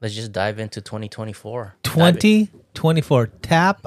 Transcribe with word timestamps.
let's 0.00 0.14
just 0.14 0.32
dive 0.32 0.58
into 0.58 0.80
2024. 0.80 1.74
2024. 1.82 3.26
tap 3.42 3.86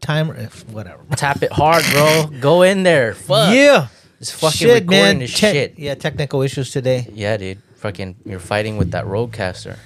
timer 0.00 0.36
if- 0.36 0.68
whatever. 0.68 1.02
Tap 1.16 1.42
it 1.42 1.52
hard, 1.52 1.84
bro. 1.92 2.30
Go 2.40 2.62
in 2.62 2.82
there. 2.82 3.14
Fuck. 3.14 3.54
Yeah. 3.54 3.88
It's 4.20 4.30
fucking 4.32 4.56
Shit, 4.56 4.82
recording 4.82 4.88
man. 4.90 5.18
Te- 5.20 5.26
shit. 5.26 5.78
Yeah, 5.78 5.94
technical 5.94 6.42
issues 6.42 6.70
today. 6.70 7.08
Yeah, 7.12 7.36
dude. 7.38 7.62
Fucking, 7.76 8.16
you're 8.26 8.38
fighting 8.38 8.76
with 8.76 8.90
that 8.90 9.06
Rodecaster. 9.06 9.78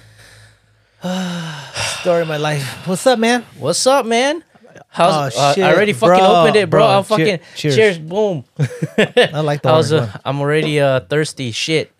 Story 2.01 2.21
of 2.23 2.27
my 2.27 2.37
life. 2.37 2.87
What's 2.87 3.05
up, 3.07 3.19
man? 3.19 3.43
What's 3.57 3.85
up, 3.87 4.05
man? 4.05 4.43
How's 4.89 5.35
Oh, 5.35 5.39
uh, 5.41 5.53
shit, 5.53 5.63
I 5.63 5.73
already 5.73 5.93
fucking 5.93 6.17
bro, 6.19 6.35
opened 6.41 6.55
it, 6.57 6.69
bro. 6.69 6.79
bro. 6.79 7.17
Cheer- 7.17 7.37
fucking 7.37 7.39
cheers. 7.55 7.75
cheers. 7.75 7.99
Boom. 7.99 8.43
I 8.97 9.39
like 9.41 9.61
the. 9.61 9.69
I 9.69 9.77
was, 9.77 9.93
uh, 9.93 10.17
I'm 10.25 10.39
already 10.41 10.79
uh, 10.81 11.01
thirsty. 11.01 11.51
Shit. 11.51 11.91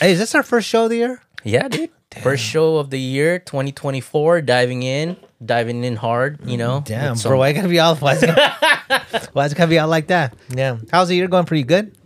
Hey, 0.00 0.12
is 0.12 0.18
this 0.18 0.34
our 0.34 0.42
first 0.42 0.68
show 0.68 0.84
of 0.84 0.90
the 0.90 0.96
year? 0.96 1.20
Yeah, 1.44 1.68
dude. 1.68 1.90
First 2.22 2.44
show 2.44 2.76
of 2.76 2.90
the 2.90 2.98
year, 3.00 3.38
2024. 3.38 4.42
Diving 4.42 4.82
in, 4.82 5.16
diving 5.44 5.84
in 5.84 5.96
hard. 5.96 6.38
You 6.48 6.56
know. 6.56 6.82
Damn, 6.84 7.12
with 7.14 7.22
bro. 7.22 7.30
some- 7.32 7.38
Why 7.38 7.48
you 7.48 7.54
gotta 7.54 7.68
be 7.68 7.78
all? 7.80 7.96
Why 7.96 8.14
is 8.14 8.22
it 8.22 8.34
gotta, 8.34 9.28
why 9.32 9.46
is 9.46 9.52
it 9.52 9.56
gotta 9.56 9.68
be 9.70 9.78
out 9.78 9.88
like 9.88 10.06
that? 10.08 10.34
Yeah. 10.48 10.78
How's 10.90 11.08
the 11.08 11.16
year 11.16 11.28
going 11.28 11.44
Pretty? 11.44 11.64
Good. 11.64 11.96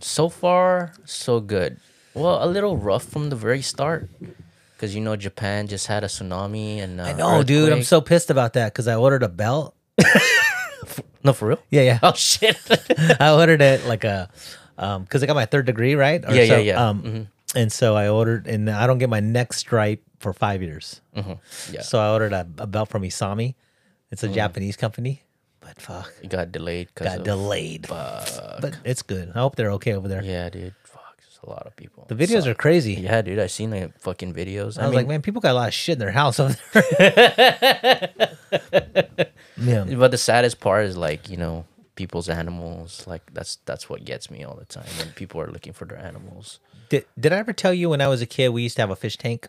So 0.00 0.28
far, 0.28 0.92
so 1.04 1.40
good. 1.40 1.78
Well, 2.14 2.42
a 2.44 2.46
little 2.46 2.76
rough 2.76 3.04
from 3.04 3.30
the 3.30 3.36
very 3.36 3.62
start, 3.62 4.10
because 4.74 4.94
you 4.94 5.00
know 5.00 5.16
Japan 5.16 5.66
just 5.68 5.86
had 5.86 6.02
a 6.04 6.08
tsunami 6.08 6.78
and 6.82 7.00
uh, 7.00 7.04
I 7.04 7.12
know, 7.12 7.42
dude. 7.42 7.72
I'm 7.72 7.82
so 7.84 8.00
pissed 8.00 8.28
about 8.30 8.52
that 8.54 8.72
because 8.72 8.86
I 8.88 8.96
ordered 8.96 9.22
a 9.22 9.28
belt. 9.28 9.74
no 11.24 11.32
for 11.32 11.48
real. 11.48 11.58
Yeah, 11.70 11.82
yeah. 11.82 11.98
Oh 12.02 12.12
shit. 12.14 12.56
I 13.20 13.30
ordered 13.32 13.62
it 13.62 13.86
like 13.86 14.04
a, 14.04 14.28
um, 14.78 15.04
because 15.04 15.22
I 15.22 15.26
got 15.26 15.36
my 15.36 15.46
third 15.46 15.66
degree, 15.66 15.94
right? 15.94 16.24
Or 16.24 16.34
Yeah, 16.34 16.42
yeah, 16.42 16.54
so, 16.56 16.58
yeah. 16.60 16.88
Um, 16.88 17.28
and 17.54 17.72
so 17.72 17.96
I 17.96 18.08
ordered, 18.08 18.46
and 18.46 18.68
I 18.70 18.86
don't 18.86 18.98
get 18.98 19.08
my 19.08 19.20
next 19.20 19.58
stripe 19.58 20.02
for 20.18 20.32
five 20.32 20.62
years. 20.62 21.00
Mm-hmm. 21.16 21.74
Yeah. 21.74 21.82
So 21.82 21.98
I 21.98 22.10
ordered 22.12 22.32
a, 22.32 22.46
a 22.58 22.66
belt 22.66 22.88
from 22.88 23.02
Isami. 23.02 23.54
It's 24.10 24.22
a 24.22 24.28
Japanese 24.28 24.76
company, 24.76 25.22
but 25.60 25.80
fuck, 25.80 26.12
it 26.22 26.28
got 26.28 26.52
delayed. 26.52 26.94
Got 26.94 27.24
delayed. 27.24 27.86
But 27.88 28.78
it's 28.84 29.00
good. 29.00 29.32
I 29.34 29.38
hope 29.38 29.56
they're 29.56 29.72
okay 29.72 29.94
over 29.94 30.06
there. 30.06 30.22
Yeah, 30.22 30.50
dude. 30.50 30.74
Fuck, 30.84 31.16
there's 31.18 31.40
a 31.42 31.48
lot 31.48 31.66
of 31.66 31.74
people. 31.76 32.04
The 32.08 32.14
videos 32.14 32.46
are 32.46 32.54
crazy. 32.54 32.92
Yeah, 32.94 33.22
dude. 33.22 33.38
I 33.38 33.46
seen 33.46 33.70
the 33.70 33.90
fucking 34.00 34.34
videos. 34.34 34.78
I, 34.78 34.82
I, 34.82 34.86
was 34.86 34.90
mean, 34.90 34.92
like, 34.92 35.06
man, 35.06 35.22
people 35.22 35.40
got 35.40 35.52
a 35.52 35.54
lot 35.54 35.68
of 35.68 35.74
shit 35.74 35.94
in 35.94 35.98
their 36.00 36.10
house 36.10 36.38
over 36.38 36.54
there. 36.74 38.10
yeah. 39.56 39.84
but 39.84 40.10
the 40.10 40.18
saddest 40.18 40.60
part 40.60 40.84
is 40.84 40.96
like 40.96 41.30
you 41.30 41.38
know 41.38 41.64
people's 41.94 42.28
animals. 42.28 43.06
Like 43.06 43.32
that's 43.32 43.56
that's 43.64 43.88
what 43.88 44.04
gets 44.04 44.30
me 44.30 44.44
all 44.44 44.56
the 44.56 44.64
time 44.66 44.88
when 44.98 45.08
people 45.12 45.40
are 45.40 45.50
looking 45.50 45.72
for 45.72 45.84
their 45.84 45.98
animals. 45.98 46.60
Did, 46.92 47.06
did 47.18 47.32
I 47.32 47.36
ever 47.36 47.54
tell 47.54 47.72
you 47.72 47.88
when 47.88 48.02
I 48.02 48.08
was 48.08 48.20
a 48.20 48.26
kid 48.26 48.50
we 48.50 48.62
used 48.62 48.76
to 48.76 48.82
have 48.82 48.90
a 48.90 48.96
fish 48.96 49.16
tank? 49.16 49.46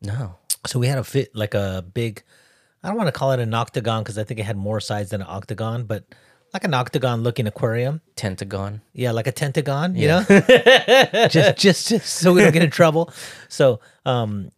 No. 0.00 0.36
So 0.66 0.78
we 0.78 0.86
had 0.86 0.96
a 0.96 1.04
fit 1.04 1.36
like 1.36 1.52
a 1.52 1.84
big. 1.92 2.22
I 2.82 2.88
don't 2.88 2.96
want 2.96 3.08
to 3.08 3.12
call 3.12 3.32
it 3.32 3.40
an 3.40 3.52
octagon 3.52 4.02
because 4.02 4.16
I 4.16 4.24
think 4.24 4.40
it 4.40 4.44
had 4.44 4.56
more 4.56 4.80
sides 4.80 5.10
than 5.10 5.20
an 5.20 5.26
octagon, 5.28 5.84
but 5.84 6.04
like 6.54 6.64
an 6.64 6.72
octagon 6.72 7.22
looking 7.22 7.46
aquarium. 7.46 8.00
Tentagon. 8.16 8.80
Yeah, 8.94 9.10
like 9.10 9.26
a 9.26 9.32
tentagon, 9.32 9.96
you 9.96 10.08
know? 10.08 10.22
just, 11.28 11.58
just 11.58 11.88
just 11.88 12.06
so 12.06 12.32
we 12.32 12.40
don't 12.40 12.52
get 12.54 12.62
in 12.62 12.70
trouble. 12.70 13.12
So, 13.50 13.80
um 14.06 14.50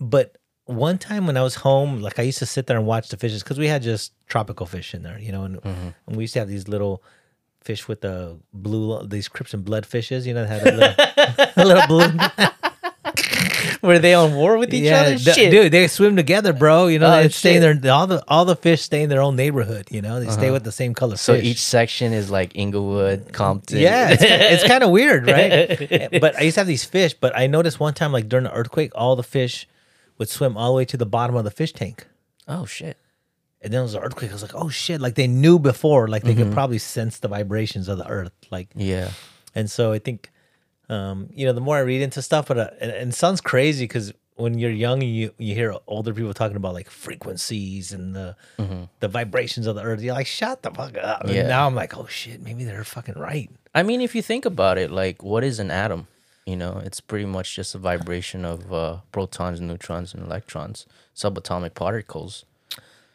but 0.00 0.38
one 0.64 0.98
time 0.98 1.28
when 1.28 1.36
I 1.36 1.44
was 1.44 1.54
home, 1.54 2.00
like 2.00 2.18
I 2.18 2.22
used 2.22 2.40
to 2.40 2.46
sit 2.46 2.66
there 2.66 2.76
and 2.76 2.86
watch 2.86 3.08
the 3.10 3.16
fishes 3.16 3.44
because 3.44 3.60
we 3.60 3.68
had 3.68 3.82
just 3.82 4.14
tropical 4.26 4.66
fish 4.66 4.94
in 4.94 5.04
there, 5.04 5.16
you 5.20 5.30
know, 5.30 5.44
and, 5.44 5.60
and 5.64 6.16
we 6.16 6.24
used 6.24 6.32
to 6.32 6.40
have 6.40 6.48
these 6.48 6.66
little 6.66 7.04
fish 7.62 7.88
with 7.88 8.00
the 8.02 8.36
blue, 8.52 9.06
these 9.06 9.28
crimson 9.28 9.62
blood 9.62 9.86
fishes, 9.86 10.26
you 10.26 10.34
know, 10.34 10.44
that 10.46 10.62
had 10.62 10.74
a 10.74 10.76
little, 10.76 11.52
a 11.56 11.66
little 11.66 11.86
blue. 11.86 12.08
Were 13.82 13.98
they 13.98 14.14
on 14.14 14.34
war 14.34 14.58
with 14.58 14.72
each 14.72 14.90
other? 14.92 15.16
d- 15.16 15.32
Shit. 15.32 15.50
dude, 15.50 15.72
they 15.72 15.88
swim 15.88 16.14
together, 16.14 16.52
bro. 16.52 16.86
You 16.86 17.00
know, 17.00 17.12
Oh, 17.12 17.22
they 17.22 17.28
stay 17.30 17.56
in 17.56 17.80
their 17.80 17.92
all 17.92 18.06
the 18.06 18.22
all 18.28 18.44
the 18.44 18.54
fish 18.54 18.80
stay 18.82 19.02
in 19.02 19.08
their 19.10 19.20
own 19.20 19.34
neighborhood. 19.34 19.88
You 19.90 20.02
know, 20.02 20.20
they 20.20 20.30
stay 20.30 20.44
uh-huh. 20.46 20.52
with 20.52 20.64
the 20.64 20.70
same 20.72 20.94
color 20.94 21.16
So 21.16 21.34
fish. 21.34 21.44
each 21.44 21.60
section 21.60 22.12
is 22.12 22.30
like 22.30 22.52
Inglewood, 22.54 23.32
Compton. 23.32 23.78
Yeah, 23.78 24.10
it's, 24.10 24.22
it's 24.24 24.64
kind 24.64 24.84
of 24.84 24.90
weird, 24.90 25.26
right? 25.26 26.20
but 26.20 26.36
I 26.38 26.42
used 26.42 26.54
to 26.54 26.60
have 26.60 26.66
these 26.68 26.84
fish, 26.84 27.14
but 27.14 27.36
I 27.36 27.48
noticed 27.48 27.80
one 27.80 27.92
time, 27.94 28.12
like 28.12 28.28
during 28.28 28.44
the 28.44 28.52
earthquake, 28.52 28.92
all 28.94 29.16
the 29.16 29.24
fish 29.24 29.66
would 30.18 30.28
swim 30.28 30.56
all 30.56 30.72
the 30.72 30.76
way 30.76 30.84
to 30.84 30.96
the 30.96 31.06
bottom 31.06 31.34
of 31.34 31.42
the 31.44 31.50
fish 31.50 31.72
tank. 31.72 32.06
oh 32.46 32.64
shit. 32.66 32.96
And 33.62 33.72
then 33.72 33.80
it 33.80 33.82
was 33.84 33.94
an 33.94 34.02
earthquake. 34.02 34.30
I 34.30 34.34
was 34.34 34.42
like, 34.42 34.54
oh 34.54 34.68
shit! 34.68 35.00
Like 35.00 35.14
they 35.14 35.26
knew 35.28 35.58
before, 35.58 36.08
like 36.08 36.24
they 36.24 36.34
could 36.34 36.52
probably 36.52 36.78
sense 36.78 37.18
the 37.20 37.28
vibrations 37.28 37.88
of 37.88 37.98
the 37.98 38.06
earth, 38.08 38.32
like. 38.50 38.68
Yeah. 38.74 39.10
And 39.54 39.70
so 39.70 39.92
I 39.92 39.98
think, 40.00 40.30
um, 40.88 41.28
you 41.32 41.46
know, 41.46 41.52
the 41.52 41.60
more 41.60 41.76
I 41.76 41.80
read 41.80 42.02
into 42.02 42.22
stuff, 42.22 42.48
but 42.48 42.58
uh, 42.58 42.70
and, 42.80 42.90
and 42.90 43.10
it 43.12 43.14
sounds 43.14 43.40
crazy 43.40 43.84
because 43.84 44.12
when 44.34 44.58
you're 44.58 44.70
young, 44.70 45.02
and 45.02 45.14
you 45.14 45.32
you 45.38 45.54
hear 45.54 45.74
older 45.86 46.12
people 46.12 46.34
talking 46.34 46.56
about 46.56 46.74
like 46.74 46.90
frequencies 46.90 47.92
and 47.92 48.14
the 48.16 48.34
the 49.00 49.08
vibrations 49.08 49.66
of 49.66 49.76
the 49.76 49.82
earth. 49.82 50.00
You're 50.02 50.14
like, 50.14 50.26
shut 50.26 50.62
the 50.62 50.70
fuck 50.70 50.96
up. 50.96 51.22
And 51.24 51.34
Yeah. 51.34 51.46
now 51.46 51.66
I'm 51.66 51.74
like, 51.74 51.96
oh 51.96 52.06
shit, 52.06 52.40
maybe 52.42 52.64
they're 52.64 52.82
fucking 52.84 53.14
right. 53.16 53.50
I 53.74 53.82
mean, 53.82 54.00
if 54.00 54.14
you 54.14 54.22
think 54.22 54.44
about 54.44 54.76
it, 54.78 54.90
like, 54.90 55.22
what 55.22 55.44
is 55.44 55.58
an 55.60 55.70
atom? 55.70 56.08
You 56.46 56.56
know, 56.56 56.82
it's 56.84 57.00
pretty 57.00 57.26
much 57.26 57.54
just 57.54 57.74
a 57.74 57.78
vibration 57.78 58.44
of 58.44 58.72
uh, 58.72 58.96
protons, 59.12 59.60
neutrons, 59.60 60.12
and 60.14 60.24
electrons, 60.24 60.86
subatomic 61.14 61.74
particles. 61.74 62.44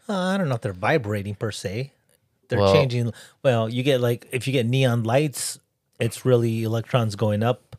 Uh, 0.10 0.14
I 0.18 0.38
don't 0.38 0.50
know 0.50 0.56
if 0.56 0.62
they're 0.62 0.74
vibrating 0.74 1.36
per 1.36 1.52
se. 1.52 1.92
They're 2.50 2.60
Well- 2.60 2.74
changing. 2.74 3.14
Well, 3.44 3.68
you 3.70 3.84
get 3.84 4.00
like 4.02 4.28
if 4.32 4.48
you 4.48 4.54
get 4.54 4.66
neon 4.66 5.04
lights, 5.04 5.60
it's 6.00 6.26
really 6.26 6.64
electrons 6.64 7.16
going 7.16 7.44
up 7.44 7.76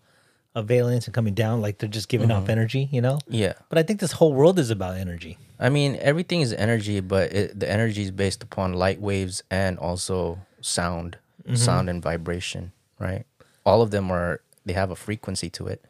a 0.55 0.63
valence 0.63 1.07
and 1.07 1.15
coming 1.15 1.35
down. 1.35 1.61
Like 1.63 1.79
they're 1.79 1.89
just 1.89 2.09
giving 2.09 2.31
off 2.31 2.49
energy, 2.49 2.89
you 2.91 3.01
know. 3.01 3.19
Yeah. 3.29 3.55
But 3.69 3.79
I 3.79 3.83
think 3.83 4.01
this 4.01 4.13
whole 4.13 4.33
world 4.35 4.59
is 4.59 4.71
about 4.71 4.97
energy. 4.97 5.39
I 5.59 5.69
mean, 5.71 5.97
everything 6.01 6.41
is 6.41 6.53
energy, 6.53 7.01
but 7.01 7.33
it, 7.33 7.59
the 7.61 7.71
energy 7.71 8.03
is 8.03 8.11
based 8.11 8.43
upon 8.43 8.75
light 8.75 9.01
waves 9.01 9.43
and 9.51 9.79
also 9.79 10.39
sound, 10.61 11.17
sound 11.55 11.89
and 11.89 12.03
vibration, 12.03 12.73
right? 12.99 13.25
All 13.65 13.83
of 13.83 13.91
them 13.91 14.11
are 14.11 14.41
they 14.67 14.73
have 14.75 14.91
a 14.91 14.97
frequency 14.97 15.49
to 15.51 15.67
it, 15.67 15.85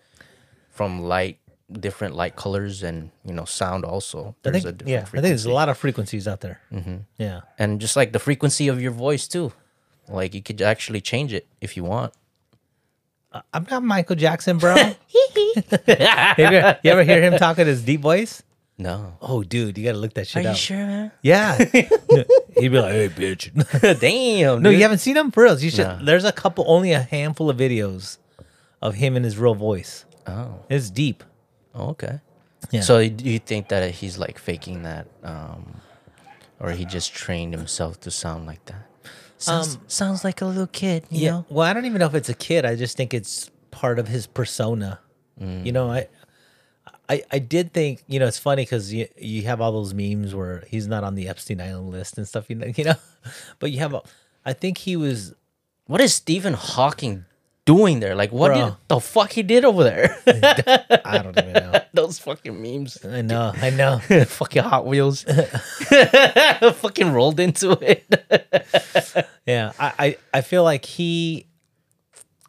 from 0.71 1.03
light, 1.03 1.39
different 1.71 2.15
light 2.17 2.35
colors, 2.37 2.83
and 2.83 3.11
you 3.25 3.33
know, 3.35 3.45
sound 3.45 3.85
also. 3.85 4.35
I 4.45 4.51
There's 4.51 4.63
think, 4.65 4.67
a 4.67 4.73
different 4.73 4.89
yeah, 4.91 5.01
I 5.03 5.05
think 5.11 5.23
there's 5.23 5.45
a 5.47 5.53
lot 5.53 5.69
of 5.69 5.77
frequencies 5.79 6.27
out 6.29 6.41
there. 6.41 6.61
Mm-hmm. 6.73 6.97
Yeah. 7.19 7.41
and 7.59 7.81
just 7.81 7.97
like 7.97 8.13
the 8.13 8.19
frequency 8.19 8.69
of 8.69 8.81
your 8.81 8.93
voice 8.93 9.29
too, 9.29 9.53
like 10.09 10.35
you 10.35 10.43
could 10.43 10.63
actually 10.63 11.01
change 11.01 11.33
it 11.33 11.47
if 11.61 11.77
you 11.77 11.85
want. 11.85 12.13
I'm 13.53 13.67
not 13.71 13.83
Michael 13.83 14.17
Jackson, 14.17 14.57
bro. 14.59 14.75
you, 15.15 15.63
ever, 15.87 16.79
you 16.83 16.91
ever 16.91 17.05
hear 17.05 17.23
him 17.23 17.37
talk 17.39 17.59
in 17.59 17.67
his 17.67 17.83
deep 17.83 18.01
voice? 18.01 18.43
No, 18.81 19.17
Oh, 19.21 19.43
dude, 19.43 19.77
you 19.77 19.85
gotta 19.85 19.99
look 19.99 20.15
that 20.15 20.29
shit 20.29 20.47
are 20.47 20.55
shit 20.55 20.71
you 20.71 20.77
sure, 20.79 20.87
man? 20.87 21.13
Yeah. 21.21 21.59
He'd 22.57 22.69
be 22.69 22.79
like, 22.79 22.93
"Hey, 22.93 23.09
bitch." 23.09 23.51
Damn, 24.01 24.63
no, 24.63 24.71
dude. 24.71 24.79
you 24.79 24.83
haven't 24.85 24.99
seen 24.99 25.17
him 25.17 25.33
for 25.33 25.43
real. 25.43 25.59
You 25.59 25.71
should. 25.71 25.87
No. 25.87 25.99
There's 26.05 26.25
a 26.25 26.31
couple, 26.33 26.65
only 26.69 26.93
a 26.93 27.01
handful 27.03 27.51
of 27.51 27.57
videos 27.57 28.19
of 28.81 28.95
him 28.95 29.17
in 29.17 29.25
his 29.25 29.37
real 29.37 29.55
voice. 29.57 30.05
Oh, 30.29 30.61
It's 30.71 30.91
deep. 30.91 31.25
Oh, 31.79 31.91
okay. 31.91 32.21
Yeah. 32.71 32.81
So 32.81 33.09
do 33.09 33.25
you 33.25 33.39
think 33.39 33.69
that 33.69 33.91
he's 33.95 34.19
like 34.19 34.39
faking 34.39 34.83
that, 34.83 35.07
um, 35.23 35.81
or 36.61 36.73
he 36.73 36.85
just 36.85 37.15
trained 37.15 37.55
himself 37.55 38.01
to 38.01 38.11
sound 38.11 38.47
like 38.47 38.65
that? 38.67 38.87
Sounds, 39.39 39.79
sounds 39.87 40.25
like 40.25 40.41
a 40.41 40.47
little 40.47 40.67
kid, 40.67 41.05
you 41.11 41.21
yeah. 41.21 41.31
know? 41.31 41.47
Well, 41.49 41.67
I 41.67 41.73
don't 41.73 41.85
even 41.85 42.01
know 42.01 42.07
if 42.07 42.15
it's 42.15 42.29
a 42.29 42.35
kid. 42.35 42.65
I 42.65 42.75
just 42.75 42.97
think 42.97 43.15
it's 43.15 43.51
part 43.71 44.01
of 44.01 44.09
his 44.09 44.27
persona. 44.27 44.99
You 45.41 45.71
know, 45.71 45.89
I, 45.89 46.09
I, 47.09 47.23
I 47.31 47.39
did 47.39 47.73
think 47.73 48.03
you 48.09 48.19
know 48.19 48.27
it's 48.27 48.39
funny 48.39 48.63
because 48.63 48.93
you 48.93 49.07
you 49.17 49.43
have 49.43 49.61
all 49.61 49.71
those 49.71 49.95
memes 49.95 50.35
where 50.35 50.65
he's 50.67 50.89
not 50.89 51.05
on 51.05 51.15
the 51.15 51.29
Epstein 51.29 51.61
Island 51.61 51.91
list 51.91 52.19
and 52.19 52.27
stuff. 52.27 52.51
You 52.51 52.57
know, 52.57 52.73
you 52.75 52.85
know, 52.85 52.97
but 53.59 53.71
you 53.71 53.79
have. 53.79 53.95
A, 53.95 54.03
I 54.45 54.53
think 54.53 54.79
he 54.79 54.97
was. 54.97 55.35
What 55.87 56.01
is 56.01 56.13
Stephen 56.13 56.55
Hawking 56.55 57.25
doing 57.69 58.01
there? 58.01 58.15
Like, 58.15 58.33
what 58.33 58.55
did 58.55 58.75
the 58.89 58.99
fuck 58.99 59.31
he 59.31 59.43
did 59.43 59.63
over 59.63 59.85
there? 59.85 60.17
I 61.05 61.19
don't 61.23 61.37
even 61.37 61.53
know. 61.53 61.81
Those 61.93 62.19
fucking 62.19 62.63
memes. 62.63 63.05
I 63.05 63.21
know. 63.21 63.53
I 63.55 63.69
know. 63.69 63.99
fucking 64.27 64.63
Hot 64.63 64.87
Wheels. 64.87 65.25
fucking 65.25 67.13
rolled 67.13 67.39
into 67.39 67.73
it. 67.83 68.09
Yeah, 69.47 69.73
I, 69.79 69.93
I, 69.99 70.17
I 70.33 70.41
feel 70.41 70.65
like 70.65 70.87
he 70.87 71.47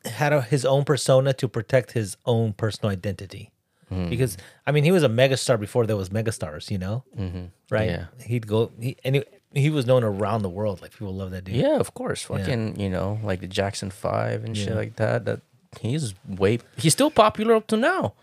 had 0.06 0.32
a, 0.32 0.42
his 0.42 0.64
own 0.64 0.86
persona 0.86 1.34
to 1.34 1.50
protect 1.50 1.92
his 1.92 2.16
own 2.26 2.54
personal 2.54 2.90
identity. 2.90 3.52
Because 3.90 4.38
I 4.68 4.72
mean, 4.72 4.84
he 4.84 4.92
was 4.92 5.02
a 5.02 5.10
megastar 5.10 5.60
before 5.60 5.88
there 5.88 5.98
was 5.98 6.10
megastars, 6.10 6.70
you 6.70 6.78
know, 6.78 7.04
mm-hmm. 7.18 7.46
right? 7.72 7.90
Yeah. 7.90 8.06
He'd 8.24 8.46
go, 8.46 8.72
he, 8.80 8.96
and 9.04 9.16
he, 9.16 9.24
he 9.54 9.70
was 9.70 9.86
known 9.86 10.04
around 10.04 10.44
the 10.44 10.50
world. 10.50 10.82
Like 10.82 10.92
people 10.92 11.14
love 11.14 11.32
that 11.32 11.44
dude. 11.44 11.56
Yeah, 11.56 11.80
of 11.80 11.94
course. 11.94 12.24
Fucking, 12.24 12.80
you 12.80 12.90
know, 12.90 13.20
like 13.24 13.42
the 13.42 13.48
Jackson 13.48 13.90
Five 13.90 14.44
and 14.44 14.56
shit 14.56 14.76
like 14.76 14.96
that. 14.98 15.26
That 15.26 15.42
he's 15.80 16.14
way 16.28 16.60
he's 16.78 16.94
still 16.94 17.12
popular 17.12 17.56
up 17.56 17.68
to 17.68 17.78
now. 17.78 18.14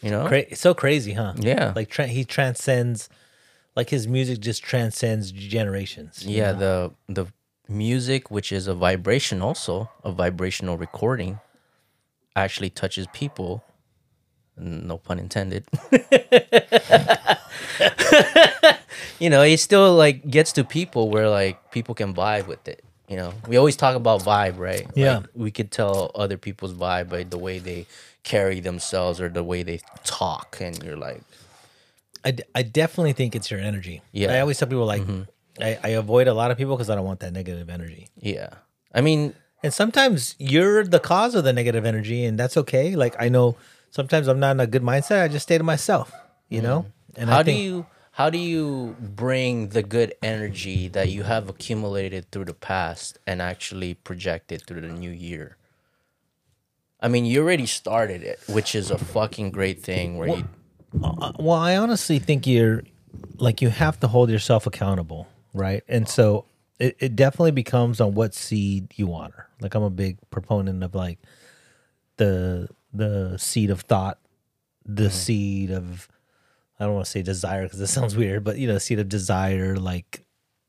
You 0.00 0.10
know? 0.10 0.26
Cra- 0.26 0.56
so 0.56 0.74
crazy, 0.74 1.12
huh? 1.12 1.34
Yeah. 1.36 1.72
like 1.76 1.88
tra- 1.88 2.08
he 2.08 2.24
transcends, 2.24 3.08
like 3.76 3.90
his 3.90 4.08
music 4.08 4.40
just 4.40 4.62
transcends 4.62 5.30
generations. 5.30 6.26
yeah, 6.26 6.52
know? 6.52 6.94
the 7.06 7.24
the 7.24 7.32
music, 7.68 8.30
which 8.30 8.50
is 8.50 8.66
a 8.66 8.74
vibration 8.74 9.42
also, 9.42 9.90
a 10.02 10.10
vibrational 10.10 10.76
recording, 10.76 11.38
actually 12.34 12.70
touches 12.70 13.06
people 13.12 13.62
No 14.56 14.98
pun 14.98 15.18
intended. 15.18 15.64
you 19.22 19.30
know, 19.30 19.42
it 19.42 19.58
still 19.58 19.94
like 20.04 20.18
gets 20.36 20.50
to 20.58 20.64
people 20.64 21.08
where 21.12 21.28
like 21.30 21.56
people 21.70 21.94
can 21.94 22.10
vibe 22.12 22.46
with 22.48 22.66
it. 22.66 22.82
You 23.08 23.16
know, 23.20 23.30
we 23.46 23.56
always 23.56 23.76
talk 23.76 23.94
about 23.94 24.22
vibe, 24.22 24.58
right? 24.58 24.86
Yeah. 24.94 25.18
Like, 25.18 25.26
we 25.34 25.50
could 25.56 25.70
tell 25.70 26.10
other 26.14 26.38
people's 26.46 26.74
vibe 26.74 27.08
by 27.14 27.22
the 27.24 27.38
way 27.38 27.58
they 27.58 27.86
carry 28.24 28.58
themselves 28.60 29.20
or 29.20 29.28
the 29.28 29.44
way 29.44 29.62
they 29.62 29.78
talk, 30.04 30.58
and 30.60 30.74
you're 30.82 30.96
like, 30.96 31.20
I, 32.24 32.30
d- 32.30 32.44
I 32.54 32.62
definitely 32.62 33.12
think 33.12 33.34
it's 33.36 33.50
your 33.50 33.60
energy. 33.60 34.00
Yeah. 34.12 34.28
Mm-hmm. 34.28 34.36
I 34.36 34.40
always 34.40 34.58
tell 34.58 34.68
people 34.68 34.86
like 34.86 35.02
I, 35.60 35.78
I 35.84 35.88
avoid 36.04 36.26
a 36.26 36.34
lot 36.34 36.50
of 36.50 36.56
people 36.56 36.74
because 36.76 36.88
I 36.90 36.94
don't 36.96 37.04
want 37.04 37.20
that 37.20 37.32
negative 37.32 37.68
energy. 37.68 38.08
yeah. 38.16 38.50
I 38.94 39.00
mean, 39.00 39.34
And 39.62 39.72
sometimes 39.72 40.34
you're 40.38 40.84
the 40.84 41.00
cause 41.00 41.34
of 41.38 41.44
the 41.44 41.52
negative 41.52 41.84
energy, 41.86 42.24
and 42.26 42.34
that's 42.40 42.56
okay. 42.62 42.96
Like 42.96 43.14
I 43.18 43.28
know 43.28 43.56
sometimes 43.90 44.26
I'm 44.28 44.40
not 44.40 44.52
in 44.56 44.60
a 44.60 44.66
good 44.66 44.82
mindset. 44.82 45.22
I 45.22 45.28
just 45.28 45.44
stay 45.48 45.58
to 45.58 45.64
myself, 45.64 46.12
you 46.48 46.60
know. 46.62 46.86
And 47.16 47.28
how 47.30 47.38
I 47.40 47.42
do 47.42 47.52
you 47.52 47.86
how 48.12 48.28
do 48.28 48.38
you 48.38 48.94
bring 49.00 49.68
the 49.70 49.82
good 49.82 50.14
energy 50.22 50.86
that 50.88 51.08
you 51.08 51.22
have 51.22 51.48
accumulated 51.48 52.30
through 52.30 52.44
the 52.44 52.54
past 52.54 53.18
and 53.26 53.40
actually 53.40 53.94
project 53.94 54.52
it 54.52 54.62
through 54.66 54.82
the 54.82 54.88
new 54.88 55.10
year? 55.10 55.56
I 57.00 57.08
mean, 57.08 57.24
you 57.24 57.40
already 57.40 57.66
started 57.66 58.22
it, 58.22 58.38
which 58.48 58.74
is 58.74 58.90
a 58.90 58.98
fucking 58.98 59.50
great 59.50 59.82
thing. 59.82 60.18
Where 60.18 60.28
you, 60.28 60.48
Uh, 61.02 61.32
well, 61.38 61.58
I 61.58 61.76
honestly 61.76 62.18
think 62.18 62.46
you're 62.46 62.82
like 63.38 63.62
you 63.62 63.70
have 63.70 63.98
to 64.00 64.08
hold 64.08 64.28
yourself 64.30 64.66
accountable, 64.66 65.26
right? 65.54 65.82
And 65.88 66.06
so 66.06 66.44
it, 66.78 66.96
it 67.00 67.16
definitely 67.16 67.52
becomes 67.52 67.98
on 67.98 68.14
what 68.14 68.34
seed 68.34 68.92
you 68.96 69.06
water. 69.06 69.48
Like 69.60 69.74
I'm 69.74 69.82
a 69.82 69.90
big 69.90 70.18
proponent 70.30 70.84
of 70.84 70.94
like 70.94 71.18
the 72.18 72.68
the 72.92 73.38
seed 73.38 73.70
of 73.70 73.80
thought, 73.80 74.18
the 74.84 75.10
seed 75.10 75.70
of 75.70 76.08
I 76.80 76.84
don't 76.84 76.94
want 76.94 77.04
to 77.06 77.10
say 77.10 77.22
desire 77.22 77.64
because 77.64 77.80
it 77.80 77.86
sounds 77.88 78.16
weird, 78.16 78.44
but 78.44 78.58
you 78.58 78.66
know, 78.66 78.78
seed 78.78 78.98
of 78.98 79.08
desire, 79.08 79.76
like 79.76 80.24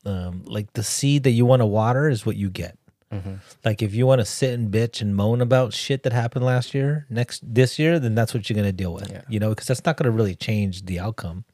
um, 0.06 0.42
like 0.44 0.72
the 0.74 0.82
seed 0.82 1.22
that 1.24 1.30
you 1.30 1.44
want 1.46 1.60
to 1.60 1.66
water 1.66 2.08
is 2.08 2.24
what 2.26 2.36
you 2.36 2.50
get. 2.50 2.78
Like 3.64 3.80
if 3.80 3.94
you 3.94 4.08
want 4.08 4.22
to 4.22 4.24
sit 4.24 4.54
and 4.58 4.72
bitch 4.72 5.00
and 5.00 5.14
moan 5.14 5.40
about 5.40 5.72
shit 5.72 6.02
that 6.02 6.12
happened 6.12 6.44
last 6.44 6.74
year, 6.74 7.06
next 7.08 7.42
this 7.46 7.78
year, 7.78 8.00
then 8.00 8.16
that's 8.16 8.34
what 8.34 8.50
you're 8.50 8.56
gonna 8.56 8.72
deal 8.72 8.92
with. 8.92 9.08
Yeah. 9.08 9.22
You 9.28 9.38
know, 9.38 9.50
because 9.50 9.68
that's 9.68 9.84
not 9.84 9.96
gonna 9.96 10.10
really 10.10 10.34
change 10.34 10.84
the 10.86 10.98
outcome. 10.98 11.44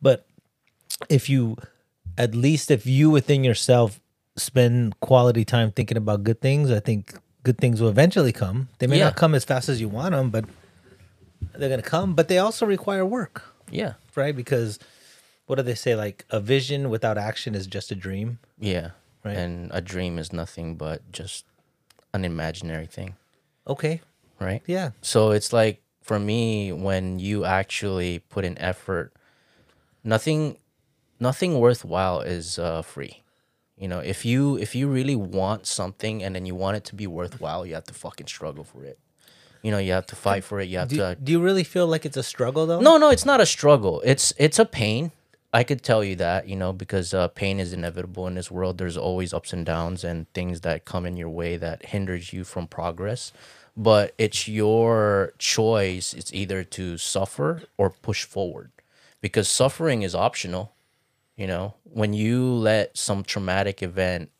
But 0.00 0.26
if 1.10 1.28
you, 1.28 1.56
at 2.16 2.34
least 2.34 2.70
if 2.70 2.86
you 2.86 3.10
within 3.10 3.44
yourself 3.44 4.00
spend 4.36 4.98
quality 5.00 5.44
time 5.44 5.72
thinking 5.72 5.98
about 5.98 6.24
good 6.24 6.40
things, 6.40 6.70
I 6.70 6.80
think 6.80 7.12
good 7.42 7.58
things 7.58 7.82
will 7.82 7.90
eventually 7.90 8.32
come. 8.32 8.68
They 8.78 8.86
may 8.86 8.96
Yeah. 8.96 9.04
not 9.04 9.16
come 9.16 9.34
as 9.34 9.44
fast 9.44 9.68
as 9.68 9.78
you 9.78 9.90
want 9.90 10.12
them, 10.12 10.30
but 10.30 10.46
they're 11.54 11.68
gonna 11.68 11.82
come. 11.82 12.14
But 12.14 12.28
they 12.28 12.38
also 12.38 12.66
require 12.66 13.04
work, 13.04 13.42
yeah, 13.70 13.94
right? 14.14 14.34
Because 14.34 14.78
what 15.46 15.56
do 15.56 15.62
they 15.62 15.74
say? 15.74 15.94
Like 15.94 16.24
a 16.30 16.40
vision 16.40 16.90
without 16.90 17.18
action 17.18 17.54
is 17.54 17.66
just 17.66 17.90
a 17.90 17.94
dream. 17.94 18.38
yeah, 18.58 18.90
Right. 19.24 19.36
and 19.36 19.70
a 19.74 19.80
dream 19.80 20.18
is 20.18 20.32
nothing 20.32 20.76
but 20.76 21.10
just 21.12 21.44
an 22.14 22.24
imaginary 22.24 22.86
thing, 22.86 23.16
Okay. 23.66 24.00
right? 24.40 24.62
Yeah. 24.66 24.90
So 25.02 25.30
it's 25.32 25.52
like 25.52 25.82
for 26.02 26.18
me 26.18 26.72
when 26.72 27.18
you 27.18 27.44
actually 27.44 28.20
put 28.30 28.44
in 28.44 28.56
effort, 28.58 29.12
nothing 30.04 30.56
nothing 31.18 31.58
worthwhile 31.58 32.20
is 32.20 32.58
uh, 32.58 32.82
free. 32.82 33.22
You 33.76 33.88
know, 33.88 34.00
if 34.00 34.24
you 34.24 34.56
if 34.56 34.74
you 34.74 34.88
really 34.88 35.16
want 35.16 35.66
something 35.66 36.22
and 36.22 36.34
then 36.34 36.46
you 36.46 36.54
want 36.54 36.76
it 36.76 36.84
to 36.84 36.94
be 36.94 37.06
worthwhile, 37.06 37.64
you 37.66 37.74
have 37.74 37.84
to 37.84 37.94
fucking 37.94 38.26
struggle 38.26 38.64
for 38.64 38.84
it. 38.84 38.98
You 39.62 39.70
know, 39.70 39.78
you 39.78 39.92
have 39.92 40.06
to 40.06 40.16
fight 40.16 40.44
for 40.44 40.60
it. 40.60 40.68
You 40.68 40.78
have 40.78 40.88
Do, 40.88 40.96
to 40.96 41.16
do 41.22 41.32
you 41.32 41.40
really 41.40 41.64
feel 41.64 41.86
like 41.86 42.06
it's 42.06 42.16
a 42.16 42.22
struggle 42.22 42.66
though? 42.66 42.80
No, 42.80 42.96
no, 42.96 43.10
it's 43.10 43.26
not 43.26 43.40
a 43.40 43.46
struggle. 43.46 44.00
It's 44.04 44.32
it's 44.38 44.58
a 44.58 44.64
pain. 44.64 45.12
I 45.52 45.64
could 45.64 45.82
tell 45.82 46.04
you 46.04 46.14
that, 46.16 46.48
you 46.48 46.54
know, 46.54 46.72
because 46.72 47.12
uh, 47.12 47.26
pain 47.28 47.58
is 47.58 47.72
inevitable 47.72 48.28
in 48.28 48.36
this 48.36 48.52
world. 48.52 48.78
There's 48.78 48.96
always 48.96 49.34
ups 49.34 49.52
and 49.52 49.66
downs 49.66 50.04
and 50.04 50.32
things 50.32 50.60
that 50.60 50.84
come 50.84 51.04
in 51.04 51.16
your 51.16 51.28
way 51.28 51.56
that 51.56 51.86
hinders 51.86 52.32
you 52.32 52.44
from 52.44 52.68
progress. 52.68 53.32
But 53.76 54.14
it's 54.16 54.46
your 54.46 55.32
choice. 55.38 56.14
It's 56.14 56.32
either 56.32 56.62
to 56.64 56.98
suffer 56.98 57.62
or 57.76 57.90
push 57.90 58.24
forward, 58.24 58.70
because 59.20 59.48
suffering 59.48 60.02
is 60.02 60.14
optional. 60.14 60.72
You 61.36 61.46
know, 61.46 61.74
when 61.84 62.12
you 62.12 62.44
let 62.44 62.96
some 62.96 63.24
traumatic 63.24 63.82
event, 63.82 64.30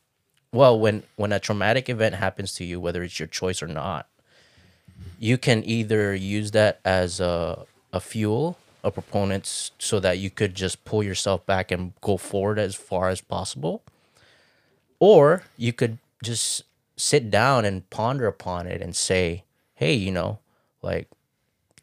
well, 0.53 0.79
when 0.79 1.05
when 1.17 1.33
a 1.33 1.41
traumatic 1.41 1.89
event 1.89 2.17
happens 2.17 2.55
to 2.55 2.65
you, 2.65 2.79
whether 2.81 3.03
it's 3.03 3.19
your 3.19 3.29
choice 3.29 3.63
or 3.63 3.69
not, 3.69 4.07
you 5.19 5.37
can 5.39 5.63
either 5.65 6.15
use 6.15 6.51
that 6.53 6.81
as 6.85 7.21
a, 7.21 7.67
a 7.93 8.01
fuel 8.01 8.57
a 8.83 8.91
proponent 8.91 9.45
s- 9.45 9.71
so 9.79 10.01
that 10.01 10.17
you 10.19 10.31
could 10.31 10.55
just 10.55 10.85
pull 10.87 11.03
yourself 11.03 11.45
back 11.45 11.71
and 11.71 11.93
go 12.01 12.17
forward 12.17 12.59
as 12.59 12.75
far 12.75 13.09
as 13.11 13.21
possible 13.21 13.83
or 14.99 15.43
you 15.57 15.73
could 15.73 15.99
just 16.23 16.65
sit 16.97 17.31
down 17.31 17.65
and 17.65 17.89
ponder 17.91 18.27
upon 18.27 18.67
it 18.67 18.81
and 18.83 18.95
say 18.97 19.45
hey 19.75 19.93
you 19.95 20.11
know 20.11 20.39
like 20.83 21.09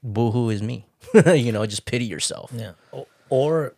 boohoo 0.04 0.50
is 0.50 0.62
me. 0.62 0.86
You 1.25 1.52
know 1.52 1.66
just 1.66 1.86
pity 1.86 2.06
yourself. 2.06 2.52
Yeah. 2.54 2.74
Or 3.30 3.74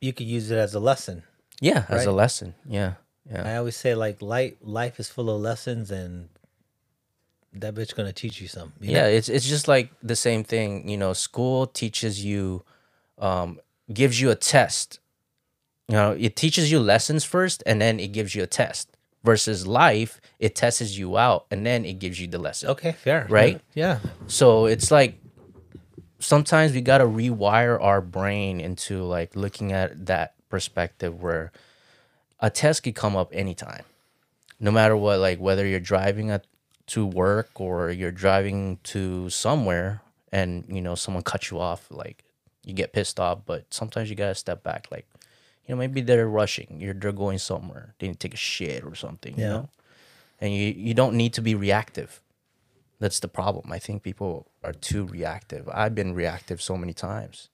you 0.00 0.12
could 0.12 0.26
use 0.26 0.50
it 0.50 0.56
as 0.58 0.74
a 0.74 0.80
lesson. 0.80 1.24
yeah 1.60 1.84
as 1.88 2.06
a 2.06 2.12
lesson. 2.12 2.54
Yeah 2.66 2.94
yeah. 3.30 3.42
I 3.46 3.56
always 3.56 3.76
say 3.76 3.94
like 3.94 4.22
life 4.22 4.54
life 4.62 4.98
is 4.98 5.08
full 5.10 5.28
of 5.28 5.40
lessons 5.42 5.90
and 5.90 6.29
that 7.54 7.74
bitch 7.74 7.94
gonna 7.94 8.12
teach 8.12 8.40
you 8.40 8.48
some. 8.48 8.72
you 8.80 8.92
know? 8.92 9.00
Yeah, 9.00 9.06
it's 9.06 9.28
it's 9.28 9.48
just 9.48 9.68
like 9.68 9.90
the 10.02 10.16
same 10.16 10.44
thing. 10.44 10.88
You 10.88 10.96
know, 10.96 11.12
school 11.12 11.66
teaches 11.66 12.24
you, 12.24 12.64
um, 13.18 13.60
gives 13.92 14.20
you 14.20 14.30
a 14.30 14.36
test. 14.36 15.00
You 15.88 15.94
know, 15.96 16.12
it 16.12 16.36
teaches 16.36 16.70
you 16.70 16.78
lessons 16.78 17.24
first, 17.24 17.62
and 17.66 17.80
then 17.80 17.98
it 17.98 18.08
gives 18.12 18.34
you 18.34 18.42
a 18.42 18.46
test. 18.46 18.96
Versus 19.22 19.66
life, 19.66 20.18
it 20.38 20.54
tests 20.54 20.96
you 20.96 21.18
out, 21.18 21.44
and 21.50 21.66
then 21.66 21.84
it 21.84 21.98
gives 21.98 22.18
you 22.18 22.26
the 22.26 22.38
lesson. 22.38 22.70
Okay, 22.70 22.92
fair. 22.92 23.26
Right? 23.28 23.60
Yeah. 23.74 23.98
So 24.28 24.64
it's 24.64 24.90
like 24.90 25.20
sometimes 26.20 26.72
we 26.72 26.80
gotta 26.80 27.04
rewire 27.04 27.78
our 27.82 28.00
brain 28.00 28.60
into 28.60 29.02
like 29.02 29.36
looking 29.36 29.72
at 29.72 30.06
that 30.06 30.34
perspective 30.48 31.20
where 31.20 31.52
a 32.40 32.48
test 32.48 32.82
could 32.82 32.94
come 32.94 33.14
up 33.14 33.28
anytime, 33.34 33.84
no 34.58 34.70
matter 34.70 34.96
what. 34.96 35.18
Like 35.18 35.38
whether 35.38 35.66
you're 35.66 35.80
driving 35.80 36.30
at, 36.30 36.46
to 36.90 37.06
work 37.06 37.60
or 37.60 37.90
you're 37.90 38.12
driving 38.12 38.78
to 38.82 39.30
somewhere, 39.30 40.02
and 40.32 40.64
you 40.68 40.80
know 40.80 40.94
someone 40.94 41.22
cuts 41.22 41.50
you 41.50 41.58
off, 41.60 41.86
like 41.90 42.24
you 42.64 42.72
get 42.74 42.92
pissed 42.92 43.20
off. 43.20 43.40
But 43.46 43.72
sometimes 43.72 44.10
you 44.10 44.16
gotta 44.16 44.34
step 44.34 44.62
back, 44.62 44.88
like 44.90 45.06
you 45.66 45.74
know 45.74 45.78
maybe 45.78 46.00
they're 46.00 46.28
rushing, 46.28 46.78
you're 46.80 46.94
they're 46.94 47.12
going 47.12 47.38
somewhere, 47.38 47.94
they 47.98 48.08
need 48.08 48.14
to 48.14 48.28
take 48.28 48.34
a 48.34 48.36
shit 48.38 48.84
or 48.84 48.94
something, 48.94 49.34
you 49.38 49.44
know, 49.44 49.68
and 50.40 50.54
you 50.54 50.66
you 50.76 50.94
don't 50.94 51.14
need 51.14 51.32
to 51.34 51.42
be 51.42 51.54
reactive. 51.54 52.22
That's 52.98 53.20
the 53.20 53.28
problem. 53.28 53.70
I 53.72 53.78
think 53.78 54.02
people 54.02 54.48
are 54.64 54.72
too 54.72 55.04
reactive. 55.06 55.68
I've 55.72 55.94
been 55.94 56.12
reactive 56.14 56.60
so 56.60 56.76
many 56.76 56.92
times. 56.92 57.49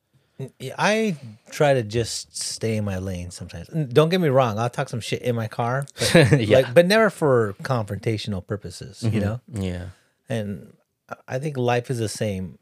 I 0.79 1.17
try 1.51 1.75
to 1.75 1.83
just 1.83 2.37
stay 2.37 2.77
in 2.77 2.85
my 2.85 2.99
lane 2.99 3.31
sometimes. 3.31 3.69
Don't 3.69 4.11
get 4.11 4.21
me 4.21 4.29
wrong, 4.29 4.59
I'll 4.59 4.69
talk 4.71 4.89
some 4.89 5.01
shit 5.01 5.23
in 5.23 5.35
my 5.35 5.49
car, 5.49 5.87
but, 5.99 6.15
Yeah. 6.15 6.25
Mm-hmm. 6.27 6.53
like, 6.53 6.75
but 6.75 6.87
never 6.87 7.09
for 7.11 7.55
confrontational 7.63 8.47
purposes, 8.47 9.03
you 9.03 9.21
know. 9.21 9.41
Yeah. 9.53 9.87
And 10.29 10.75
I- 11.09 11.37
I 11.37 11.39
think 11.39 11.57
life 11.57 11.91
is 11.91 11.99
the 11.99 12.09
same. 12.09 12.59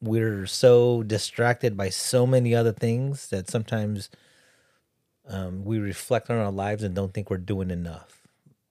We're 0.00 0.46
so 0.46 1.02
distracted 1.02 1.76
by 1.76 1.88
so 1.90 2.26
many 2.26 2.54
other 2.54 2.72
things 2.72 3.28
that 3.28 3.50
sometimes 3.50 4.08
um, 5.28 5.64
we 5.64 5.78
reflect 5.78 6.30
on 6.30 6.36
our 6.38 6.52
lives 6.52 6.82
and 6.82 6.94
don't 6.94 7.12
think 7.14 7.30
we're 7.30 7.38
doing 7.38 7.70
enough. 7.70 8.20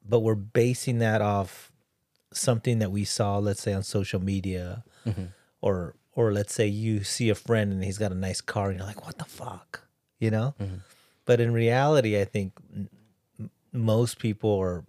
But 0.07 0.19
we're 0.19 0.35
basing 0.35 0.99
that 0.99 1.21
off 1.21 1.71
something 2.33 2.79
that 2.79 2.91
we 2.91 3.03
saw, 3.05 3.37
let's 3.37 3.61
say 3.61 3.73
on 3.73 3.83
social 3.83 4.19
media, 4.21 4.83
or 5.61 5.95
or 6.15 6.31
let's 6.31 6.53
say 6.53 6.67
you 6.67 7.03
see 7.03 7.29
a 7.29 7.35
friend 7.35 7.71
and 7.73 7.83
he's 7.83 7.97
got 7.97 8.11
a 8.11 8.15
nice 8.15 8.41
car 8.41 8.69
and 8.69 8.77
you're 8.77 8.87
like, 8.87 9.05
what 9.05 9.17
the 9.17 9.25
fuck, 9.25 9.81
you 10.19 10.29
know? 10.31 10.53
But 11.25 11.39
in 11.39 11.53
reality, 11.53 12.19
I 12.19 12.25
think 12.25 12.53
m- 12.75 12.89
most 13.71 14.19
people 14.19 14.59
are 14.59 14.83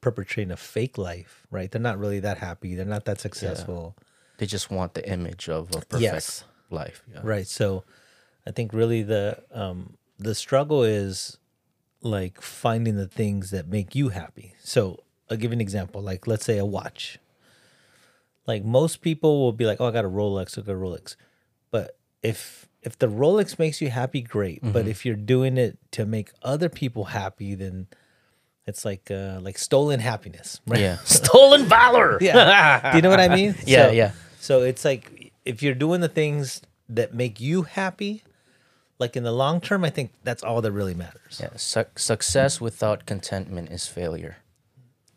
perpetrating 0.00 0.50
a 0.52 0.56
fake 0.56 0.96
life, 0.98 1.46
right? 1.50 1.70
They're 1.70 1.80
not 1.80 1.98
really 1.98 2.20
that 2.20 2.38
happy. 2.38 2.74
They're 2.74 2.84
not 2.84 3.04
that 3.06 3.20
successful. 3.20 3.96
They 4.38 4.46
just 4.46 4.70
want 4.70 4.94
the 4.94 5.06
image 5.08 5.48
of 5.48 5.68
a 5.70 5.80
perfect 5.80 6.00
Yes. 6.02 6.44
life. 6.70 7.02
Yeah. 7.12 7.20
Right. 7.22 7.46
So 7.46 7.84
I 8.46 8.52
think 8.52 8.72
really 8.72 9.02
the 9.02 9.42
um 9.52 9.96
the 10.18 10.34
struggle 10.34 10.82
is 10.82 11.38
like 12.02 12.40
finding 12.40 12.96
the 12.96 13.06
things 13.08 13.50
that 13.50 13.68
make 13.68 13.94
you 13.94 14.10
happy. 14.10 14.54
So 14.62 15.00
I'll 15.30 15.36
give 15.36 15.52
an 15.52 15.60
example. 15.60 16.00
Like 16.02 16.26
let's 16.26 16.44
say 16.44 16.58
a 16.58 16.64
watch. 16.64 17.18
Like 18.52 18.64
most 18.64 19.00
people 19.00 19.40
will 19.40 19.52
be 19.52 19.66
like, 19.70 19.80
Oh, 19.80 19.86
I 19.86 19.92
got 19.92 20.04
a 20.04 20.08
Rolex, 20.20 20.58
I 20.58 20.62
got 20.62 20.72
a 20.72 20.82
Rolex. 20.86 21.16
But 21.70 21.96
if 22.22 22.68
if 22.82 22.98
the 22.98 23.06
Rolex 23.08 23.58
makes 23.58 23.80
you 23.82 23.90
happy, 23.90 24.20
great. 24.22 24.60
But 24.62 24.88
if 24.88 25.04
you're 25.04 25.22
doing 25.34 25.58
it 25.58 25.78
to 25.96 26.04
make 26.06 26.28
other 26.42 26.68
people 26.68 27.04
happy, 27.04 27.54
then 27.54 27.86
it's 28.66 28.84
like 28.84 29.10
uh 29.10 29.38
like 29.46 29.58
stolen 29.58 30.00
happiness, 30.00 30.60
right? 30.66 30.80
Yeah. 30.80 30.96
Stolen 31.04 31.64
valor. 31.66 32.18
Yeah. 32.30 32.90
Do 32.92 32.98
you 32.98 33.02
know 33.02 33.10
what 33.10 33.20
I 33.20 33.28
mean? 33.34 33.54
Yeah, 33.66 33.86
So- 33.86 33.92
yeah. 33.92 34.10
So 34.40 34.62
it's 34.62 34.84
like 34.84 35.32
if 35.44 35.62
you're 35.62 35.74
doing 35.86 36.00
the 36.00 36.08
things 36.20 36.62
that 36.88 37.14
make 37.14 37.40
you 37.40 37.62
happy, 37.62 38.22
like 38.98 39.16
in 39.16 39.22
the 39.22 39.32
long 39.32 39.60
term, 39.60 39.84
I 39.84 39.90
think 39.90 40.12
that's 40.24 40.42
all 40.42 40.60
that 40.62 40.72
really 40.72 40.94
matters. 40.94 41.38
Yeah, 41.42 41.50
su- 41.56 41.92
success 41.96 42.60
without 42.60 43.06
contentment 43.06 43.70
is 43.70 43.86
failure. 43.86 44.34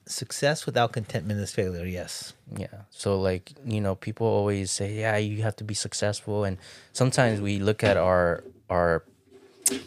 Success 0.05 0.65
without 0.65 0.91
contentment 0.91 1.39
is 1.39 1.51
failure. 1.51 1.85
Yes. 1.85 2.33
Yeah. 2.57 2.67
So 2.89 3.19
like, 3.19 3.51
you 3.65 3.79
know, 3.79 3.95
people 3.95 4.27
always 4.27 4.71
say, 4.71 4.99
"Yeah, 4.99 5.17
you 5.17 5.43
have 5.43 5.55
to 5.57 5.63
be 5.63 5.73
successful." 5.73 6.43
And 6.43 6.57
sometimes 6.91 7.39
we 7.39 7.59
look 7.59 7.83
at 7.83 7.97
our 7.97 8.43
our 8.69 9.03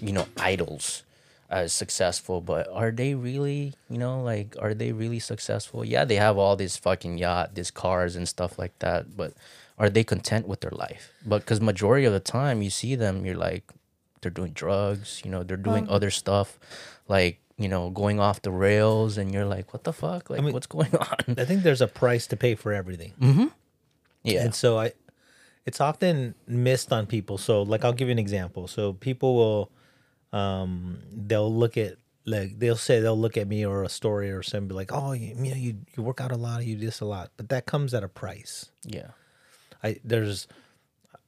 you 0.01 0.13
know, 0.13 0.27
idols 0.39 1.03
as 1.49 1.73
successful, 1.73 2.41
but 2.41 2.69
are 2.73 2.91
they 2.91 3.15
really, 3.15 3.75
you 3.89 3.99
know, 3.99 4.21
like 4.23 4.57
are 4.61 4.75
they 4.75 4.93
really 4.93 5.21
successful? 5.21 5.85
Yeah, 5.85 6.05
they 6.05 6.17
have 6.17 6.39
all 6.39 6.57
this 6.57 6.77
fucking 6.77 7.19
yacht, 7.19 7.55
these 7.55 7.71
cars 7.71 8.17
and 8.17 8.29
stuff 8.29 8.59
like 8.59 8.77
that, 8.81 9.17
but 9.17 9.33
are 9.79 9.91
they 9.91 10.03
content 10.03 10.49
with 10.49 10.61
their 10.61 10.73
life? 10.73 11.13
But 11.25 11.47
cuz 11.47 11.61
majority 11.61 12.07
of 12.07 12.13
the 12.13 12.21
time 12.21 12.63
you 12.63 12.71
see 12.71 12.95
them, 12.97 13.25
you're 13.25 13.37
like 13.37 13.71
they're 14.21 14.31
doing 14.31 14.53
drugs, 14.53 15.23
you 15.25 15.31
know, 15.31 15.43
they're 15.43 15.57
doing 15.57 15.89
other 15.89 16.11
stuff 16.11 16.59
like 17.07 17.39
you 17.59 17.69
know, 17.69 17.91
going 17.91 18.21
off 18.21 18.43
the 18.43 18.51
rails, 18.51 19.17
and 19.19 19.33
you're 19.33 19.47
like, 19.47 19.73
"What 19.73 19.85
the 19.85 19.93
fuck? 19.93 20.29
Like, 20.31 20.43
mean- 20.43 20.53
what's 20.53 20.67
going 20.67 20.95
on?" 21.01 21.35
I 21.39 21.45
think 21.45 21.63
there's 21.63 21.81
a 21.81 21.89
price 21.89 22.27
to 22.29 22.37
pay 22.37 22.55
for 22.55 22.73
everything. 22.73 23.13
Yeah, 24.23 24.45
And 24.45 24.55
so 24.55 24.79
I 24.79 24.93
it's 25.65 25.81
often 25.81 26.35
missed 26.47 26.93
on 26.93 27.07
people. 27.07 27.39
So 27.39 27.63
like 27.63 27.85
I'll 27.85 27.93
give 27.93 28.09
you 28.09 28.13
an 28.13 28.19
example. 28.19 28.69
So 28.69 28.93
people 28.95 29.35
will 29.37 29.71
um 30.39 30.99
they'll 31.13 31.53
look 31.53 31.77
at 31.77 31.97
like 32.25 32.59
they'll 32.59 32.77
say 32.77 32.99
they'll 33.01 33.19
look 33.19 33.37
at 33.37 33.47
me 33.47 33.65
or 33.65 33.85
a 33.85 33.89
story 33.89 34.31
or 34.33 34.43
something 34.43 34.69
be 34.69 34.75
like, 34.75 34.91
"Oh, 34.93 35.13
you, 35.13 35.29
you 35.29 35.51
know 35.51 35.57
you 35.57 35.77
you 35.97 36.03
work 36.03 36.21
out 36.21 36.33
a 36.33 36.37
lot, 36.37 36.65
you 36.65 36.75
do 36.77 36.85
this 36.87 37.01
a 37.01 37.05
lot." 37.05 37.31
But 37.37 37.49
that 37.51 37.67
comes 37.67 37.95
at 37.95 38.03
a 38.03 38.09
price. 38.09 38.71
yeah, 38.85 39.11
I 39.83 40.01
there's 40.05 40.47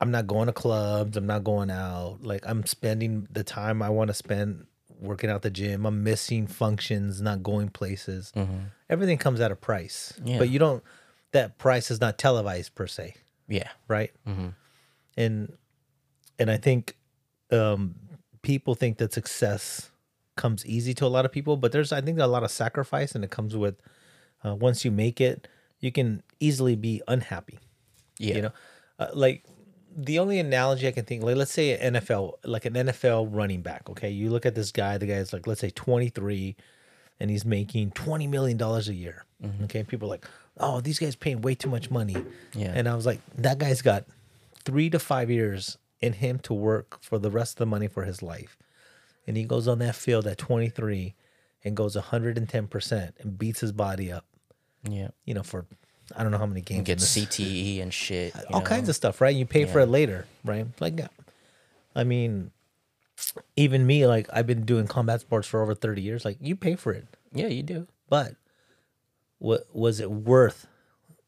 I'm 0.01 0.11
not 0.11 0.27
going 0.29 0.47
to 0.47 0.53
clubs, 0.53 1.17
I'm 1.17 1.27
not 1.27 1.43
going 1.45 1.71
out. 1.71 2.19
Like 2.23 2.43
I'm 2.47 2.65
spending 2.67 3.27
the 3.31 3.43
time 3.45 3.83
I 3.83 3.91
want 3.91 4.09
to 4.09 4.15
spend 4.15 4.67
working 4.99 5.31
out 5.31 5.43
the 5.43 5.51
gym. 5.51 5.87
I'm 5.87 6.03
missing 6.05 6.47
functions, 6.47 7.21
not 7.21 7.43
going 7.43 7.69
places. 7.69 8.33
Everything 8.91 9.19
comes 9.19 9.41
at 9.41 9.51
a 9.51 9.57
price. 9.57 10.13
Yeah. 10.25 10.39
But 10.39 10.51
you 10.51 10.59
don't 10.59 10.83
that 11.33 11.59
price 11.59 11.91
is 11.91 12.01
not 12.01 12.19
televised 12.19 12.75
per 12.75 12.87
se 12.87 13.15
yeah, 13.49 13.69
right? 13.89 14.13
And 15.17 15.57
and 16.39 16.51
I 16.51 16.59
think 16.59 16.97
um, 17.51 17.97
people 18.43 18.75
think 18.75 18.99
that 18.99 19.13
success 19.13 19.91
comes 20.37 20.65
easy 20.67 20.95
to 20.95 21.07
a 21.07 21.09
lot 21.09 21.25
of 21.25 21.33
people, 21.33 21.57
but 21.57 21.73
there's 21.73 21.91
I 21.93 22.01
think 22.01 22.19
a 22.21 22.27
lot 22.27 22.45
of 22.45 22.51
sacrifice, 22.51 23.13
and 23.15 23.25
it 23.25 23.31
comes 23.31 23.57
with 23.57 23.77
uh, 24.45 24.55
once 24.55 24.85
you 24.85 24.91
make 24.91 25.21
it, 25.21 25.49
you 25.81 25.91
can 25.91 26.23
easily 26.39 26.77
be 26.77 27.03
unhappy. 27.09 27.59
yeah. 28.19 28.35
You 28.37 28.43
know, 28.43 28.53
uh, 28.99 29.09
like 29.15 29.45
the 30.01 30.21
only 30.21 30.39
analogy 30.39 30.87
I 30.87 30.93
can 30.93 31.05
think, 31.05 31.25
like 31.25 31.35
let's 31.37 31.51
say 31.53 31.77
an 31.77 31.95
NFL, 31.95 32.35
like 32.45 32.65
an 32.65 32.75
NFL 32.75 33.29
running 33.33 33.63
back. 33.63 33.91
Okay, 33.91 34.11
you 34.11 34.31
look 34.31 34.47
at 34.47 34.55
this 34.55 34.71
guy. 34.71 34.97
The 34.97 35.07
guy's 35.07 35.33
like, 35.33 35.47
let's 35.49 35.61
say 35.61 35.71
23, 35.71 36.55
and 37.19 37.31
he's 37.31 37.45
making 37.45 37.91
20 37.91 38.29
million 38.29 38.57
dollars 38.57 38.89
a 38.89 38.95
year. 38.95 39.25
Mm-hmm. 39.43 39.65
Okay, 39.65 39.83
people 39.83 40.07
are 40.09 40.11
like, 40.13 40.27
oh, 40.59 40.81
these 40.81 41.01
guys 41.01 41.17
paying 41.17 41.43
way 41.43 41.57
too 41.57 41.69
much 41.69 41.91
money. 41.91 42.17
Yeah. 42.55 42.73
and 42.75 42.89
I 42.89 42.95
was 42.95 43.07
like, 43.07 43.21
that 43.37 43.59
guy's 43.59 43.83
got 43.83 44.05
three 44.65 44.89
to 44.91 45.01
five 45.01 45.31
years 45.31 45.79
in 46.01 46.13
him 46.13 46.39
to 46.41 46.55
work 46.55 47.03
for 47.03 47.19
the 47.19 47.31
rest 47.31 47.55
of 47.55 47.59
the 47.59 47.67
money 47.67 47.89
for 47.89 48.05
his 48.05 48.23
life, 48.23 48.57
and 49.27 49.37
he 49.37 49.43
goes 49.43 49.67
on 49.67 49.81
that 49.81 49.97
field 49.97 50.29
at 50.29 50.39
23 50.39 51.15
and 51.65 51.77
goes 51.77 51.97
110 51.97 52.69
percent 52.69 53.17
and 53.19 53.37
beats 53.37 53.59
his 53.61 53.73
body 53.73 54.13
up. 54.13 54.25
yeah. 54.89 55.09
You 55.25 55.35
know, 55.35 55.43
for 55.43 55.67
I 56.17 56.23
don't 56.23 56.33
know 56.33 56.39
how 56.39 56.47
many 56.47 56.61
games. 56.61 56.79
You 56.79 56.85
Get 56.85 56.99
CTE 56.99 57.83
and 57.83 57.93
shit. 57.93 58.35
all 58.53 58.61
know? 58.61 58.67
kinds 58.67 58.89
of 58.89 58.97
stuff, 58.97 59.21
right? 59.21 59.35
You 59.35 59.47
pay 59.47 59.65
for 59.65 59.81
it 59.81 59.87
later, 59.87 60.27
right? 60.45 60.67
Like, 60.81 61.01
I 61.95 62.05
mean, 62.05 62.51
even 63.57 63.87
me, 63.87 64.07
like 64.07 64.29
I've 64.33 64.47
been 64.47 64.65
doing 64.65 64.87
combat 64.87 65.21
sports 65.21 65.47
for 65.49 65.63
over 65.63 65.75
thirty 65.75 66.03
years. 66.03 66.25
Like, 66.25 66.39
you 66.41 66.57
pay 66.57 66.77
for 66.77 66.93
it, 66.93 67.07
Yeah, 67.33 67.49
you 67.49 67.63
do. 67.63 67.87
but 68.09 68.35
what 69.39 69.67
was 69.73 70.01
it 70.01 70.11
worth? 70.11 70.67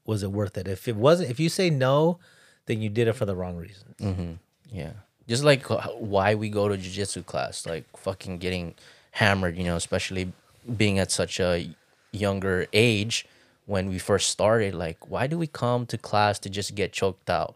Was 0.05 0.23
it 0.23 0.33
worth 0.33 0.57
it? 0.59 0.67
If 0.67 0.89
it 0.89 0.97
wasn't, 0.97 1.31
if 1.31 1.39
you 1.39 1.49
say 1.49 1.71
no, 1.71 2.19
then 2.67 2.81
you 2.81 2.89
did 2.89 3.07
it 3.07 3.13
for 3.15 3.27
the 3.27 3.37
wrong 3.37 3.57
reason. 3.57 3.95
Mm-hmm. 4.01 4.33
Yeah. 4.73 4.93
Just 5.29 5.45
like 5.45 5.71
uh, 5.71 5.81
why 5.91 6.35
we 6.35 6.49
go 6.49 6.69
to 6.69 6.77
jujitsu 6.77 7.25
class, 7.25 7.67
like 7.67 7.85
fucking 7.97 8.39
getting 8.39 8.75
hammered, 9.13 9.57
you 9.57 9.63
know, 9.65 9.77
especially 9.77 10.33
being 10.77 10.99
at 10.99 11.13
such 11.13 11.39
a 11.39 11.69
younger 12.13 12.67
age 12.73 13.27
when 13.71 13.89
we 13.89 13.99
first 13.99 14.29
started. 14.29 14.75
Like, 14.75 15.09
why 15.09 15.29
do 15.29 15.39
we 15.39 15.47
come 15.47 15.87
to 15.87 15.97
class 15.97 16.39
to 16.41 16.51
just 16.51 16.75
get 16.75 16.93
choked 16.93 17.31
out? 17.31 17.55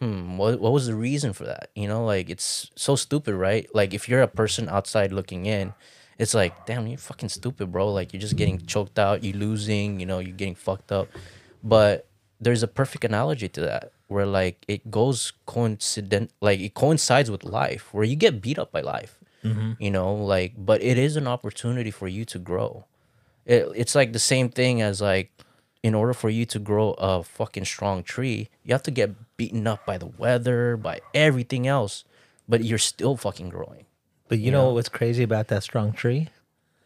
Hmm, 0.00 0.38
what, 0.38 0.58
what 0.58 0.72
was 0.72 0.86
the 0.86 0.94
reason 0.94 1.34
for 1.34 1.44
that? 1.44 1.68
You 1.76 1.88
know, 1.88 2.04
like 2.04 2.30
it's 2.30 2.70
so 2.74 2.96
stupid, 2.96 3.34
right? 3.34 3.68
Like, 3.74 3.92
if 3.92 4.08
you're 4.08 4.22
a 4.22 4.28
person 4.28 4.68
outside 4.68 5.12
looking 5.12 5.44
in, 5.44 5.74
it's 6.18 6.34
like, 6.34 6.54
damn, 6.64 6.86
you're 6.86 6.96
fucking 6.98 7.28
stupid, 7.28 7.70
bro. 7.70 7.92
Like, 7.92 8.12
you're 8.12 8.20
just 8.20 8.36
getting 8.36 8.64
choked 8.64 8.98
out, 8.98 9.22
you're 9.22 9.36
losing, 9.36 10.00
you 10.00 10.06
know, 10.06 10.20
you're 10.20 10.36
getting 10.36 10.54
fucked 10.54 10.90
up. 10.90 11.08
But 11.62 12.06
there's 12.40 12.62
a 12.62 12.68
perfect 12.68 13.04
analogy 13.04 13.48
to 13.50 13.60
that 13.60 13.92
where 14.08 14.26
like 14.26 14.64
it 14.68 14.90
goes 14.90 15.32
coincident 15.46 16.30
like 16.40 16.60
it 16.60 16.74
coincides 16.74 17.30
with 17.30 17.44
life 17.44 17.94
where 17.94 18.04
you 18.04 18.16
get 18.16 18.42
beat 18.42 18.58
up 18.58 18.70
by 18.72 18.80
life 18.80 19.18
you 19.78 19.90
know 19.90 20.12
like 20.14 20.52
but 20.58 20.82
it 20.82 20.98
is 20.98 21.16
an 21.16 21.26
opportunity 21.26 21.90
for 21.90 22.08
you 22.08 22.24
to 22.24 22.38
grow 22.38 22.84
it, 23.46 23.66
it's 23.74 23.94
like 23.94 24.12
the 24.12 24.18
same 24.18 24.48
thing 24.48 24.80
as 24.82 25.00
like 25.00 25.30
in 25.82 25.94
order 25.94 26.14
for 26.14 26.30
you 26.30 26.44
to 26.46 26.58
grow 26.58 26.92
a 26.98 27.22
fucking 27.22 27.64
strong 27.64 28.02
tree 28.02 28.48
you 28.64 28.72
have 28.72 28.82
to 28.84 28.90
get 28.90 29.36
beaten 29.36 29.66
up 29.66 29.84
by 29.86 29.98
the 29.98 30.06
weather 30.06 30.76
by 30.76 31.00
everything 31.14 31.66
else 31.66 32.04
but 32.48 32.62
you're 32.64 32.78
still 32.78 33.16
fucking 33.16 33.48
growing 33.48 33.86
But 34.28 34.38
you 34.38 34.50
know 34.52 34.72
what's 34.72 34.88
crazy 34.88 35.22
about 35.24 35.48
that 35.48 35.62
strong 35.62 35.92
tree? 35.92 36.28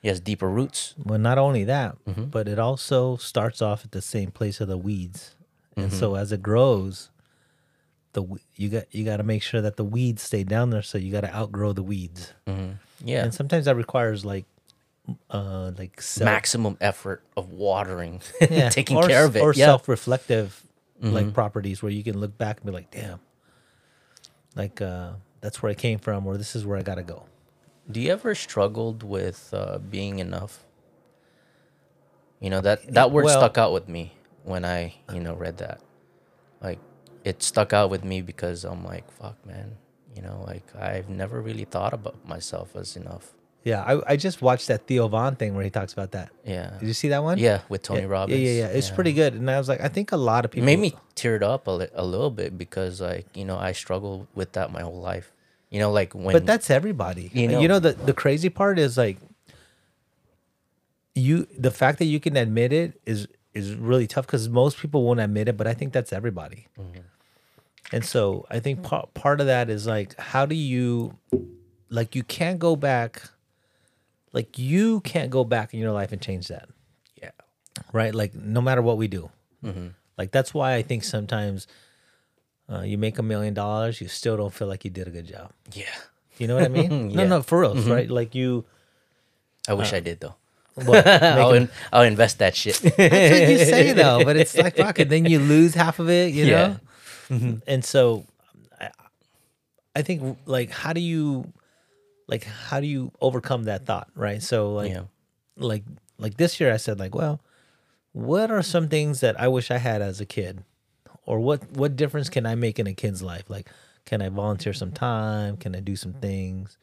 it 0.03 0.09
has 0.09 0.21
deeper 0.21 0.49
roots 0.49 0.95
Well, 1.05 1.19
not 1.19 1.39
only 1.39 1.65
that, 1.65 1.97
Mm-hmm. 2.07 2.25
but 2.27 2.47
it 2.49 2.59
also 2.59 3.17
starts 3.17 3.61
off 3.61 3.85
at 3.85 3.93
the 3.93 4.03
same 4.03 4.31
place 4.31 4.61
of 4.61 4.69
the 4.69 4.79
weeds, 4.79 5.35
and 5.77 5.91
Mm-hmm. 5.91 5.99
so 5.99 6.15
as 6.15 6.33
it 6.33 6.43
grows, 6.43 7.11
the 8.13 8.23
you 8.55 8.69
got 8.71 8.85
you 8.95 9.05
got 9.05 9.19
to 9.19 9.23
make 9.23 9.43
sure 9.43 9.61
that 9.61 9.77
the 9.77 9.85
weeds 9.85 10.23
stay 10.23 10.43
down 10.45 10.71
there. 10.71 10.83
So 10.83 10.97
you 10.97 11.13
got 11.13 11.21
to 11.23 11.35
outgrow 11.35 11.73
the 11.73 11.83
weeds, 11.83 12.33
yeah 13.05 13.25
and 13.25 13.35
sometimes 13.35 13.65
that 13.67 13.77
requires 13.77 14.25
like, 14.25 14.47
uh, 15.31 15.71
like 15.79 16.01
self, 16.01 16.25
maximum 16.25 16.77
effort 16.81 17.23
of 17.37 17.51
watering 17.53 18.21
yeah, 18.51 18.69
taking 18.71 18.97
or, 18.97 19.07
care 19.07 19.25
of 19.25 19.37
it 19.37 19.41
or 19.41 19.53
yeah 19.53 19.67
Mm-hmm. 19.67 19.71
self-reflective 19.71 20.63
like 21.01 21.35
properties 21.35 21.83
where 21.83 21.93
you 21.93 22.03
can 22.03 22.19
look 22.19 22.37
back 22.39 22.57
and 22.57 22.67
be 22.67 22.73
like, 22.73 22.91
damn, 22.91 23.21
like 24.57 24.81
uh, 24.81 25.13
that's 25.43 25.63
where 25.63 25.71
I 25.71 25.75
came 25.75 25.99
from, 25.99 26.27
or 26.27 26.37
this 26.39 26.57
is 26.57 26.65
where 26.65 26.79
I 26.79 26.83
got 26.83 26.95
to 26.97 27.03
go. 27.03 27.25
Do 27.91 28.01
you 28.01 28.11
ever 28.11 28.35
struggled 28.35 29.03
with 29.03 29.51
uh, 29.53 29.79
being 29.79 30.19
enough? 30.19 30.65
You 32.41 32.51
know 32.51 32.61
that 32.63 32.93
that 32.95 33.11
word 33.13 33.27
Well- 33.27 33.39
stuck 33.39 33.59
out 33.59 33.73
with 33.73 33.89
me 33.89 34.13
when 34.45 34.65
I 34.65 34.95
you 35.13 35.21
know 35.21 35.35
read 35.35 35.59
that. 35.59 35.81
Like 36.63 36.79
it 37.25 37.43
stuck 37.43 37.73
out 37.73 37.91
with 37.91 38.03
me 38.05 38.23
because 38.23 38.65
I'm 38.65 38.85
like, 38.85 39.11
fuck, 39.11 39.45
man. 39.47 39.77
You 40.15 40.23
know, 40.23 40.43
like 40.47 40.65
I've 40.75 41.11
never 41.11 41.41
really 41.43 41.65
thought 41.65 41.93
about 41.93 42.27
myself 42.27 42.75
as 42.75 42.97
enough. 42.97 43.35
Yeah, 43.67 43.83
I, 43.83 44.13
I 44.13 44.17
just 44.17 44.43
watched 44.43 44.69
that 44.69 44.87
Theo 44.87 45.09
Von 45.09 45.35
thing 45.35 45.57
where 45.57 45.65
he 45.65 45.71
talks 45.71 45.93
about 45.93 46.13
that. 46.13 46.31
Yeah, 46.45 46.77
Did 46.79 46.87
you 46.87 46.93
see 46.95 47.09
that 47.09 47.25
one? 47.25 47.37
yeah, 47.37 47.63
with 47.69 47.83
Tony 47.83 48.03
yeah, 48.03 48.07
Robbins. 48.07 48.41
Yeah, 48.41 48.49
yeah, 48.51 48.59
yeah. 48.61 48.67
It's 48.69 48.91
pretty 48.91 49.13
good. 49.13 49.35
And 49.35 49.51
I 49.51 49.59
was 49.59 49.69
like, 49.69 49.81
I 49.81 49.89
think 49.89 50.13
a 50.13 50.17
lot 50.17 50.45
of 50.45 50.51
It 50.51 50.55
people 50.55 50.67
made 50.67 50.79
me 50.79 50.95
tear 51.17 51.35
it 51.35 51.43
up 51.43 51.67
a, 51.67 51.73
li- 51.73 51.89
a 51.93 52.05
little 52.05 52.31
bit 52.31 52.57
because 52.57 53.01
like 53.01 53.27
you 53.37 53.45
know 53.45 53.59
I 53.59 53.73
struggled 53.73 54.29
with 54.37 54.53
that 54.53 54.71
my 54.71 54.83
whole 54.83 55.01
life. 55.01 55.33
You 55.69 55.81
know, 55.81 55.91
like 55.91 56.15
when 56.15 56.33
But 56.33 56.47
that's 56.47 56.71
everybody. 56.71 57.29
You 57.35 57.49
know, 57.49 57.61
You 57.61 57.67
know- 57.67 57.75
know, 57.75 57.91
the 57.91 57.95
the 57.95 58.13
crazy 58.13 58.51
part 58.51 58.79
is 58.79 58.97
like 58.97 59.19
you 61.17 61.49
the 61.59 61.73
fact 61.73 61.99
that 61.99 62.05
you 62.05 62.21
can 62.21 62.37
admit 62.37 62.73
it 62.73 63.01
is 63.05 63.27
is 63.53 63.75
really 63.75 64.07
tough 64.07 64.27
because 64.27 64.49
most 64.49 64.79
people 64.79 65.03
won't 65.03 65.19
admit 65.19 65.49
it, 65.49 65.57
but 65.57 65.67
I 65.67 65.75
think 65.75 65.93
that's 65.93 66.13
everybody. 66.13 66.69
Mm-hmm. 66.79 67.01
And 67.91 68.05
so 68.05 68.47
I 68.49 68.61
think 68.61 68.85
part 68.85 69.13
part 69.15 69.41
of 69.41 69.49
that 69.49 69.71
is 69.71 69.89
like 69.89 70.17
how 70.21 70.47
do 70.47 70.55
you 70.55 71.19
like 71.91 72.15
you 72.15 72.23
can't 72.23 72.61
go 72.61 72.77
back 72.77 73.23
like 74.37 74.59
you 74.61 75.01
can't 75.01 75.31
go 75.31 75.43
back 75.45 75.73
in 75.73 75.81
your 75.81 75.93
life 75.97 76.13
and 76.13 76.21
change 76.21 76.49
that. 76.49 76.69
yeah, 77.17 77.33
right? 77.93 78.15
Like 78.15 78.35
no 78.35 78.61
matter 78.61 78.83
what 78.83 78.99
we 79.01 79.09
do, 79.09 79.31
Mm-hmm. 79.65 79.89
like 80.19 80.31
that's 80.31 80.53
why 80.53 80.75
I 80.79 80.83
think 80.83 81.03
sometimes 81.03 81.67
uh, 82.71 82.83
you 82.83 82.99
make 82.99 83.19
a 83.19 83.23
million 83.23 83.55
dollars, 83.55 84.01
you 84.03 84.09
still 84.09 84.37
don't 84.37 84.53
feel 84.53 84.69
like 84.69 84.85
you 84.85 84.91
did 84.93 85.09
a 85.09 85.11
good 85.11 85.27
job. 85.27 85.51
yeah. 85.73 85.87
You 86.39 86.47
know 86.47 86.55
what 86.57 86.65
I 86.65 86.69
mean? 86.69 86.91
Yeah. 86.93 86.97
Mm-hmm. 87.09 87.17
No, 87.17 87.27
no, 87.39 87.43
for 87.43 87.61
real, 87.65 87.75
right? 87.89 88.11
Like 88.11 88.35
you, 88.37 88.67
I 89.67 89.73
wish 89.73 89.93
I 89.97 90.01
did 90.01 90.21
though. 90.21 90.37
what, 90.85 91.07
I'll, 91.41 91.55
in, 91.57 91.71
I'll 91.93 92.03
invest 92.05 92.39
that 92.45 92.55
shit. 92.55 92.77
that's 92.83 92.99
what 92.99 93.49
you 93.49 93.59
say 93.65 93.93
though, 93.97 94.21
but 94.23 94.37
it's 94.37 94.53
like 94.57 94.77
fuck 94.77 94.99
it, 95.01 95.09
then 95.09 95.25
you 95.25 95.39
lose 95.41 95.73
half 95.75 95.99
of 95.99 96.11
it, 96.11 96.35
you 96.35 96.45
Yeah. 96.45 96.77
know. 97.31 97.59
And 97.67 97.83
so, 97.83 98.27
I, 98.79 98.91
I 99.97 100.03
think 100.03 100.37
like 100.45 100.69
how 100.71 100.93
do 100.93 101.01
you, 101.01 101.51
like 102.29 102.45
how 102.45 102.81
do 102.81 102.87
you 102.87 103.13
overcome 103.21 103.65
that 103.65 103.87
thought, 103.87 104.09
right? 104.15 104.43
So 104.43 104.73
like, 104.73 104.93
yeah. 104.93 105.03
like 105.57 105.85
like 106.19 106.37
this 106.37 106.61
year 106.61 106.73
I 106.73 106.77
said 106.77 106.99
like, 106.99 107.15
well, 107.15 107.41
what 108.13 108.51
are 108.51 108.63
some 108.63 108.89
things 108.89 109.21
that 109.21 109.39
I 109.41 109.49
wish 109.49 109.71
I 109.71 109.79
had 109.79 110.03
as 110.03 110.21
a 110.21 110.27
kid 110.27 110.65
or 111.27 111.41
what 111.41 111.71
what 111.73 111.97
difference 111.97 112.29
can 112.31 112.47
I 112.47 112.55
make 112.55 112.79
in 112.79 112.87
a 112.87 112.95
kid's 112.95 113.23
life? 113.23 113.51
Like, 113.51 113.69
can 114.05 114.23
I 114.23 114.29
volunteer 114.29 114.73
some 114.73 114.93
time? 114.93 115.57
Can 115.57 115.75
I 115.77 115.81
do 115.81 115.97
some 115.97 116.15
things, 116.15 116.79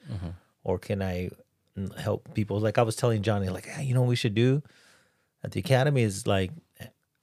or 0.63 0.77
can 0.77 1.01
I 1.01 1.29
mm, 1.77 1.97
help 1.97 2.33
people? 2.33 2.59
Like 2.59 2.77
I 2.77 2.83
was 2.83 2.95
telling 2.95 3.23
Johnny, 3.23 3.49
like, 3.49 3.65
hey, 3.65 3.83
you 3.83 3.93
know 3.93 4.01
what 4.01 4.09
we 4.09 4.15
should 4.15 4.35
do 4.35 4.61
at 5.43 5.51
the 5.51 5.59
academy 5.59 6.03
is 6.03 6.27
like, 6.27 6.51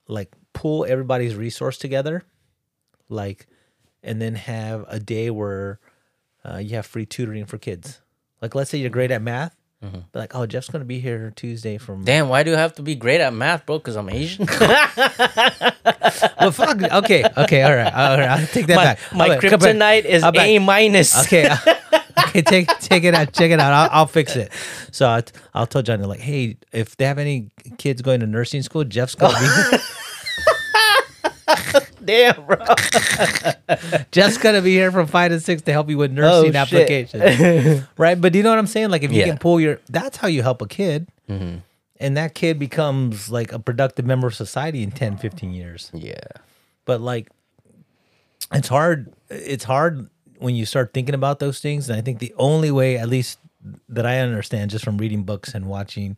like 0.07 0.33
pull 0.53 0.85
everybody's 0.85 1.35
resource 1.35 1.77
together, 1.77 2.23
like, 3.07 3.47
and 4.03 4.21
then 4.21 4.35
have 4.35 4.85
a 4.87 4.99
day 4.99 5.29
where 5.29 5.79
uh, 6.43 6.57
you 6.57 6.75
have 6.75 6.85
free 6.85 7.05
tutoring 7.05 7.45
for 7.45 7.57
kids. 7.57 8.01
Like, 8.41 8.55
let's 8.55 8.69
say 8.69 8.77
you're 8.77 8.89
great 8.89 9.11
at 9.11 9.21
math. 9.21 9.55
Mm-hmm. 9.83 9.99
But 10.11 10.19
like, 10.19 10.35
oh, 10.35 10.45
Jeff's 10.45 10.69
gonna 10.69 10.85
be 10.85 10.99
here 10.99 11.33
Tuesday 11.35 11.79
from 11.79 12.03
Damn, 12.03 12.29
why 12.29 12.43
do 12.43 12.51
you 12.51 12.57
have 12.57 12.75
to 12.75 12.83
be 12.83 12.93
great 12.93 13.19
at 13.19 13.33
math, 13.33 13.65
bro? 13.65 13.79
Because 13.79 13.95
I'm 13.95 14.09
Asian. 14.11 14.45
well, 16.39 16.51
fuck. 16.51 16.83
Okay, 16.83 17.23
okay, 17.37 17.63
all 17.63 17.75
right, 17.75 17.91
all 17.91 18.17
right. 18.17 18.29
I'll 18.29 18.45
take 18.45 18.67
that 18.67 18.75
my 18.75 18.83
back. 18.83 18.99
my 19.11 19.25
I'll 19.25 19.41
come 19.41 19.49
back. 19.49 19.59
kryptonite 19.59 20.05
is 20.05 20.21
I'll. 20.21 20.39
A 20.39 20.59
minus. 20.59 21.19
Okay, 21.25 21.49
okay. 22.27 22.43
Take 22.43 22.67
take 22.77 23.03
it 23.05 23.15
out. 23.15 23.33
Check 23.33 23.49
it 23.49 23.59
out. 23.59 23.73
I'll, 23.73 23.89
I'll 24.01 24.07
fix 24.07 24.35
it. 24.35 24.51
So 24.91 25.07
I'll, 25.07 25.23
I'll 25.55 25.65
tell 25.65 25.81
Johnny 25.81 26.05
like, 26.05 26.19
hey, 26.19 26.57
if 26.71 26.95
they 26.97 27.05
have 27.05 27.17
any 27.17 27.49
kids 27.79 28.03
going 28.03 28.19
to 28.19 28.27
nursing 28.27 28.61
school, 28.61 28.83
Jeff's 28.83 29.15
gonna 29.15 29.33
be 29.39 29.77
Damn, 32.03 32.45
bro. 32.45 32.57
Jeff's 34.11 34.37
gonna 34.37 34.61
be 34.61 34.71
here 34.73 34.91
from 34.91 35.07
five 35.07 35.31
to 35.31 35.39
six 35.39 35.61
to 35.63 35.71
help 35.71 35.89
you 35.89 35.97
with 35.97 36.11
nursing 36.11 36.51
shit. 36.53 36.55
applications, 36.55 37.83
right? 37.97 38.19
But 38.19 38.33
do 38.33 38.39
you 38.39 38.43
know 38.43 38.49
what 38.49 38.59
I'm 38.59 38.67
saying? 38.67 38.89
Like, 38.89 39.03
if 39.03 39.11
you 39.11 39.19
Yeah. 39.19 39.27
can 39.27 39.37
pull 39.37 39.59
your, 39.59 39.79
that's 39.89 40.17
how 40.17 40.27
you 40.27 40.41
help 40.43 40.61
a 40.61 40.67
kid. 40.67 41.07
Mm-hmm. 41.29 41.57
And 41.99 42.17
that 42.17 42.33
kid 42.33 42.57
becomes 42.57 43.29
like 43.29 43.51
a 43.53 43.59
productive 43.59 44.05
member 44.05 44.27
of 44.27 44.33
society 44.35 44.81
in 44.83 44.91
10, 44.91 45.17
15 45.17 45.53
years. 45.53 45.91
Yeah. 45.93 46.19
but 46.85 46.99
like 47.01 47.29
it's 48.53 48.67
hard 48.67 49.13
it's 49.29 49.63
hard 49.63 50.09
when 50.39 50.55
you 50.55 50.65
start 50.65 50.93
thinking 50.93 51.13
about 51.15 51.37
those 51.39 51.59
things 51.61 51.87
and 51.89 51.97
i 51.97 52.01
think 52.01 52.17
the 52.19 52.33
only 52.37 52.69
way 52.71 52.97
at 52.97 53.07
least 53.07 53.37
that 53.87 54.05
i 54.05 54.17
understand 54.19 54.71
just 54.71 54.83
from 54.83 54.97
reading 54.97 55.23
books 55.23 55.53
and 55.53 55.67
watching 55.67 56.17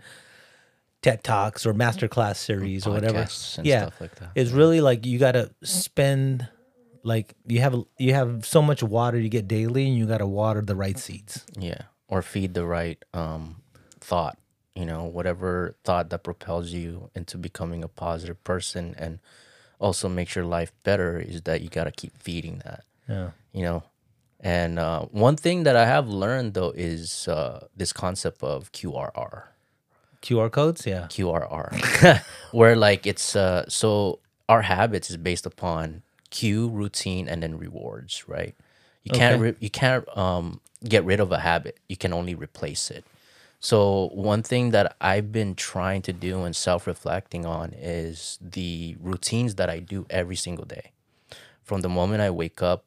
ted 1.03 1.23
talks 1.23 1.65
or 1.67 1.73
masterclass 1.73 2.37
series 2.37 2.87
or 2.87 2.91
whatever 2.91 3.19
and 3.57 3.67
yeah 3.67 3.81
stuff 3.81 4.01
like 4.01 4.15
that. 4.15 4.31
is 4.35 4.51
really 4.51 4.81
like 4.81 5.05
you 5.05 5.19
gotta 5.19 5.51
spend 5.63 6.47
like 7.03 7.35
you 7.45 7.59
have 7.59 7.75
you 7.99 8.13
have 8.13 8.45
so 8.45 8.61
much 8.61 8.81
water 8.81 9.19
you 9.19 9.29
get 9.29 9.47
daily 9.47 9.85
and 9.87 9.97
you 9.97 10.07
gotta 10.07 10.25
water 10.25 10.61
the 10.61 10.75
right 10.75 10.97
seeds 10.97 11.45
Yeah. 11.57 11.81
Or 12.07 12.21
feed 12.21 12.53
the 12.53 12.65
right 12.65 13.03
um 13.13 13.61
thought, 13.99 14.37
you 14.75 14.85
know, 14.85 15.03
whatever 15.05 15.75
thought 15.83 16.09
that 16.11 16.23
propels 16.23 16.71
you 16.71 17.09
into 17.15 17.37
becoming 17.37 17.83
a 17.83 17.87
positive 17.87 18.41
person 18.43 18.95
and 18.97 19.19
also 19.79 20.07
makes 20.07 20.35
your 20.35 20.45
life 20.45 20.71
better 20.83 21.19
is 21.19 21.41
that 21.43 21.61
you 21.61 21.69
got 21.69 21.85
to 21.85 21.91
keep 21.91 22.13
feeding 22.17 22.61
that, 22.65 22.83
yeah 23.09 23.31
you 23.51 23.63
know. 23.63 23.83
And 24.39 24.77
uh, 24.77 25.05
one 25.11 25.37
thing 25.37 25.63
that 25.63 25.75
I 25.75 25.85
have 25.85 26.07
learned 26.09 26.53
though 26.53 26.71
is 26.75 27.27
uh, 27.27 27.67
this 27.75 27.91
concept 27.93 28.43
of 28.43 28.71
QRR. 28.71 29.43
Qr 30.23 30.51
codes 30.51 30.87
yeah 30.87 31.07
QRR, 31.09 32.23
where 32.53 32.75
like 32.77 33.07
it's 33.07 33.35
uh 33.35 33.65
so 33.69 34.19
our 34.49 34.63
habits 34.63 35.11
is 35.11 35.17
based 35.17 35.45
upon 35.45 36.03
cue, 36.31 36.69
routine, 36.69 37.29
and 37.29 37.43
then 37.43 37.57
rewards, 37.59 38.27
right? 38.29 38.55
You 39.03 39.11
can't 39.11 39.41
Okay. 39.41 39.57
you 39.61 39.71
can't 39.71 40.05
um 40.17 40.61
get 40.87 41.05
rid 41.05 41.19
of 41.21 41.31
a 41.31 41.39
habit. 41.39 41.79
You 41.89 41.97
can 41.97 42.13
only 42.13 42.35
replace 42.35 42.91
it. 42.91 43.05
So 43.61 44.09
one 44.13 44.43
thing 44.43 44.71
that 44.71 44.95
I've 45.01 45.31
been 45.31 45.55
trying 45.55 46.03
to 46.03 46.13
do 46.13 46.43
and 46.43 46.55
self-reflecting 46.55 47.45
on 47.45 47.73
is 47.73 48.39
the 48.41 48.97
routines 49.01 49.55
that 49.55 49.69
I 49.69 49.79
do 49.79 50.05
every 50.09 50.35
single 50.37 50.65
day. 50.65 50.91
From 51.63 51.81
the 51.81 51.89
moment 51.89 52.21
I 52.21 52.31
wake 52.31 52.61
up, 52.63 52.85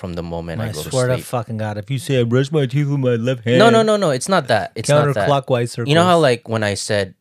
from 0.00 0.14
the 0.14 0.22
moment 0.22 0.60
I, 0.62 0.68
i 0.68 0.72
go 0.72 0.82
to 0.82 0.90
swear 0.90 1.08
to 1.08 1.14
sleep. 1.14 1.26
fucking 1.26 1.58
god 1.58 1.76
if 1.76 1.90
you 1.90 1.98
say 1.98 2.20
i 2.20 2.24
brush 2.24 2.50
my 2.50 2.64
teeth 2.66 2.88
with 2.88 2.98
my 3.00 3.16
left 3.28 3.44
hand 3.44 3.58
no, 3.58 3.68
no, 3.70 3.82
no, 3.82 3.96
no. 3.96 4.10
It's 4.10 4.28
not 4.28 4.48
that. 4.48 4.72
It's 4.74 4.88
not 4.88 5.14
that. 5.14 5.28
counterclockwise 5.28 5.70
circles 5.70 5.88
You 5.90 5.94
know 5.94 6.04
how 6.04 6.18
like 6.18 6.48
when 6.48 6.64
I 6.64 6.74
said 6.74 7.14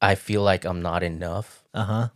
I 0.00 0.14
feel 0.16 0.42
like 0.42 0.64
I'm 0.64 0.80
not 0.82 1.02
enough, 1.04 1.62
uh-huh 1.74 2.08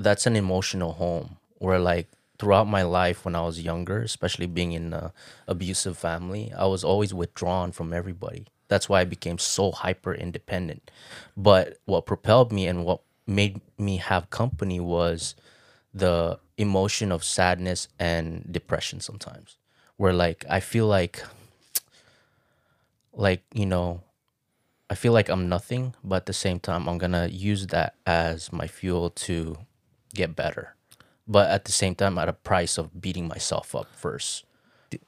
that's 0.00 0.26
an 0.26 0.34
emotional 0.34 0.94
home 0.94 1.36
where 1.58 1.78
like 1.78 2.08
throughout 2.38 2.66
my 2.66 2.82
life 2.82 3.24
when 3.24 3.36
I 3.36 3.42
was 3.42 3.60
younger, 3.60 4.00
especially 4.00 4.46
being 4.46 4.72
in 4.72 4.94
a 4.94 5.12
abusive 5.46 5.96
family, 5.98 6.50
I 6.56 6.66
was 6.66 6.82
always 6.82 7.12
withdrawn 7.12 7.70
from 7.70 7.92
everybody. 7.92 8.46
That's 8.68 8.88
why 8.88 9.02
I 9.02 9.04
became 9.04 9.36
so 9.38 9.70
hyper 9.72 10.14
independent. 10.14 10.90
But 11.36 11.78
what 11.84 12.06
propelled 12.06 12.50
me 12.50 12.66
and 12.66 12.84
what 12.84 13.02
made 13.26 13.60
me 13.78 13.98
have 13.98 14.30
company 14.30 14.80
was 14.80 15.34
the 15.92 16.38
emotion 16.56 17.12
of 17.12 17.22
sadness 17.22 17.88
and 17.98 18.50
depression 18.50 19.00
sometimes. 19.00 19.56
Where 20.00 20.14
like 20.16 20.46
I 20.48 20.60
feel 20.64 20.86
like 20.88 21.20
like, 23.12 23.42
you 23.52 23.66
know, 23.66 24.00
I 24.88 24.94
feel 24.94 25.12
like 25.12 25.28
I'm 25.28 25.48
nothing, 25.48 25.94
but 26.02 26.16
at 26.24 26.26
the 26.26 26.32
same 26.32 26.58
time, 26.58 26.88
I'm 26.88 26.96
gonna 26.98 27.28
use 27.28 27.66
that 27.68 27.94
as 28.06 28.50
my 28.52 28.66
fuel 28.66 29.10
to 29.28 29.58
get 30.14 30.34
better. 30.34 30.74
But 31.28 31.50
at 31.50 31.64
the 31.66 31.72
same 31.72 31.94
time, 31.94 32.16
at 32.18 32.28
a 32.28 32.32
price 32.32 32.78
of 32.78 33.00
beating 33.00 33.28
myself 33.28 33.74
up 33.74 33.86
first. 33.94 34.44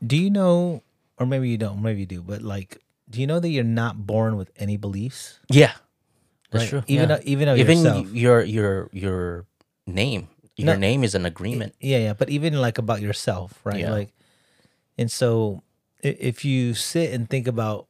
do 0.05 0.15
you 0.17 0.31
know 0.31 0.83
or 1.19 1.27
maybe 1.27 1.49
you 1.51 1.59
don't 1.59 1.83
maybe 1.83 2.01
you 2.01 2.07
do 2.07 2.23
but 2.23 2.39
like 2.41 2.79
do 3.11 3.19
you 3.21 3.27
know 3.27 3.41
that 3.43 3.49
you're 3.51 3.65
not 3.67 4.07
born 4.07 4.37
with 4.37 4.47
any 4.57 4.77
beliefs 4.77 5.41
Yeah, 5.51 5.73
that's 6.53 6.65
Right. 6.65 6.71
true. 6.71 6.83
Even 6.87 7.09
yeah. 7.09 7.17
though- 7.17 7.25
even 7.27 7.47
even 7.59 7.79
yourself. 7.83 8.07
your 8.15 8.39
your 8.45 8.73
your 8.95 9.19
name, 9.89 10.29
your 10.55 10.77
No. 10.77 10.77
name 10.79 11.03
is 11.03 11.17
an 11.19 11.25
agreement. 11.27 11.75
yeah 11.81 11.99
yeah 11.99 12.15
but 12.15 12.29
even 12.31 12.55
like 12.61 12.77
about 12.79 13.01
yourself 13.03 13.59
right 13.65 13.81
Yeah. 13.83 13.91
like 13.91 14.13
and 14.99 15.11
so 15.11 15.63
if 16.03 16.45
you 16.45 16.75
sit 16.75 17.13
and 17.13 17.29
think 17.31 17.47
about 17.47 17.87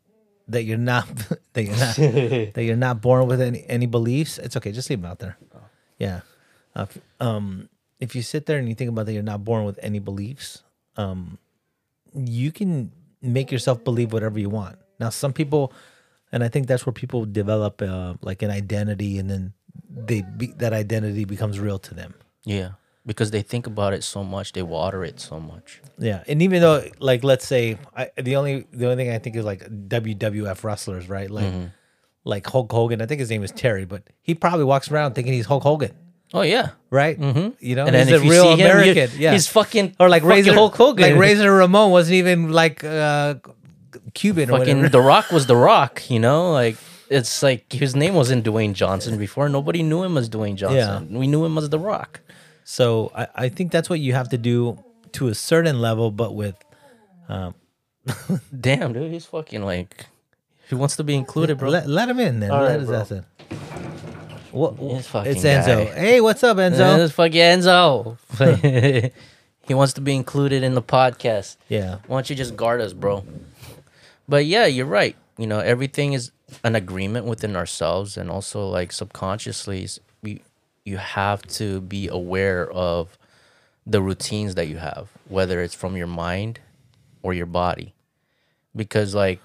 that 0.48 0.64
you're 0.64 0.76
not 0.78 1.06
that 1.52 1.62
you're 1.62 1.76
not 1.76 1.96
that 2.54 2.62
you're 2.64 2.76
not 2.76 3.00
born 3.00 3.26
with 3.26 3.40
any 3.40 3.64
any 3.68 3.86
beliefs 3.86 4.38
it's 4.38 4.56
okay 4.56 4.72
just 4.72 4.90
leave 4.90 5.00
them 5.02 5.10
out 5.10 5.18
there. 5.18 5.38
Yeah. 5.98 6.20
Uh, 6.74 6.82
f- 6.88 6.98
um 7.20 7.68
if 8.00 8.16
you 8.16 8.22
sit 8.22 8.46
there 8.46 8.58
and 8.58 8.68
you 8.68 8.74
think 8.74 8.90
about 8.90 9.06
that 9.06 9.12
you're 9.12 9.22
not 9.22 9.44
born 9.44 9.64
with 9.64 9.78
any 9.82 9.98
beliefs 9.98 10.62
um 10.96 11.38
you 12.14 12.52
can 12.52 12.92
make 13.22 13.50
yourself 13.52 13.84
believe 13.84 14.12
whatever 14.12 14.38
you 14.38 14.50
want. 14.50 14.76
Now 14.98 15.10
some 15.10 15.32
people 15.32 15.72
and 16.32 16.42
i 16.42 16.48
think 16.48 16.66
that's 16.66 16.84
where 16.86 16.92
people 16.92 17.24
develop 17.24 17.82
uh, 17.82 18.14
like 18.22 18.42
an 18.42 18.50
identity 18.50 19.18
and 19.18 19.30
then 19.30 19.52
they 19.88 20.22
be, 20.36 20.46
that 20.56 20.72
identity 20.72 21.24
becomes 21.24 21.60
real 21.60 21.78
to 21.78 21.94
them. 21.94 22.14
Yeah, 22.44 22.70
because 23.04 23.30
they 23.32 23.42
think 23.42 23.66
about 23.66 23.92
it 23.92 24.04
so 24.04 24.22
much, 24.22 24.52
they 24.52 24.62
water 24.62 25.04
it 25.04 25.18
so 25.20 25.40
much. 25.40 25.80
Yeah, 25.98 26.22
and 26.28 26.40
even 26.42 26.60
though, 26.60 26.84
like, 27.00 27.24
let's 27.24 27.46
say, 27.46 27.78
I, 27.96 28.10
the 28.20 28.36
only 28.36 28.66
the 28.72 28.84
only 28.90 28.96
thing 29.04 29.12
I 29.14 29.18
think 29.18 29.36
is 29.36 29.44
like 29.44 29.60
WWF 29.88 30.62
wrestlers, 30.64 31.08
right? 31.08 31.30
Like, 31.30 31.44
Mm-hmm. 31.46 31.66
like 32.24 32.46
Hulk 32.46 32.70
Hogan. 32.70 33.02
I 33.02 33.06
think 33.06 33.18
his 33.20 33.30
name 33.30 33.42
is 33.42 33.50
Terry, 33.52 33.84
but 33.84 34.02
he 34.22 34.34
probably 34.34 34.64
walks 34.64 34.90
around 34.90 35.14
thinking 35.14 35.32
he's 35.32 35.46
Hulk 35.46 35.62
Hogan, 35.64 35.92
Oh 36.32 36.42
yeah. 36.42 36.70
right? 36.90 37.18
Mm-hmm. 37.18 37.48
You 37.58 37.74
know, 37.76 37.86
And 37.86 37.94
then 37.94 38.06
he's 38.06 38.16
if 38.16 38.22
a 38.22 38.24
you 38.24 38.30
real 38.30 38.56
see 38.56 38.62
him, 38.62 39.10
yeah, 39.18 39.32
he's 39.32 39.48
fucking 39.48 39.96
or 39.98 40.08
like 40.08 40.22
fucking 40.22 40.36
Razor 40.36 40.54
Hulk 40.54 40.74
Hogan. 40.76 41.10
Like 41.10 41.20
Razor 41.20 41.52
Ramon 41.52 41.90
wasn't 41.90 42.14
even 42.14 42.50
like 42.52 42.84
uh, 42.84 43.34
Cuban 44.14 44.50
or 44.50 44.58
Fucking. 44.58 44.88
The 44.90 45.00
Rock 45.00 45.30
was 45.32 45.46
The 45.46 45.56
Rock, 45.70 46.08
you 46.10 46.18
know? 46.20 46.52
Like 46.52 46.76
it's 47.10 47.42
like 47.42 47.70
his 47.72 47.94
name 47.96 48.14
wasn't 48.14 48.44
Dwayne 48.44 48.72
Johnson 48.74 49.18
before. 49.18 49.48
Nobody 49.48 49.82
knew 49.82 50.02
him 50.02 50.16
as 50.16 50.30
Dwayne 50.30 50.54
Johnson. 50.54 51.18
We 51.18 51.26
knew 51.26 51.44
him 51.44 51.58
as 51.58 51.68
The 51.68 51.78
Rock. 51.78 52.20
So 52.64 53.10
I, 53.14 53.26
I 53.34 53.48
think 53.48 53.72
that's 53.72 53.90
what 53.90 54.00
you 54.00 54.12
have 54.14 54.28
to 54.30 54.38
do 54.38 54.82
to 55.12 55.28
a 55.28 55.34
certain 55.34 55.80
level, 55.80 56.10
but 56.10 56.34
with 56.34 56.56
um, 57.28 57.54
Damn, 58.60 58.92
dude, 58.92 59.10
he's 59.12 59.26
fucking 59.26 59.62
like 59.62 60.06
he 60.68 60.74
wants 60.74 60.96
to 60.96 61.04
be 61.04 61.14
included, 61.14 61.58
bro. 61.58 61.70
let, 61.70 61.86
let 61.88 62.08
him 62.08 62.18
in. 62.18 62.40
Then 62.40 62.50
All 62.50 62.62
let 62.62 62.70
right, 62.72 62.80
his 62.80 62.88
bro. 62.88 62.98
ass 63.00 63.10
in. 63.12 63.24
What? 64.52 64.78
This 64.78 65.06
fucking 65.06 65.32
It's 65.32 65.42
Enzo. 65.44 65.86
guy. 65.86 65.94
Hey, 65.94 66.20
what's 66.20 66.42
up, 66.44 66.56
Enzo? 66.58 66.98
It's 67.04 67.12
fucking 67.14 67.32
Enzo. 67.40 68.18
he 69.66 69.74
wants 69.74 69.94
to 69.94 70.00
be 70.00 70.14
included 70.14 70.62
in 70.62 70.74
the 70.74 70.82
podcast. 70.82 71.56
yeah. 71.68 71.98
Why 72.06 72.16
don't 72.16 72.28
you 72.30 72.36
just 72.36 72.56
guard 72.56 72.80
us, 72.80 72.92
bro? 72.92 73.24
But 74.28 74.46
yeah, 74.46 74.66
you're 74.66 74.86
right. 74.86 75.16
You 75.38 75.46
know, 75.46 75.58
everything 75.60 76.12
is 76.12 76.32
an 76.64 76.74
agreement 76.76 77.24
within 77.26 77.56
ourselves, 77.56 78.16
and 78.16 78.30
also 78.30 78.66
like 78.68 78.92
subconsciously, 78.92 79.84
s- 79.84 80.00
you 80.84 80.96
have 80.96 81.42
to 81.46 81.80
be 81.80 82.08
aware 82.08 82.70
of 82.70 83.18
the 83.86 84.00
routines 84.00 84.54
that 84.54 84.68
you 84.68 84.76
have, 84.76 85.10
whether 85.28 85.60
it's 85.60 85.74
from 85.74 85.96
your 85.96 86.06
mind 86.06 86.60
or 87.22 87.34
your 87.34 87.46
body, 87.46 87.94
because 88.74 89.14
like 89.14 89.40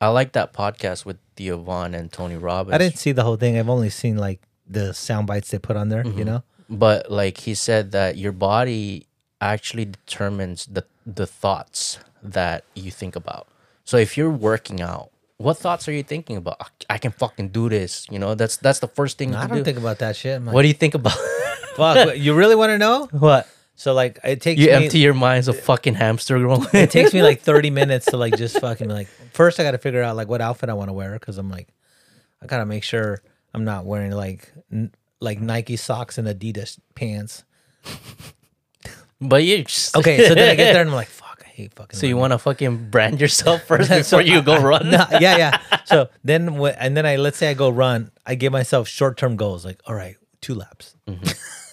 I 0.00 0.08
like 0.08 0.32
that 0.32 0.52
podcast 0.52 1.04
with 1.04 1.18
Theo 1.36 1.58
Von 1.58 1.94
and 1.94 2.12
Tony 2.12 2.36
Robbins. 2.36 2.74
I 2.74 2.78
didn't 2.78 2.98
see 2.98 3.12
the 3.12 3.24
whole 3.24 3.36
thing. 3.36 3.58
I've 3.58 3.68
only 3.68 3.90
seen 3.90 4.16
like 4.16 4.40
the 4.66 4.92
sound 4.94 5.26
bites 5.26 5.50
they 5.50 5.58
put 5.58 5.76
on 5.76 5.88
there. 5.88 6.04
Mm-hmm. 6.04 6.18
You 6.18 6.24
know. 6.24 6.42
but 6.68 7.10
like 7.10 7.38
he 7.38 7.54
said 7.54 7.92
that 7.92 8.16
your 8.16 8.32
body 8.32 9.06
actually 9.40 9.84
determines 9.84 10.66
the 10.66 10.84
the 11.06 11.26
thoughts 11.26 11.98
that 12.22 12.64
you 12.74 12.90
think 12.90 13.14
about 13.14 13.46
so 13.84 13.98
if 13.98 14.16
you're 14.16 14.30
working 14.30 14.80
out 14.80 15.10
what 15.44 15.56
thoughts 15.58 15.86
are 15.88 15.92
you 15.92 16.02
thinking 16.02 16.36
about 16.36 16.56
ah, 16.60 16.70
i 16.88 16.98
can 16.98 17.12
fucking 17.12 17.48
do 17.50 17.68
this 17.68 18.06
you 18.10 18.18
know 18.18 18.34
that's 18.34 18.56
that's 18.58 18.80
the 18.80 18.88
first 18.98 19.18
thing 19.18 19.30
you 19.32 19.36
I 19.38 19.46
don't 19.46 19.58
do. 19.58 19.64
think 19.64 19.78
about 19.78 19.98
that 20.00 20.16
shit. 20.16 20.40
Man. 20.42 20.52
what 20.54 20.62
do 20.62 20.68
you 20.68 20.74
think 20.82 20.94
about 20.94 21.16
Fuck, 21.76 22.16
you 22.16 22.34
really 22.34 22.54
want 22.54 22.70
to 22.70 22.78
know? 22.78 23.08
what 23.10 23.46
So 23.74 23.94
like 23.94 24.18
it 24.22 24.40
takes 24.40 24.60
You 24.60 24.68
me, 24.68 24.72
empty 24.72 24.98
your 25.02 25.14
mind's 25.14 25.48
a 25.48 25.52
fucking 25.52 25.94
hamster 25.98 26.38
girl. 26.38 26.64
it 26.72 26.90
takes 26.90 27.12
me 27.12 27.20
like 27.22 27.40
30 27.50 27.70
minutes 27.70 28.06
to 28.12 28.16
like 28.16 28.36
just 28.36 28.60
fucking 28.60 28.88
like 28.88 29.08
first 29.34 29.58
I 29.58 29.64
got 29.66 29.72
to 29.72 29.82
figure 29.82 30.02
out 30.02 30.14
like 30.16 30.28
what 30.28 30.40
outfit 30.40 30.68
I 30.70 30.74
want 30.74 30.88
to 30.90 30.96
wear 31.00 31.18
cuz 31.18 31.36
I'm 31.38 31.50
like 31.50 31.68
I 32.42 32.46
got 32.46 32.58
to 32.58 32.66
make 32.66 32.84
sure 32.84 33.22
I'm 33.52 33.64
not 33.64 33.84
wearing 33.86 34.12
like 34.12 34.52
n- 34.70 34.92
like 35.20 35.40
Nike 35.40 35.76
socks 35.76 36.18
and 36.18 36.28
Adidas 36.28 36.78
pants. 36.94 37.42
but 39.20 39.42
you 39.44 39.64
just, 39.64 39.96
Okay, 39.96 40.28
so 40.28 40.34
then 40.34 40.50
I 40.50 40.54
get 40.54 40.72
there 40.72 40.80
and 40.82 40.90
I'm 40.90 40.94
like 40.96 41.08
hate 41.54 41.72
fucking 41.74 41.98
So 41.98 42.06
you 42.06 42.16
want 42.16 42.32
to 42.32 42.38
fucking 42.38 42.90
brand 42.94 43.20
yourself 43.20 43.62
first 43.70 43.88
So 43.88 44.18
before 44.18 44.22
you 44.22 44.38
I- 44.38 44.40
go 44.42 44.54
I- 44.54 44.62
run? 44.72 44.90
no, 44.90 45.06
yeah, 45.20 45.36
yeah. 45.36 45.58
So 45.84 46.08
then, 46.24 46.48
and 46.78 46.96
then 46.96 47.06
I 47.06 47.16
let's 47.16 47.38
say 47.38 47.48
I 47.50 47.54
go 47.54 47.68
run. 47.70 48.10
I 48.26 48.34
give 48.34 48.52
myself 48.52 48.88
short 48.88 49.16
term 49.16 49.36
goals, 49.36 49.64
like 49.64 49.80
all 49.86 49.94
right, 49.94 50.16
two 50.40 50.54
laps. 50.54 50.96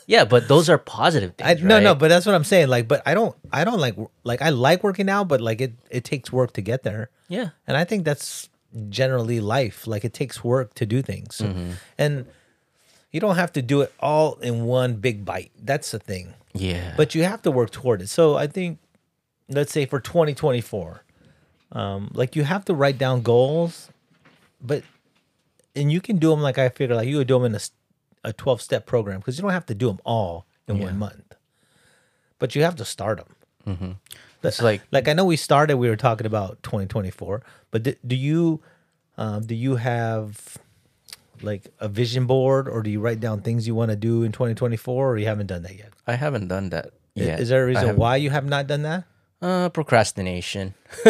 Yeah, 0.07 0.25
but 0.25 0.47
those 0.49 0.69
are 0.69 0.77
positive 0.77 1.33
I 1.41 1.55
things. 1.55 1.63
no, 1.65 1.79
no, 1.79 1.95
but 1.95 2.09
that's 2.09 2.25
what 2.25 2.35
I'm 2.35 2.43
saying. 2.43 2.67
Like, 2.67 2.87
but 2.87 3.01
I 3.05 3.13
don't, 3.13 3.33
I 3.53 3.63
don't 3.63 3.79
like, 3.79 3.95
like 4.25 4.41
I 4.41 4.49
like 4.49 4.83
working 4.83 5.07
out, 5.09 5.29
but 5.29 5.39
like 5.39 5.61
it, 5.61 5.73
it 5.89 6.03
takes 6.03 6.31
work 6.33 6.51
to 6.53 6.61
get 6.61 6.83
there, 6.83 7.09
yeah, 7.29 7.49
and 7.65 7.77
I 7.77 7.85
think 7.85 8.03
that's 8.03 8.49
generally 8.89 9.39
life. 9.39 9.87
Like 9.87 10.03
it 10.03 10.13
takes 10.13 10.43
work 10.43 10.73
to 10.75 10.85
do 10.85 11.01
things, 11.01 11.35
So- 11.35 11.45
Mm-hmm. 11.45 11.71
and 11.97 12.25
you 13.11 13.19
don't 13.19 13.35
have 13.35 13.53
to 13.53 13.61
do 13.61 13.81
it 13.81 13.93
all 13.99 14.35
in 14.41 14.65
one 14.65 14.95
big 14.95 15.23
bite. 15.23 15.51
That's 15.61 15.91
the 15.91 15.99
thing. 15.99 16.33
yeah. 16.53 16.93
but 16.97 17.15
you 17.15 17.23
have 17.23 17.41
to 17.43 17.51
work 17.51 17.69
toward 17.71 18.01
it. 18.01 18.09
So 18.09 18.35
I 18.35 18.47
think, 18.47 18.79
let's 19.51 19.71
say 19.71 19.85
for 19.85 19.99
2024, 19.99 21.03
um, 21.73 22.11
like 22.13 22.35
you 22.35 22.43
have 22.43 22.65
to 22.65 22.73
write 22.73 22.97
down 22.97 23.21
goals, 23.21 23.89
but 24.61 24.83
and 25.75 25.91
you 25.91 26.01
can 26.01 26.17
do 26.17 26.29
them 26.31 26.41
like 26.41 26.57
I 26.57 26.69
figure 26.69 26.95
like 26.95 27.07
you 27.07 27.17
would 27.17 27.27
do 27.27 27.35
them 27.39 27.45
in 27.45 27.55
a, 27.55 28.29
a 28.29 28.33
12 28.33 28.61
step 28.61 28.85
program 28.85 29.19
because 29.19 29.37
you 29.37 29.41
don't 29.41 29.51
have 29.51 29.65
to 29.67 29.75
do 29.75 29.87
them 29.87 29.99
all 30.03 30.45
in 30.67 30.79
one 30.79 30.97
month, 30.99 31.35
but 32.39 32.55
you 32.55 32.63
have 32.63 32.75
to 32.77 32.85
start 32.85 33.19
them. 33.65 33.97
That's 34.41 34.61
like 34.61 34.81
Like 34.91 35.07
I 35.07 35.13
know 35.13 35.25
we 35.25 35.37
started, 35.37 35.77
we 35.77 35.87
were 35.87 35.95
talking 35.95 36.25
about 36.25 36.61
2024, 36.63 37.43
but 37.69 37.83
do, 37.83 37.95
do 38.05 38.15
you, 38.15 38.61
um, 39.17 39.45
do 39.45 39.53
you 39.53 39.75
have 39.75 40.57
like 41.43 41.67
a 41.79 41.87
vision 41.87 42.25
board 42.25 42.67
or 42.67 42.81
do 42.81 42.89
you 42.89 42.99
write 42.99 43.19
down 43.19 43.41
things 43.41 43.67
you 43.67 43.75
want 43.75 43.91
to 43.91 43.95
do 43.95 44.23
in 44.23 44.31
2024 44.31 45.11
or 45.11 45.17
you 45.17 45.25
haven't 45.27 45.47
done 45.47 45.61
that 45.63 45.75
yet? 45.77 45.89
I 46.07 46.15
haven't 46.15 46.47
done 46.47 46.69
that 46.69 46.91
yet. 47.15 47.39
Is 47.39 47.49
there 47.49 47.63
a 47.63 47.65
reason 47.67 47.95
why 47.97 48.15
you 48.17 48.29
have 48.31 48.45
not 48.45 48.67
done 48.67 48.81
that? 48.83 49.05
Uh, 49.41 49.69
procrastination. 49.69 50.73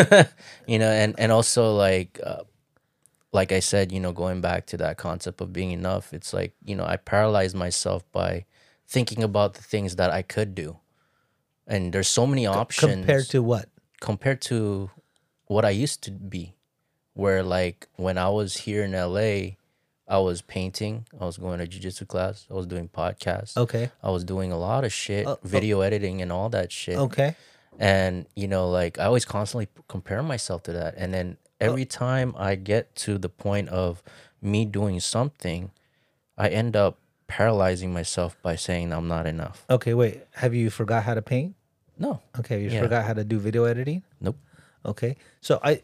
you 0.67 0.79
know, 0.79 0.89
and 0.89 1.15
and 1.19 1.31
also 1.31 1.75
like, 1.75 2.19
uh, 2.25 2.43
like 3.33 3.51
I 3.51 3.59
said, 3.59 3.91
you 3.91 3.99
know, 3.99 4.13
going 4.13 4.39
back 4.41 4.65
to 4.67 4.77
that 4.77 4.97
concept 4.97 5.41
of 5.41 5.51
being 5.51 5.71
enough, 5.71 6.13
it's 6.13 6.33
like 6.33 6.53
you 6.63 6.75
know 6.75 6.85
I 6.85 6.95
paralyze 6.97 7.53
myself 7.53 8.09
by 8.11 8.45
thinking 8.87 9.21
about 9.23 9.55
the 9.55 9.61
things 9.61 9.95
that 9.97 10.11
I 10.11 10.21
could 10.21 10.55
do, 10.55 10.77
and 11.67 11.91
there's 11.93 12.07
so 12.07 12.25
many 12.25 12.45
options 12.45 12.93
Compared 12.93 13.25
to 13.29 13.43
what? 13.43 13.65
compared 13.99 14.41
to 14.41 14.89
what 15.47 15.65
I 15.65 15.69
used 15.71 16.01
to 16.03 16.11
be, 16.11 16.55
where 17.13 17.43
like 17.43 17.87
when 17.97 18.17
I 18.17 18.29
was 18.29 18.55
here 18.57 18.83
in 18.85 18.93
LA, 18.93 19.57
I 20.07 20.19
was 20.19 20.41
painting, 20.41 21.05
I 21.19 21.25
was 21.25 21.37
going 21.37 21.59
to 21.59 21.67
jujitsu 21.67 22.07
class, 22.07 22.45
I 22.49 22.53
was 22.53 22.65
doing 22.65 22.87
podcasts, 22.87 23.57
Okay. 23.57 23.91
I 24.01 24.09
was 24.09 24.23
doing 24.23 24.51
a 24.53 24.57
lot 24.57 24.83
of 24.85 24.93
shit, 24.93 25.27
Oh, 25.27 25.31
oh. 25.31 25.39
video 25.47 25.81
editing 25.81 26.21
and 26.21 26.31
all 26.31 26.49
that 26.49 26.71
shit. 26.71 26.97
Okay. 26.97 27.35
And 27.79 28.25
you 28.35 28.47
know, 28.47 28.69
like 28.69 28.99
I 28.99 29.05
always 29.05 29.25
constantly 29.25 29.67
compare 29.87 30.21
myself 30.23 30.63
to 30.63 30.73
that, 30.73 30.95
and 30.97 31.13
then 31.13 31.37
every 31.59 31.85
time 31.85 32.33
I 32.37 32.55
get 32.55 32.95
to 33.07 33.17
the 33.17 33.29
point 33.29 33.69
of 33.69 34.03
me 34.41 34.65
doing 34.65 34.99
something, 34.99 35.71
I 36.37 36.49
end 36.49 36.75
up 36.75 36.97
paralyzing 37.27 37.93
myself 37.93 38.35
by 38.41 38.55
saying 38.55 38.91
I'm 38.91 39.07
not 39.07 39.25
enough. 39.25 39.65
Okay. 39.69 39.93
Wait. 39.93 40.21
Have 40.35 40.53
you 40.53 40.69
forgot 40.69 41.03
how 41.03 41.13
to 41.13 41.21
paint? 41.21 41.55
No, 41.97 42.19
Okay. 42.39 42.61
You 42.63 42.69
Yeah. 42.71 42.81
forgot 42.81 43.05
how 43.05 43.13
to 43.13 43.23
do 43.23 43.39
video 43.39 43.63
editing. 43.65 44.03
nope. 44.19 44.35
Okay. 44.85 45.15
So 45.39 45.59
I, 45.63 45.83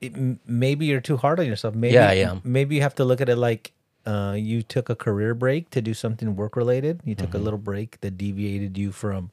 it, 0.00 0.14
m- 0.14 0.38
maybe 0.46 0.86
you're 0.86 1.00
too 1.00 1.16
hard 1.16 1.40
on 1.40 1.46
yourself. 1.46 1.74
Maybe, 1.74 1.94
Yeah, 1.94 2.08
I 2.08 2.14
am. 2.14 2.40
Maybe 2.44 2.76
you 2.76 2.82
have 2.82 2.94
to 2.94 3.04
look 3.04 3.20
at 3.20 3.28
it 3.28 3.36
like 3.36 3.72
uh, 4.06 4.36
you 4.38 4.62
took 4.62 4.88
a 4.88 4.94
career 4.94 5.34
break 5.34 5.68
to 5.70 5.82
do 5.82 5.92
something 5.92 6.36
work 6.36 6.54
related. 6.56 7.00
You 7.04 7.14
Mm-hmm. 7.16 7.24
took 7.26 7.34
a 7.34 7.38
little 7.38 7.58
break 7.58 8.00
that 8.02 8.16
deviated 8.16 8.78
you 8.78 8.92
from 8.92 9.30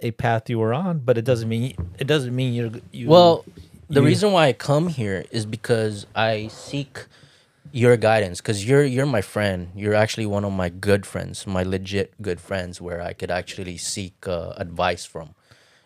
a 0.00 0.10
path 0.12 0.48
you 0.50 0.58
were 0.58 0.72
on, 0.74 0.98
but 1.00 1.18
it 1.18 1.24
doesn't 1.24 1.48
mean 1.48 1.74
it 1.98 2.06
doesn't 2.06 2.34
mean 2.34 2.54
you're 2.54 2.70
you. 2.92 3.08
Well, 3.08 3.44
the 3.88 4.00
you- 4.00 4.06
reason 4.06 4.32
why 4.32 4.46
I 4.48 4.52
come 4.52 4.88
here 4.88 5.24
is 5.30 5.46
because 5.46 6.06
I 6.14 6.48
seek 6.48 7.06
your 7.72 7.96
guidance 7.96 8.40
because 8.40 8.66
you're 8.66 8.84
you're 8.84 9.06
my 9.06 9.20
friend. 9.22 9.70
You're 9.74 9.94
actually 9.94 10.26
one 10.26 10.44
of 10.44 10.52
my 10.52 10.68
good 10.68 11.04
friends, 11.06 11.46
my 11.46 11.62
legit 11.62 12.14
good 12.22 12.40
friends, 12.40 12.80
where 12.80 13.00
I 13.02 13.12
could 13.12 13.30
actually 13.30 13.76
seek 13.76 14.26
uh, 14.26 14.54
advice 14.56 15.04
from. 15.04 15.34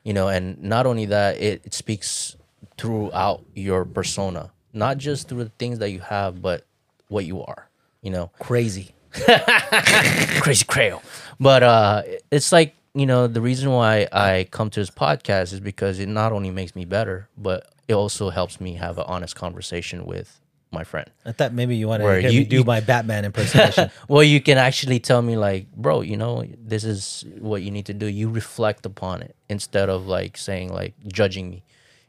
You 0.05 0.12
know, 0.12 0.29
and 0.29 0.61
not 0.62 0.85
only 0.87 1.07
that, 1.07 1.40
it, 1.40 1.62
it 1.64 1.75
speaks 1.75 2.37
throughout 2.77 3.44
your 3.55 3.85
persona, 3.85 4.51
not 4.72 4.98
just 4.98 5.29
through 5.29 5.44
the 5.44 5.53
things 5.59 5.79
that 5.79 5.90
you 5.90 6.01
have, 6.01 6.42
but 6.42 6.64
what 7.09 7.25
you 7.25 7.42
are. 7.42 7.68
You 8.03 8.11
know, 8.11 8.31
crazy. 8.40 8.94
crazy 9.12 10.64
crayo. 10.64 11.01
But 11.38 11.62
uh, 11.62 12.03
it's 12.31 12.51
like 12.53 12.75
you 12.95 13.07
know 13.07 13.27
the 13.27 13.41
reason 13.41 13.71
why 13.71 14.07
I 14.13 14.47
come 14.51 14.71
to 14.71 14.81
this 14.81 14.91
podcast 14.91 15.53
is 15.53 15.61
because 15.61 15.99
it 15.99 16.09
not 16.09 16.33
only 16.33 16.51
makes 16.51 16.75
me 16.77 16.85
better, 16.85 17.29
but 17.37 17.73
it 17.89 17.95
also 17.95 18.31
helps 18.31 18.61
me 18.61 18.75
have 18.75 18.99
an 18.99 19.05
honest 19.07 19.35
conversation 19.37 20.05
with 20.07 20.39
my 20.71 20.85
friend. 20.85 21.11
I 21.27 21.33
thought 21.33 21.53
maybe 21.53 21.77
you 21.77 21.87
wanted 21.89 22.05
Where 22.05 22.23
to 22.23 22.33
you- 22.33 22.45
do 22.47 22.57
you- 22.57 22.65
my 22.65 22.81
Batman 22.81 23.25
impersonation. 23.27 23.91
Well, 24.09 24.23
you 24.23 24.41
can 24.41 24.57
actually 24.59 25.01
tell 25.01 25.21
me 25.23 25.37
like, 25.37 25.71
bro, 25.75 26.01
you 26.01 26.17
know, 26.17 26.45
this 26.59 26.85
is 26.85 27.25
what 27.39 27.63
you 27.63 27.71
need 27.71 27.87
to 27.87 27.95
do. 27.95 28.07
You 28.07 28.31
reflect 28.31 28.87
upon 28.87 29.21
it 29.23 29.37
instead 29.49 29.89
of 29.91 30.07
like 30.07 30.37
saying 30.39 30.73
like 30.73 30.95
judging 31.07 31.51
me. 31.51 31.63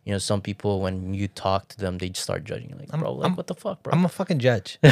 You 0.06 0.12
know, 0.12 0.17
some 0.17 0.41
people 0.41 0.82
when 0.82 1.13
you 1.13 1.30
talk 1.30 1.69
to 1.69 1.78
them, 1.78 1.98
they 1.98 2.12
start 2.13 2.43
judging 2.43 2.76
like, 2.78 2.89
bro, 2.89 3.13
like 3.13 3.38
what 3.38 3.48
the 3.48 3.56
fuck, 3.56 3.84
bro? 3.84 3.93
I'm 3.93 4.04
a 4.04 4.10
fucking 4.10 4.39
judge. 4.39 4.78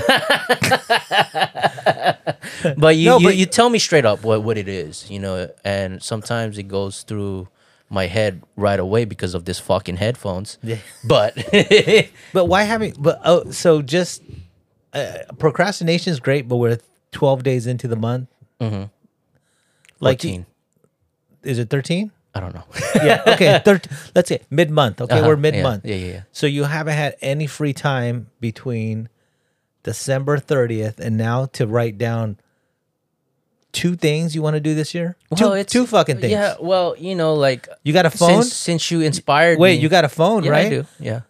but 2.78 2.96
you, 2.96 3.06
No, 3.10 3.18
you, 3.20 3.28
but- 3.28 3.36
you 3.38 3.46
tell 3.46 3.70
me 3.70 3.80
straight 3.80 4.06
up 4.06 4.24
what, 4.24 4.44
what 4.44 4.58
it 4.58 4.68
is, 4.68 5.10
you 5.10 5.20
know, 5.20 5.50
and 5.64 6.02
sometimes 6.02 6.58
it 6.58 6.64
goes 6.68 7.04
through 7.04 7.48
my 7.90 8.08
head 8.08 8.42
right 8.56 8.80
away 8.80 9.04
because 9.06 9.34
of 9.34 9.46
this 9.46 9.60
fucking 9.60 9.98
headphones. 9.98 10.58
Yeah. 10.64 10.78
But 11.04 11.36
But 12.34 12.46
why 12.46 12.64
haven't? 12.64 13.02
But 13.02 13.20
oh, 13.26 13.52
so 13.52 13.82
just 13.82 14.22
uh, 14.94 15.18
procrastination 15.38 16.12
is 16.14 16.20
great, 16.20 16.48
but 16.48 16.56
we're 16.58 16.80
12 17.12 17.44
days 17.44 17.68
into 17.68 17.88
the 17.88 17.98
month. 17.98 18.30
Mhm. 18.62 18.90
Like, 20.00 20.22
14. 20.22 20.46
is 21.44 21.60
it 21.60 21.70
13? 21.70 22.12
I 22.34 22.40
don't 22.40 22.56
know. 22.56 22.64
Yeah. 23.04 23.22
Okay. 23.28 23.60
13, 23.66 23.98
let's 24.16 24.30
say 24.30 24.40
mid 24.50 24.72
month. 24.72 25.02
Okay, 25.02 25.20
Uh-huh, 25.20 25.28
we're 25.28 25.36
mid 25.36 25.62
month. 25.62 25.86
Yeah, 25.86 25.96
yeah, 25.96 26.12
yeah. 26.14 26.22
So 26.32 26.48
you 26.48 26.64
haven't 26.64 26.94
had 26.94 27.16
any 27.22 27.46
free 27.46 27.74
time 27.74 28.28
between 28.40 29.10
December 29.84 30.38
30th 30.38 31.00
and 31.00 31.18
now 31.18 31.46
to 31.48 31.66
write 31.68 31.98
down 31.98 32.38
two 33.72 33.96
things 33.96 34.36
you 34.36 34.42
want 34.42 34.56
to 34.56 34.60
do 34.60 34.76
this 34.76 34.94
year. 34.94 35.16
Well, 35.30 35.56
two, 35.56 35.64
two 35.64 35.88
fucking 35.88 36.18
things. 36.20 36.32
Yeah, 36.32 36.56
well, 36.60 36.96
you 36.98 37.16
know, 37.16 37.34
like 37.36 37.68
You 37.84 37.94
got 37.94 38.06
a 38.06 38.10
phone? 38.10 38.44
since 38.44 38.54
since 38.54 38.92
you 38.92 39.02
inspired 39.02 39.60
Wait, 39.60 39.78
me- 39.78 39.82
you 39.82 39.90
got 39.90 40.04
a 40.04 40.10
phone, 40.10 40.44
yeah, 40.44 40.52
right? 40.52 40.66
I 40.68 40.70
do. 40.70 40.86
Yeah. 41.00 41.22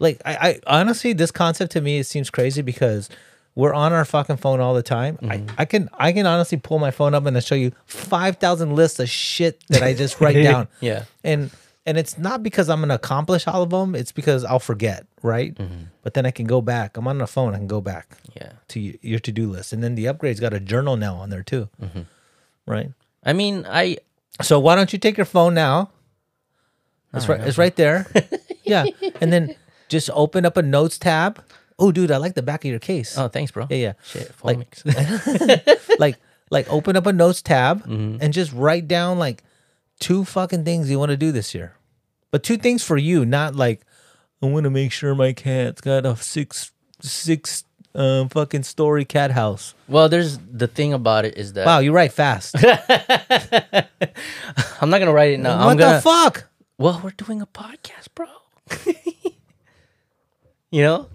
like 0.00 0.20
I, 0.24 0.34
I 0.34 0.60
honestly 0.80 1.12
this 1.12 1.30
concept 1.30 1.72
to 1.72 1.80
me 1.80 1.98
it 1.98 2.04
seems 2.04 2.30
crazy 2.30 2.62
because 2.62 3.08
we're 3.54 3.74
on 3.74 3.92
our 3.92 4.04
fucking 4.04 4.36
phone 4.36 4.60
all 4.60 4.74
the 4.74 4.82
time 4.82 5.18
I, 5.22 5.38
mm-hmm. 5.38 5.54
I 5.58 5.64
can 5.64 5.88
i 5.98 6.12
can 6.12 6.26
honestly 6.26 6.58
pull 6.58 6.78
my 6.78 6.92
phone 6.92 7.14
up 7.14 7.26
and 7.26 7.36
I'll 7.36 7.40
show 7.42 7.56
you 7.56 7.72
5000 7.86 8.76
lists 8.76 9.00
of 9.00 9.10
shit 9.10 9.64
that 9.70 9.82
i 9.82 9.94
just 9.94 10.20
write 10.20 10.34
down 10.50 10.68
Yeah. 10.80 11.04
and 11.24 11.50
and 11.88 11.96
it's 11.98 12.18
not 12.18 12.42
because 12.42 12.68
i'm 12.68 12.80
gonna 12.80 12.94
accomplish 12.94 13.46
all 13.48 13.62
of 13.62 13.70
them 13.70 13.94
it's 13.94 14.12
because 14.12 14.44
i'll 14.44 14.60
forget 14.72 15.06
right 15.22 15.56
but 16.04 16.12
then 16.14 16.24
i 16.26 16.30
can 16.30 16.46
go 16.46 16.60
back 16.60 16.96
i'm 16.96 17.08
on 17.08 17.18
the 17.18 17.26
phone 17.26 17.54
i 17.54 17.58
can 17.58 17.66
go 17.66 17.80
back 17.80 18.18
Yeah. 18.36 18.52
to 18.68 18.78
your 19.02 19.18
to-do 19.18 19.48
list 19.50 19.72
and 19.72 19.82
then 19.82 19.94
the 19.94 20.06
upgrade's 20.06 20.40
got 20.40 20.52
a 20.52 20.60
journal 20.60 20.96
now 20.96 21.16
on 21.16 21.30
there 21.30 21.42
too 21.42 21.68
right 22.66 22.90
I 23.24 23.32
mean, 23.32 23.66
I 23.68 23.98
so 24.40 24.60
why 24.60 24.76
don't 24.76 24.92
you 24.92 24.98
take 24.98 25.16
your 25.18 25.26
phone 25.26 25.52
now? 25.52 25.90
It's 27.12 27.28
right. 27.28 27.40
It's 27.40 27.58
right 27.58 27.74
there. 27.74 28.06
yeah, 28.62 28.84
and 29.20 29.32
then 29.32 29.56
just 29.88 30.08
open 30.14 30.46
up 30.46 30.56
a 30.56 30.62
notes 30.62 30.98
tab. 30.98 31.42
Oh, 31.78 31.90
dude, 31.92 32.10
I 32.10 32.16
like 32.18 32.34
the 32.34 32.42
back 32.42 32.64
of 32.64 32.70
your 32.70 32.78
case. 32.78 33.18
oh, 33.18 33.28
thanks, 33.28 33.50
bro. 33.52 33.66
yeah, 33.70 33.76
yeah. 33.76 33.92
Shit, 34.04 34.32
Like- 34.42 34.78
like, 34.84 35.68
like, 35.98 36.16
like 36.50 36.72
open 36.72 36.96
up 36.96 37.06
a 37.06 37.12
notes 37.12 37.42
tab 37.42 37.82
Mm-hmm. 37.86 38.18
and 38.22 38.32
just 38.32 38.52
write 38.52 38.86
down 38.88 39.18
like 39.18 39.42
two 40.00 40.24
fucking 40.24 40.64
things 40.64 40.88
you 40.90 40.98
want 40.98 41.10
to 41.10 41.16
do 41.16 41.32
this 41.32 41.54
year, 41.54 41.74
but 42.30 42.42
two 42.42 42.56
things 42.56 42.82
for 42.82 42.96
you, 42.96 43.24
not 43.24 43.54
like 43.54 43.82
I 44.42 44.46
want 44.46 44.64
to 44.64 44.70
make 44.70 44.92
sure 44.92 45.14
my 45.14 45.32
cat's 45.32 45.80
got 45.80 46.06
a 46.06 46.16
six 46.16 46.72
six 47.00 47.64
um, 47.94 48.28
fucking 48.28 48.62
story 48.64 49.04
cat 49.04 49.30
house. 49.32 49.74
well, 49.88 50.08
there's 50.08 50.38
the 50.38 50.66
thing 50.68 50.92
about 50.92 51.24
it 51.24 51.36
is 51.38 51.54
that 51.54 51.66
Wow, 51.66 51.78
you 51.80 51.92
write 51.92 52.12
fast. 52.12 52.54
I'm 54.80 54.90
not 54.90 54.98
gonna 54.98 55.12
write 55.12 55.32
it 55.32 55.38
now. 55.40 55.58
what 55.58 55.70
I'm 55.72 55.76
gonna, 55.76 55.96
the 55.96 56.02
fuck? 56.02 56.48
Well, 56.76 57.00
we're 57.02 57.10
doing 57.10 57.40
a 57.42 57.46
podcast, 57.46 58.08
bro. 58.14 58.26
you 60.70 60.82
know, 60.82 61.08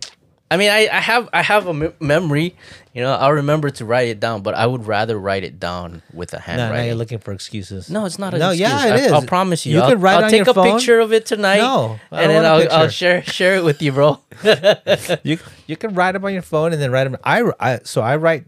I 0.51 0.57
mean, 0.57 0.69
I, 0.71 0.89
I 0.91 0.99
have 0.99 1.29
I 1.33 1.41
have 1.41 1.67
a 1.67 1.73
me- 1.73 1.93
memory 1.99 2.55
You 2.93 3.01
know, 3.01 3.11
I'll 3.13 3.33
remember 3.33 3.71
to 3.71 3.85
write 3.85 4.09
it 4.09 4.19
down, 4.19 4.43
but 4.43 4.53
I 4.53 4.67
would 4.67 4.85
rather 4.85 5.17
write 5.17 5.43
it 5.43 5.59
down 5.59 6.03
with 6.13 6.31
a 6.33 6.39
handwriting. 6.39 6.73
No, 6.73 6.77
now 6.77 6.85
you're 6.85 6.95
looking 6.95 7.17
for 7.17 7.31
excuses. 7.31 7.89
No, 7.89 8.05
it's 8.05 8.19
not. 8.19 8.35
An 8.35 8.39
No, 8.39 8.51
excuse. 8.51 8.69
yeah, 8.69 8.85
it 8.85 8.91
I, 8.91 9.05
is. 9.05 9.11
I'll 9.11 9.23
promise 9.23 9.65
you. 9.65 9.73
You 9.73 9.81
I'll, 9.81 9.89
could 9.89 10.01
write 10.01 10.17
I'll 10.17 10.25
on 10.25 10.29
take 10.29 10.45
your 10.45 10.51
a 10.51 10.53
phone. 10.53 10.77
picture 10.77 10.99
of 10.99 11.11
it 11.11 11.25
tonight. 11.25 11.57
No, 11.57 11.99
and 12.11 12.29
then 12.29 12.45
I'll, 12.45 12.71
I'll 12.71 12.89
share 12.89 13.23
share 13.23 13.55
it 13.55 13.63
with 13.63 13.81
you, 13.81 13.91
bro. 13.93 14.19
You 15.23 15.39
you 15.65 15.75
can 15.75 15.95
write 15.95 16.11
them 16.11 16.23
on 16.23 16.33
your 16.33 16.43
phone 16.43 16.71
and 16.71 16.79
then 16.81 16.91
write 16.91 17.05
them. 17.05 17.17
I, 17.23 17.51
I 17.59 17.79
so 17.83 18.01
I 18.01 18.15
write 18.15 18.45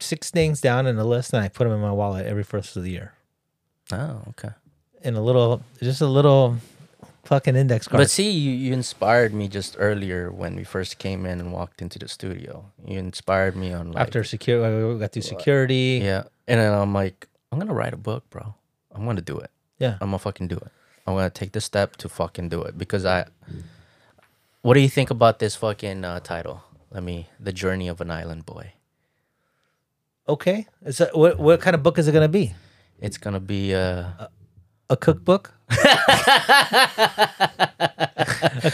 six 0.00 0.30
things 0.30 0.60
down 0.60 0.86
in 0.88 0.98
a 0.98 1.04
list 1.04 1.32
and 1.32 1.42
I 1.42 1.48
put 1.48 1.64
them 1.64 1.72
in 1.72 1.80
my 1.80 1.92
wallet 1.92 2.26
every 2.26 2.42
first 2.42 2.76
of 2.76 2.82
the 2.82 2.90
year 2.90 3.12
oh, 3.92 4.22
okay. 4.30 4.50
in 5.02 5.14
a 5.14 5.22
little, 5.22 5.62
just 5.80 6.00
a 6.00 6.06
little 6.06 6.56
fucking 7.24 7.56
index 7.56 7.88
card. 7.88 8.00
But 8.00 8.10
see, 8.10 8.30
you, 8.30 8.52
you 8.52 8.72
inspired 8.72 9.32
me 9.34 9.48
just 9.48 9.76
earlier 9.78 10.30
when 10.30 10.56
we 10.56 10.64
first 10.64 10.98
came 10.98 11.26
in 11.26 11.40
and 11.40 11.52
walked 11.52 11.82
into 11.82 11.98
the 11.98 12.08
studio. 12.08 12.64
You 12.86 12.98
inspired 12.98 13.56
me 13.56 13.72
on 13.72 13.92
like 13.92 14.02
After 14.02 14.24
security, 14.24 14.84
we 14.84 14.98
got 14.98 15.12
through 15.12 15.22
security. 15.22 16.00
yeah, 16.02 16.24
and 16.46 16.60
then 16.60 16.72
I'm 16.72 16.92
like, 16.92 17.28
I'm 17.50 17.58
gonna 17.58 17.74
write 17.74 17.94
a 17.94 17.98
book, 17.98 18.28
bro. 18.30 18.54
I'm 18.92 19.04
gonna 19.06 19.20
do 19.22 19.38
it. 19.38 19.50
Yeah. 19.78 19.98
I'm 20.00 20.08
gonna 20.08 20.18
fucking 20.18 20.48
do 20.48 20.56
it. 20.56 20.70
I'm 21.06 21.14
gonna 21.14 21.30
take 21.30 21.52
the 21.52 21.60
step 21.60 21.96
to 21.96 22.08
fucking 22.08 22.48
do 22.48 22.62
it 22.62 22.78
because 22.78 23.04
I. 23.04 23.26
What 24.62 24.74
do 24.74 24.80
you 24.80 24.88
think 24.88 25.10
about 25.10 25.38
this 25.40 25.56
fucking 25.56 26.04
uh, 26.04 26.20
title? 26.20 26.62
Let 26.90 27.02
me, 27.02 27.28
the 27.38 27.52
journey 27.52 27.88
of 27.88 28.00
an 28.00 28.10
island 28.10 28.46
boy. 28.46 28.72
Okay. 30.28 30.66
Is 30.84 30.98
that, 30.98 31.16
what 31.16 31.38
what 31.38 31.60
kind 31.60 31.74
of 31.74 31.82
book 31.82 31.98
is 31.98 32.08
it 32.08 32.12
gonna 32.12 32.28
be? 32.28 32.54
It's 33.00 33.18
gonna 33.18 33.40
be 33.40 33.74
uh, 33.74 34.04
A 34.94 34.96
cookbook? 34.96 35.52
a 35.70 35.76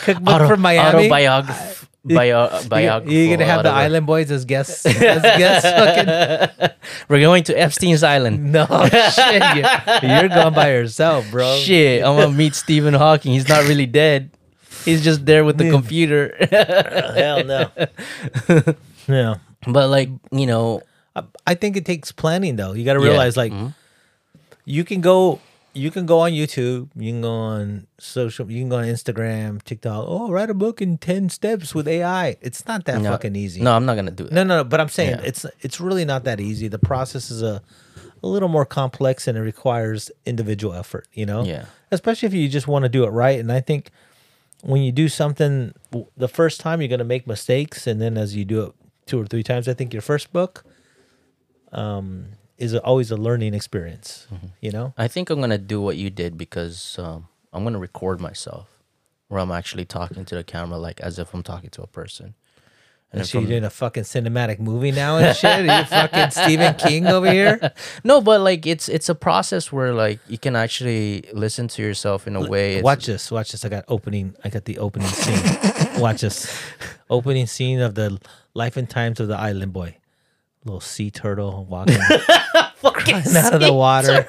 cookbook 0.05 0.49
from 0.49 0.61
Miami. 0.61 0.99
autobiography. 1.09 1.87
Bio, 2.05 2.59
You- 2.61 2.69
biography. 2.69 3.15
You're 3.15 3.37
gonna 3.37 3.47
have 3.49 3.63
the 3.63 3.71
whatever. 3.71 3.85
Island 3.85 4.07
Boys 4.07 4.31
as 4.31 4.45
guests. 4.45 4.85
As 4.85 5.23
guests 5.23 5.71
fucking, 6.59 6.77
We're 7.09 7.21
going 7.21 7.45
to 7.45 7.55
Epstein's 7.59 8.03
Island. 8.03 8.53
no 8.53 8.67
shit. 9.13 9.43
You're, 9.57 10.11
you're 10.11 10.29
going 10.29 10.55
by 10.55 10.73
yourself, 10.73 11.31
bro. 11.31 11.57
Shit, 11.57 12.05
I'm 12.05 12.17
gonna 12.17 12.33
meet 12.33 12.55
Stephen 12.55 12.93
Hawking. 12.95 13.33
He's 13.33 13.49
not 13.49 13.67
really 13.69 13.87
dead. 13.87 14.31
He's 14.85 15.03
just 15.05 15.25
there 15.27 15.45
with 15.45 15.59
the 15.59 15.65
Yeah. 15.67 15.71
computer. 15.73 16.35
Hell 16.51 17.45
no. 17.45 17.71
yeah. 19.09 19.35
but 19.67 19.89
like 19.89 20.09
you 20.33 20.47
know, 20.47 20.83
I- 21.17 21.25
I 21.47 21.55
think 21.55 21.77
it 21.77 21.85
takes 21.87 22.13
planning 22.13 22.57
though. 22.57 22.73
You 22.73 22.85
got 22.85 22.95
to 22.95 23.01
Yeah. 23.01 23.09
realize 23.09 23.37
like 23.37 23.53
Mhm. 23.53 23.75
you 24.65 24.85
can 24.85 25.01
go 25.03 25.39
you 25.73 25.91
can 25.91 26.07
go 26.07 26.21
on 26.21 26.33
YouTube, 26.33 26.89
you 26.97 27.13
can 27.13 27.21
go 27.21 27.33
on 27.33 27.87
social, 27.99 28.51
you 28.51 28.61
can 28.61 28.69
go 28.69 28.77
on 28.79 28.85
Instagram, 28.85 29.63
TikTok. 29.63 30.05
Oh, 30.07 30.31
write 30.31 30.51
a 30.51 30.55
book 30.55 30.83
in 30.83 30.99
10 30.99 31.29
steps 31.29 31.75
with 31.75 31.87
AI. 31.87 32.37
It's 32.41 32.67
not 32.67 32.85
that 32.87 33.01
no, 33.03 33.11
fucking 33.11 33.37
easy. 33.37 33.61
No, 33.61 33.75
I'm 33.77 33.87
not 33.87 33.95
gonna 33.95 34.11
do 34.11 34.25
it. 34.25 34.33
No, 34.33 34.43
no, 34.43 34.59
no, 34.59 34.65
but 34.65 34.81
I'm 34.81 34.89
saying 34.89 35.11
Yeah. 35.19 35.23
it's 35.25 35.47
it's 35.61 35.81
really 35.81 36.05
not 36.05 36.25
that 36.25 36.41
easy. 36.41 36.69
The 36.69 36.79
process 36.79 37.31
is 37.31 37.43
a 37.43 37.63
a 38.23 38.27
little 38.27 38.49
more 38.49 38.67
complex 38.67 39.27
and 39.27 39.39
it 39.39 39.41
requires 39.41 40.11
individual 40.27 40.75
effort, 40.75 41.09
you 41.15 41.25
know? 41.25 41.43
Yeah. 41.43 41.65
Especially 41.91 42.27
if 42.27 42.35
you 42.35 42.49
just 42.51 42.69
want 42.69 42.83
to 42.85 42.89
do 42.91 43.05
it 43.05 43.09
right. 43.09 43.39
And 43.41 43.51
I 43.51 43.61
think 43.61 43.91
when 44.63 44.83
you 44.83 44.93
do 44.93 45.09
something 45.09 45.73
the 46.19 46.29
first 46.29 46.61
time, 46.61 46.83
you're 46.83 46.89
going 46.89 46.99
to 46.99 47.05
make 47.05 47.27
mistakes. 47.27 47.87
And 47.87 47.99
then 47.99 48.19
as 48.19 48.37
you 48.37 48.45
do 48.45 48.63
it 48.65 48.73
two 49.07 49.19
or 49.19 49.25
three 49.27 49.43
times, 49.43 49.69
I 49.69 49.73
think 49.75 49.95
your 49.95 50.03
first 50.03 50.35
book 50.35 50.65
um, 51.73 52.27
is 52.61 52.75
a, 52.75 52.81
always 52.83 53.11
a 53.11 53.17
learning 53.17 53.55
experience, 53.55 54.27
Mm-hmm. 54.33 54.47
you 54.61 54.71
know? 54.71 54.95
I 54.97 55.09
think 55.09 55.31
I'm 55.31 55.41
gonna 55.41 55.59
do 55.59 55.81
what 55.81 55.97
you 55.97 56.11
did 56.11 56.37
because 56.39 56.97
um, 56.99 57.27
I'm 57.53 57.65
gonna 57.65 57.79
record 57.81 58.21
myself, 58.21 58.69
where 59.29 59.41
I'm 59.41 59.51
actually 59.51 59.85
talking 59.87 60.25
to 60.25 60.35
the 60.37 60.45
camera 60.45 60.79
like 60.79 61.01
as 61.01 61.19
if 61.19 61.35
I'm 61.35 61.43
talking 61.43 61.71
to 61.71 61.83
a 61.83 61.87
person. 61.89 62.35
And 63.13 63.19
then 63.19 63.27
so 63.27 63.41
you're 63.41 63.49
doing 63.49 63.65
a 63.65 63.71
fucking 63.71 64.05
cinematic 64.05 64.61
movie 64.61 64.93
now 64.93 65.19
and 65.19 65.37
shit. 65.37 65.69
Are 65.69 65.81
you 65.81 65.85
fucking 65.99 66.31
Stephen 66.31 66.75
King 66.75 67.09
over 67.09 67.29
here? 67.33 67.73
No, 68.05 68.21
but 68.21 68.41
like 68.41 68.67
it's 68.67 68.89
it's 68.89 69.09
a 69.09 69.17
process 69.17 69.73
where 69.73 69.93
like 69.93 70.21
you 70.29 70.39
can 70.39 70.55
actually 70.55 71.25
listen 71.33 71.67
to 71.75 71.83
yourself 71.83 72.29
in 72.29 72.37
a 72.37 72.49
way. 72.49 72.77
It's, 72.77 72.85
Watch 72.85 73.07
this. 73.07 73.29
Watch 73.33 73.51
this. 73.51 73.65
I 73.65 73.69
got 73.69 73.85
opening. 73.89 74.37
I 74.45 74.49
got 74.49 74.65
the 74.65 74.79
opening 74.79 75.09
scene. 75.09 75.43
watch 76.01 76.21
this. 76.21 76.47
Opening 77.09 77.49
scene 77.49 77.81
of 77.81 77.97
the 77.97 78.21
life 78.55 78.77
and 78.77 78.89
times 78.89 79.19
of 79.19 79.27
the 79.27 79.37
island 79.37 79.73
boy. 79.73 79.97
Little 80.65 80.81
sea 80.81 81.11
turtle 81.11 81.65
walking 81.65 81.97
fucking 82.77 83.15
out 83.37 83.55
of 83.55 83.61
the 83.61 83.73
water. 83.73 84.27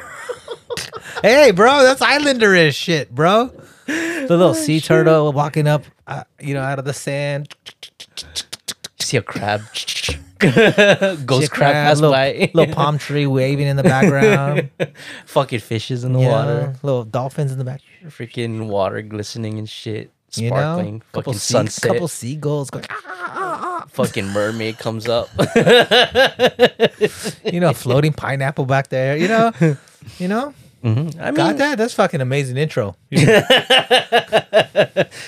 hey, 1.21 1.51
bro, 1.51 1.83
that's 1.83 2.01
Islanderish 2.01 2.73
shit, 2.73 3.13
bro. 3.13 3.51
The 3.85 4.27
little 4.29 4.53
sea 4.53 4.79
turtle 4.79 5.33
walking 5.33 5.67
up, 5.67 5.83
uh, 6.07 6.23
you 6.39 6.53
know, 6.53 6.61
out 6.61 6.79
of 6.79 6.85
the 6.85 6.93
sand. 6.93 7.53
see 8.99 9.17
a 9.17 9.21
crab. 9.21 9.61
Ghost 10.39 11.47
a 11.47 11.49
crab, 11.51 11.73
pass 11.73 11.97
little, 11.99 12.11
by. 12.13 12.49
little 12.53 12.73
palm 12.73 12.97
tree 12.97 13.27
waving 13.27 13.67
in 13.67 13.75
the 13.75 13.83
background. 13.83 14.69
fucking 15.25 15.59
fishes 15.59 16.03
in 16.05 16.13
the 16.13 16.19
you 16.19 16.27
water. 16.29 16.73
little 16.81 17.03
dolphins 17.03 17.51
in 17.51 17.57
the 17.57 17.65
back. 17.65 17.81
Freaking 18.05 18.67
water 18.67 19.01
glistening 19.01 19.59
and 19.59 19.69
shit. 19.69 20.11
You 20.35 20.47
Sparkling. 20.47 20.99
know, 20.99 21.03
couple 21.11 21.33
fucking 21.33 21.39
sea- 21.39 21.53
sunset. 21.53 21.91
couple 21.91 22.07
seagulls 22.07 22.69
going. 22.69 22.85
"Ah." 22.89 23.40
Fucking 23.93 24.27
mermaid 24.27 24.77
comes 24.77 25.07
up. 25.07 25.29
You 27.43 27.59
know, 27.59 27.73
floating 27.73 28.13
pineapple 28.13 28.65
back 28.65 28.89
there. 28.89 29.17
You 29.17 29.27
know, 29.27 29.51
you 30.19 30.27
know. 30.27 30.53
Mhm. 30.83 31.19
I 31.19 31.25
mean, 31.25 31.35
Got 31.35 31.57
that? 31.57 31.77
That's 31.77 31.93
fucking 31.93 32.21
amazing 32.21 32.57
intro. 32.57 32.95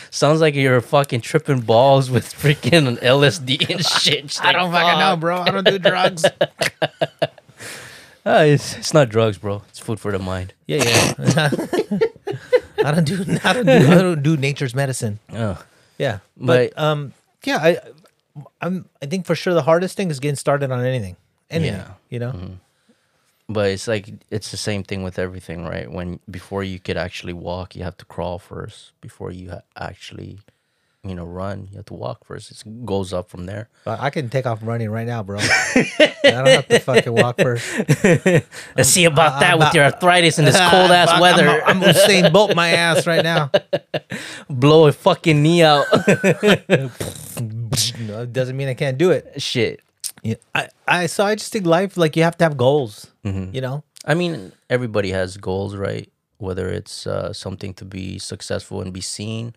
sounds 0.09 0.41
like 0.41 0.55
you're 0.55 0.81
fucking 0.81 1.21
tripping 1.21 1.61
balls 1.61 2.09
with 2.09 2.33
freaking 2.33 2.97
LSD 2.99 3.69
and 3.69 3.85
shit. 4.01 4.25
Just 4.27 4.43
like, 4.43 4.55
fuck. 4.55 5.19
bro. 5.19 5.37
I 5.41 5.51
don't 5.51 5.65
do 5.67 5.77
drugs. 5.77 6.25
Ah, 8.25 8.41
it's, 8.43 8.75
it's 8.77 8.93
not 8.95 9.09
drugs, 9.09 9.37
bro. 9.37 9.61
It's 9.69 9.77
food 9.79 9.99
for 9.99 10.11
the 10.11 10.17
mind. 10.19 10.53
yeah, 10.65 10.83
yeah. 10.83 11.59
I 12.83 12.91
don't 12.91 13.03
do. 13.05 13.23
I 13.43 13.53
don't 13.53 13.65
do. 13.67 13.71
I 13.71 13.95
don't 14.01 14.23
do 14.23 14.35
nature's 14.37 14.73
medicine. 14.73 15.19
Oh. 15.31 15.63
Yeah, 15.99 16.19
but, 16.35 16.73
But- 16.73 16.81
um, 16.83 17.13
yeah, 17.43 17.57
I, 17.57 17.77
I'm. 18.61 18.89
I 19.01 19.05
think 19.05 19.25
for 19.25 19.35
sure 19.35 19.53
the 19.53 19.61
hardest 19.63 19.95
thing 19.97 20.09
is 20.09 20.19
getting 20.19 20.35
started 20.35 20.71
on 20.71 20.83
anything. 20.83 21.17
Anything. 21.49 21.75
Yeah. 21.79 21.93
You 22.09 22.19
know. 22.19 22.31
Mm-hmm. 22.31 22.53
But 23.49 23.71
it's 23.71 23.87
like 23.87 24.09
it's 24.31 24.51
the 24.51 24.57
same 24.57 24.83
thing 24.83 25.03
with 25.03 25.19
everything, 25.19 25.65
right? 25.65 25.91
When 25.91 26.19
before 26.29 26.63
you 26.63 26.79
could 26.79 26.97
actually 26.97 27.33
walk, 27.33 27.75
you 27.75 27.83
have 27.83 27.97
to 27.97 28.05
crawl 28.05 28.39
first. 28.39 28.93
Before 29.01 29.31
you 29.31 29.51
ha- 29.51 29.61
actually, 29.77 30.39
you 31.03 31.13
know, 31.13 31.25
run, 31.25 31.67
you 31.69 31.75
have 31.75 31.85
to 31.87 31.93
walk 31.93 32.23
first. 32.25 32.49
It 32.51 32.85
goes 32.85 33.11
up 33.11 33.29
from 33.29 33.45
there. 33.45 33.67
But 33.83 33.99
I 33.99 34.09
can 34.11 34.29
take 34.29 34.45
off 34.45 34.59
running 34.63 34.89
right 34.89 35.05
now, 35.05 35.21
bro. 35.23 35.39
I 35.41 36.11
don't 36.23 36.47
have 36.47 36.67
to 36.69 36.79
fucking 36.79 37.13
walk 37.13 37.37
first. 37.37 37.67
Let's 38.77 38.89
see 38.89 39.03
about 39.05 39.41
that 39.41 39.51
I'm 39.53 39.59
with 39.59 39.65
not- 39.67 39.73
your 39.75 39.83
arthritis 39.83 40.39
in 40.39 40.45
this 40.45 40.55
cold 40.71 40.89
ass 40.91 41.09
Fuck, 41.11 41.19
weather. 41.21 41.61
I'm, 41.65 41.83
I'm 41.83 41.93
Usain 41.93 42.31
Bolt 42.31 42.55
my 42.55 42.69
ass 42.69 43.05
right 43.05 43.23
now. 43.23 43.51
Blow 44.49 44.87
a 44.87 44.93
fucking 44.93 45.43
knee 45.43 45.63
out. 45.63 45.85
No, 47.99 48.21
it 48.23 48.33
doesn't 48.33 48.55
mean 48.57 48.67
I 48.67 48.73
can't 48.73 48.97
do 48.97 49.11
it. 49.11 49.41
Shit. 49.41 49.81
Yeah, 50.21 50.35
I, 50.55 50.69
I 50.87 51.05
so 51.07 51.25
I 51.25 51.35
just 51.35 51.51
think 51.51 51.65
life 51.65 51.97
like 51.97 52.15
you 52.15 52.23
have 52.23 52.37
to 52.37 52.45
have 52.45 52.55
goals. 52.55 53.07
Mm-hmm. 53.25 53.53
You 53.55 53.61
know, 53.61 53.83
I 54.05 54.13
mean, 54.13 54.51
everybody 54.69 55.11
has 55.11 55.37
goals, 55.37 55.75
right? 55.75 56.09
Whether 56.37 56.69
it's 56.69 57.07
uh, 57.07 57.33
something 57.33 57.73
to 57.75 57.85
be 57.85 58.19
successful 58.19 58.81
and 58.81 58.93
be 58.93 59.01
seen, 59.01 59.53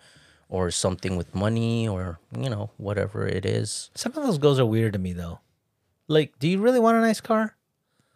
or 0.49 0.71
something 0.71 1.17
with 1.17 1.35
money, 1.35 1.87
or 1.89 2.19
you 2.37 2.51
know, 2.51 2.71
whatever 2.79 3.27
it 3.27 3.45
is. 3.47 3.91
some 3.95 4.13
of 4.17 4.23
those 4.27 4.39
goals 4.39 4.59
are 4.59 4.67
weird 4.67 4.93
to 4.95 4.99
me 4.99 5.13
though. 5.13 5.39
Like, 6.09 6.39
do 6.39 6.49
you 6.49 6.59
really 6.61 6.81
want 6.81 6.97
a 6.97 7.01
nice 7.01 7.21
car? 7.21 7.55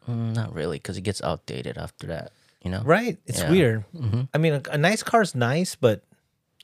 Mm, 0.08 0.34
not 0.34 0.54
really, 0.54 0.78
because 0.78 0.96
it 0.96 1.02
gets 1.02 1.22
outdated 1.22 1.76
after 1.78 2.06
that. 2.08 2.32
You 2.62 2.70
know, 2.70 2.82
Right? 2.84 3.18
It's 3.26 3.40
Yeah. 3.40 3.50
weird. 3.50 3.84
Mhm. 3.94 4.28
I 4.34 4.38
mean, 4.38 4.54
a, 4.54 4.62
a 4.72 4.78
nice 4.78 5.02
car's 5.02 5.34
nice, 5.34 5.74
but 5.76 6.02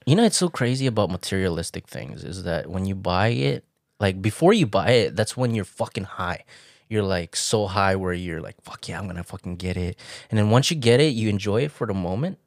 You 0.07 0.15
know, 0.15 0.25
it's 0.25 0.37
so 0.37 0.49
crazy 0.49 0.87
about 0.87 1.11
materialistic 1.11 1.89
things 1.89 2.23
is 2.23 2.45
that 2.45 2.69
when 2.69 2.87
you 2.87 2.95
buy 2.95 3.29
it, 3.29 3.65
like 3.99 4.23
before 4.23 4.53
you 4.53 4.67
buy 4.67 4.91
it, 4.91 5.17
that's 5.17 5.37
when 5.37 5.55
you're 5.55 5.65
fucking 5.65 6.05
high. 6.05 6.45
You're 6.89 7.03
like 7.03 7.35
so 7.35 7.67
high 7.67 7.97
where 7.97 8.13
you're 8.13 8.41
like, 8.41 8.61
fuck 8.63 8.89
yeah, 8.89 9.01
I'm 9.01 9.09
gonna 9.09 9.25
fucking 9.25 9.57
get 9.57 9.77
it. 9.77 9.99
And 10.31 10.39
then 10.39 10.51
once 10.51 10.71
you 10.71 10.77
get 10.77 11.01
it, 11.01 11.15
you 11.15 11.29
enjoy 11.29 11.63
it 11.63 11.73
for 11.73 11.89
the 11.89 11.95
moment. 11.95 12.39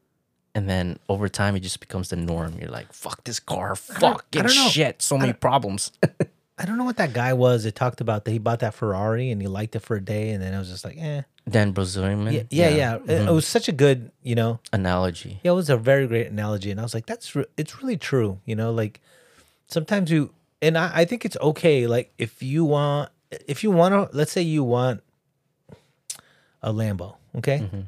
And 0.55 0.69
then 0.69 0.99
over 1.09 1.27
time, 1.27 1.55
it 1.55 1.59
just 1.59 1.79
becomes 1.81 2.09
the 2.09 2.15
norm. 2.15 2.57
You're 2.59 2.69
like, 2.71 2.91
fuck 2.93 3.23
this 3.25 3.39
car, 3.39 3.75
fucking 3.75 4.47
shit, 4.47 5.01
so 5.01 5.17
many 5.17 5.33
problems. 5.33 5.91
I 6.59 6.65
don't 6.65 6.77
know 6.77 6.83
what 6.83 6.97
that 6.97 7.13
guy 7.13 7.31
was. 7.33 7.63
It 7.65 7.73
talked 7.73 8.01
about 8.01 8.25
that 8.25 8.31
he 8.31 8.37
bought 8.37 8.59
that 8.59 8.73
Ferrari 8.73 9.31
and 9.31 9.41
he 9.41 9.47
liked 9.47 9.75
it 9.77 9.79
for 9.79 9.95
a 9.95 10.01
day, 10.03 10.31
and 10.31 10.43
then 10.43 10.53
I 10.53 10.59
was 10.59 10.67
just 10.69 10.83
like, 10.83 10.97
eh. 10.99 11.21
Dan 11.49 11.73
Bilzerian, 11.73 12.29
Yeah, 12.31 12.43
yeah, 12.51 12.69
yeah. 12.69 12.95
It, 12.95 13.05
Mm-hmm. 13.07 13.27
it 13.29 13.31
was 13.31 13.47
such 13.47 13.69
a 13.69 13.71
good, 13.71 14.11
you 14.23 14.35
know, 14.35 14.59
analogy. 14.73 15.39
yeah, 15.41 15.51
it 15.51 15.55
was 15.55 15.69
a 15.69 15.77
very 15.77 16.05
great 16.05 16.27
analogy, 16.27 16.69
and 16.69 16.79
I 16.79 16.83
was 16.83 16.93
like, 16.93 17.05
that's 17.05 17.33
re- 17.33 17.45
it's 17.57 17.81
really 17.81 17.95
true, 17.97 18.39
you 18.45 18.55
know, 18.55 18.71
like 18.73 18.99
sometimes 19.67 20.11
you 20.11 20.31
and 20.61 20.77
I, 20.77 20.91
I 20.93 21.05
think 21.05 21.23
it's 21.23 21.37
okay, 21.39 21.87
like 21.87 22.11
if 22.17 22.43
you 22.43 22.65
want, 22.65 23.09
if 23.47 23.63
you 23.63 23.71
want 23.71 23.93
to, 23.95 24.15
let's 24.15 24.31
say 24.33 24.41
you 24.41 24.63
want 24.65 24.99
a 26.61 26.73
Lambo, 26.73 27.15
okay, 27.37 27.59
Mm-hmm. 27.59 27.81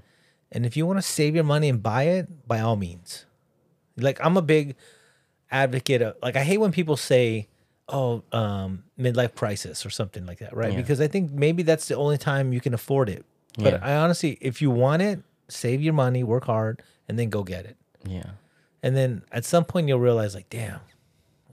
and 0.53 0.65
if 0.65 0.77
you 0.77 0.85
want 0.87 0.97
to 0.97 1.03
save 1.03 1.35
your 1.35 1.43
money 1.43 1.67
and 1.67 1.83
buy 1.83 2.03
it, 2.03 2.47
by 2.47 2.61
all 2.61 2.77
means, 2.77 3.25
like 3.97 4.17
I'm 4.23 4.37
a 4.37 4.41
big 4.41 4.75
advocate 5.51 6.01
of, 6.01 6.15
like 6.23 6.35
I 6.37 6.43
hate 6.43 6.57
when 6.59 6.71
people 6.71 6.95
say, 6.95 7.47
oh, 7.91 8.23
um, 8.31 8.83
midlife 8.99 9.35
crisis 9.35 9.85
or 9.85 9.89
something 9.89 10.25
like 10.25 10.39
that, 10.39 10.55
right? 10.55 10.71
Yeah. 10.71 10.77
Because 10.77 11.01
I 11.01 11.07
think 11.07 11.31
maybe 11.31 11.63
that's 11.63 11.87
the 11.87 11.95
only 11.95 12.17
time 12.17 12.53
you 12.53 12.61
can 12.61 12.73
afford 12.73 13.09
it. 13.09 13.25
But 13.57 13.73
Yeah. 13.73 13.79
I 13.81 13.95
honestly, 13.95 14.37
if 14.41 14.61
you 14.61 14.71
want 14.71 15.01
it, 15.01 15.21
save 15.49 15.81
your 15.81 15.93
money, 15.93 16.23
work 16.23 16.45
hard, 16.45 16.81
and 17.07 17.19
then 17.19 17.29
go 17.29 17.43
get 17.43 17.65
it. 17.65 17.75
Yeah. 18.05 18.31
And 18.81 18.95
then 18.95 19.23
at 19.31 19.45
some 19.45 19.65
point 19.65 19.87
you'll 19.87 19.99
realize, 19.99 20.33
like, 20.33 20.49
damn, 20.49 20.79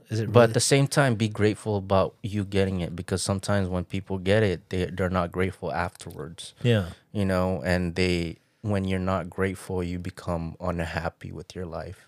is 0.09 0.19
it? 0.21 0.31
But 0.31 0.49
at 0.49 0.53
the 0.53 0.59
same 0.59 0.87
time, 0.87 1.15
be 1.15 1.27
grateful 1.29 1.77
about 1.77 2.15
you 2.23 2.43
getting 2.45 2.79
it 2.79 2.95
because 2.95 3.21
sometimes 3.21 3.67
when 3.67 3.83
people 3.83 4.17
get 4.17 4.41
it, 4.41 4.69
they 4.69 4.85
they're 4.85 5.09
not 5.11 5.31
grateful 5.31 5.71
afterwards. 5.71 6.53
yeah, 6.63 6.89
You 7.11 7.25
know, 7.25 7.61
and 7.63 7.93
they 7.95 8.37
when 8.61 8.85
you're 8.85 8.99
not 8.99 9.29
grateful, 9.29 9.83
you 9.83 9.99
become 9.99 10.55
unhappy 10.59 11.31
with 11.31 11.53
your 11.55 11.65
life. 11.65 12.07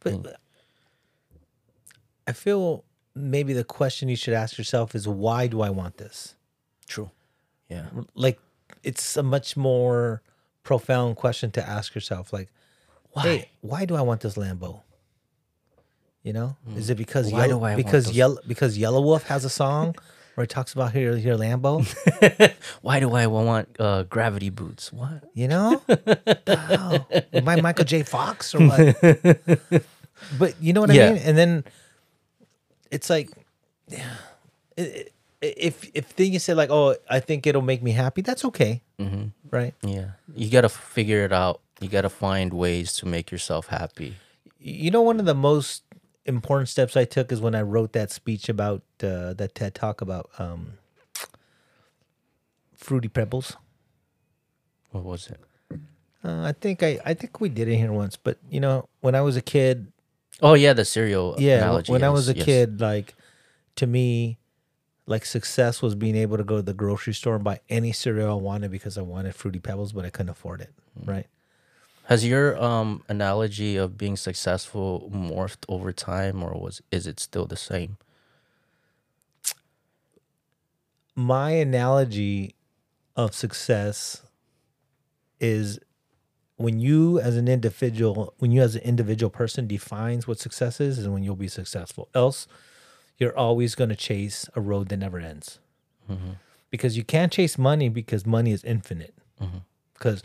but 0.00 0.36
I 2.26 2.32
feel 2.32 2.84
maybe 3.16 3.52
the 3.52 3.64
question 3.64 4.08
you 4.08 4.16
should 4.16 4.34
ask 4.34 4.58
yourself 4.58 4.94
is, 4.94 5.08
why 5.08 5.46
do 5.46 5.62
I 5.62 5.70
want 5.70 5.96
this? 5.96 6.34
True. 6.86 7.10
Yeah. 7.68 7.86
like 8.14 8.38
it's 8.84 9.16
a 9.16 9.22
much 9.24 9.56
more 9.56 10.22
profound 10.62 11.16
question 11.16 11.50
to 11.52 11.68
ask 11.68 11.94
yourself 11.96 12.32
like 12.32 12.48
why 13.10 13.22
hey, 13.22 13.48
why 13.60 13.84
do 13.84 13.96
i 13.96 14.00
want 14.02 14.20
this 14.20 14.36
lambo 14.36 14.82
you 16.22 16.32
know 16.32 16.56
is 16.76 16.90
it 16.90 16.96
because 16.96 17.28
Mm. 17.30 17.32
Why 17.32 17.46
yellow, 17.46 17.58
do 17.58 17.64
I 17.64 17.74
because 17.76 18.12
yellow 18.12 18.38
because 18.46 18.78
Yelawolf 18.78 19.22
has 19.24 19.44
a 19.44 19.48
song 19.50 19.96
where 20.36 20.44
he 20.44 20.46
talks 20.48 20.72
about 20.74 20.94
your 20.94 21.16
your 21.16 21.36
lambo 21.36 21.82
Why 22.82 23.00
do 23.00 23.12
I 23.14 23.26
want 23.26 23.68
uh, 23.80 24.04
gravity 24.04 24.50
boots? 24.50 24.92
What? 24.92 25.24
you 25.34 25.48
know 25.48 25.82
oh, 25.88 27.06
am 27.32 27.48
i 27.48 27.60
michael 27.60 27.84
j 27.84 28.02
fox 28.04 28.54
or 28.54 28.60
what 28.68 28.96
but 30.38 30.54
you 30.60 30.72
know 30.72 30.82
what 30.82 30.94
Yeah. 30.94 31.08
i 31.08 31.12
mean 31.14 31.22
and 31.22 31.36
then 31.36 31.64
it's 32.90 33.08
like 33.10 33.30
yeah, 33.88 34.14
it, 34.76 34.84
it- 34.84 35.12
if 35.40 35.90
if 35.94 36.16
then 36.16 36.32
you 36.32 36.38
say 36.38 36.54
like 36.54 36.70
oh 36.70 36.96
i 37.10 37.20
think 37.20 37.46
it'll 37.46 37.60
make 37.62 37.82
me 37.82 37.92
happy 37.92 38.22
that's 38.22 38.44
okay 38.44 38.82
Mm-hmm. 38.98 39.26
right 39.50 39.74
Yeah. 39.82 40.12
You 40.34 40.50
gotta 40.50 40.70
figure 40.70 41.22
it 41.24 41.32
out. 41.32 41.60
You 41.80 41.88
gotta 41.90 42.08
find 42.08 42.54
ways 42.54 42.94
to 42.94 43.06
make 43.06 43.30
yourself 43.30 43.66
happy. 43.66 44.16
You 44.58 44.90
know, 44.90 45.02
one 45.02 45.20
of 45.20 45.26
the 45.26 45.34
most 45.34 45.82
important 46.24 46.70
steps 46.70 46.96
I 46.96 47.04
took 47.04 47.30
is 47.30 47.38
when 47.42 47.54
I 47.54 47.60
wrote 47.60 47.92
that 47.92 48.10
speech 48.10 48.48
about 48.48 48.80
uh, 49.02 49.34
that 49.34 49.54
TED 49.54 49.74
talk 49.74 50.00
about 50.00 50.30
um, 50.38 50.78
fruity 52.74 53.08
pebbles. 53.08 53.56
What 54.90 55.04
was 55.04 55.28
it? 55.28 55.40
Uh, 56.24 56.42
I 56.42 56.52
think 56.52 56.82
I, 56.82 56.98
I 57.04 57.12
think 57.14 57.40
we 57.40 57.48
did 57.50 57.68
it 57.68 57.76
here 57.76 57.92
once, 57.92 58.16
but 58.16 58.38
you 58.50 58.60
know, 58.60 58.88
when 59.00 59.14
I 59.14 59.20
was 59.20 59.36
a 59.36 59.42
kid, 59.42 59.92
Oh 60.42 60.54
yeah, 60.54 60.72
the 60.72 60.84
cereal 60.84 61.36
yeah, 61.38 61.58
analogy. 61.58 61.92
when 61.92 62.04
I 62.04 62.10
was 62.10 62.28
a 62.28 62.34
yes. 62.34 62.44
kid, 62.44 62.80
like 62.80 63.14
to 63.76 63.86
me, 63.86 64.38
like 65.06 65.24
success 65.24 65.80
was 65.80 65.94
being 65.94 66.16
able 66.16 66.36
to 66.36 66.44
go 66.44 66.56
to 66.56 66.62
the 66.62 66.74
grocery 66.74 67.14
store 67.14 67.36
and 67.36 67.44
buy 67.44 67.60
any 67.68 67.92
cereal 67.92 68.30
I 68.30 68.42
wanted 68.42 68.70
because 68.70 68.98
I 68.98 69.02
wanted 69.02 69.34
fruity 69.34 69.58
pebbles, 69.58 69.92
but 69.92 70.04
I 70.04 70.10
couldn't 70.10 70.30
afford 70.30 70.60
it. 70.60 70.72
Mm. 71.00 71.08
Right? 71.08 71.26
Has 72.04 72.26
your 72.26 72.62
um 72.62 73.02
analogy 73.08 73.76
of 73.76 73.96
being 73.96 74.16
successful 74.16 75.10
morphed 75.14 75.64
over 75.68 75.92
time, 75.92 76.42
or 76.42 76.52
was 76.52 76.82
is 76.90 77.06
it 77.06 77.18
still 77.20 77.46
the 77.46 77.56
same? 77.56 77.96
my 81.16 81.52
analogy 81.52 82.54
of 83.16 83.34
success 83.34 84.22
is 85.40 85.80
when 86.56 86.78
you 86.80 87.18
as 87.20 87.36
an 87.36 87.48
individual 87.48 88.34
when 88.38 88.50
you 88.50 88.62
as 88.62 88.76
an 88.76 88.82
individual 88.82 89.30
person 89.30 89.66
defines 89.66 90.26
what 90.26 90.38
success 90.38 90.80
is 90.80 90.98
is 90.98 91.08
when 91.08 91.22
you'll 91.22 91.36
be 91.36 91.48
successful 91.48 92.08
else 92.14 92.46
you're 93.18 93.36
always 93.36 93.74
going 93.74 93.90
to 93.90 93.96
chase 93.96 94.48
a 94.54 94.60
road 94.60 94.88
that 94.88 94.96
never 94.98 95.18
ends 95.18 95.58
mm-hmm. 96.10 96.32
because 96.70 96.96
you 96.96 97.04
can't 97.04 97.32
chase 97.32 97.58
money 97.58 97.88
because 97.88 98.26
money 98.26 98.52
is 98.52 98.64
infinite 98.64 99.14
mm-hmm. 99.40 99.58
because 99.94 100.22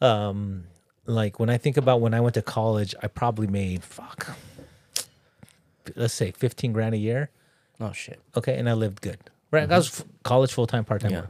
um 0.00 0.64
like 1.06 1.38
when 1.38 1.50
i 1.50 1.56
think 1.56 1.76
about 1.76 2.00
when 2.00 2.14
i 2.14 2.20
went 2.20 2.34
to 2.34 2.42
college 2.42 2.94
i 3.02 3.06
probably 3.06 3.46
made 3.46 3.82
fuck 3.82 4.36
let's 5.96 6.14
say 6.14 6.30
15 6.30 6.72
grand 6.72 6.94
a 6.94 6.98
year 6.98 7.30
Oh 7.80 7.92
shit. 7.92 8.20
okay, 8.36 8.58
and 8.58 8.68
I 8.68 8.72
lived 8.72 9.00
good. 9.00 9.18
Right, 9.50 9.62
I 9.62 9.66
mm-hmm. 9.66 9.74
was 9.74 10.00
f- 10.00 10.06
college 10.24 10.52
full 10.52 10.66
time 10.66 10.84
part 10.84 11.02
time. 11.02 11.12
Yeah. 11.12 11.26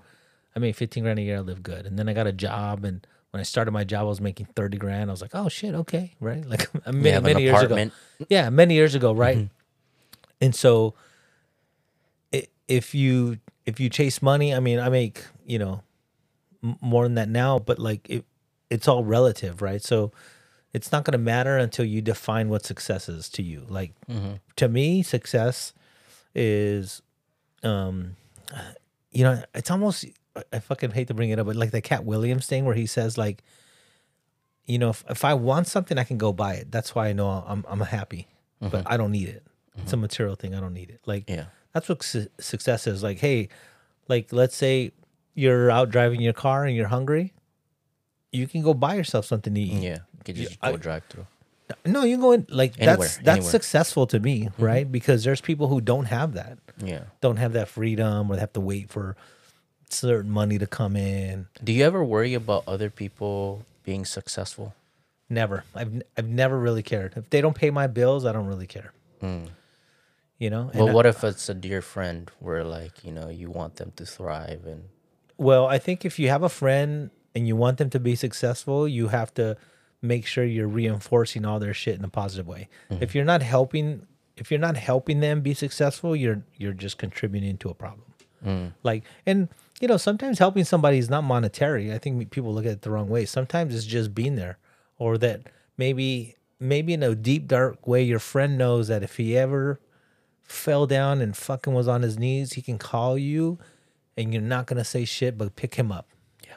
I 0.56 0.58
made 0.58 0.76
fifteen 0.76 1.04
grand 1.04 1.18
a 1.18 1.22
year. 1.22 1.36
I 1.36 1.40
lived 1.40 1.62
good, 1.62 1.86
and 1.86 1.98
then 1.98 2.08
I 2.08 2.12
got 2.14 2.26
a 2.26 2.32
job, 2.32 2.84
and 2.84 3.06
when 3.30 3.40
I 3.40 3.44
started 3.44 3.72
my 3.72 3.84
job, 3.84 4.00
I 4.00 4.04
was 4.08 4.20
making 4.20 4.46
thirty 4.54 4.78
grand. 4.78 5.10
I 5.10 5.12
was 5.12 5.20
like, 5.22 5.34
oh 5.34 5.48
shit, 5.48 5.74
okay, 5.74 6.14
right, 6.20 6.44
like 6.46 6.68
many, 6.86 7.20
many 7.20 7.42
years 7.42 7.54
ago. 7.62 7.74
Yeah, 8.28 8.50
many 8.50 8.74
years 8.74 8.94
ago, 8.94 9.12
right? 9.12 9.36
And 10.40 10.54
so, 10.54 10.94
if 12.68 12.94
you 12.94 13.38
if 13.66 13.80
you 13.80 13.88
chase 13.90 14.22
money, 14.22 14.54
I 14.54 14.60
mean, 14.60 14.78
I 14.78 14.88
make 14.88 15.24
you 15.46 15.58
know 15.58 15.82
more 16.80 17.04
than 17.04 17.14
that 17.14 17.28
now, 17.28 17.58
but 17.58 17.78
like 17.78 18.08
it, 18.08 18.24
it's 18.70 18.88
all 18.88 19.04
relative, 19.04 19.62
right? 19.62 19.82
So. 19.82 20.12
It's 20.74 20.92
not 20.92 21.02
going 21.02 21.12
to 21.12 21.18
matter 21.18 21.56
until 21.56 21.86
you 21.86 22.02
define 22.02 22.50
what 22.50 22.62
success 22.62 23.08
is 23.08 23.30
to 23.30 23.42
you. 23.42 23.64
Like 23.70 23.94
to 24.56 24.68
me, 24.68 25.02
success 25.02 25.72
is 26.34 27.00
um 27.62 28.16
you 29.10 29.24
know 29.24 29.42
it's 29.54 29.70
almost 29.70 30.04
I- 30.52 30.58
fucking 30.60 30.92
hate 30.92 31.08
to 31.08 31.14
bring 31.14 31.30
it 31.30 31.38
up 31.38 31.46
but 31.46 31.56
like 31.56 31.70
the 31.70 31.80
Katt 31.80 32.04
Williams 32.04 32.46
thing 32.46 32.64
where 32.64 32.74
he 32.74 32.86
says 32.86 33.16
like 33.18 33.42
you 34.66 34.78
know 34.78 34.90
if, 34.90 35.04
if 35.08 35.24
i 35.24 35.34
want 35.34 35.66
something 35.66 35.98
i 35.98 36.04
can 36.04 36.18
go 36.18 36.32
buy 36.32 36.54
it. 36.54 36.70
That's 36.70 36.94
why 36.94 37.08
i 37.08 37.12
know 37.12 37.28
i'm, 37.28 37.64
I'm 37.68 37.80
happy 37.80 38.28
but 38.60 38.72
mm-hmm. 38.72 38.88
i 38.88 38.96
don't 38.96 39.12
need 39.12 39.28
it. 39.28 39.44
It's 39.78 39.92
a 39.92 39.96
mm-hmm. 39.96 40.02
material 40.02 40.34
thing. 40.34 40.54
I 40.56 40.60
don't 40.60 40.74
need 40.74 40.90
it. 40.90 41.00
Like 41.06 41.24
Yeah. 41.28 41.46
that's 41.72 41.88
what 41.88 42.02
su- 42.02 42.26
success 42.40 42.86
is. 42.86 43.02
Like 43.02 43.18
hey 43.18 43.48
like 44.08 44.32
let's 44.32 44.56
say 44.56 44.92
you're 45.34 45.70
out 45.70 45.90
driving 45.90 46.20
your 46.20 46.32
car 46.32 46.64
and 46.64 46.74
you're 46.76 46.88
hungry 46.88 47.32
you 48.32 48.46
can 48.46 48.62
go 48.62 48.74
buy 48.74 48.94
yourself 48.94 49.24
something 49.24 49.54
to 49.54 49.60
eat. 49.60 49.82
Yeah. 49.82 49.98
You 50.18 50.24
could 50.24 50.36
just 50.36 50.58
I- 50.62 50.72
go 50.72 50.76
drive 50.76 51.04
through. 51.08 51.26
no 51.84 52.02
you 52.02 52.14
can 52.14 52.22
go 52.22 52.32
in 52.32 52.46
like 52.48 52.74
Anywhere, 52.78 52.96
that's 52.96 53.16
that's 53.18 53.28
anywhere. 53.28 53.50
successful 53.50 54.06
to 54.08 54.18
me 54.20 54.44
mm-hmm. 54.44 54.62
right? 54.62 54.90
Because 54.90 55.24
there's 55.24 55.40
people 55.40 55.68
who 55.68 55.80
don't 55.80 56.06
have 56.06 56.34
that. 56.34 56.58
Yeah. 56.82 57.04
don't 57.20 57.36
have 57.36 57.52
that 57.54 57.68
freedom 57.68 58.30
or 58.30 58.36
they 58.36 58.40
have 58.40 58.52
to 58.54 58.60
wait 58.60 58.90
for 58.90 59.16
certain 59.92 60.30
money 60.30 60.58
to 60.58 60.66
come 60.66 60.96
in. 60.96 61.46
Do 61.62 61.72
you 61.72 61.84
ever 61.84 62.02
worry 62.04 62.34
about 62.34 62.64
other 62.66 62.90
people 62.90 63.64
being 63.84 64.04
successful? 64.04 64.74
Never. 65.30 65.64
I've 65.74 66.02
I've 66.16 66.28
never 66.28 66.58
really 66.58 66.82
cared. 66.82 67.14
If 67.16 67.30
they 67.30 67.40
don't 67.40 67.54
pay 67.56 67.70
my 67.70 67.86
bills, 67.86 68.24
I 68.24 68.32
don't 68.32 68.46
really 68.46 68.66
care. 68.66 68.92
Hmm. 69.20 69.44
You 70.38 70.50
know. 70.50 70.70
And 70.72 70.80
Well, 70.80 70.88
I- 70.90 70.92
what 70.92 71.06
if 71.06 71.22
it's 71.24 71.48
a 71.48 71.54
dear 71.54 71.82
friend 71.82 72.30
where 72.40 72.64
like 72.64 73.04
you 73.04 73.12
know 73.12 73.28
you 73.28 73.50
want 73.50 73.76
them 73.76 73.92
to 73.96 74.06
thrive 74.06 74.66
and 74.66 74.84
well, 75.36 75.66
I 75.66 75.78
think 75.78 76.04
if 76.04 76.18
you 76.18 76.28
have 76.30 76.42
a 76.42 76.48
friend 76.48 77.10
and 77.34 77.46
you 77.46 77.54
want 77.54 77.78
them 77.78 77.90
to 77.90 78.00
be 78.00 78.16
successful, 78.16 78.88
you 78.88 79.08
have 79.08 79.32
to 79.34 79.56
make 80.02 80.26
sure 80.26 80.44
you're 80.44 80.66
reinforcing 80.66 81.44
all 81.44 81.60
their 81.60 81.74
shit 81.74 81.96
in 81.96 82.04
a 82.04 82.08
positive 82.08 82.48
way. 82.48 82.68
Mm-hmm. 82.90 83.02
If 83.04 83.14
you're 83.14 83.24
not 83.24 83.42
helping, 83.42 84.06
if 84.36 84.50
you're 84.50 84.58
not 84.60 84.76
helping 84.76 85.20
them 85.20 85.40
be 85.40 85.54
successful, 85.54 86.16
you're 86.16 86.42
you're 86.56 86.72
just 86.72 86.98
contributing 86.98 87.56
to 87.58 87.68
a 87.68 87.74
problem. 87.74 88.04
Hmm. 88.42 88.66
Like, 88.82 89.04
and 89.26 89.48
you 89.80 89.88
know, 89.88 89.96
sometimes 89.96 90.38
helping 90.38 90.64
somebody 90.64 90.98
is 90.98 91.08
not 91.10 91.24
monetary. 91.24 91.92
I 91.92 91.98
think 91.98 92.30
people 92.30 92.52
look 92.54 92.64
at 92.66 92.72
it 92.72 92.82
the 92.82 92.90
wrong 92.90 93.08
way. 93.08 93.24
Sometimes 93.24 93.74
it's 93.74 93.84
just 93.84 94.14
being 94.14 94.36
there, 94.36 94.58
or 94.98 95.18
that 95.18 95.42
maybe 95.76 96.34
maybe 96.60 96.92
in 96.92 97.02
a 97.02 97.14
deep 97.14 97.46
dark 97.46 97.86
way, 97.86 98.02
your 98.02 98.18
friend 98.18 98.58
knows 98.58 98.88
that 98.88 99.02
if 99.02 99.16
he 99.16 99.36
ever 99.38 99.80
fell 100.42 100.86
down 100.86 101.20
and 101.20 101.36
fucking 101.36 101.72
was 101.74 101.86
on 101.88 102.02
his 102.02 102.18
knees, 102.18 102.54
he 102.54 102.62
can 102.62 102.78
call 102.78 103.16
you, 103.18 103.58
and 104.16 104.32
you're 104.32 104.42
not 104.42 104.66
gonna 104.66 104.84
say 104.84 105.04
shit, 105.04 105.36
but 105.38 105.54
pick 105.56 105.74
him 105.74 105.92
up. 105.92 106.08
Yeah. 106.46 106.54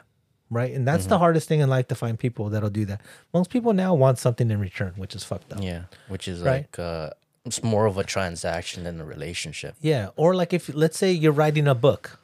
Right, 0.50 0.72
and 0.74 0.86
that's 0.88 1.06
the 1.06 1.18
hardest 1.18 1.48
thing 1.48 1.60
in 1.60 1.68
life 1.70 1.88
to 1.88 1.94
find 1.94 2.18
people 2.18 2.48
that'll 2.48 2.70
do 2.70 2.84
that. 2.86 3.00
Most 3.32 3.50
people 3.50 3.72
now 3.72 3.94
want 3.94 4.18
something 4.18 4.50
in 4.50 4.58
return, 4.60 4.94
which 4.96 5.14
is 5.14 5.24
fucked 5.24 5.52
up. 5.52 5.62
yeah, 5.62 5.82
which 6.08 6.26
is 6.26 6.40
Right. 6.40 6.66
like 6.72 6.78
uh, 6.78 7.10
it's 7.44 7.62
more 7.62 7.86
of 7.86 7.98
a 7.98 8.04
transaction 8.04 8.84
than 8.84 9.00
a 9.00 9.04
relationship. 9.04 9.74
Yeah. 9.80 10.08
Or 10.16 10.34
like 10.34 10.52
if 10.52 10.72
let's 10.74 10.96
say 10.98 11.12
you're 11.12 11.32
writing 11.32 11.66
a 11.68 11.74
book 11.74 12.18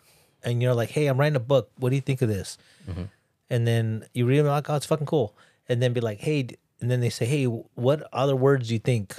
and 0.49 0.63
you're 0.63 0.75
like, 0.75 0.91
Hey, 0.91 1.07
I'm 1.07 1.19
writing 1.19 1.37
a 1.37 1.41
book. 1.41 1.71
What 1.79 1.91
do 1.91 1.97
you 1.97 2.03
think 2.03 2.23
of 2.23 2.29
this? 2.29 2.59
Mm-hmm. 2.89 3.05
And 3.51 3.67
then 3.67 4.05
you 4.13 4.27
read 4.27 4.41
them 4.41 4.47
like, 4.47 4.69
Oh, 4.69 4.75
it's 4.75 4.87
fucking 4.87 5.07
cool. 5.07 5.35
And 5.69 5.83
then 5.83 5.93
be 5.93 6.01
like, 6.01 6.21
Hey, 6.21 6.49
and 6.81 6.91
then 6.91 7.01
they 7.01 7.11
say, 7.11 7.27
Hey, 7.27 7.45
what 7.45 8.09
other 8.13 8.37
words 8.37 8.69
do 8.69 8.75
you 8.75 8.81
think? 8.81 9.17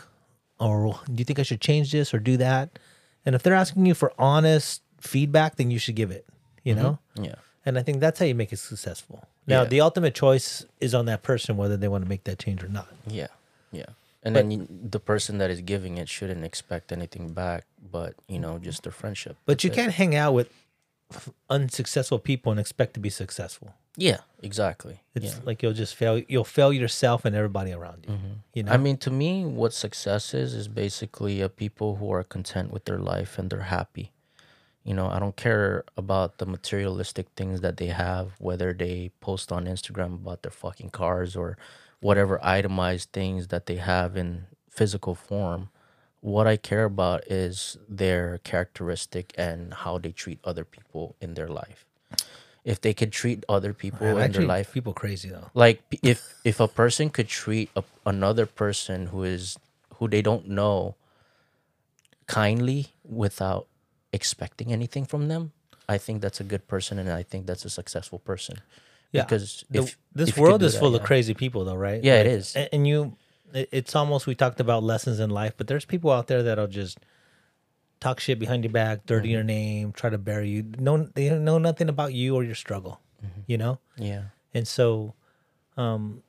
Or 0.59 0.99
do 1.05 1.15
you 1.15 1.25
think 1.25 1.39
I 1.39 1.43
should 1.43 1.61
change 1.61 1.91
this 1.91 2.13
or 2.13 2.19
do 2.19 2.37
that? 2.37 2.77
And 3.25 3.35
if 3.35 3.43
they're 3.43 3.53
asking 3.53 3.85
you 3.85 3.93
for 3.93 4.13
honest 4.17 4.81
feedback, 4.99 5.55
then 5.55 5.71
you 5.71 5.79
should 5.79 5.95
give 5.95 6.11
it, 6.11 6.25
you 6.63 6.73
mm-hmm. 6.73 6.83
know? 6.83 6.99
Yeah. 7.15 7.35
And 7.65 7.77
I 7.77 7.83
think 7.83 7.99
that's 7.99 8.19
how 8.19 8.25
you 8.25 8.35
make 8.35 8.51
it 8.51 8.57
successful. 8.57 9.23
Now, 9.45 9.63
Yeah. 9.63 9.69
the 9.69 9.81
ultimate 9.81 10.15
choice 10.15 10.65
is 10.79 10.93
on 10.93 11.05
that 11.05 11.23
person 11.23 11.57
whether 11.57 11.77
they 11.77 11.87
want 11.87 12.03
to 12.03 12.09
make 12.09 12.23
that 12.25 12.39
change 12.39 12.63
or 12.63 12.67
not. 12.67 12.87
Yeah, 13.07 13.27
yeah. 13.71 13.85
And 14.21 14.35
then 14.35 14.51
you, 14.51 14.67
the 14.69 14.99
person 14.99 15.37
that 15.37 15.49
is 15.49 15.61
giving 15.61 15.97
it 15.97 16.09
shouldn't 16.09 16.43
expect 16.43 16.91
anything 16.91 17.31
back, 17.31 17.65
but 17.91 18.15
you 18.27 18.37
know, 18.37 18.59
just 18.59 18.83
their 18.83 18.91
friendship. 18.91 19.37
But 19.45 19.63
you 19.63 19.71
it. 19.71 19.73
can't 19.73 19.93
hang 19.93 20.15
out 20.15 20.33
with 20.33 20.49
unsuccessful 21.49 22.19
people 22.19 22.51
and 22.51 22.59
expect 22.59 22.93
to 22.93 22.99
be 22.99 23.09
successful. 23.09 23.73
Yeah, 23.97 24.19
exactly. 24.41 25.01
It's 25.13 25.35
yeah. 25.35 25.41
like 25.43 25.61
you'll 25.61 25.73
just 25.73 25.95
fail. 25.95 26.21
You'll 26.27 26.43
fail 26.45 26.71
yourself 26.71 27.25
and 27.25 27.35
everybody 27.35 27.73
around 27.73 28.05
you. 28.07 28.17
You 28.53 28.63
know. 28.63 28.71
I 28.71 28.77
mean, 28.77 28.97
to 28.97 29.11
me, 29.11 29.45
what 29.45 29.73
success 29.73 30.33
is 30.33 30.53
is 30.53 30.67
basically 30.67 31.43
uh, 31.43 31.49
people 31.49 31.95
who 31.97 32.11
are 32.11 32.23
content 32.23 32.71
with 32.71 32.85
their 32.85 32.99
life 32.99 33.37
and 33.37 33.49
they're 33.49 33.61
happy. 33.61 34.11
You 34.85 34.93
know, 34.93 35.09
I 35.09 35.19
don't 35.19 35.35
care 35.35 35.83
about 35.97 36.37
the 36.37 36.45
materialistic 36.45 37.27
things 37.35 37.61
that 37.61 37.77
they 37.77 37.87
have, 37.87 38.31
whether 38.39 38.73
they 38.73 39.11
post 39.19 39.51
on 39.51 39.65
Instagram 39.65 40.13
about 40.15 40.43
their 40.43 40.51
fucking 40.51 40.91
cars 40.91 41.35
or 41.35 41.57
whatever 41.99 42.39
itemized 42.43 43.11
things 43.11 43.47
that 43.47 43.65
they 43.65 43.75
have 43.75 44.15
in 44.15 44.45
physical 44.69 45.15
form. 45.15 45.69
What 46.21 46.47
I 46.47 46.57
care 46.57 46.83
about 46.83 47.23
is 47.27 47.77
their 47.87 48.39
characteristic 48.39 49.33
and 49.37 49.73
how 49.73 49.97
they 49.97 50.11
treat 50.11 50.39
other 50.43 50.65
people 50.65 51.15
in 51.21 51.33
their 51.35 51.47
life. 51.47 51.85
If 52.65 52.81
they 52.81 52.93
could 52.93 53.11
treat 53.11 53.45
other 53.47 53.73
people 53.73 54.15
Man, 54.15 54.25
in 54.25 54.31
their 54.33 54.41
life 54.45 54.73
people 54.73 54.93
crazy 54.93 55.29
though. 55.29 55.49
like 55.53 55.81
if 56.03 56.35
if 56.43 56.59
a 56.59 56.67
person 56.67 57.09
could 57.09 57.27
treat 57.29 57.69
a, 57.75 57.83
another 58.05 58.45
person 58.45 59.07
who 59.07 59.23
is 59.23 59.57
who 59.95 60.07
they 60.07 60.21
don't 60.21 60.47
know 60.47 60.95
kindly 62.27 62.87
without 63.03 63.67
expecting 64.13 64.71
anything 64.71 65.05
from 65.05 65.27
them 65.27 65.51
i 65.87 65.97
think 65.97 66.21
that's 66.21 66.39
a 66.39 66.43
good 66.43 66.67
person 66.67 66.99
and 66.99 67.09
i 67.11 67.23
think 67.23 67.45
that's 67.47 67.65
a 67.65 67.69
successful 67.69 68.19
person 68.19 68.57
Yeah, 69.11 69.23
because 69.23 69.65
The- 69.71 69.79
if 69.83 69.97
this 70.13 70.29
if 70.29 70.37
world 70.37 70.61
is 70.63 70.73
that, 70.73 70.79
full 70.79 70.95
of 70.95 71.01
crazy 71.03 71.33
people 71.33 71.65
though, 71.65 71.75
right? 71.75 72.03
Yeah, 72.03 72.21
it 72.21 72.27
is. 72.27 72.55
And 72.55 72.85
you, 72.85 73.17
it's 73.53 73.95
almost 73.95 74.27
we 74.27 74.35
talked 74.35 74.59
about 74.59 74.83
lessons 74.83 75.19
in 75.19 75.29
life, 75.29 75.53
but 75.57 75.67
there's 75.67 75.85
people 75.85 76.11
out 76.11 76.27
there 76.27 76.43
that'll 76.43 76.67
just 76.67 76.99
talk 77.99 78.19
shit 78.19 78.39
behind 78.39 78.63
your 78.63 78.71
back, 78.71 79.05
dirty 79.05 79.27
Mm-hmm. 79.29 79.33
your 79.33 79.43
name, 79.43 79.91
try 79.91 80.09
to 80.09 80.17
bury 80.17 80.49
you. 80.49 80.63
No, 80.77 81.09
they 81.15 81.29
don't 81.29 81.43
know 81.43 81.57
nothing 81.57 81.89
about 81.89 82.13
you 82.13 82.35
or 82.35 82.43
your 82.43 82.55
struggle. 82.55 83.01
Mm-hmm. 83.23 83.41
You 83.47 83.57
know. 83.57 83.79
yeah 83.97 84.23
And 84.53 84.67
so, 84.67 85.13
um, 85.77 86.23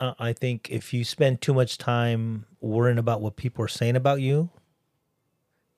I 0.00 0.14
I 0.18 0.32
think 0.32 0.68
if 0.70 0.92
you 0.92 1.04
spend 1.04 1.40
too 1.40 1.54
much 1.54 1.78
time 1.78 2.44
worrying 2.60 2.98
about 2.98 3.20
what 3.20 3.36
people 3.36 3.64
are 3.64 3.68
saying 3.68 3.96
about 3.96 4.20
you, 4.20 4.50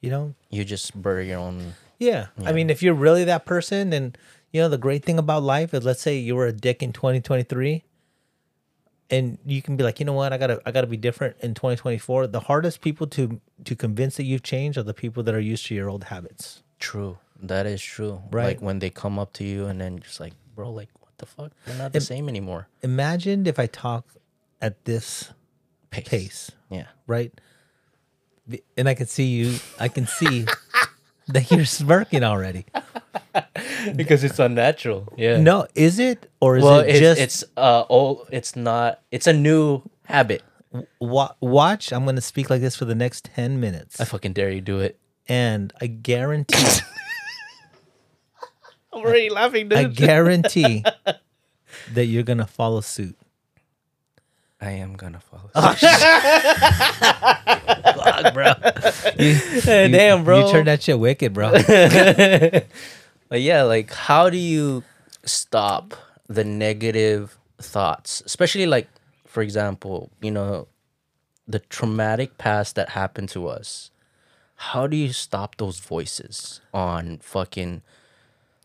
you 0.01 0.11
know, 0.11 0.35
you 0.51 0.65
just 0.65 1.01
bury 1.01 1.29
your 1.29 1.39
own 1.39 1.75
yeah. 1.99 2.27
I 2.45 2.53
mean, 2.53 2.69
if 2.69 2.83
you're 2.83 2.95
really 2.95 3.25
that 3.25 3.47
person, 3.47 3.91
then 3.91 4.15
you 4.53 4.61
know 4.61 4.69
the 4.69 4.79
great 4.79 5.05
thing 5.05 5.19
about 5.19 5.43
life 5.43 5.73
is, 5.73 5.85
let's 5.85 6.03
say 6.03 6.17
you 6.19 6.37
were 6.37 6.47
a 6.47 6.53
dick 6.53 6.83
in 6.83 6.93
2023, 6.93 7.85
and 9.11 9.39
you 9.47 9.63
can 9.63 9.77
be 9.77 9.85
like, 9.85 10.01
you 10.01 10.07
know 10.07 10.13
what, 10.13 10.33
I 10.33 10.39
gotta, 10.39 10.61
I 10.67 10.73
gotta 10.73 10.87
be 10.89 10.97
different 10.97 11.37
in 11.41 11.55
2024. 11.55 12.27
The 12.29 12.41
hardest 12.41 12.81
people 12.81 13.07
to 13.09 13.41
to 13.65 13.77
convince 13.77 14.17
that 14.17 14.25
you've 14.25 14.43
changed 14.43 14.77
are 14.79 14.83
the 14.83 14.95
people 14.95 15.23
that 15.25 15.35
are 15.35 15.41
used 15.41 15.67
to 15.67 15.75
your 15.75 15.89
old 15.89 16.05
habits. 16.05 16.63
true 16.79 17.19
that 17.43 17.67
is 17.67 17.83
true 17.83 18.21
Right. 18.31 18.45
like 18.45 18.63
when 18.63 18.79
they 18.79 18.89
come 18.91 19.19
up 19.19 19.33
to 19.35 19.45
you 19.45 19.67
and 19.67 19.79
then 19.81 19.99
just 20.01 20.21
like 20.21 20.33
bro 20.55 20.71
like 20.71 20.89
what 21.01 21.13
the 21.19 21.27
fuck 21.27 21.53
we're 21.67 21.77
not 21.77 21.93
the 21.93 22.01
same 22.01 22.29
anymore 22.29 22.67
Imagine 22.83 23.47
if 23.47 23.59
I 23.59 23.67
talk 23.67 24.05
at 24.63 24.85
this 24.87 25.33
pace, 25.91 26.09
pace, 26.09 26.51
yeah 26.71 26.87
right? 27.07 27.33
And 28.79 28.89
I 28.89 28.95
can 28.95 29.07
see 29.07 29.25
you, 29.27 29.59
I 29.79 29.89
can 29.89 30.07
see 30.07 30.47
that 31.29 31.51
you're 31.51 31.65
smirking 31.67 32.23
already. 32.25 32.65
because 33.97 34.25
it's 34.25 34.39
unnatural 34.39 35.13
yeah 35.17 35.39
No, 35.39 35.67
is 35.75 35.99
it 35.99 36.31
or 36.41 36.57
is 36.57 36.65
well 36.65 36.81
it 36.81 36.89
it's, 36.91 37.01
just 37.01 37.21
it's 37.21 37.45
uh 37.57 37.85
old 37.89 38.29
it's 38.33 38.57
not 38.57 39.01
it's 39.11 39.27
a 39.27 39.33
new 39.33 39.83
habit 40.05 40.43
wa- 41.01 41.33
watch? 41.41 41.93
I'm 41.93 42.05
going 42.05 42.17
to 42.17 42.23
speak 42.23 42.51
like 42.51 42.61
this 42.61 42.77
for 42.77 42.85
the 42.85 42.95
next 42.95 43.25
10 43.35 43.61
minutes. 43.61 44.01
I 44.01 44.05
fucking 44.05 44.33
dare 44.35 44.51
you 44.51 44.61
do 44.61 44.81
it. 44.81 44.99
and 45.29 45.73
I 45.81 45.87
guarantee, 45.87 46.57
I'm 48.93 49.03
already 49.05 49.31
laughing, 49.31 49.69
dude. 49.69 49.79
I 49.79 49.85
guarantee 49.85 50.85
that 51.95 52.05
you're 52.07 52.23
gonna 52.23 52.47
follow 52.47 52.81
suit. 52.81 53.17
I 54.61 54.71
am 54.73 54.95
gonna 54.95 55.21
follow. 55.21 55.51
Fuck, 55.55 55.81
bro. 58.35 58.53
You, 59.19 59.61
damn, 59.63 60.25
bro. 60.25 60.47
You 60.47 60.53
turned 60.53 60.69
that 60.69 60.83
shit 60.83 60.99
wicked, 60.99 61.33
bro. 61.35 61.53
But 63.29 63.41
yeah, 63.41 63.63
like 63.63 63.93
how 63.93 64.31
do 64.31 64.39
you 64.39 64.85
stop 65.25 65.95
the 66.29 66.45
negative 66.45 67.39
thoughts, 67.59 68.23
especially 68.27 68.67
like, 68.67 68.89
for 69.27 69.43
example, 69.43 70.11
you 70.21 70.31
know, 70.31 70.69
the 71.47 71.61
traumatic 71.61 72.39
past 72.39 72.75
that 72.77 72.91
happened 72.91 73.29
to 73.31 73.47
us. 73.47 73.91
How 74.57 74.87
do 74.87 74.97
you 74.97 75.13
stop 75.13 75.57
those 75.57 75.79
voices 75.79 76.61
on 76.73 77.19
fucking 77.19 77.83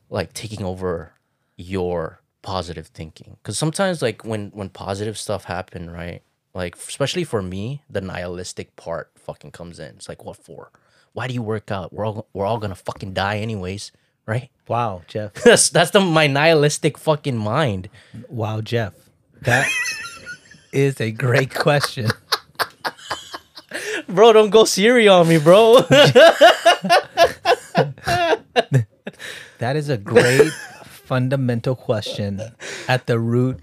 like 0.09 0.33
taking 0.33 0.63
over 0.65 1.13
your 1.57 2.21
positive 2.41 2.87
thinking? 2.87 3.37
Because 3.41 3.57
sometimes, 3.57 4.01
like 4.01 4.23
when 4.23 4.51
when 4.51 4.69
positive 4.69 5.17
stuff 5.17 5.45
happen, 5.45 5.89
right? 5.89 6.21
Like 6.53 6.75
especially 6.75 7.23
for 7.23 7.41
me, 7.41 7.83
the 7.89 8.01
nihilistic 8.01 8.75
part 8.75 9.11
fucking 9.15 9.51
comes 9.51 9.79
in. 9.79 9.95
It's 9.95 10.09
like, 10.09 10.23
what 10.23 10.37
for? 10.37 10.71
Why 11.13 11.27
do 11.27 11.33
you 11.33 11.41
work 11.41 11.71
out? 11.71 11.91
We're 11.91 12.05
all 12.05 12.27
we're 12.33 12.45
all 12.45 12.57
gonna 12.57 12.75
fucking 12.75 13.13
die 13.13 13.37
anyways, 13.39 13.91
right? 14.31 14.49
Wow, 14.67 15.01
Jeff. 15.07 15.33
That's 15.43 15.69
that's 15.69 15.91
the 15.91 15.99
my 15.99 16.27
nihilistic 16.27 16.97
fucking 16.97 17.37
mind. 17.37 17.89
Wow, 18.29 18.61
Jeff. 18.61 18.93
That 19.41 19.69
is 20.71 21.01
a 21.01 21.11
great 21.11 21.53
question. 21.53 22.09
Bro, 24.07 24.33
don't 24.33 24.49
go 24.49 24.65
Siri 24.65 25.07
on 25.07 25.27
me, 25.27 25.37
bro. 25.37 25.79
That 29.59 29.75
is 29.75 29.89
a 29.89 29.97
great 29.97 30.51
fundamental 30.85 31.75
question 31.75 32.41
at 32.87 33.05
the 33.05 33.19
root 33.19 33.59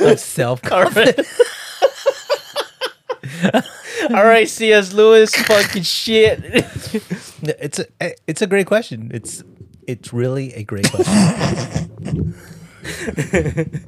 of 0.00 0.18
self 0.38 0.60
confidence. 0.62 1.30
All 4.10 4.24
right, 4.24 4.48
C.S. 4.48 4.92
Lewis, 4.92 5.32
fucking 5.32 5.84
shit. 5.84 6.40
It's 7.42 7.78
a 7.78 7.86
it's 8.26 8.42
a 8.42 8.48
great 8.48 8.66
question. 8.66 9.12
It's 9.14 9.44
it's 9.88 10.12
really 10.12 10.52
a 10.54 10.62
great 10.62 10.88
question. 10.90 12.34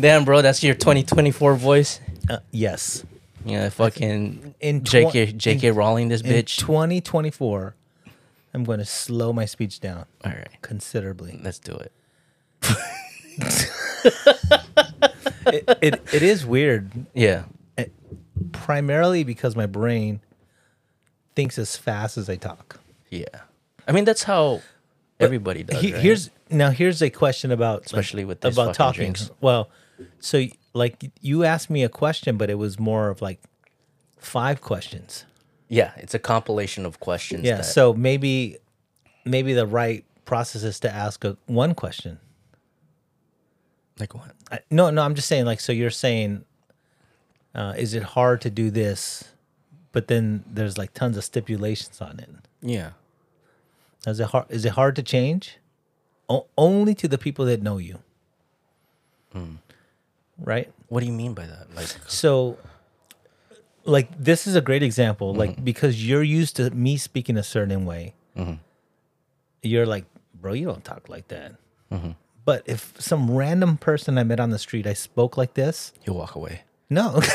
Damn, 0.00 0.24
bro, 0.24 0.42
that's 0.42 0.62
your 0.62 0.74
2024 0.74 1.54
voice. 1.56 2.00
Uh, 2.30 2.38
yes. 2.52 3.04
Yeah, 3.44 3.68
fucking 3.70 4.54
In 4.60 4.82
tw- 4.82 4.90
J.K. 4.90 5.32
J.K. 5.32 5.70
Rowling, 5.72 6.08
this 6.08 6.20
In 6.20 6.30
bitch. 6.30 6.58
2024, 6.58 7.74
I'm 8.54 8.64
going 8.64 8.78
to 8.78 8.84
slow 8.84 9.32
my 9.32 9.44
speech 9.46 9.80
down 9.80 10.04
All 10.24 10.32
right, 10.32 10.48
considerably. 10.62 11.40
let's 11.42 11.58
do 11.58 11.72
it. 11.74 11.92
it, 15.46 15.78
it, 15.80 16.02
it 16.12 16.22
is 16.22 16.44
weird, 16.44 16.90
Yeah, 17.14 17.44
primarily 18.52 19.24
because 19.24 19.56
my 19.56 19.66
brain 19.66 20.20
thinks 21.34 21.58
as 21.58 21.76
fast 21.76 22.18
as 22.18 22.28
I 22.28 22.36
talk. 22.36 22.80
yeah. 23.10 23.24
I 23.86 23.92
mean, 23.92 24.04
that's 24.04 24.24
how 24.24 24.60
everybody 25.20 25.62
does. 25.64 25.80
He- 25.80 25.92
right? 25.92 26.02
Here's 26.02 26.30
now 26.50 26.70
here's 26.70 27.02
a 27.02 27.10
question 27.10 27.50
about 27.52 27.86
Especially 27.86 28.22
like, 28.24 28.28
with 28.28 28.40
these 28.40 28.54
about 28.56 28.74
talking. 28.74 29.00
drinks. 29.12 29.30
Well, 29.40 29.70
so 30.20 30.44
like 30.74 31.10
you 31.20 31.44
asked 31.44 31.70
me 31.70 31.82
a 31.84 31.88
question, 31.88 32.36
but 32.36 32.50
it 32.50 32.54
was 32.58 32.78
more 32.78 33.08
of 33.08 33.20
like 33.22 33.40
five 34.18 34.60
questions. 34.60 35.24
yeah, 35.68 35.92
it's 35.96 36.14
a 36.14 36.18
compilation 36.18 36.86
of 36.86 36.98
questions. 37.00 37.44
Yeah. 37.44 37.56
that- 37.56 37.64
So 37.64 37.92
maybe 37.94 38.58
maybe 39.24 39.52
the 39.54 39.66
right 39.66 40.04
process 40.24 40.62
is 40.62 40.80
to 40.80 40.94
ask 40.94 41.24
a, 41.24 41.36
one 41.46 41.74
question. 41.74 42.18
like 43.98 44.14
what? 44.14 44.32
I, 44.50 44.60
no, 44.70 44.90
no, 44.90 45.02
I'm 45.02 45.14
just 45.14 45.28
saying 45.28 45.44
like 45.44 45.60
so 45.60 45.72
you're 45.72 45.90
saying 45.90 46.44
uh, 47.54 47.74
is 47.76 47.94
it 47.94 48.02
hard 48.02 48.40
to 48.42 48.50
do 48.50 48.70
this? 48.70 49.24
But 49.90 50.06
then 50.06 50.44
there's 50.46 50.78
like 50.78 50.92
tons 50.94 51.16
of 51.16 51.24
stipulations 51.24 52.00
on 52.00 52.20
it. 52.20 52.28
Yeah. 52.60 52.90
Is 54.06 54.20
it 54.20 54.26
hard? 54.26 54.46
Is 54.48 54.64
it 54.64 54.72
hard 54.72 54.96
to 54.96 55.02
change? 55.02 55.58
O- 56.28 56.46
only 56.56 56.94
to 56.94 57.08
the 57.08 57.18
people 57.18 57.46
that 57.46 57.62
know 57.62 57.78
you, 57.78 57.98
hmm. 59.32 59.56
right? 60.38 60.70
What 60.88 61.00
do 61.00 61.06
you 61.06 61.12
mean 61.12 61.34
by 61.34 61.46
that? 61.46 61.74
Like, 61.74 61.88
So, 62.06 62.58
like 63.84 64.10
this 64.18 64.46
is 64.46 64.54
a 64.54 64.60
great 64.60 64.82
example. 64.82 65.34
Like 65.34 65.52
mm-hmm. 65.52 65.64
because 65.64 66.06
you're 66.06 66.22
used 66.22 66.56
to 66.56 66.70
me 66.70 66.96
speaking 66.96 67.36
a 67.36 67.42
certain 67.42 67.84
way, 67.86 68.14
mm-hmm. 68.36 68.54
you're 69.62 69.86
like, 69.86 70.04
bro, 70.34 70.52
you 70.52 70.66
don't 70.66 70.84
talk 70.84 71.08
like 71.08 71.28
that. 71.28 71.54
Mm-hmm. 71.90 72.12
But 72.44 72.62
if 72.66 72.94
some 72.98 73.30
random 73.30 73.76
person 73.76 74.16
I 74.16 74.24
met 74.24 74.40
on 74.40 74.50
the 74.50 74.58
street, 74.58 74.86
I 74.86 74.94
spoke 74.94 75.36
like 75.36 75.54
this, 75.54 75.92
you 76.04 76.12
walk 76.12 76.34
away. 76.34 76.62
No. 76.90 77.20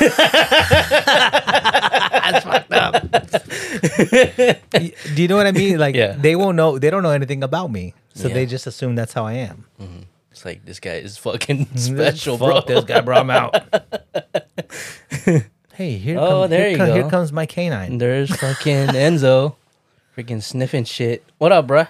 That's 2.24 2.44
fucked 2.44 2.72
up. 2.72 3.02
Do 5.14 5.22
you 5.22 5.28
know 5.28 5.36
what 5.36 5.46
I 5.46 5.52
mean? 5.52 5.78
Like 5.84 5.94
Yeah. 5.94 6.12
they 6.18 6.36
won't 6.36 6.56
know 6.56 6.78
they 6.78 6.90
don't 6.90 7.02
know 7.02 7.10
anything 7.10 7.42
about 7.42 7.70
me. 7.70 7.94
So 8.14 8.28
Yeah. 8.28 8.34
they 8.34 8.46
just 8.46 8.66
assume 8.66 8.94
that's 8.94 9.12
how 9.12 9.24
I 9.26 9.34
am. 9.34 9.66
Mm-hmm. 9.80 10.00
It's 10.30 10.44
like 10.44 10.64
this 10.64 10.80
guy 10.80 10.94
is 10.94 11.16
fucking 11.18 11.66
mm-hmm. 11.66 11.76
special, 11.76 12.38
Fuck 12.38 12.66
bro. 12.66 12.74
this 12.76 12.84
guy, 12.84 13.00
bro. 13.00 13.16
I'm 13.18 13.30
out. 13.30 13.54
hey, 15.74 15.96
here, 15.98 16.18
Oh, 16.18 16.28
comes, 16.42 16.50
there 16.50 16.60
here, 16.60 16.70
you 16.70 16.76
co- 16.76 16.92
here 16.92 17.02
go. 17.02 17.10
comes 17.10 17.32
my 17.32 17.46
canine. 17.46 17.98
There's 17.98 18.34
fucking 18.34 18.88
Enzo, 18.88 19.56
freaking 20.16 20.42
sniffing 20.42 20.84
shit. 20.84 21.24
What 21.38 21.52
up, 21.52 21.66
bruh? 21.66 21.88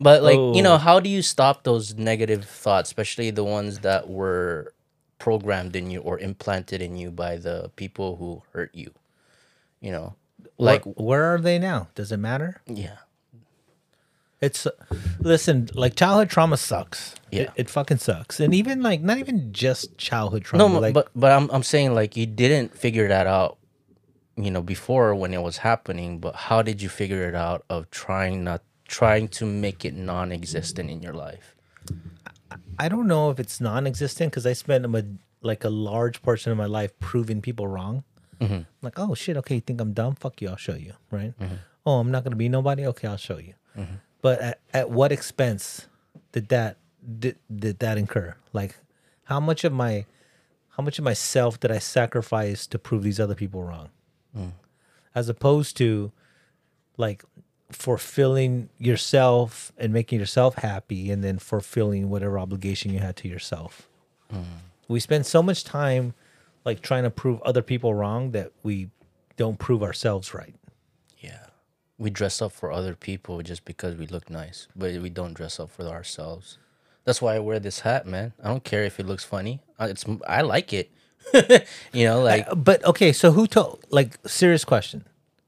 But 0.00 0.22
like, 0.22 0.36
you 0.36 0.40
oh. 0.40 0.60
know, 0.60 0.74
Oh. 0.74 0.78
how 0.78 1.00
do 1.00 1.08
you 1.08 1.22
stop 1.22 1.62
those 1.64 1.94
negative 1.94 2.44
thoughts, 2.44 2.88
especially 2.90 3.30
the 3.30 3.44
ones 3.44 3.80
that 3.80 4.08
were 4.08 4.72
programmed 5.18 5.76
in 5.76 5.90
you 5.90 6.00
or 6.00 6.18
implanted 6.18 6.82
in 6.82 6.96
you 6.96 7.10
by 7.10 7.36
the 7.36 7.70
people 7.76 8.16
who 8.16 8.42
hurt 8.52 8.74
you? 8.74 8.92
You 9.80 9.92
know, 9.92 10.14
like 10.58 10.84
Like, 10.86 10.94
where 10.96 11.24
are 11.34 11.40
they 11.40 11.58
now? 11.58 11.88
Does 11.94 12.12
it 12.12 12.18
matter? 12.18 12.62
yeah, 12.66 12.96
It's 14.40 14.66
listen, 15.18 15.68
like 15.74 15.96
childhood 15.96 16.30
trauma 16.30 16.56
sucks. 16.56 17.14
Yeah. 17.30 17.42
it, 17.42 17.50
it 17.56 17.70
fucking 17.70 17.98
sucks, 17.98 18.40
and 18.40 18.54
even 18.54 18.82
like 18.82 19.00
not 19.00 19.18
even 19.18 19.52
just 19.52 19.96
childhood 19.98 20.44
trauma. 20.44 20.68
no, 20.68 20.80
like, 20.80 20.94
but 20.94 21.08
but 21.14 21.32
I'm 21.32 21.50
I'm 21.50 21.62
saying 21.62 21.94
like 21.94 22.16
you 22.16 22.26
didn't 22.26 22.74
figure 22.76 23.08
that 23.08 23.26
out, 23.26 23.58
you 24.36 24.50
know, 24.50 24.62
before 24.62 25.14
when 25.14 25.32
it 25.34 25.42
was 25.42 25.58
happening. 25.58 26.18
But 26.20 26.34
how 26.36 26.62
did 26.62 26.82
you 26.82 26.88
figure 26.88 27.28
it 27.28 27.34
out 27.34 27.64
of 27.70 27.90
trying 27.90 28.44
not 28.44 28.62
trying 28.88 29.28
to 29.28 29.46
make 29.46 29.84
it 29.84 29.94
non-existent 29.94 30.90
in 30.90 31.02
your 31.02 31.14
life? 31.14 31.55
I 32.78 32.88
don't 32.88 33.06
know 33.06 33.30
if 33.30 33.38
it's 33.38 33.60
non-existent 33.60 34.30
because 34.30 34.46
I 34.46 34.52
spent 34.52 34.84
a, 34.84 35.06
like 35.40 35.64
a 35.64 35.70
large 35.70 36.22
portion 36.22 36.52
of 36.52 36.58
my 36.58 36.66
life 36.66 36.98
proving 36.98 37.40
people 37.40 37.66
wrong. 37.66 38.04
Mm-hmm. 38.40 38.62
Like, 38.82 38.98
oh 38.98 39.14
shit, 39.14 39.36
okay, 39.38 39.56
you 39.56 39.60
think 39.60 39.80
I'm 39.80 39.92
dumb? 39.92 40.14
Fuck 40.14 40.42
you, 40.42 40.48
I'll 40.48 40.56
show 40.56 40.74
you, 40.74 40.92
right? 41.10 41.38
Mm-hmm. 41.38 41.54
Oh, 41.86 42.00
I'm 42.00 42.10
not 42.10 42.24
gonna 42.24 42.36
be 42.36 42.48
nobody. 42.48 42.86
Okay, 42.86 43.08
I'll 43.08 43.16
show 43.16 43.38
you. 43.38 43.54
Mm-hmm. 43.76 43.94
But 44.20 44.40
at, 44.40 44.60
at 44.74 44.90
what 44.90 45.12
expense 45.12 45.86
did 46.32 46.48
that 46.48 46.76
did, 47.18 47.36
did 47.54 47.78
that 47.78 47.96
incur? 47.96 48.34
Like, 48.52 48.76
how 49.24 49.40
much 49.40 49.64
of 49.64 49.72
my 49.72 50.04
how 50.70 50.82
much 50.82 50.98
of 50.98 51.04
myself 51.04 51.58
did 51.58 51.70
I 51.70 51.78
sacrifice 51.78 52.66
to 52.66 52.78
prove 52.78 53.02
these 53.02 53.18
other 53.18 53.34
people 53.34 53.62
wrong? 53.62 53.88
Mm. 54.36 54.52
As 55.14 55.28
opposed 55.28 55.76
to 55.78 56.12
like 56.98 57.24
fulfilling 57.70 58.68
yourself 58.78 59.72
and 59.76 59.92
making 59.92 60.18
yourself 60.20 60.56
happy 60.56 61.10
and 61.10 61.22
then 61.24 61.38
fulfilling 61.38 62.08
whatever 62.10 62.38
obligation 62.38 62.92
you 62.92 62.98
had 63.00 63.16
to 63.16 63.28
yourself. 63.28 63.88
Mm. 64.32 64.44
We 64.88 65.00
spend 65.00 65.26
so 65.26 65.42
much 65.42 65.64
time 65.64 66.14
like 66.64 66.80
trying 66.80 67.02
to 67.04 67.10
prove 67.10 67.40
other 67.42 67.62
people 67.62 67.94
wrong 67.94 68.30
that 68.32 68.52
we 68.62 68.90
don't 69.36 69.58
prove 69.58 69.82
ourselves 69.82 70.32
right. 70.34 70.54
Yeah. 71.18 71.46
We 71.98 72.10
dress 72.10 72.40
up 72.42 72.52
for 72.52 72.70
other 72.72 72.94
people 72.94 73.40
just 73.42 73.64
because 73.64 73.96
we 73.96 74.06
look 74.06 74.30
nice, 74.30 74.68
but 74.76 74.94
we 75.00 75.10
don't 75.10 75.34
dress 75.34 75.58
up 75.58 75.70
for 75.70 75.84
ourselves. 75.86 76.58
That's 77.04 77.22
why 77.22 77.36
I 77.36 77.38
wear 77.38 77.58
this 77.60 77.80
hat, 77.80 78.06
man. 78.06 78.32
I 78.42 78.48
don't 78.48 78.64
care 78.64 78.84
if 78.84 78.98
it 79.00 79.06
looks 79.06 79.24
funny. 79.24 79.60
I- 79.78 79.86
It's 79.88 80.04
I 80.28 80.42
like 80.42 80.72
it. 80.72 80.90
you 81.92 82.04
know, 82.04 82.20
like 82.22 82.46
But 82.54 82.84
okay, 82.84 83.12
so 83.12 83.32
who 83.32 83.46
told 83.46 83.84
like 83.90 84.18
serious 84.26 84.64
question. 84.64 85.04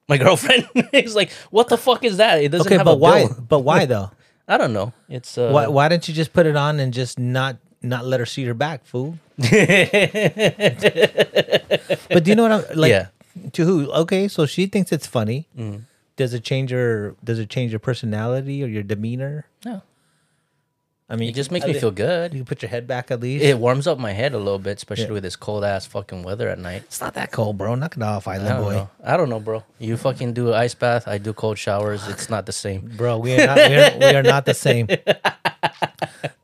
My 0.08 0.18
girlfriend 0.18 0.68
is 0.92 1.14
like, 1.14 1.30
"What 1.50 1.68
the 1.68 1.78
fuck 1.78 2.04
is 2.04 2.16
that? 2.18 2.42
It 2.42 2.50
doesn't 2.50 2.66
Okay, 2.66 2.76
have 2.78 2.86
a 2.86 2.90
but 2.92 3.00
why 3.00 3.26
bill." 3.26 3.36
but 3.48 3.58
why 3.60 3.84
though? 3.86 4.10
I 4.48 4.56
don't 4.56 4.72
know. 4.72 4.92
It's 5.08 5.36
uh 5.36 5.50
why 5.50 5.66
why 5.68 5.88
didn't 5.88 6.08
you 6.08 6.14
just 6.14 6.32
put 6.32 6.46
it 6.46 6.56
on 6.56 6.80
and 6.80 6.92
just 6.92 7.18
not 7.18 7.56
not 7.82 8.04
let 8.06 8.20
her 8.20 8.26
see 8.26 8.42
your 8.42 8.54
back, 8.54 8.84
fool? 8.84 9.18
but 9.38 9.50
do 12.24 12.30
you 12.30 12.34
know 12.34 12.42
what 12.44 12.52
I'm 12.52 12.64
like? 12.76 12.90
Yeah. 12.90 13.06
To 13.52 13.64
who? 13.64 13.90
Okay, 13.92 14.26
so 14.28 14.46
she 14.46 14.66
thinks 14.66 14.90
it's 14.92 15.06
funny. 15.06 15.46
Does 16.16 16.34
it 16.34 16.42
change 16.42 16.72
your 16.72 17.14
Does 17.22 17.38
it 17.38 17.48
change 17.50 17.70
your 17.72 17.78
personality 17.78 18.64
or 18.64 18.66
your 18.66 18.82
demeanor? 18.82 19.46
No. 19.64 19.82
I 21.10 21.16
mean, 21.16 21.30
It 21.30 21.34
just 21.34 21.50
makes 21.50 21.64
me 21.66 21.72
feel 21.72 21.84
You 21.88 21.94
good. 21.94 22.32
can 22.32 22.44
put 22.44 22.60
your 22.60 22.68
head 22.68 22.86
back 22.86 23.10
at 23.10 23.20
least. 23.20 23.42
It 23.42 23.58
warms 23.58 23.86
up 23.86 23.98
my 23.98 24.12
head 24.12 24.34
a 24.34 24.38
little 24.38 24.58
bit, 24.58 24.76
especially 24.76 25.06
Yeah. 25.06 25.12
with 25.12 25.22
this 25.22 25.36
cold 25.36 25.64
ass 25.64 25.86
fucking 25.86 26.22
weather 26.22 26.50
at 26.50 26.58
night. 26.58 26.82
it's 26.84 27.00
not 27.00 27.14
that 27.14 27.32
cold, 27.32 27.56
bro. 27.56 27.74
Knock 27.76 27.96
it 27.96 28.02
off, 28.02 28.28
I 28.28 28.34
Island 28.34 28.48
don't 28.48 28.62
boy. 28.62 28.72
know. 28.74 28.90
I 29.02 29.16
don't 29.16 29.30
know, 29.30 29.40
bro. 29.40 29.64
You 29.78 29.96
fucking 29.96 30.34
do 30.34 30.48
an 30.48 30.54
ice 30.54 30.74
bath. 30.74 31.08
I 31.08 31.16
do 31.16 31.32
cold 31.32 31.56
showers. 31.56 32.06
It's 32.08 32.28
not 32.28 32.44
the 32.44 32.52
same. 32.52 32.92
Bro, 32.96 33.18
we 33.18 33.32
are 33.40 33.46
not 33.46 33.56
we 33.56 33.74
are, 33.76 33.98
we 33.98 34.04
are 34.16 34.22
not 34.22 34.44
the 34.44 34.54
same. 34.54 34.86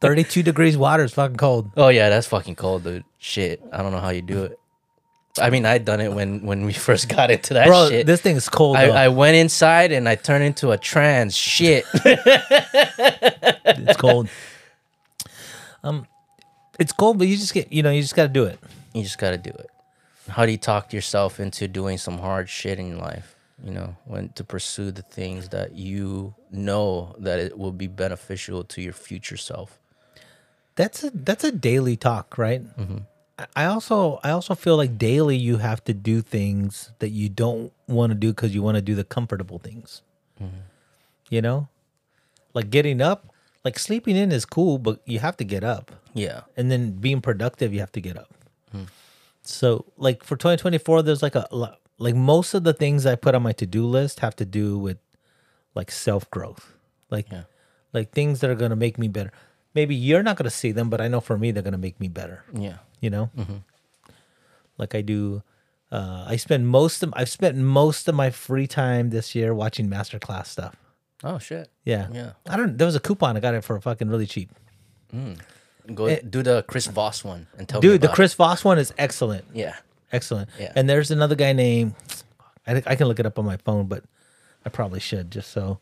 Thirty-two 0.00 0.42
degrees 0.42 0.76
water 0.78 1.04
is 1.04 1.12
fucking 1.12 1.36
cold. 1.36 1.70
Oh 1.76 1.88
yeah, 1.88 2.08
that's 2.08 2.26
fucking 2.26 2.56
cold, 2.56 2.84
dude. 2.84 3.04
Shit, 3.18 3.62
I 3.72 3.82
don't 3.82 3.92
know 3.92 4.00
how 4.00 4.10
you 4.10 4.22
do 4.22 4.44
it. 4.44 4.58
I 5.40 5.50
mean, 5.50 5.66
I 5.66 5.78
done 5.78 6.00
it 6.00 6.12
when 6.12 6.42
when 6.46 6.64
we 6.64 6.72
first 6.72 7.08
got 7.08 7.30
into 7.30 7.54
that 7.54 7.66
Bro, 7.66 7.88
shit. 7.90 8.06
this 8.06 8.20
thing 8.22 8.36
is 8.36 8.48
cold. 8.48 8.76
I, 8.76 8.86
though. 8.86 8.92
I 8.94 9.08
went 9.08 9.36
inside 9.36 9.92
and 9.92 10.08
I 10.08 10.14
turned 10.14 10.44
into 10.44 10.70
a 10.72 10.78
trans. 10.78 11.36
Shit. 11.36 11.84
it's 11.94 13.96
cold. 13.96 14.28
Um, 15.84 16.06
it's 16.80 16.92
cold, 16.92 17.18
but 17.18 17.28
you 17.28 17.36
just 17.36 17.54
get 17.54 17.72
you 17.72 17.82
know 17.82 17.90
you 17.90 18.02
just 18.02 18.16
got 18.16 18.24
to 18.24 18.28
do 18.28 18.44
it. 18.44 18.58
you 18.94 19.02
just 19.02 19.18
gotta 19.18 19.38
do 19.38 19.50
it. 19.50 19.70
How 20.28 20.46
do 20.46 20.50
you 20.52 20.58
talk 20.58 20.92
yourself 20.92 21.38
into 21.38 21.68
doing 21.68 21.98
some 21.98 22.18
hard 22.18 22.48
shit 22.48 22.78
in 22.78 22.98
life? 22.98 23.36
You 23.62 23.70
know, 23.72 23.96
when 24.06 24.30
to 24.30 24.42
pursue 24.44 24.90
the 24.90 25.02
things 25.02 25.50
that 25.50 25.74
you 25.76 26.34
know 26.50 27.14
that 27.18 27.38
it 27.38 27.56
will 27.58 27.72
be 27.72 27.86
beneficial 27.86 28.64
to 28.64 28.82
your 28.82 28.92
future 28.92 29.36
self. 29.36 29.78
That's 30.74 31.04
a 31.04 31.10
that's 31.14 31.44
a 31.44 31.52
daily 31.52 31.96
talk, 31.96 32.36
right? 32.38 32.62
I- 33.38 33.46
I 33.56 33.64
also 33.66 34.18
I 34.24 34.30
also 34.30 34.54
feel 34.54 34.76
like 34.76 34.96
daily 34.98 35.36
you 35.36 35.58
have 35.58 35.82
to 35.84 35.92
do 35.94 36.22
things 36.22 36.90
that 37.00 37.10
you 37.10 37.28
don't 37.28 37.72
want 37.86 38.10
to 38.10 38.14
do 38.18 38.28
because 38.32 38.54
you 38.54 38.62
want 38.62 38.76
to 38.76 38.82
do 38.82 38.94
the 38.94 39.04
comfortable 39.04 39.58
things. 39.58 40.02
You 41.30 41.42
know, 41.42 41.68
like 42.54 42.70
getting 42.70 43.00
up, 43.00 43.26
like 43.64 43.78
sleeping 43.78 44.16
in 44.16 44.30
is 44.32 44.44
cool, 44.44 44.78
but 44.78 45.00
you 45.06 45.18
have 45.20 45.36
to 45.38 45.44
get 45.44 45.64
up, 45.64 45.90
Yeah. 46.12 46.42
and 46.56 46.70
then 46.70 46.92
being 46.92 47.20
productive, 47.20 47.72
you 47.72 47.80
have 47.80 47.92
to 47.92 48.00
get 48.00 48.16
up. 48.16 48.30
So, 49.46 49.84
like 49.98 50.24
for 50.24 50.36
2024, 50.36 51.02
there's 51.02 51.22
like 51.22 51.34
a 51.34 51.46
like 51.98 52.14
most 52.14 52.54
of 52.54 52.64
the 52.64 52.72
things 52.72 53.04
I 53.04 53.14
put 53.14 53.34
on 53.34 53.42
my 53.42 53.52
to 53.52 53.66
do 53.66 53.84
list 53.86 54.20
have 54.20 54.34
to 54.36 54.44
do 54.46 54.78
with 54.78 54.96
like 55.74 55.90
self 55.90 56.30
growth, 56.30 56.72
like 57.10 57.30
Yeah. 57.30 57.42
like 57.92 58.10
things 58.12 58.40
that 58.40 58.48
are 58.50 58.54
gonna 58.54 58.74
make 58.76 58.96
me 58.98 59.06
better. 59.08 59.32
Maybe 59.74 59.94
you're 59.94 60.22
not 60.22 60.36
gonna 60.36 60.48
see 60.50 60.72
them, 60.72 60.88
but 60.88 61.00
I 61.00 61.08
know 61.08 61.20
for 61.20 61.36
me 61.36 61.50
they're 61.50 61.62
gonna 61.62 61.76
make 61.76 62.00
me 62.00 62.08
better. 62.08 62.42
Yeah. 62.54 62.78
You 63.00 63.10
know, 63.10 63.30
like 64.78 64.94
I 64.94 65.02
do. 65.02 65.42
Uh, 65.92 66.24
I 66.26 66.36
spend 66.36 66.66
most 66.68 67.02
of 67.02 67.12
I've 67.14 67.28
spent 67.28 67.56
most 67.58 68.08
of 68.08 68.14
my 68.14 68.30
free 68.30 68.66
time 68.66 69.10
this 69.10 69.34
year 69.34 69.54
watching 69.54 69.88
masterclass 69.90 70.46
stuff. 70.46 70.74
Oh 71.24 71.38
shit. 71.38 71.68
Yeah, 71.84 72.08
Yeah. 72.12 72.32
I 72.48 72.56
don't. 72.56 72.76
There 72.78 72.86
was 72.86 72.94
a 72.96 73.00
coupon. 73.00 73.36
I 73.36 73.40
got 73.40 73.54
it 73.54 73.64
for 73.64 73.80
fucking 73.80 74.08
really 74.10 74.26
cheap. 74.26 74.50
Go 75.94 76.16
do 76.16 76.42
the 76.42 76.64
Chris 76.66 76.86
Voss 76.86 77.22
one 77.24 77.46
and 77.58 77.68
tell 77.68 77.80
me. 77.80 77.88
Eh. 77.88 77.90
Dude, 77.92 78.00
the 78.00 78.06
about 78.06 78.12
it. 78.12 78.16
Chris 78.16 78.34
Voss 78.34 78.64
one 78.64 78.78
is 78.78 78.92
excellent. 78.96 79.44
Yeah. 79.52 79.76
Excellent. 80.12 80.48
Yeah. 80.58 80.72
And 80.76 80.88
there's 80.88 81.10
another 81.10 81.34
guy 81.34 81.52
named 81.52 81.94
I 82.66 82.72
think 82.72 82.86
I 82.86 82.94
can 82.96 83.06
look 83.08 83.18
it 83.20 83.26
up 83.26 83.38
on 83.38 83.44
my 83.44 83.56
phone, 83.58 83.86
but 83.86 84.04
I 84.64 84.70
probably 84.70 85.00
should 85.00 85.30
just 85.30 85.50
so. 85.50 85.78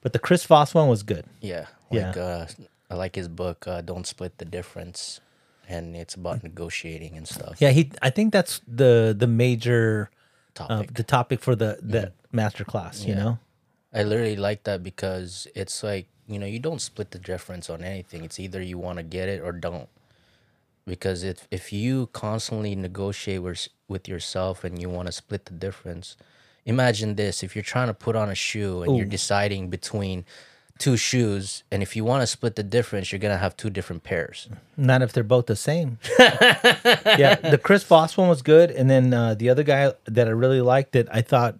But 0.00 0.12
the 0.12 0.18
Chris 0.18 0.44
Voss 0.44 0.74
one 0.74 0.88
was 0.88 1.02
good. 1.02 1.24
Yeah. 1.40 1.66
Yeah. 1.90 2.08
Like 2.08 2.16
uh 2.16 2.46
I 2.90 2.94
like 2.96 3.14
his 3.16 3.28
book, 3.28 3.66
uh, 3.66 3.80
Don't 3.80 4.06
Split 4.06 4.38
the 4.38 4.44
Difference. 4.44 5.20
And 5.68 5.96
it's 5.96 6.14
about 6.14 6.42
negotiating 6.42 7.16
and 7.16 7.26
stuff. 7.26 7.56
Yeah, 7.58 7.70
he. 7.70 7.90
I 8.02 8.10
think 8.10 8.32
that's 8.34 8.60
the 8.68 9.14
the 9.18 9.26
major 9.26 10.10
uh, 10.60 10.66
Topic. 10.68 10.94
the 10.94 11.02
topic 11.02 11.40
for 11.40 11.56
the 11.56 11.78
the 11.80 12.12
master 12.32 12.64
class. 12.64 13.02
You 13.04 13.14
Yeah. 13.14 13.22
know. 13.22 13.38
I 13.94 14.02
literally 14.02 14.36
like 14.36 14.64
that 14.64 14.82
because 14.82 15.46
it's 15.54 15.82
like, 15.82 16.06
you 16.26 16.38
know, 16.38 16.46
you 16.46 16.58
don't 16.58 16.80
split 16.80 17.12
the 17.12 17.18
difference 17.18 17.70
on 17.70 17.84
anything. 17.84 18.24
It's 18.24 18.40
either 18.40 18.60
you 18.60 18.76
want 18.76 18.98
to 18.98 19.04
get 19.04 19.28
it 19.28 19.40
or 19.40 19.52
don't. 19.52 19.88
Because 20.86 21.22
if 21.22 21.46
if 21.50 21.72
you 21.72 22.08
constantly 22.12 22.74
negotiate 22.74 23.42
with, 23.42 23.68
with 23.88 24.08
yourself 24.08 24.64
and 24.64 24.80
you 24.80 24.90
want 24.90 25.06
to 25.06 25.12
split 25.12 25.46
the 25.46 25.54
difference, 25.54 26.16
imagine 26.66 27.14
this, 27.14 27.42
if 27.42 27.54
you're 27.54 27.62
trying 27.62 27.86
to 27.86 27.94
put 27.94 28.16
on 28.16 28.28
a 28.28 28.34
shoe 28.34 28.82
and 28.82 28.96
you're 28.96 29.06
deciding 29.06 29.70
between 29.70 30.24
two 30.78 30.96
shoes 30.96 31.62
and 31.70 31.82
if 31.82 31.94
you 31.94 32.04
want 32.04 32.20
to 32.22 32.26
split 32.26 32.56
the 32.56 32.62
difference, 32.62 33.12
you're 33.12 33.18
going 33.20 33.32
to 33.32 33.38
have 33.38 33.56
two 33.56 33.70
different 33.70 34.02
pairs. 34.02 34.48
Not 34.76 35.02
if 35.02 35.12
they're 35.12 35.22
both 35.22 35.46
the 35.46 35.56
same. 35.56 35.98
yeah, 36.18 37.36
the 37.36 37.60
Chris 37.62 37.84
Voss 37.84 38.16
one 38.16 38.28
was 38.28 38.42
good, 38.42 38.70
and 38.70 38.90
then 38.90 39.14
uh, 39.14 39.34
the 39.34 39.48
other 39.48 39.62
guy 39.62 39.92
that 40.06 40.26
I 40.26 40.32
really 40.32 40.60
liked 40.60 40.92
that 40.92 41.08
I 41.14 41.22
thought 41.22 41.56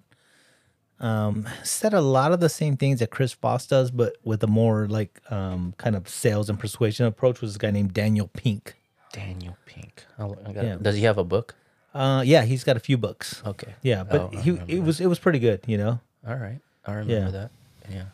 um, 1.00 1.46
said 1.62 1.92
a 1.94 2.00
lot 2.00 2.32
of 2.32 2.40
the 2.40 2.48
same 2.48 2.76
things 2.76 3.00
that 3.00 3.10
Chris 3.10 3.32
Voss 3.34 3.66
does, 3.66 3.90
but 3.90 4.16
with 4.24 4.42
a 4.42 4.46
more 4.46 4.86
like 4.88 5.20
um, 5.30 5.74
kind 5.76 5.96
of 5.96 6.08
sales 6.08 6.48
and 6.48 6.58
persuasion 6.58 7.06
approach. 7.06 7.40
Was 7.40 7.52
this 7.52 7.58
guy 7.58 7.70
named 7.70 7.92
Daniel 7.92 8.28
Pink? 8.32 8.74
Daniel 9.12 9.56
Pink. 9.66 10.04
Oh, 10.18 10.36
I 10.46 10.52
got 10.52 10.64
Yeah. 10.64 10.76
Does 10.80 10.96
he 10.96 11.02
have 11.02 11.18
a 11.18 11.24
book? 11.24 11.54
Uh, 11.92 12.22
yeah, 12.26 12.42
he's 12.44 12.64
got 12.64 12.76
a 12.76 12.80
few 12.80 12.96
books. 12.98 13.42
Okay. 13.46 13.74
Yeah, 13.82 14.02
but 14.04 14.20
Oh, 14.20 14.28
he 14.40 14.58
it 14.66 14.82
was 14.82 15.00
it 15.00 15.06
was 15.06 15.18
pretty 15.18 15.38
good. 15.38 15.60
You 15.66 15.78
know. 15.78 16.00
All 16.26 16.36
right. 16.36 16.60
I 16.86 16.92
remember 16.94 17.12
Yeah. 17.12 17.30
that. 17.30 17.50
Yeah. 17.90 18.04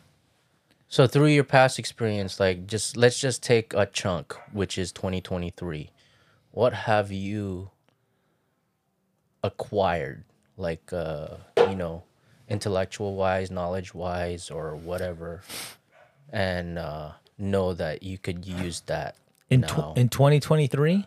So 0.87 1.07
through 1.07 1.27
your 1.27 1.43
past 1.45 1.79
experience, 1.79 2.39
like 2.39 2.67
just 2.67 2.97
let's 2.97 3.19
just 3.19 3.41
take 3.41 3.73
a 3.73 3.85
chunk, 3.85 4.35
which 4.51 4.77
is 4.77 4.91
2023. 4.91 5.89
What 6.51 6.73
have 6.73 7.11
you 7.11 7.69
acquired, 9.43 10.23
like 10.57 10.91
uh, 10.93 11.37
you 11.57 11.75
know, 11.75 12.03
intellectual 12.51 13.15
wise, 13.15 13.49
knowledge 13.49 13.93
wise, 13.93 14.49
or 14.51 14.75
whatever, 14.75 15.41
and 16.31 16.77
uh, 16.77 17.11
know 17.37 17.73
that 17.73 18.03
you 18.03 18.17
could 18.17 18.45
use 18.45 18.81
that 18.81 19.15
In 19.49 19.61
now? 19.61 19.93
tw- 19.93 19.97
in 19.97 20.09
2023, 20.09 21.05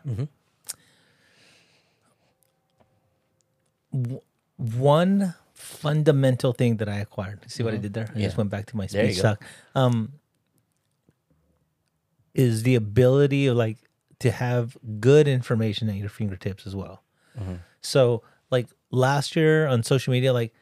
one 4.56 5.34
fundamental 5.52 6.52
thing 6.52 6.76
that 6.78 6.88
I 6.88 6.96
acquired. 6.98 7.40
See 7.50 7.62
what 7.62 7.74
I 7.74 7.76
did 7.78 7.94
there? 7.94 8.04
I 8.14 8.18
just 8.18 8.32
Mm-hmm. 8.32 8.40
Went 8.40 8.50
back 8.50 8.66
to 8.66 8.76
my 8.76 8.86
speech 8.86 9.20
talk. 9.20 9.42
Um, 9.74 10.14
is 12.34 12.64
the 12.64 12.74
ability 12.74 13.46
of 13.46 13.56
like 13.56 13.78
to 14.18 14.30
have 14.32 14.76
good 14.98 15.28
information 15.28 15.88
at 15.88 15.94
your 15.96 16.08
fingertips 16.08 16.66
as 16.66 16.74
well. 16.74 17.02
So 17.80 18.22
like 18.50 18.68
last 18.90 19.36
year 19.36 19.66
on 19.66 19.82
social 19.82 20.12
media, 20.12 20.32
like 20.32 20.52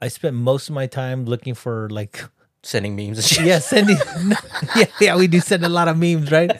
I 0.00 0.08
spent 0.08 0.36
most 0.36 0.68
of 0.68 0.74
my 0.74 0.86
time 0.86 1.24
looking 1.24 1.54
for 1.54 1.88
like 1.90 2.24
Sending 2.62 2.96
memes 2.96 3.18
and 3.18 3.24
shit. 3.32 3.44
yeah, 3.46 3.60
sending 3.60 3.96
yeah, 4.76 4.86
yeah, 5.00 5.16
we 5.16 5.28
do 5.28 5.38
send 5.40 5.64
a 5.64 5.68
lot 5.68 5.86
of 5.86 5.96
memes, 5.96 6.32
right? 6.32 6.50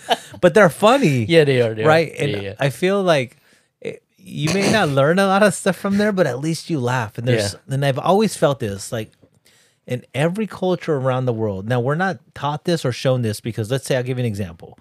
But 0.41 0.55
they're 0.55 0.69
funny. 0.71 1.25
Yeah, 1.25 1.43
they 1.45 1.61
are. 1.61 1.75
They 1.75 1.83
are. 1.83 1.89
right? 1.89 2.13
And 2.17 2.31
yeah, 2.31 2.39
yeah. 2.41 2.55
I 2.61 2.71
feel 2.71 3.03
like 3.03 3.37
it, 3.81 4.05
you 4.17 4.55
may 4.55 4.71
not 4.71 4.89
learn 4.89 5.19
a 5.19 5.27
lot 5.27 5.43
of 5.43 5.53
stuff 5.53 5.75
from 5.77 5.99
there, 5.99 6.13
but 6.13 6.27
at 6.29 6.39
least 6.39 6.71
you 6.71 6.79
laugh. 6.79 7.19
And 7.19 7.27
there's 7.27 7.55
Yeah. 7.55 7.75
and 7.75 7.85
I've 7.85 7.99
always 7.99 8.37
felt 8.37 8.61
this 8.61 8.93
like 8.93 9.11
in 9.85 10.05
every 10.15 10.47
culture 10.47 10.95
around 10.95 11.25
the 11.27 11.33
world. 11.33 11.69
Now 11.69 11.81
we're 11.81 11.97
not 11.97 12.19
taught 12.35 12.65
this 12.67 12.85
or 12.85 12.93
shown 12.93 13.23
this 13.23 13.41
because 13.41 13.69
let's 13.71 13.85
say 13.87 13.97
I'll 13.97 14.05
give 14.05 14.19
you 14.19 14.23
an 14.23 14.29
example. 14.29 14.79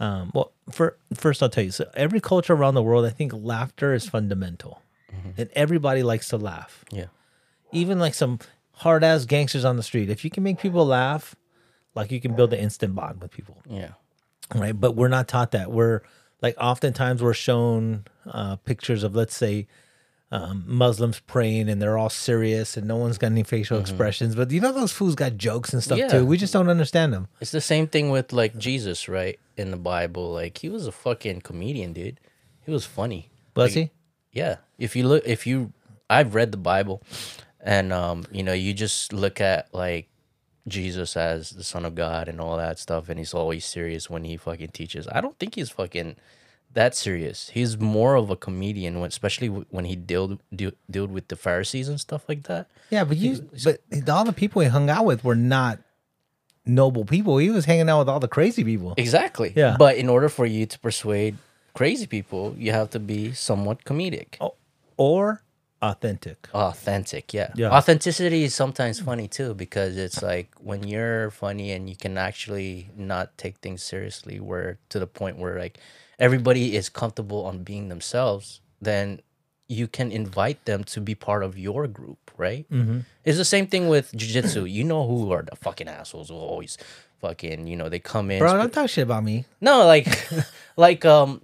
Um, 0.00 0.30
well, 0.34 0.50
for 0.70 0.96
first 1.14 1.40
I'll 1.42 1.48
tell 1.48 1.64
you. 1.64 1.70
So 1.70 1.88
every 1.94 2.20
culture 2.20 2.52
around 2.54 2.74
the 2.74 2.82
world, 2.82 3.04
I 3.06 3.10
think 3.10 3.32
laughter 3.32 3.94
is 3.94 4.08
fundamental, 4.08 4.82
Mm-hmm. 5.14 5.40
and 5.40 5.50
everybody 5.54 6.02
likes 6.02 6.28
to 6.30 6.36
laugh. 6.36 6.84
yeah. 6.90 7.06
Even 7.72 7.98
like 7.98 8.14
some 8.14 8.38
hard 8.72 9.04
ass 9.04 9.24
gangsters 9.24 9.64
on 9.64 9.76
the 9.76 9.82
street. 9.82 10.08
If 10.10 10.24
you 10.24 10.30
can 10.30 10.42
make 10.42 10.58
people 10.58 10.86
laugh, 10.86 11.34
like 11.94 12.10
you 12.10 12.20
can 12.20 12.34
build 12.34 12.52
an 12.52 12.60
instant 12.60 12.94
bond 12.94 13.20
with 13.20 13.30
people 13.30 13.58
Yeah. 13.68 13.90
right? 14.54 14.78
But 14.78 14.92
we're 14.96 15.08
not 15.08 15.28
taught 15.28 15.50
that. 15.52 15.70
We're 15.72 16.02
like 16.40 16.54
oftentimes 16.60 17.22
we're 17.22 17.34
shown 17.34 18.04
uh, 18.26 18.56
pictures 18.56 19.02
of 19.02 19.14
let's 19.16 19.36
say 19.36 19.66
um, 20.30 20.62
Muslims 20.66 21.20
praying 21.20 21.68
and 21.70 21.80
they're 21.80 21.96
all 21.98 22.10
serious 22.10 22.76
and 22.76 22.86
no 22.86 22.96
one's 22.96 23.16
got 23.18 23.28
any 23.32 23.42
facial 23.42 23.78
expressions. 23.80 24.34
But 24.36 24.50
you 24.50 24.60
know 24.60 24.72
those 24.72 24.92
fools 24.92 25.14
got 25.14 25.36
jokes 25.36 25.72
and 25.72 25.82
stuff 25.82 25.98
Mm-hmm. 25.98 26.14
Yeah. 26.14 26.20
too. 26.20 26.26
We 26.26 26.36
just 26.36 26.52
don't 26.52 26.68
understand 26.68 27.12
them. 27.12 27.28
It's 27.40 27.50
the 27.50 27.60
same 27.62 27.86
thing 27.88 28.10
with 28.10 28.32
like 28.32 28.56
Jesus, 28.58 29.08
right? 29.08 29.38
In 29.56 29.70
the 29.72 29.76
Bible, 29.76 30.32
like 30.32 30.58
he 30.58 30.68
was 30.68 30.86
a 30.86 30.92
fucking 30.92 31.40
comedian, 31.40 31.92
dude. 31.92 32.20
He 32.64 32.70
was 32.70 32.84
funny. 32.84 33.30
Was 33.56 33.74
Like, 33.74 33.86
he? 33.86 33.90
Yeah. 34.32 34.56
If 34.78 34.94
you 34.94 35.08
look, 35.08 35.24
if 35.26 35.46
you, 35.46 35.72
I've 36.08 36.34
read 36.34 36.52
the 36.52 36.58
Bible, 36.58 37.02
and 37.60 37.92
um, 37.92 38.24
you 38.30 38.42
know, 38.42 38.52
you 38.52 38.74
just 38.74 39.12
look 39.12 39.40
at 39.40 39.72
like 39.74 40.08
Jesus 40.66 41.16
as 41.16 41.50
the 41.50 41.64
Son 41.64 41.84
of 41.84 41.94
God 41.94 42.28
and 42.28 42.40
all 42.40 42.56
that 42.56 42.78
stuff, 42.78 43.08
and 43.08 43.18
he's 43.18 43.34
always 43.34 43.64
serious 43.64 44.08
when 44.10 44.24
he 44.24 44.36
fucking 44.36 44.68
teaches. 44.68 45.08
I 45.10 45.20
don't 45.20 45.38
think 45.38 45.54
he's 45.54 45.70
fucking 45.70 46.16
that 46.74 46.94
serious. 46.94 47.50
He's 47.50 47.78
more 47.78 48.14
of 48.14 48.30
a 48.30 48.36
comedian, 48.36 49.00
when, 49.00 49.08
especially 49.08 49.48
when 49.48 49.84
he 49.84 49.96
dealt 49.96 50.40
deal, 50.54 50.72
dealt 50.90 51.10
with 51.10 51.28
the 51.28 51.36
Pharisees 51.36 51.88
and 51.88 52.00
stuff 52.00 52.28
like 52.28 52.44
that. 52.44 52.68
Yeah, 52.90 53.04
but 53.04 53.16
you 53.16 53.48
but 53.64 53.80
all 54.08 54.24
the 54.24 54.32
people 54.32 54.62
he 54.62 54.68
hung 54.68 54.90
out 54.90 55.04
with 55.04 55.24
were 55.24 55.34
not 55.34 55.80
noble 56.66 57.04
people. 57.04 57.38
He 57.38 57.50
was 57.50 57.64
hanging 57.64 57.88
out 57.88 58.00
with 58.00 58.08
all 58.08 58.20
the 58.20 58.28
crazy 58.28 58.62
people. 58.62 58.94
Exactly. 58.96 59.52
Yeah. 59.56 59.76
But 59.78 59.96
in 59.96 60.08
order 60.08 60.28
for 60.28 60.46
you 60.46 60.66
to 60.66 60.78
persuade 60.78 61.38
crazy 61.74 62.06
people, 62.06 62.54
you 62.58 62.72
have 62.72 62.90
to 62.90 63.00
be 63.00 63.32
somewhat 63.32 63.84
comedic. 63.84 64.36
Oh, 64.40 64.54
or 64.96 65.42
authentic. 65.82 66.48
Authentic, 66.54 67.32
yeah. 67.32 67.52
Yeah. 67.54 67.70
Authenticity 67.70 68.44
is 68.44 68.54
sometimes 68.54 69.00
funny 69.00 69.28
too 69.28 69.54
because 69.54 69.96
it's 69.96 70.22
like 70.22 70.50
when 70.60 70.86
you're 70.86 71.30
funny 71.30 71.72
and 71.72 71.88
you 71.88 71.96
can 71.96 72.18
actually 72.18 72.90
not 72.96 73.36
take 73.38 73.58
things 73.58 73.82
seriously, 73.82 74.40
where 74.40 74.78
to 74.88 74.98
the 74.98 75.06
point 75.06 75.38
where 75.38 75.58
like 75.58 75.78
everybody 76.18 76.76
is 76.76 76.88
comfortable 76.88 77.44
on 77.46 77.62
being 77.62 77.88
themselves, 77.88 78.60
then 78.80 79.20
you 79.68 79.86
can 79.86 80.10
invite 80.10 80.64
them 80.64 80.82
to 80.82 81.00
be 81.00 81.14
part 81.14 81.42
of 81.42 81.58
your 81.58 81.86
group, 81.86 82.30
right? 82.36 82.66
Mm-hmm. 82.70 83.00
It's 83.24 83.36
the 83.36 83.44
same 83.44 83.66
thing 83.66 83.88
with 83.88 84.12
jujitsu. 84.12 84.70
you 84.70 84.82
know 84.82 85.06
who 85.06 85.30
are 85.30 85.42
the 85.42 85.56
fucking 85.56 85.88
assholes 85.88 86.30
who 86.30 86.36
always 86.36 86.78
fucking, 87.20 87.66
you 87.66 87.76
know, 87.76 87.88
they 87.88 87.98
come 87.98 88.30
in. 88.30 88.38
Bro, 88.38 88.56
don't 88.56 88.72
talk 88.72 88.88
shit 88.88 89.02
about 89.02 89.24
me. 89.24 89.44
No, 89.60 89.84
like, 89.84 90.08
like, 90.76 91.04
um, 91.04 91.42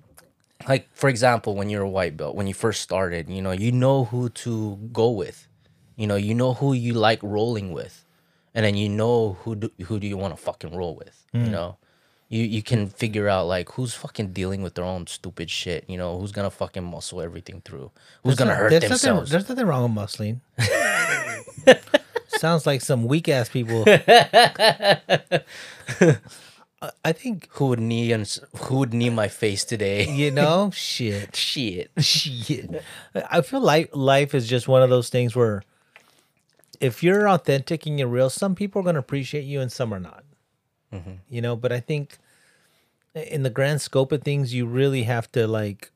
like 0.68 0.88
for 0.94 1.08
example, 1.08 1.54
when 1.54 1.70
you're 1.70 1.82
a 1.82 1.88
white 1.88 2.16
belt, 2.16 2.36
when 2.36 2.46
you 2.46 2.54
first 2.54 2.80
started, 2.80 3.28
you 3.28 3.42
know, 3.42 3.52
you 3.52 3.72
know 3.72 4.04
who 4.04 4.28
to 4.30 4.76
go 4.92 5.10
with, 5.10 5.48
you 5.96 6.06
know, 6.06 6.16
you 6.16 6.34
know 6.34 6.54
who 6.54 6.72
you 6.72 6.94
like 6.94 7.20
rolling 7.22 7.72
with, 7.72 8.04
and 8.54 8.64
then 8.64 8.74
you 8.74 8.88
know 8.88 9.36
who 9.42 9.56
do, 9.56 9.70
who 9.84 9.98
do 9.98 10.06
you 10.06 10.16
want 10.16 10.36
to 10.36 10.42
fucking 10.42 10.74
roll 10.74 10.96
with, 10.96 11.24
you 11.32 11.44
hmm. 11.44 11.50
know. 11.50 11.76
You, 12.30 12.42
you 12.42 12.62
can 12.62 12.88
figure 12.88 13.28
out 13.28 13.46
like 13.46 13.70
who's 13.72 13.94
fucking 13.94 14.32
dealing 14.32 14.62
with 14.62 14.74
their 14.74 14.84
own 14.84 15.06
stupid 15.06 15.50
shit, 15.50 15.84
you 15.88 15.98
know, 15.98 16.18
who's 16.18 16.32
gonna 16.32 16.50
fucking 16.50 16.82
muscle 16.82 17.20
everything 17.20 17.60
through, 17.64 17.90
who's 18.22 18.36
gonna 18.36 18.54
hurt 18.54 18.70
there's 18.70 18.84
themselves. 18.84 19.30
Nothing, 19.30 19.30
there's 19.30 19.48
nothing 19.50 19.66
wrong 19.66 19.94
with 19.94 20.04
muscling. 20.04 20.40
Sounds 22.28 22.66
like 22.66 22.80
some 22.80 23.04
weak 23.04 23.28
ass 23.28 23.48
people. 23.48 23.84
I- 27.04 27.12
think 27.12 27.48
who 27.52 27.66
would 27.68 27.80
knee 27.80 28.12
and 28.12 28.22
s- 28.22 28.40
who 28.62 28.78
would 28.78 28.92
knee 28.94 29.10
my 29.10 29.28
face 29.28 29.64
today? 29.64 30.08
you 30.22 30.30
know, 30.30 30.70
shit, 30.74 31.34
Shit. 31.36 31.90
shit. 32.00 32.82
I 33.14 33.40
feel 33.42 33.60
like 33.60 33.94
life 33.94 34.34
is 34.34 34.48
just 34.48 34.68
one 34.68 34.82
of 34.82 34.90
those 34.90 35.08
things 35.08 35.34
where 35.36 35.62
if 36.80 37.02
you're 37.02 37.28
authentic 37.28 37.86
and 37.86 37.98
you're 37.98 38.08
real, 38.08 38.30
some 38.30 38.54
people 38.54 38.80
are 38.80 38.82
going 38.84 38.94
to 38.94 39.00
appreciate 39.00 39.44
you 39.44 39.60
and 39.60 39.70
some 39.70 39.92
are 39.94 40.00
not. 40.00 40.24
Mm-hmm. 40.92 41.12
You 41.28 41.40
know, 41.42 41.56
but 41.56 41.72
I 41.72 41.80
think 41.80 42.18
in 43.14 43.42
the 43.42 43.50
grand 43.50 43.80
scope 43.80 44.12
of 44.12 44.22
things, 44.22 44.52
you 44.54 44.66
really 44.66 45.04
have 45.04 45.30
to 45.32 45.46
like, 45.46 45.90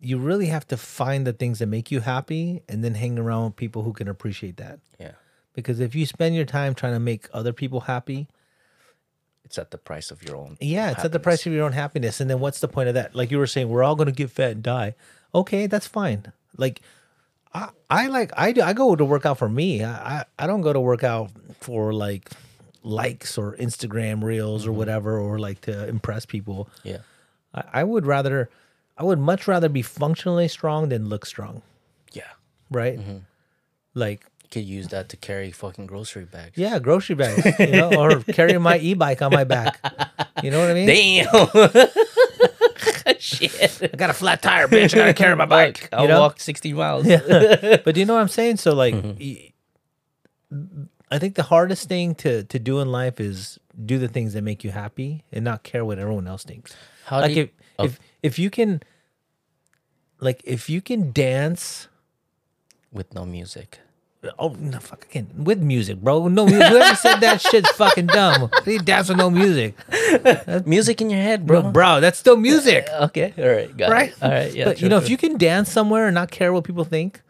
you 0.00 0.18
really 0.18 0.46
have 0.46 0.66
to 0.68 0.76
find 0.76 1.26
the 1.26 1.32
things 1.32 1.60
that 1.60 1.66
make 1.66 1.90
you 1.90 2.00
happy 2.00 2.62
and 2.68 2.82
then 2.84 2.94
hang 2.94 3.18
around 3.18 3.44
with 3.46 3.56
people 3.56 3.82
who 3.82 3.92
can 3.92 4.08
appreciate 4.08 4.56
that. 4.58 4.80
Yeah, 4.98 5.12
Because 5.54 5.80
if 5.80 5.94
you 5.94 6.06
spend 6.06 6.34
your 6.34 6.44
time 6.44 6.74
trying 6.74 6.92
to 6.94 7.00
make 7.00 7.28
other 7.32 7.52
people 7.52 7.80
happy, 7.80 8.26
it's 9.44 9.58
at 9.58 9.70
the 9.70 9.78
price 9.78 10.10
of 10.10 10.22
your 10.22 10.36
own. 10.36 10.56
Yeah, 10.60 10.92
it's 10.92 11.04
at 11.04 11.12
the 11.12 11.20
price 11.20 11.46
of 11.46 11.52
your 11.52 11.64
own 11.64 11.72
happiness. 11.72 12.20
And 12.20 12.30
then 12.30 12.40
what's 12.40 12.60
the 12.60 12.68
point 12.68 12.88
of 12.88 12.94
that? 12.94 13.14
Like 13.14 13.30
you 13.30 13.38
were 13.38 13.46
saying, 13.46 13.68
we're 13.68 13.82
all 13.82 13.96
gonna 13.96 14.12
get 14.12 14.30
fat 14.30 14.52
and 14.52 14.62
die. 14.62 14.94
Okay, 15.34 15.66
that's 15.66 15.86
fine. 15.86 16.32
Like 16.56 16.80
I, 17.54 17.68
I 17.90 18.06
like 18.06 18.32
I 18.36 18.52
do 18.52 18.62
I 18.62 18.72
go 18.72 18.96
to 18.96 19.04
work 19.04 19.26
out 19.26 19.38
for 19.38 19.48
me. 19.48 19.84
I, 19.84 20.24
I, 20.38 20.46
don't 20.46 20.62
go 20.62 20.72
to 20.72 20.80
work 20.80 21.04
out 21.04 21.30
for 21.60 21.92
like 21.92 22.30
likes 22.82 23.38
or 23.38 23.56
Instagram 23.56 24.22
reels 24.22 24.66
or 24.66 24.70
mm-hmm. 24.70 24.78
whatever 24.78 25.18
or 25.18 25.38
like 25.38 25.60
to 25.62 25.88
impress 25.88 26.26
people. 26.26 26.68
Yeah. 26.82 26.98
I, 27.54 27.64
I 27.74 27.84
would 27.84 28.06
rather 28.06 28.50
I 28.96 29.04
would 29.04 29.18
much 29.18 29.46
rather 29.48 29.68
be 29.68 29.82
functionally 29.82 30.48
strong 30.48 30.88
than 30.88 31.08
look 31.08 31.26
strong. 31.26 31.62
Yeah. 32.12 32.30
Right? 32.70 32.98
Mm-hmm. 32.98 33.18
Like 33.94 34.24
You 34.24 34.31
could 34.52 34.64
use 34.64 34.88
that 34.88 35.08
to 35.08 35.16
carry 35.16 35.50
fucking 35.50 35.86
grocery 35.86 36.24
bags. 36.26 36.56
yeah, 36.56 36.78
grocery 36.78 37.16
bags, 37.16 37.58
you 37.58 37.72
know, 37.72 37.90
or 37.94 38.20
carrying 38.32 38.62
my 38.62 38.78
e 38.78 38.94
bike 38.94 39.22
on 39.22 39.32
my 39.32 39.44
back. 39.44 39.80
You 40.42 40.50
know 40.50 40.60
what 40.60 40.70
I 40.70 40.74
mean? 40.74 40.86
Damn. 40.86 41.88
Shit. 43.18 43.80
I 43.82 43.96
got 43.96 44.10
a 44.10 44.14
flat 44.14 44.42
tire, 44.42 44.68
bitch. 44.68 44.94
I 44.94 44.98
gotta 44.98 45.14
carry 45.14 45.34
my 45.34 45.46
bike. 45.46 45.88
I'll 45.92 46.02
you 46.02 46.08
know? 46.08 46.20
walk 46.20 46.38
60 46.38 46.72
miles. 46.72 47.06
Yeah. 47.06 47.78
but 47.84 47.94
do 47.94 48.00
you 48.00 48.06
know 48.06 48.14
what 48.14 48.20
I'm 48.20 48.28
saying? 48.28 48.58
So 48.58 48.74
like 48.74 48.94
Mm-hmm. 48.94 50.82
I 51.10 51.18
think 51.18 51.34
the 51.34 51.44
hardest 51.44 51.88
thing 51.88 52.14
to 52.16 52.44
to 52.44 52.58
do 52.58 52.80
in 52.80 52.90
life 52.90 53.20
is 53.20 53.58
do 53.84 53.98
the 53.98 54.08
things 54.08 54.34
that 54.34 54.42
make 54.42 54.64
you 54.64 54.70
happy 54.70 55.24
and 55.32 55.44
not 55.44 55.62
care 55.62 55.84
what 55.84 55.98
everyone 55.98 56.26
else 56.26 56.44
thinks. 56.44 56.74
How 57.06 57.20
like 57.20 57.34
do 57.34 57.40
you, 57.40 57.42
if, 57.42 57.50
oh, 57.78 57.84
if 57.84 58.00
if 58.22 58.38
you 58.38 58.50
can 58.50 58.82
like 60.20 60.42
if 60.44 60.68
you 60.68 60.80
can 60.80 61.12
dance 61.12 61.88
with 62.92 63.14
no 63.14 63.24
music. 63.24 63.80
Oh 64.38 64.54
no, 64.58 64.78
fuck 64.78 65.04
again 65.06 65.28
with 65.36 65.60
music, 65.60 66.00
bro. 66.00 66.28
No, 66.28 66.46
music. 66.46 66.68
whoever 66.68 66.94
said 66.94 67.16
that 67.20 67.40
shit's 67.40 67.70
fucking 67.72 68.06
dumb. 68.06 68.50
They 68.64 68.78
dance 68.78 69.08
with 69.08 69.18
no 69.18 69.30
music, 69.30 69.74
Music 70.66 71.00
in 71.00 71.10
your 71.10 71.20
head, 71.20 71.44
bro. 71.46 71.62
bro. 71.62 71.70
Bro, 71.72 72.00
that's 72.02 72.18
still 72.20 72.36
music, 72.36 72.86
uh, 72.92 73.06
Okay. 73.06 73.34
All 73.36 73.48
right. 73.48 73.76
Got 73.76 73.90
right? 73.90 74.10
It. 74.10 74.22
All 74.22 74.30
right. 74.30 74.54
Yeah. 74.54 74.64
but 74.66 74.76
true, 74.78 74.84
you 74.86 74.88
know, 74.90 74.98
true. 75.00 75.04
if 75.06 75.10
you 75.10 75.16
can 75.16 75.38
dance 75.38 75.70
somewhere 75.72 76.06
and 76.06 76.14
not 76.14 76.30
care 76.30 76.52
what 76.52 76.62
people 76.62 76.84
think, 76.84 77.20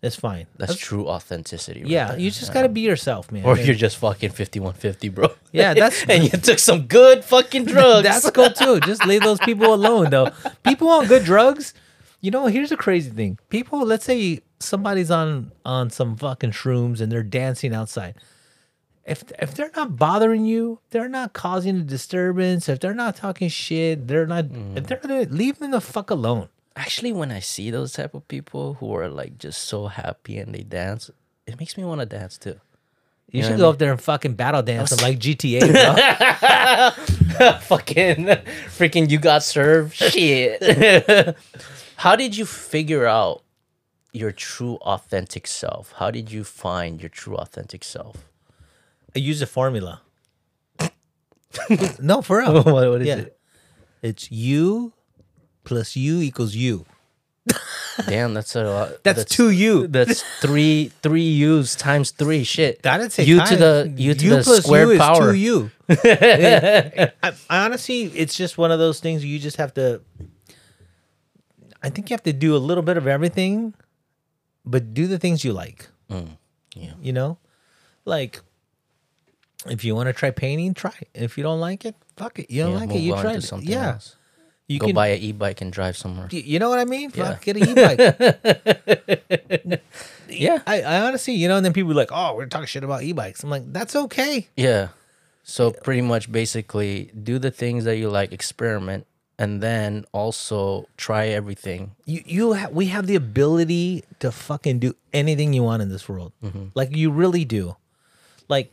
it's 0.00 0.16
fine. 0.16 0.46
that's 0.56 0.76
true 0.76 1.06
authenticity. 1.08 1.82
Right 1.82 1.90
Yeah, 1.90 2.08
there. 2.12 2.18
you 2.20 2.30
just 2.30 2.54
gotta 2.54 2.70
be 2.70 2.80
yourself, 2.80 3.30
man. 3.30 3.44
Or 3.44 3.58
you're 3.58 3.74
just 3.74 3.98
fucking 3.98 4.30
5150, 4.30 5.08
bro. 5.10 5.28
Yeah, 5.52 5.74
that's- 5.82 6.06
and 6.08 6.24
you 6.24 6.30
took 6.30 6.58
some 6.58 6.86
good 6.86 7.22
fucking 7.22 7.64
drugs. 7.74 8.04
That's 8.08 8.30
cool 8.30 8.48
too. 8.50 8.80
Just 8.80 9.04
leave 9.04 9.20
those 9.20 9.40
people 9.40 9.74
alone, 9.74 10.08
though. 10.08 10.30
People 10.64 10.88
on 10.88 11.06
good 11.06 11.24
drugs. 11.24 11.74
You 12.22 12.30
know, 12.30 12.46
here's 12.46 12.72
a 12.72 12.78
crazy 12.78 13.10
thing. 13.10 13.38
People, 13.50 13.84
let's 13.84 14.06
say 14.06 14.40
somebody's 14.60 15.10
on 15.10 15.52
on 15.64 15.90
some 15.90 16.16
fucking 16.16 16.52
shrooms 16.52 17.00
and 17.00 17.10
they're 17.10 17.22
dancing 17.22 17.74
outside. 17.74 18.14
If 19.04 19.24
if 19.40 19.54
they're 19.54 19.70
not 19.74 19.96
bothering 19.96 20.44
you, 20.44 20.78
they're 20.90 21.08
not 21.08 21.32
causing 21.32 21.76
a 21.78 21.82
disturbance. 21.82 22.68
If 22.68 22.80
they're 22.80 22.94
not 22.94 23.16
talking 23.16 23.48
shit, 23.48 24.06
they're 24.06 24.26
not. 24.26 24.46
If 24.76 24.86
they're 24.86 25.00
not, 25.02 25.30
leave 25.32 25.58
them 25.58 25.70
the 25.72 25.80
fuck 25.80 26.10
alone. 26.10 26.48
Actually, 26.76 27.12
when 27.12 27.32
I 27.32 27.40
see 27.40 27.70
those 27.70 27.92
type 27.92 28.14
of 28.14 28.28
people 28.28 28.74
who 28.74 28.94
are 28.94 29.08
like 29.08 29.38
just 29.38 29.62
so 29.64 29.86
happy 29.88 30.38
and 30.38 30.54
they 30.54 30.62
dance, 30.62 31.10
it 31.46 31.58
makes 31.58 31.76
me 31.76 31.84
want 31.84 32.00
to 32.00 32.06
dance 32.06 32.38
too. 32.38 32.60
You 33.32 33.42
know 33.42 33.48
should 33.48 33.52
what 33.52 33.56
I 33.56 33.58
go 33.58 33.64
mean? 33.66 33.72
up 33.74 33.78
there 33.78 33.90
and 33.92 34.00
fucking 34.00 34.34
battle 34.34 34.62
dance 34.62 35.02
like 35.02 35.18
GTA, 35.18 35.60
bro. 37.38 37.50
fucking 37.60 38.26
freaking 38.76 39.08
you 39.10 39.18
got 39.18 39.42
served 39.42 39.94
shit 40.12 41.36
how 41.96 42.16
did 42.16 42.36
you 42.36 42.44
figure 42.44 43.06
out 43.06 43.42
your 44.12 44.32
true 44.32 44.76
authentic 44.82 45.46
self 45.46 45.92
how 45.98 46.10
did 46.10 46.30
you 46.32 46.44
find 46.44 47.00
your 47.00 47.08
true 47.08 47.36
authentic 47.36 47.84
self 47.84 48.30
I 49.14 49.18
use 49.18 49.42
a 49.42 49.46
formula. 49.46 50.02
no, 52.00 52.22
for 52.22 52.38
real. 52.38 52.54
what, 52.62 52.64
what 52.64 53.02
is 53.02 53.06
yeah. 53.06 53.16
it? 53.16 53.38
It's 54.02 54.30
you 54.30 54.92
plus 55.64 55.96
you 55.96 56.20
equals 56.20 56.54
you. 56.54 56.86
Damn, 58.06 58.34
that's 58.34 58.54
a 58.54 58.64
lot. 58.64 59.02
That's, 59.02 59.24
two 59.24 59.50
you. 59.50 59.86
That's 59.88 60.22
three 60.40 60.92
three 61.02 61.22
U's 61.22 61.74
times 61.74 62.12
three. 62.12 62.44
Shit. 62.44 62.86
I 62.86 62.98
didn't 62.98 63.12
say 63.12 63.24
U 63.24 63.44
to 63.44 63.56
the 63.56 63.92
U 63.96 64.14
to 64.14 64.24
You 64.24 64.36
the 64.36 64.42
plus 64.42 64.64
squared 64.64 64.88
you 64.88 64.94
is 64.94 65.00
power. 65.00 65.32
two 65.32 65.34
you. 65.34 65.70
I, 65.88 67.10
I 67.22 67.64
honestly, 67.64 68.04
it's 68.04 68.36
just 68.36 68.56
one 68.56 68.70
of 68.70 68.78
those 68.78 69.00
things 69.00 69.24
you 69.24 69.38
just 69.38 69.56
have 69.56 69.74
to. 69.74 70.02
I 71.82 71.90
think 71.90 72.10
you 72.10 72.14
have 72.14 72.22
to 72.24 72.32
do 72.32 72.54
a 72.54 72.58
little 72.58 72.82
bit 72.82 72.96
of 72.96 73.06
everything, 73.06 73.74
but 74.64 74.94
do 74.94 75.06
the 75.06 75.18
things 75.18 75.44
you 75.44 75.52
like. 75.52 75.88
Mm, 76.10 76.36
yeah. 76.74 76.92
You 77.00 77.12
know, 77.12 77.38
like 78.04 78.40
if 79.66 79.84
you 79.84 79.94
want 79.94 80.08
to 80.08 80.12
try 80.12 80.30
painting, 80.30 80.74
try. 80.74 80.94
it. 81.00 81.08
If 81.14 81.36
you 81.38 81.44
don't 81.44 81.60
like 81.60 81.84
it, 81.84 81.94
fuck 82.16 82.38
it. 82.38 82.50
You 82.50 82.62
don't 82.64 82.72
Yeah, 82.72 82.78
like 82.78 82.90
it. 82.94 82.98
You 83.00 83.14
try 83.16 83.34
it. 83.34 83.42
something 83.42 83.68
Yeah, 83.68 83.92
else. 83.94 84.16
you 84.68 84.78
Go 84.78 84.86
can. 84.86 84.94
buy 84.94 85.08
an 85.08 85.20
e-bike 85.20 85.60
and 85.60 85.72
drive 85.72 85.96
somewhere. 85.96 86.28
you 86.30 86.58
know 86.58 86.70
what 86.70 86.78
I 86.78 86.84
mean? 86.84 87.10
Yeah. 87.14 87.32
Fuck, 87.34 87.42
get 87.44 87.56
an 87.56 87.68
e-bike. 87.68 89.80
Yeah. 90.28 90.62
I, 90.66 90.82
I 90.82 91.00
honestly, 91.00 91.34
you 91.34 91.48
know, 91.48 91.56
and 91.56 91.66
then 91.66 91.72
people 91.72 91.90
are 91.90 91.94
like, 91.94 92.10
"Oh, 92.12 92.36
we're 92.36 92.46
talking 92.46 92.66
shit 92.66 92.84
about 92.84 93.02
e-bikes." 93.02 93.42
I'm 93.42 93.50
like, 93.50 93.72
"That's 93.72 93.96
okay." 93.96 94.46
Yeah. 94.56 94.88
So 95.42 95.72
pretty 95.72 96.02
much 96.02 96.30
basically 96.30 97.10
do 97.20 97.40
the 97.40 97.50
things 97.50 97.82
that 97.84 97.96
you 97.96 98.08
like, 98.08 98.30
experiment, 98.32 99.06
and 99.40 99.62
then 99.62 100.04
also 100.12 100.86
try 100.98 101.28
everything. 101.28 101.92
you 102.04 102.22
you 102.26 102.52
ha- 102.52 102.68
we 102.70 102.86
have 102.86 103.06
the 103.06 103.16
ability 103.16 104.04
to 104.18 104.30
fucking 104.30 104.78
do 104.78 104.94
anything 105.14 105.54
you 105.54 105.62
want 105.62 105.80
in 105.82 105.88
this 105.88 106.08
world. 106.08 106.32
Mm-hmm. 106.44 106.66
Like 106.74 106.94
you 106.94 107.10
really 107.10 107.46
do. 107.46 107.76
Like 108.48 108.70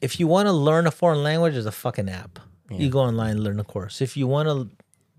if 0.00 0.18
you 0.18 0.26
want 0.26 0.48
to 0.48 0.52
learn 0.52 0.88
a 0.88 0.90
foreign 0.90 1.22
language 1.22 1.52
there's 1.52 1.66
a 1.66 1.72
fucking 1.72 2.08
app. 2.08 2.40
You 2.70 2.88
go 2.88 3.00
online 3.00 3.32
and 3.32 3.44
learn 3.44 3.58
a 3.58 3.64
course. 3.64 4.00
If 4.00 4.16
you 4.16 4.26
want 4.28 4.48
to 4.48 4.68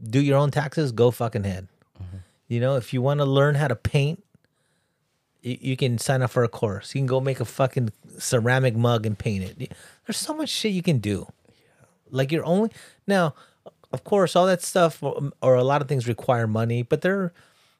do 0.09 0.19
your 0.19 0.37
own 0.37 0.51
taxes 0.51 0.91
go 0.91 1.11
fucking 1.11 1.43
head 1.43 1.67
mm-hmm. 2.01 2.17
you 2.47 2.59
know 2.59 2.75
if 2.75 2.91
you 2.91 3.03
want 3.03 3.19
to 3.19 3.25
learn 3.25 3.53
how 3.53 3.67
to 3.67 3.75
paint 3.75 4.23
you, 5.43 5.57
you 5.61 5.77
can 5.77 5.99
sign 5.99 6.23
up 6.23 6.31
for 6.31 6.43
a 6.43 6.49
course. 6.49 6.93
You 6.93 6.99
can 6.99 7.07
go 7.07 7.19
make 7.19 7.39
a 7.39 7.45
fucking 7.45 7.91
ceramic 8.17 8.75
mug 8.75 9.05
and 9.05 9.17
paint 9.17 9.43
it. 9.43 9.73
There's 10.05 10.17
so 10.17 10.33
much 10.33 10.49
shit 10.49 10.71
you 10.73 10.83
can 10.83 10.99
do. 10.99 11.27
Like 12.09 12.31
you're 12.31 12.45
only 12.45 12.71
now 13.07 13.35
of 13.93 14.03
course 14.03 14.35
all 14.35 14.45
that 14.45 14.61
stuff 14.61 15.01
or, 15.03 15.31
or 15.41 15.55
a 15.55 15.63
lot 15.63 15.81
of 15.81 15.87
things 15.87 16.07
require 16.07 16.47
money 16.47 16.81
but 16.83 17.01
they're 17.01 17.31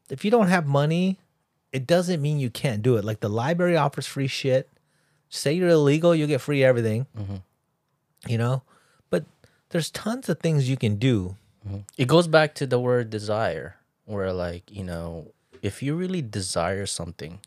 if 0.09 0.26
you 0.26 0.32
don't 0.32 0.47
have 0.47 0.68
money 0.68 1.18
it 1.72 1.88
doesn't 1.88 2.22
mean 2.22 2.39
you 2.39 2.49
can't 2.49 2.82
do 2.82 2.97
it. 2.97 3.05
Like 3.05 3.22
the 3.22 3.30
library 3.30 3.78
offers 3.78 4.05
free 4.05 4.28
shit. 4.28 4.70
Say 5.30 5.53
you're 5.53 5.70
illegal 5.70 6.14
you 6.14 6.28
get 6.28 6.41
free 6.41 6.64
everything 6.64 7.07
mm-hmm. 7.18 7.38
you 8.28 8.38
know? 8.38 8.64
But 9.09 9.26
there's 9.70 9.89
tons 9.89 10.28
of 10.28 10.39
things 10.39 10.70
you 10.70 10.78
can 10.78 10.97
do. 10.97 11.36
Mm-hmm. 11.68 11.80
It 11.97 12.07
goes 12.07 12.28
back 12.28 12.55
to 12.55 12.66
the 12.66 12.80
word 12.80 13.09
desire, 13.09 13.76
where 14.05 14.34
like, 14.34 14.70
you 14.70 14.84
know, 14.84 15.32
if 15.62 15.82
you 15.82 15.95
really 15.95 16.22
desire 16.22 16.86
something, 16.86 17.39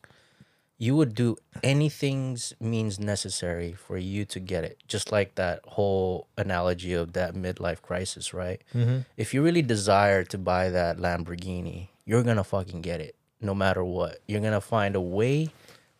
you 0.76 0.96
would 0.96 1.14
do 1.14 1.36
anything's 1.62 2.52
means 2.60 2.98
necessary 2.98 3.72
for 3.72 3.96
you 3.96 4.24
to 4.24 4.40
get 4.40 4.64
it. 4.64 4.78
Just 4.88 5.12
like 5.12 5.36
that 5.36 5.60
whole 5.64 6.26
analogy 6.36 6.92
of 6.92 7.12
that 7.12 7.34
midlife 7.34 7.80
crisis, 7.80 8.34
right? 8.34 8.60
Mm-hmm. 8.74 9.00
If 9.16 9.32
you 9.32 9.42
really 9.42 9.62
desire 9.62 10.24
to 10.24 10.38
buy 10.38 10.70
that 10.70 10.98
Lamborghini, 10.98 11.88
you're 12.04 12.22
gonna 12.22 12.44
fucking 12.44 12.82
get 12.82 13.00
it, 13.00 13.14
no 13.40 13.54
matter 13.54 13.84
what. 13.84 14.20
You're 14.26 14.40
gonna 14.40 14.60
find 14.60 14.96
a 14.96 15.00
way 15.00 15.50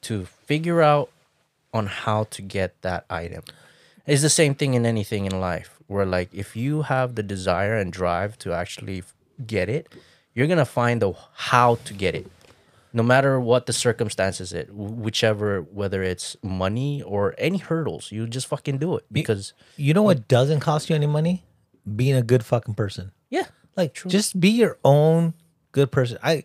to 0.02 0.24
figure 0.24 0.82
out 0.82 1.10
on 1.72 1.86
how 1.86 2.24
to 2.24 2.42
get 2.42 2.80
that 2.82 3.04
item. 3.08 3.42
It's 4.06 4.22
the 4.22 4.30
same 4.30 4.54
thing 4.54 4.74
in 4.74 4.84
anything 4.84 5.24
in 5.24 5.40
life, 5.40 5.78
where 5.86 6.04
like 6.04 6.28
if 6.34 6.56
you 6.56 6.82
have 6.82 7.14
the 7.14 7.22
desire 7.22 7.76
and 7.76 7.92
drive 7.92 8.38
to 8.40 8.52
actually 8.52 9.02
get 9.46 9.68
it, 9.68 9.88
you're 10.34 10.46
gonna 10.46 10.64
find 10.64 11.00
the 11.00 11.14
how 11.34 11.76
to 11.86 11.94
get 11.94 12.14
it, 12.14 12.30
no 12.94 13.02
matter 13.02 13.38
what 13.38 13.66
the 13.66 13.74
circumstances. 13.74 14.52
It 14.54 14.72
whichever 14.72 15.60
whether 15.60 16.02
it's 16.02 16.36
money 16.42 17.02
or 17.02 17.34
any 17.36 17.58
hurdles, 17.58 18.10
you 18.10 18.26
just 18.26 18.46
fucking 18.46 18.78
do 18.78 18.96
it 18.96 19.04
because 19.12 19.52
you 19.76 19.92
know 19.92 20.02
what 20.02 20.28
doesn't 20.28 20.60
cost 20.60 20.88
you 20.88 20.96
any 20.96 21.06
money 21.06 21.44
being 21.96 22.14
a 22.14 22.22
good 22.22 22.44
fucking 22.44 22.74
person 22.74 23.12
yeah, 23.30 23.44
like 23.76 23.94
true. 23.94 24.10
just 24.10 24.38
be 24.38 24.50
your 24.50 24.78
own 24.84 25.34
good 25.72 25.90
person 25.90 26.16
i 26.22 26.42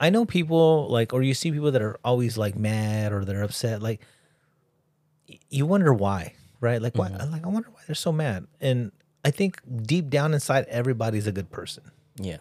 i 0.00 0.08
know 0.08 0.24
people 0.24 0.88
like 0.88 1.12
or 1.12 1.22
you 1.22 1.34
see 1.34 1.50
people 1.50 1.70
that 1.70 1.82
are 1.82 1.98
always 2.04 2.38
like 2.38 2.56
mad 2.56 3.12
or 3.12 3.24
they're 3.24 3.42
upset 3.42 3.82
like 3.82 4.00
you 5.50 5.66
wonder 5.66 5.92
why 5.92 6.32
right 6.60 6.80
like 6.80 6.96
why 6.96 7.08
mm-hmm. 7.08 7.32
like 7.32 7.44
i 7.44 7.48
wonder 7.48 7.68
why 7.70 7.80
they're 7.86 7.94
so 7.94 8.12
mad 8.12 8.46
and 8.60 8.92
i 9.24 9.30
think 9.30 9.60
deep 9.82 10.08
down 10.08 10.32
inside 10.32 10.64
everybody's 10.68 11.26
a 11.26 11.32
good 11.32 11.50
person 11.50 11.90
yeah. 12.20 12.38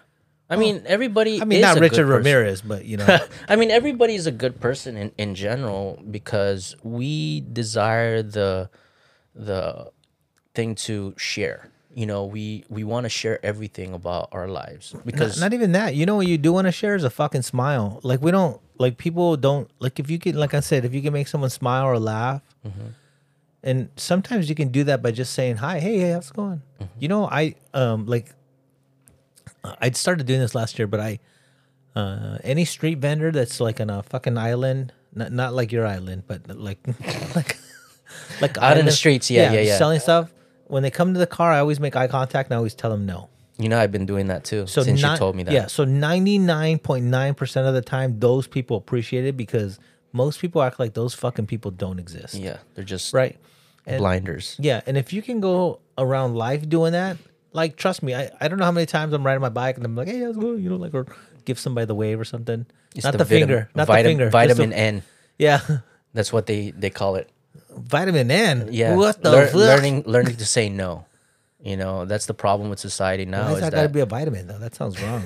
I 0.50 0.56
mean, 0.56 0.84
everybody. 0.86 1.42
i 1.42 1.46
mean 1.46 1.60
is 1.60 1.62
not 1.62 1.78
a 1.78 1.82
richard 1.82 2.06
ramirez 2.08 2.62
but 2.62 2.86
you 2.86 2.98
know. 2.98 3.20
I 3.50 3.56
mean, 3.56 3.72
everybody 3.72 4.16
is 4.16 4.28
a 4.28 4.32
good 4.32 4.60
person 4.62 4.96
in, 4.96 5.12
in 5.18 5.36
general 5.36 6.02
because 6.10 6.76
we 6.84 7.42
desire 7.42 8.22
the 8.24 8.70
the 9.36 9.92
thing 10.56 10.76
to 10.76 11.14
share. 11.18 11.70
You 11.94 12.06
know, 12.06 12.26
we 12.26 12.64
we 12.70 12.84
want 12.84 13.06
to 13.06 13.10
share 13.10 13.44
everything 13.44 13.94
about 13.94 14.30
our 14.32 14.48
lives 14.48 14.96
because 15.06 15.40
not 15.40 15.54
even 15.54 15.74
that. 15.74 15.96
You 15.96 16.06
know 16.06 16.16
what 16.16 16.28
you 16.28 16.38
do 16.38 16.54
want 16.54 16.68
to 16.68 16.72
share 16.72 16.96
is 16.96 17.04
a 17.04 17.10
fucking 17.10 17.42
smile. 17.42 18.00
Like 18.04 18.22
we 18.22 18.32
don't 18.32 18.62
like 18.80 18.98
people 18.98 19.38
don't 19.38 19.70
like 19.80 20.00
if 20.00 20.10
you 20.10 20.20
can 20.20 20.36
like 20.38 20.54
i 20.54 20.60
said 20.60 20.86
if 20.86 20.94
you 20.94 21.02
can 21.02 21.14
make 21.14 21.28
someone 21.28 21.50
smile 21.50 21.86
or 21.86 22.00
laugh 22.00 22.42
and 23.64 23.90
sometimes 23.96 24.50
you 24.50 24.56
can 24.56 24.70
do 24.70 24.84
that 24.84 25.02
by 25.02 25.12
just 25.12 25.34
saying 25.34 25.58
hi 25.58 25.80
hey 25.80 25.98
hey 25.98 26.12
how's 26.12 26.30
it 26.30 26.36
going? 26.36 26.62
You 27.00 27.08
know 27.08 27.26
i 27.28 27.56
um 27.74 28.06
like 28.06 28.34
i 29.82 29.90
started 29.92 30.26
doing 30.26 30.40
this 30.40 30.56
last 30.56 30.78
year 30.78 30.88
but 30.88 31.00
i 31.00 31.20
uh 31.96 32.38
any 32.44 32.66
street 32.66 32.98
vendor 33.00 33.32
that's 33.32 33.60
like 33.60 33.80
on 33.80 33.90
a 33.90 34.04
fucking 34.04 34.38
island 34.38 34.94
not, 35.14 35.32
not 35.32 35.54
like 35.54 35.72
your 35.72 35.86
island 35.86 36.24
but 36.28 36.48
like 36.58 36.80
like 37.36 37.58
like 38.42 38.58
Out 38.58 38.78
in 38.78 38.86
the 38.86 38.92
streets, 38.92 39.30
yeah, 39.30 39.52
yeah, 39.52 39.62
yeah. 39.62 39.78
selling 39.78 40.00
stuff 40.00 40.34
when 40.68 40.84
they 40.84 40.92
come 40.92 41.14
to 41.14 41.20
the 41.20 41.28
car 41.28 41.52
i 41.52 41.60
always 41.60 41.80
make 41.80 41.96
eye 41.96 42.08
contact 42.08 42.50
and 42.50 42.54
i 42.56 42.58
always 42.58 42.76
tell 42.76 42.92
them 42.92 43.06
no 43.06 43.30
you 43.60 43.70
know 43.70 43.80
I've 43.80 43.92
been 43.92 44.06
doing 44.06 44.28
that 44.28 44.44
too 44.44 44.68
so 44.68 44.84
since 44.84 45.02
ni- 45.02 45.10
you 45.10 45.18
told 45.18 45.36
me 45.36 45.42
that. 45.44 45.52
Yeah, 45.52 45.66
so 45.66 45.84
ninety 45.84 46.38
nine 46.38 46.78
point 46.78 47.06
nine 47.06 47.34
percent 47.34 47.68
of 47.68 47.74
the 47.74 47.82
time, 47.82 48.20
those 48.20 48.46
people 48.46 48.78
appreciate 48.78 49.26
it 49.26 49.36
because 49.36 49.80
most 50.14 50.40
people 50.40 50.62
act 50.62 50.80
like 50.80 50.94
those 50.94 51.16
fucking 51.16 51.48
people 51.48 51.72
don't 51.72 51.98
exist. 51.98 52.36
Yeah, 52.36 52.58
they're 52.76 52.84
just 52.84 53.14
Right. 53.16 53.36
And, 53.88 53.98
blinders. 53.98 54.58
Yeah, 54.60 54.82
and 54.86 54.96
if 54.96 55.12
you 55.12 55.24
can 55.24 55.40
go 55.40 55.80
around 55.98 56.36
life 56.36 56.70
doing 56.70 56.92
that, 56.92 57.18
like 57.54 57.76
trust 57.76 58.04
me, 58.04 58.14
I, 58.16 58.30
I 58.40 58.48
don't 58.48 58.60
know 58.60 58.66
how 58.66 58.72
many 58.72 58.86
times 58.86 59.14
I'm 59.14 59.26
riding 59.26 59.42
my 59.42 59.50
bike 59.50 59.78
and 59.78 59.86
I'm 59.86 59.96
like, 59.96 60.08
hey, 60.08 60.22
it 60.22 60.40
going? 60.40 60.60
You 60.62 60.70
know, 60.70 60.76
like 60.78 60.94
or 60.94 61.06
give 61.46 61.60
somebody 61.60 61.86
the 61.86 61.96
wave 61.96 62.20
or 62.20 62.26
something. 62.26 62.66
It's 62.96 63.04
not 63.04 63.18
the, 63.18 63.24
vitam- 63.24 63.28
finger, 63.28 63.70
not 63.76 63.88
the 63.88 63.94
finger. 64.04 64.30
Vitamin 64.30 64.70
the- 64.72 64.78
N. 64.78 65.04
Yeah, 65.38 65.62
That's 66.14 66.34
what 66.34 66.46
they 66.48 66.72
they 66.72 66.90
call 66.90 67.16
it. 67.16 67.30
vitamin 67.70 68.32
N. 68.32 68.70
Yeah, 68.72 68.96
What 68.96 69.22
the 69.22 69.32
Lear- 69.32 69.46
fuck? 69.48 69.56
learning 69.56 70.04
learning 70.06 70.38
to 70.38 70.46
say 70.46 70.70
no. 70.70 71.06
You 71.60 71.76
know, 71.76 72.06
that's 72.06 72.28
the 72.28 72.34
problem 72.36 72.70
with 72.70 72.80
society 72.80 73.26
now. 73.26 73.46
Why 73.48 73.54
is 73.54 73.60
that 73.62 73.72
that 73.72 73.76
got 73.78 73.84
to 73.84 73.90
be 73.90 74.00
a 74.00 74.06
vitamin 74.06 74.48
though? 74.48 74.60
That 74.60 74.76
sounds 74.76 75.02
wrong. 75.02 75.24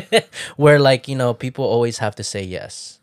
where 0.56 0.78
like 0.78 1.08
you 1.08 1.16
know 1.16 1.34
people 1.34 1.64
always 1.64 1.98
have 1.98 2.14
to 2.16 2.24
say 2.24 2.42
yes, 2.42 3.00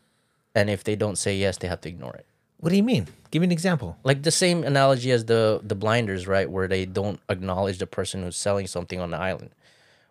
and 0.54 0.68
if 0.70 0.82
they 0.84 0.96
don't 0.96 1.16
say 1.16 1.36
yes, 1.36 1.58
they 1.58 1.68
have 1.68 1.80
to 1.82 1.88
ignore 1.88 2.14
it. 2.14 2.26
What 2.62 2.70
do 2.70 2.76
you 2.76 2.82
mean? 2.84 3.08
Give 3.32 3.40
me 3.40 3.46
an 3.46 3.52
example. 3.52 3.96
Like 4.04 4.22
the 4.22 4.30
same 4.30 4.62
analogy 4.62 5.10
as 5.10 5.24
the 5.24 5.60
the 5.64 5.74
blinders, 5.74 6.28
right? 6.28 6.48
Where 6.48 6.68
they 6.68 6.86
don't 6.86 7.18
acknowledge 7.28 7.78
the 7.78 7.88
person 7.88 8.22
who's 8.22 8.36
selling 8.36 8.68
something 8.68 9.00
on 9.00 9.10
the 9.10 9.16
island. 9.18 9.50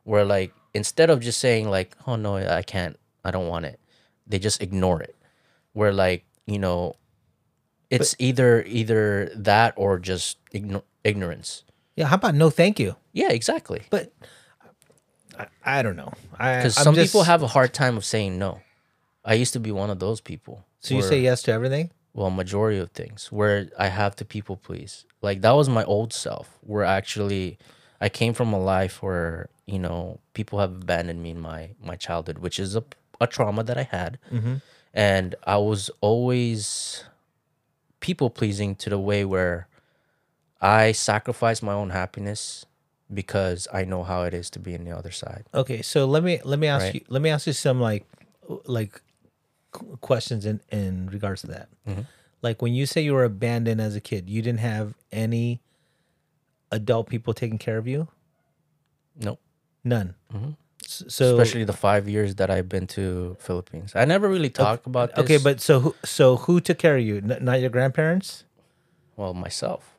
Where 0.03 0.25
like 0.25 0.53
instead 0.73 1.09
of 1.09 1.21
just 1.21 1.39
saying 1.39 1.69
like, 1.69 1.95
"Oh 2.05 2.17
no, 2.17 2.35
I 2.35 2.61
can't. 2.61 2.99
I 3.23 3.31
don't 3.31 3.47
want 3.47 3.65
it," 3.65 3.79
they 4.27 4.37
just 4.37 4.61
ignore 4.61 5.01
it. 5.01 5.15
Where 5.71 5.93
like 5.93 6.25
you 6.45 6.59
know, 6.59 6.97
it's 7.89 8.17
either 8.19 8.63
either 8.67 9.31
that 9.33 9.73
or 9.77 9.97
just 9.97 10.37
igno- 10.53 10.83
ignorance. 11.05 11.63
Yeah, 11.95 12.07
how 12.07 12.15
about 12.15 12.35
no 12.35 12.49
thank 12.49 12.79
you? 12.79 12.97
Yeah, 13.13 13.31
exactly. 13.31 13.83
But 13.89 14.11
I, 15.39 15.47
I 15.63 15.81
don't 15.83 15.95
know. 15.95 16.11
I 16.37 16.57
Because 16.57 16.75
some 16.75 16.95
just- 16.95 17.11
people 17.13 17.23
have 17.23 17.43
a 17.43 17.47
hard 17.47 17.73
time 17.73 17.95
of 17.95 18.03
saying 18.03 18.37
no. 18.37 18.59
I 19.23 19.35
used 19.35 19.53
to 19.53 19.59
be 19.61 19.71
one 19.71 19.89
of 19.89 19.99
those 19.99 20.19
people. 20.19 20.65
So 20.79 20.95
you 20.95 21.01
say 21.03 21.19
yes 21.21 21.43
to 21.43 21.51
everything? 21.53 21.91
Well 22.14 22.30
majority 22.30 22.78
of 22.78 22.91
things 22.91 23.32
where 23.32 23.68
i 23.80 23.88
have 23.88 24.16
to 24.16 24.26
people 24.26 24.55
please. 24.57 25.05
Like 25.22 25.41
that 25.41 25.51
was 25.51 25.70
my 25.70 25.84
old 25.84 26.12
self 26.14 26.57
where 26.62 26.84
actually 26.84 27.57
i 28.01 28.09
came 28.09 28.34
from 28.34 28.51
a 28.53 28.59
life 28.59 29.01
where 29.03 29.49
you 29.66 29.80
know 29.80 30.20
people 30.34 30.59
have 30.59 30.72
abandoned 30.72 31.22
me 31.24 31.30
in 31.32 31.39
my 31.39 31.70
my 31.84 31.95
childhood 31.95 32.39
which 32.39 32.59
is 32.59 32.76
a, 32.76 32.84
a 33.20 33.28
trauma 33.28 33.64
that 33.64 33.78
i 33.78 33.84
had. 33.84 34.18
Mm-hmm. 34.32 34.55
And 34.93 35.36
i 35.45 35.57
was 35.57 35.89
always 36.01 37.03
people 37.99 38.30
pleasing 38.30 38.76
to 38.76 38.89
the 38.89 38.99
way 38.99 39.24
where 39.24 39.68
i 40.59 40.91
sacrifice 40.91 41.62
my 41.62 41.74
own 41.74 41.91
happiness 41.91 42.66
because 43.14 43.68
i 43.74 43.84
know 43.86 44.03
how 44.03 44.24
it 44.24 44.34
is 44.34 44.49
to 44.49 44.59
be 44.59 44.74
in 44.74 44.84
the 44.86 44.91
other 44.91 45.12
side. 45.12 45.43
Okay, 45.53 45.82
so 45.82 46.05
let 46.05 46.24
me 46.24 46.39
let 46.43 46.59
me 46.59 46.68
ask 46.68 46.86
Right. 46.86 46.95
you 46.95 47.01
let 47.09 47.22
me 47.22 47.30
ask 47.30 47.45
you 47.47 47.53
some 47.53 47.80
like 47.80 48.05
like 48.66 49.01
questions 50.01 50.45
in 50.45 50.61
in 50.72 51.09
regards 51.11 51.41
to 51.41 51.47
that. 51.47 51.69
Mm-hmm. 51.88 52.01
Like 52.41 52.61
when 52.61 52.74
you 52.74 52.86
say 52.86 53.01
you 53.01 53.13
were 53.13 53.24
abandoned 53.24 53.80
as 53.82 53.95
a 53.95 54.01
kid, 54.01 54.30
you 54.30 54.41
didn't 54.41 54.59
have 54.61 54.95
any 55.11 55.61
adult 56.72 57.07
people 57.09 57.34
taking 57.34 57.57
care 57.57 57.78
of 57.78 57.88
you? 57.88 58.07
Nope. 59.19 59.39
None. 59.84 60.15
S- 60.84 61.03
So 61.07 61.38
Especially 61.38 61.63
the 61.63 61.74
five 61.74 62.07
years 62.09 62.36
that 62.36 62.49
I've 62.49 62.67
been 62.69 62.88
to 62.97 63.36
Philippines. 63.39 63.93
I 63.95 64.05
never 64.05 64.28
really 64.30 64.49
talk 64.49 64.86
about 64.86 65.15
this. 65.15 65.24
okay, 65.24 65.38
but 65.38 65.61
so 65.61 65.80
who, 65.80 65.95
so 66.03 66.38
who 66.38 66.59
took 66.59 66.78
care 66.80 66.97
of 66.97 67.03
you? 67.03 67.17
N- 67.17 67.38
not 67.41 67.61
your 67.61 67.69
grandparents, 67.69 68.43
well, 69.17 69.34
myself. 69.34 69.97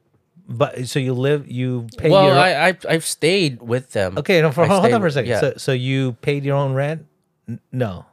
but 0.49 0.89
so 0.89 0.99
you 0.99 1.15
live 1.15 1.47
you 1.51 1.87
pay 1.97 2.11
well, 2.11 2.27
your 2.27 2.37
I, 2.37 2.69
I 2.71 2.77
I've 2.89 3.07
stayed 3.07 3.63
with 3.63 3.93
them. 3.93 4.19
okay. 4.19 4.41
No, 4.43 4.51
for, 4.51 4.67
hold 4.67 4.83
stayed 4.83 4.93
on 4.95 5.01
for 5.01 5.07
a 5.07 5.13
second. 5.13 5.31
Yeah. 5.31 5.41
So 5.41 5.53
so 5.57 5.73
you 5.73 6.13
paid 6.21 6.45
your 6.45 6.57
own 6.57 6.75
rent? 6.75 7.07
N- 7.49 7.61
No, 7.71 8.07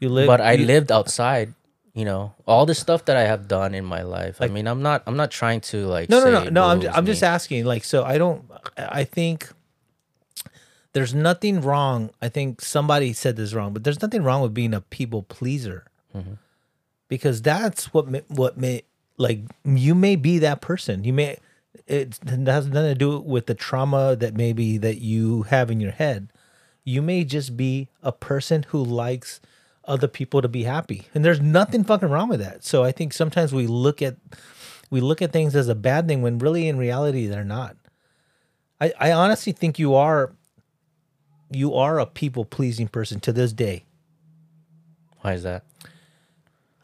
you 0.00 0.08
live. 0.08 0.26
but 0.26 0.40
I 0.40 0.52
you- 0.52 0.66
lived 0.66 0.90
outside. 0.92 1.54
You 1.96 2.04
know, 2.04 2.34
all 2.44 2.66
the 2.66 2.74
stuff 2.74 3.04
that 3.04 3.16
I 3.16 3.22
have 3.22 3.46
done 3.46 3.72
in 3.72 3.84
my 3.84 4.02
life. 4.02 4.38
I 4.42 4.48
mean, 4.48 4.66
I'm 4.66 4.82
not. 4.82 5.04
I'm 5.06 5.16
not 5.16 5.30
trying 5.30 5.60
to 5.70 5.86
like. 5.86 6.10
No, 6.10 6.18
no, 6.24 6.30
no, 6.42 6.50
no. 6.50 6.64
I'm, 6.64 6.80
woe 6.80 6.90
I'm 6.92 7.06
just 7.06 7.22
asking. 7.22 7.66
Like, 7.66 7.84
so 7.84 8.02
I 8.02 8.18
don't. 8.18 8.42
I 8.76 9.04
think 9.04 9.48
there's 10.92 11.14
nothing 11.14 11.60
wrong. 11.60 12.10
I 12.20 12.28
think 12.28 12.60
somebody 12.60 13.12
said 13.12 13.36
this 13.36 13.54
wrong, 13.54 13.72
but 13.72 13.84
there's 13.84 14.02
nothing 14.02 14.22
wrong 14.24 14.42
with 14.42 14.52
being 14.54 14.74
a 14.74 14.80
people 14.80 15.22
pleaser, 15.22 15.84
Mm-hmm. 16.14 16.32
because 17.08 17.42
that's 17.42 17.92
what 17.94 18.08
ma- 18.08 18.26
what 18.28 18.56
may 18.58 18.82
like 19.16 19.40
you 19.64 19.94
may 19.94 20.16
be 20.16 20.38
that 20.40 20.60
person. 20.60 21.04
You 21.04 21.12
may 21.12 21.38
it 21.86 22.18
has 22.28 22.66
nothing 22.66 22.90
to 22.90 22.94
do 22.96 23.20
with 23.20 23.46
the 23.46 23.54
trauma 23.54 24.16
that 24.16 24.34
maybe 24.34 24.78
that 24.78 25.00
you 25.00 25.42
have 25.44 25.70
in 25.70 25.78
your 25.80 25.92
head. 25.92 26.28
You 26.84 27.02
may 27.02 27.24
just 27.24 27.56
be 27.56 27.88
a 28.02 28.12
person 28.12 28.64
who 28.68 28.82
likes 28.82 29.40
other 29.86 30.08
people 30.08 30.42
to 30.42 30.48
be 30.48 30.64
happy, 30.64 31.06
and 31.14 31.24
there's 31.24 31.40
nothing 31.40 31.84
fucking 31.84 32.08
wrong 32.08 32.28
with 32.28 32.40
that. 32.40 32.64
So 32.64 32.84
I 32.84 32.92
think 32.92 33.12
sometimes 33.12 33.52
we 33.52 33.66
look 33.66 34.02
at 34.02 34.16
we 34.90 35.00
look 35.00 35.22
at 35.22 35.32
things 35.32 35.56
as 35.56 35.68
a 35.68 35.74
bad 35.74 36.06
thing 36.06 36.22
when 36.22 36.38
really 36.38 36.68
in 36.68 36.78
reality 36.78 37.26
they're 37.26 37.44
not. 37.44 37.76
I, 38.80 38.92
I 39.00 39.12
honestly 39.12 39.52
think 39.52 39.78
you 39.78 39.94
are 39.94 40.32
you 41.50 41.74
are 41.74 41.98
a 41.98 42.06
people 42.06 42.44
pleasing 42.44 42.88
person 42.88 43.20
to 43.20 43.32
this 43.32 43.52
day. 43.52 43.84
Why 45.20 45.32
is 45.34 45.42
that? 45.44 45.64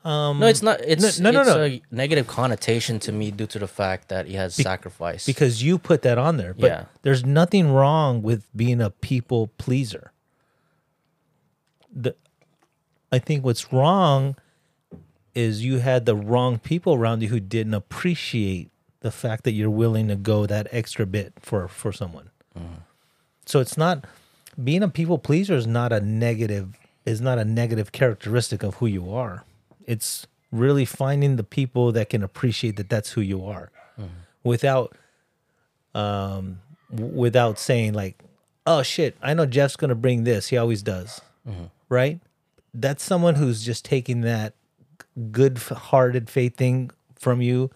Um, 0.03 0.39
no, 0.39 0.47
it's 0.47 0.63
not. 0.63 0.81
It's 0.81 1.21
no, 1.21 1.31
no, 1.31 1.41
it's 1.43 1.51
no. 1.51 1.63
a 1.65 1.83
negative 1.91 2.27
connotation 2.27 2.99
to 3.01 3.13
me 3.13 3.31
due 3.31 3.47
to 3.49 3.59
the 3.59 3.69
fact 3.69 4.09
that 4.09 4.27
he 4.27 4.35
has 4.35 4.55
sacrificed 4.55 5.27
Because 5.27 5.63
you 5.63 5.77
put 5.79 6.01
that 6.03 6.17
on 6.17 6.39
there. 6.39 6.55
But 6.55 6.67
Yeah. 6.71 6.85
there's 7.03 7.25
nothing 7.25 7.71
wrong 7.73 8.23
with 8.23 8.45
being 8.57 8.81
a 8.81 8.89
people 8.91 9.49
pleaser. 9.59 10.13
The 11.95 12.15
I 13.13 13.19
think 13.19 13.45
what's 13.45 13.73
wrong 13.73 14.37
is 15.35 15.65
you 15.65 15.79
had 15.81 16.07
the 16.07 16.17
wrong 16.17 16.59
people 16.59 16.95
around 16.95 17.23
you 17.23 17.29
who 17.29 17.41
didn't 17.41 17.75
appreciate 17.75 18.71
the 19.01 19.11
fact 19.11 19.45
that 19.45 19.53
you're 19.53 19.69
willing 19.71 20.09
to 20.09 20.17
go 20.17 20.47
that 20.47 20.67
extra 20.71 21.05
bit 21.07 21.35
for 21.41 21.69
for 21.69 21.93
someone. 21.93 22.31
So 23.47 23.59
it's 23.61 23.77
not 23.77 24.05
being 24.63 24.83
a 24.83 24.89
people 24.89 25.19
pleaser 25.19 25.55
is 25.57 25.67
not 25.67 25.93
a 25.93 26.01
negative 26.01 26.75
is 27.05 27.21
not 27.21 27.39
a 27.39 27.45
negative 27.45 27.93
characteristic 27.93 28.63
of 28.63 28.77
who 28.77 28.87
you 28.87 29.11
are. 29.13 29.45
It's 29.87 30.27
really 30.53 30.85
finding 30.85 31.37
the 31.37 31.45
people 31.45 31.93
that 31.93 32.11
can 32.11 32.23
appreciate 32.23 32.77
that 32.77 32.89
that's 32.89 33.13
who 33.13 33.21
you 33.21 33.45
are. 33.45 33.71
Mm-hmm. 33.99 34.09
Without 34.45 34.97
um 35.95 36.61
w- 36.95 37.13
without 37.13 37.59
saying 37.59 37.93
like 37.93 38.23
oh 38.65 38.81
shit 38.81 39.17
i 39.23 39.35
know 39.35 39.45
jeff's 39.45 39.75
gonna 39.77 39.95
bring 39.95 40.25
this. 40.25 40.49
He 40.49 40.57
always 40.57 40.83
does. 40.83 41.21
Mm-hmm. 41.49 41.65
Right? 41.89 42.21
That's 42.73 43.03
someone 43.03 43.35
who's 43.35 43.65
just 43.65 43.85
taking 43.85 44.21
that 44.21 44.55
good 45.33 45.59
hearted 45.59 46.31
faith 46.31 46.57
thing 46.57 46.91
from 47.19 47.43
you 47.43 47.71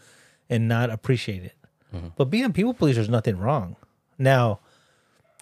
and 0.48 0.68
not 0.68 0.90
appreciate 0.90 1.44
it. 1.44 1.54
Mm-hmm. 1.94 2.08
But 2.16 2.26
being 2.26 2.44
a 2.44 2.50
people 2.50 2.74
pleaser 2.74 3.00
is 3.00 3.08
nothing 3.08 3.38
wrong. 3.38 3.76
Now 4.18 4.60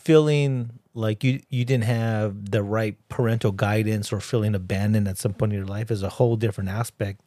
feeling 0.03 0.79
like 0.95 1.25
you 1.25 1.41
you 1.49 1.65
didn't 1.65 1.85
have 1.85 2.51
the 2.51 2.63
right 2.63 2.97
parental 3.09 3.53
guidance 3.53 4.13
or 4.13 4.21
feeling 4.21 4.55
abandoned 4.55 5.09
at 5.09 5.19
some 5.19 5.33
point 5.33 5.53
in 5.53 5.59
your 5.59 5.67
life 5.67 5.91
is 5.91 6.03
a 6.03 6.09
whole 6.11 6.37
different 6.37 6.69
aspect 6.69 7.21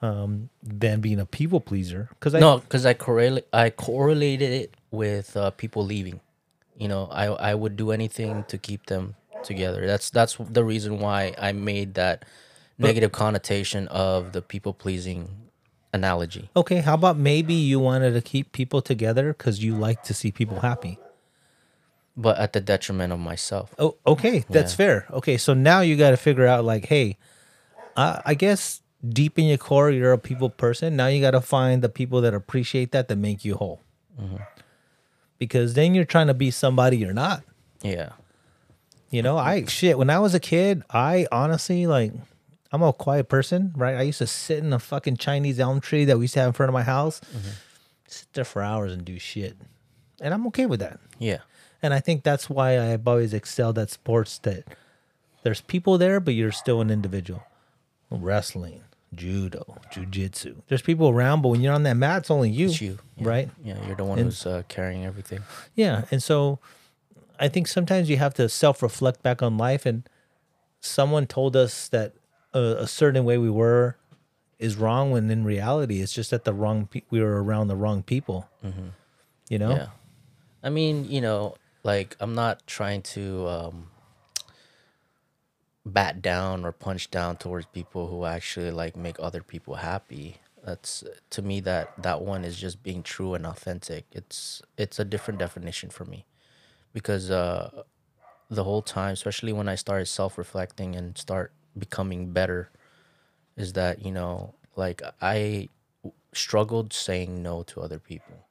um, 0.00 0.50
than 0.62 1.00
being 1.00 1.18
a 1.18 1.26
people 1.26 1.60
pleaser. 1.60 2.08
Because 2.10 2.34
I 2.34 2.40
no, 2.40 2.58
because 2.58 2.84
I 2.84 2.94
correlate. 2.94 3.46
I 3.52 3.70
correlated 3.70 4.52
it 4.52 4.74
with 4.90 5.36
uh, 5.36 5.50
people 5.50 5.84
leaving. 5.84 6.20
You 6.76 6.88
know, 6.88 7.08
I 7.10 7.26
I 7.26 7.54
would 7.54 7.76
do 7.76 7.90
anything 7.90 8.44
to 8.44 8.58
keep 8.58 8.86
them 8.86 9.14
together. 9.42 9.86
That's 9.86 10.10
that's 10.10 10.36
the 10.38 10.64
reason 10.64 10.98
why 10.98 11.34
I 11.38 11.52
made 11.52 11.94
that 11.94 12.24
negative 12.78 13.12
connotation 13.12 13.86
of 13.88 14.32
the 14.32 14.42
people 14.42 14.72
pleasing 14.72 15.28
analogy. 15.92 16.50
okay, 16.56 16.78
how 16.78 16.94
about 16.94 17.18
maybe 17.18 17.52
you 17.52 17.78
wanted 17.78 18.12
to 18.12 18.22
keep 18.22 18.50
people 18.52 18.80
together 18.80 19.34
because 19.34 19.62
you 19.62 19.74
like 19.74 20.02
to 20.02 20.14
see 20.14 20.32
people 20.32 20.60
happy. 20.60 20.98
But 22.16 22.38
at 22.38 22.52
the 22.52 22.60
detriment 22.60 23.12
of 23.12 23.18
myself. 23.18 23.74
Oh, 23.78 23.96
okay, 24.06 24.44
that's 24.48 24.74
fair. 24.74 25.06
Okay, 25.10 25.36
so 25.36 25.54
now 25.54 25.80
you 25.80 25.96
got 25.96 26.10
to 26.10 26.16
figure 26.16 26.46
out 26.46 26.64
like, 26.64 26.86
hey, 26.86 27.18
I, 27.96 28.20
I 28.24 28.34
guess 28.34 28.82
deep 29.06 29.38
in 29.38 29.46
your 29.46 29.58
core, 29.58 29.90
you're 29.90 30.12
a 30.12 30.18
people 30.18 30.50
person. 30.50 30.96
Now 30.96 31.06
you 31.06 31.20
got 31.20 31.32
to 31.32 31.40
find 31.40 31.82
the 31.82 31.88
people 31.88 32.20
that 32.20 32.34
appreciate 32.34 32.92
that 32.92 33.08
that 33.08 33.16
make 33.16 33.44
you 33.44 33.56
whole. 33.56 33.80
Mm-hmm. 34.20 34.36
Because 35.38 35.74
then 35.74 35.94
you're 35.94 36.04
trying 36.04 36.28
to 36.28 36.34
be 36.34 36.50
somebody 36.50 36.98
you're 36.98 37.12
not. 37.12 37.42
Yeah. 37.82 38.10
You 39.10 39.22
know, 39.22 39.36
I 39.36 39.64
shit. 39.66 39.98
When 39.98 40.08
I 40.08 40.20
was 40.20 40.34
a 40.34 40.40
kid, 40.40 40.84
I 40.88 41.26
honestly 41.32 41.86
like, 41.86 42.12
I'm 42.70 42.82
a 42.82 42.92
quiet 42.92 43.28
person, 43.28 43.72
right? 43.76 43.96
I 43.96 44.02
used 44.02 44.18
to 44.18 44.26
sit 44.26 44.58
in 44.58 44.72
a 44.72 44.78
fucking 44.78 45.18
Chinese 45.18 45.60
elm 45.60 45.80
tree 45.80 46.06
that 46.06 46.16
we 46.16 46.24
used 46.24 46.34
to 46.34 46.40
have 46.40 46.48
in 46.48 46.52
front 46.54 46.70
of 46.70 46.74
my 46.74 46.82
house, 46.82 47.20
mm-hmm. 47.20 47.50
sit 48.06 48.32
there 48.32 48.44
for 48.44 48.62
hours 48.62 48.92
and 48.92 49.04
do 49.04 49.18
shit, 49.18 49.56
and 50.22 50.32
I'm 50.32 50.46
okay 50.46 50.64
with 50.64 50.80
that. 50.80 50.98
Yeah. 51.18 51.40
And 51.82 51.92
I 51.92 52.00
think 52.00 52.22
that's 52.22 52.48
why 52.48 52.78
I've 52.78 53.06
always 53.08 53.34
excelled 53.34 53.78
at 53.78 53.90
sports. 53.90 54.38
That 54.38 54.64
there's 55.42 55.60
people 55.60 55.98
there, 55.98 56.20
but 56.20 56.34
you're 56.34 56.52
still 56.52 56.80
an 56.80 56.90
individual. 56.90 57.42
Wrestling, 58.10 58.82
judo, 59.14 59.78
jujitsu. 59.90 60.56
There's 60.68 60.82
people 60.82 61.08
around, 61.08 61.42
but 61.42 61.48
when 61.48 61.60
you're 61.62 61.72
on 61.72 61.82
that 61.84 61.96
mat, 61.96 62.18
it's 62.18 62.30
only 62.30 62.50
you, 62.50 62.66
It's 62.66 62.80
you. 62.80 62.98
Yeah. 63.16 63.28
right? 63.28 63.50
Yeah, 63.64 63.84
you're 63.86 63.96
the 63.96 64.04
one 64.04 64.18
who's 64.18 64.44
uh, 64.46 64.62
carrying 64.68 65.04
everything. 65.06 65.40
Yeah, 65.74 66.04
and 66.10 66.22
so 66.22 66.58
I 67.40 67.48
think 67.48 67.66
sometimes 67.68 68.10
you 68.10 68.18
have 68.18 68.34
to 68.34 68.48
self-reflect 68.48 69.22
back 69.22 69.42
on 69.42 69.56
life. 69.56 69.86
And 69.86 70.06
someone 70.80 71.26
told 71.26 71.56
us 71.56 71.88
that 71.88 72.12
a, 72.52 72.60
a 72.80 72.86
certain 72.86 73.24
way 73.24 73.38
we 73.38 73.50
were 73.50 73.96
is 74.58 74.76
wrong, 74.76 75.10
when 75.10 75.28
in 75.30 75.42
reality, 75.42 76.00
it's 76.02 76.12
just 76.12 76.30
that 76.30 76.44
the 76.44 76.52
wrong 76.52 76.86
pe- 76.86 77.02
we 77.10 77.20
were 77.20 77.42
around 77.42 77.66
the 77.68 77.76
wrong 77.76 78.02
people. 78.02 78.48
You 79.48 79.58
know, 79.58 79.70
Yeah. 79.70 79.86
I 80.62 80.68
mean, 80.70 81.10
you 81.10 81.20
know, 81.20 81.56
like 81.82 82.16
I'm 82.20 82.34
not 82.34 82.66
trying 82.66 83.02
to 83.02 83.48
um 83.48 83.86
bat 85.84 86.22
down 86.22 86.64
or 86.64 86.72
punch 86.72 87.10
down 87.10 87.36
towards 87.36 87.66
people 87.66 88.06
who 88.08 88.24
actually 88.24 88.70
like 88.70 88.96
make 88.96 89.16
other 89.18 89.42
people 89.42 89.76
happy. 89.76 90.36
That's 90.64 91.02
to 91.30 91.42
me 91.42 91.60
that 91.60 92.00
that 92.02 92.22
one 92.22 92.44
is 92.44 92.56
just 92.56 92.82
being 92.82 93.02
true 93.02 93.34
and 93.34 93.46
authentic. 93.46 94.06
It's 94.12 94.62
it's 94.78 94.98
a 94.98 95.04
different 95.04 95.38
definition 95.38 95.90
for 95.90 96.04
me. 96.04 96.24
Because 96.92 97.30
uh 97.30 97.82
the 98.50 98.64
whole 98.64 98.82
time, 98.82 99.12
especially 99.14 99.52
when 99.52 99.68
I 99.68 99.76
started 99.76 100.06
self-reflecting 100.06 100.94
and 100.96 101.16
start 101.18 101.52
becoming 101.78 102.32
better 102.32 102.70
is 103.56 103.72
that, 103.74 104.04
you 104.04 104.12
know, 104.12 104.54
like 104.76 105.02
I 105.22 105.68
struggled 106.32 106.92
saying 106.92 107.42
no 107.42 107.62
to 107.64 107.80
other 107.80 107.98
people 107.98 108.46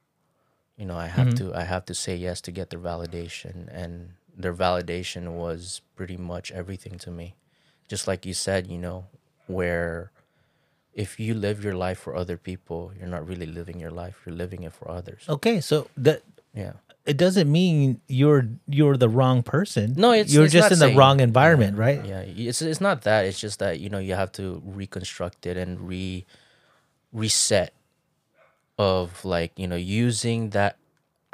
you 0.77 0.85
know 0.85 0.97
i 0.97 1.07
have 1.07 1.27
mm-hmm. 1.27 1.49
to 1.49 1.55
i 1.55 1.63
have 1.63 1.85
to 1.85 1.93
say 1.93 2.15
yes 2.15 2.41
to 2.41 2.51
get 2.51 2.69
their 2.69 2.79
validation 2.79 3.67
and 3.71 4.13
their 4.37 4.53
validation 4.53 5.33
was 5.33 5.81
pretty 5.95 6.17
much 6.17 6.51
everything 6.51 6.97
to 6.99 7.11
me. 7.11 7.35
Just 7.87 8.07
like 8.07 8.25
you 8.25 8.33
said 8.33 8.67
you 8.67 8.77
know 8.77 9.05
where 9.47 10.11
if 10.93 11.19
you 11.19 11.33
live 11.33 11.63
your 11.63 11.73
life 11.75 11.99
for 11.99 12.15
other 12.15 12.37
people 12.37 12.91
you're 12.97 13.07
not 13.07 13.25
really 13.27 13.45
living 13.45 13.79
your 13.79 13.91
life 13.91 14.21
you're 14.25 14.35
living 14.35 14.63
it 14.63 14.73
for 14.73 14.89
others. 14.89 15.25
Okay, 15.27 15.59
so 15.61 15.87
that 15.97 16.23
yeah. 16.53 16.73
it 17.05 17.17
doesn't 17.17 17.51
mean 17.51 17.99
you're 18.07 18.47
you're 18.67 18.97
the 18.97 19.09
wrong 19.09 19.43
person. 19.43 19.93
No, 19.97 20.13
it's- 20.13 20.31
you're 20.33 20.45
it's 20.45 20.53
just 20.53 20.71
in 20.71 20.79
the 20.79 20.87
saying- 20.87 20.97
wrong 20.97 21.19
environment, 21.19 21.77
right? 21.77 22.05
yeah. 22.05 22.21
It's, 22.21 22.61
it's 22.61 22.81
not 22.81 23.01
that. 23.03 23.25
It's 23.25 23.39
just 23.39 23.59
that 23.59 23.79
you 23.79 23.89
know 23.89 23.99
you 23.99 24.15
have 24.15 24.31
to 24.33 24.61
reconstruct 24.65 25.45
it 25.45 25.57
and 25.57 25.79
re 25.81 26.25
reset 27.11 27.73
of 28.77 29.23
like 29.25 29.51
you 29.57 29.67
know 29.67 29.75
using 29.75 30.49
that 30.51 30.77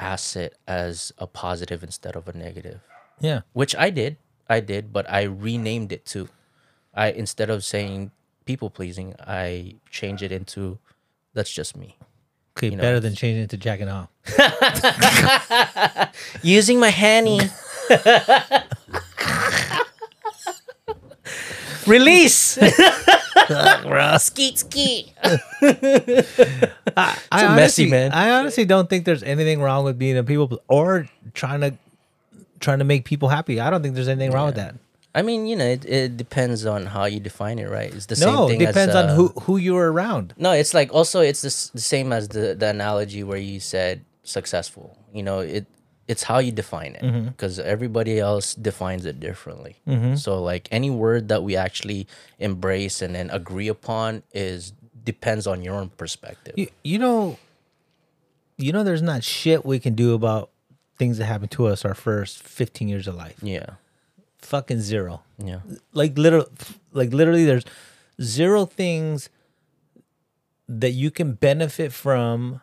asset 0.00 0.54
as 0.66 1.12
a 1.18 1.26
positive 1.26 1.82
instead 1.82 2.14
of 2.14 2.28
a 2.28 2.32
negative 2.32 2.80
Yeah. 3.20 3.40
which 3.52 3.74
I 3.76 3.90
did. 3.90 4.16
I 4.48 4.60
did, 4.60 4.92
but 4.92 5.08
I 5.10 5.22
renamed 5.22 5.92
it 5.92 6.06
to. 6.06 6.28
I 6.94 7.10
instead 7.10 7.50
of 7.50 7.64
saying 7.64 8.12
people 8.46 8.70
pleasing, 8.70 9.14
I 9.20 9.74
changed 9.90 10.22
it 10.22 10.32
into 10.32 10.78
that's 11.34 11.50
just 11.52 11.76
me. 11.76 11.96
Okay, 12.56 12.70
know, 12.70 12.80
better 12.82 12.98
than 13.00 13.14
changing 13.14 13.44
it 13.44 13.50
to 13.50 13.56
Jack 13.56 13.80
and 13.80 13.90
off. 13.90 14.08
Using 16.42 16.80
my 16.80 16.88
hanny. 16.90 17.40
Release. 21.88 22.58
skeet 24.18 24.58
skeet. 24.58 25.12
I, 25.22 27.18
I 27.30 27.44
a 27.44 27.56
messy 27.56 27.84
honestly, 27.84 27.90
man. 27.90 28.12
I 28.12 28.30
honestly 28.30 28.64
don't 28.64 28.88
think 28.90 29.04
there's 29.04 29.22
anything 29.22 29.60
wrong 29.60 29.84
with 29.84 29.98
being 29.98 30.16
a 30.16 30.24
people 30.24 30.60
or 30.68 31.08
trying 31.34 31.60
to 31.60 31.74
trying 32.60 32.78
to 32.78 32.84
make 32.84 33.04
people 33.04 33.28
happy. 33.28 33.60
I 33.60 33.70
don't 33.70 33.82
think 33.82 33.94
there's 33.94 34.08
anything 34.08 34.32
wrong 34.32 34.46
with 34.46 34.56
that. 34.56 34.74
I 35.14 35.22
mean, 35.22 35.46
you 35.46 35.56
know, 35.56 35.64
it, 35.64 35.84
it 35.86 36.16
depends 36.16 36.66
on 36.66 36.86
how 36.86 37.06
you 37.06 37.18
define 37.18 37.58
it, 37.58 37.68
right? 37.68 37.92
It's 37.92 38.06
the 38.06 38.16
same 38.16 38.32
No, 38.32 38.46
it 38.46 38.50
thing. 38.50 38.58
depends 38.60 38.94
as, 38.94 39.04
on 39.04 39.10
uh, 39.10 39.14
who 39.14 39.28
who 39.42 39.56
you're 39.56 39.90
around. 39.90 40.34
No, 40.36 40.52
it's 40.52 40.74
like 40.74 40.92
also 40.92 41.20
it's 41.20 41.42
the, 41.42 41.70
the 41.74 41.80
same 41.80 42.12
as 42.12 42.28
the 42.28 42.54
the 42.54 42.68
analogy 42.68 43.22
where 43.24 43.38
you 43.38 43.60
said 43.60 44.04
successful. 44.22 44.96
You 45.12 45.22
know, 45.22 45.40
it 45.40 45.66
it's 46.08 46.22
how 46.24 46.38
you 46.38 46.50
define 46.50 46.94
it 46.94 47.02
Mm-hmm. 47.02 47.28
because 47.28 47.58
everybody 47.58 48.18
else 48.18 48.54
defines 48.54 49.04
it 49.04 49.20
differently. 49.20 49.76
So 50.16 50.42
like 50.42 50.66
any 50.72 50.90
word 50.90 51.28
that 51.28 51.42
we 51.42 51.54
actually 51.56 52.06
embrace 52.38 53.00
and 53.02 53.14
then 53.14 53.28
agree 53.30 53.68
upon 53.68 54.22
is 54.32 54.72
depends 55.04 55.46
on 55.46 55.62
your 55.62 55.74
own 55.74 55.90
perspective. 55.90 56.54
You, 56.56 56.68
you 56.82 56.98
know, 56.98 57.38
you 58.56 58.72
know, 58.72 58.82
there's 58.84 59.02
not 59.02 59.22
shit 59.22 59.64
we 59.64 59.78
can 59.78 59.94
do 59.94 60.14
about 60.14 60.50
things 60.98 61.18
that 61.18 61.26
happen 61.26 61.48
to 61.48 61.66
us 61.66 61.84
our 61.84 61.94
first 61.94 62.42
15 62.42 62.88
years 62.88 63.06
of 63.06 63.14
life. 63.14 63.36
yeah. 63.42 63.66
Fucking 64.38 64.80
zero. 64.80 65.22
Yeah. 65.36 65.60
Like 65.92 66.16
literal, 66.16 66.46
like 66.92 67.12
literally, 67.12 67.44
there's 67.44 67.64
zero 68.22 68.64
things 68.66 69.28
that 70.68 70.90
you 70.92 71.10
can 71.10 71.32
benefit 71.32 71.92
from 71.92 72.60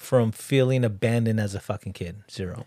from 0.00 0.32
feeling 0.32 0.82
abandoned 0.84 1.38
as 1.38 1.54
a 1.54 1.60
fucking 1.60 1.92
kid. 1.92 2.22
Zero. 2.30 2.64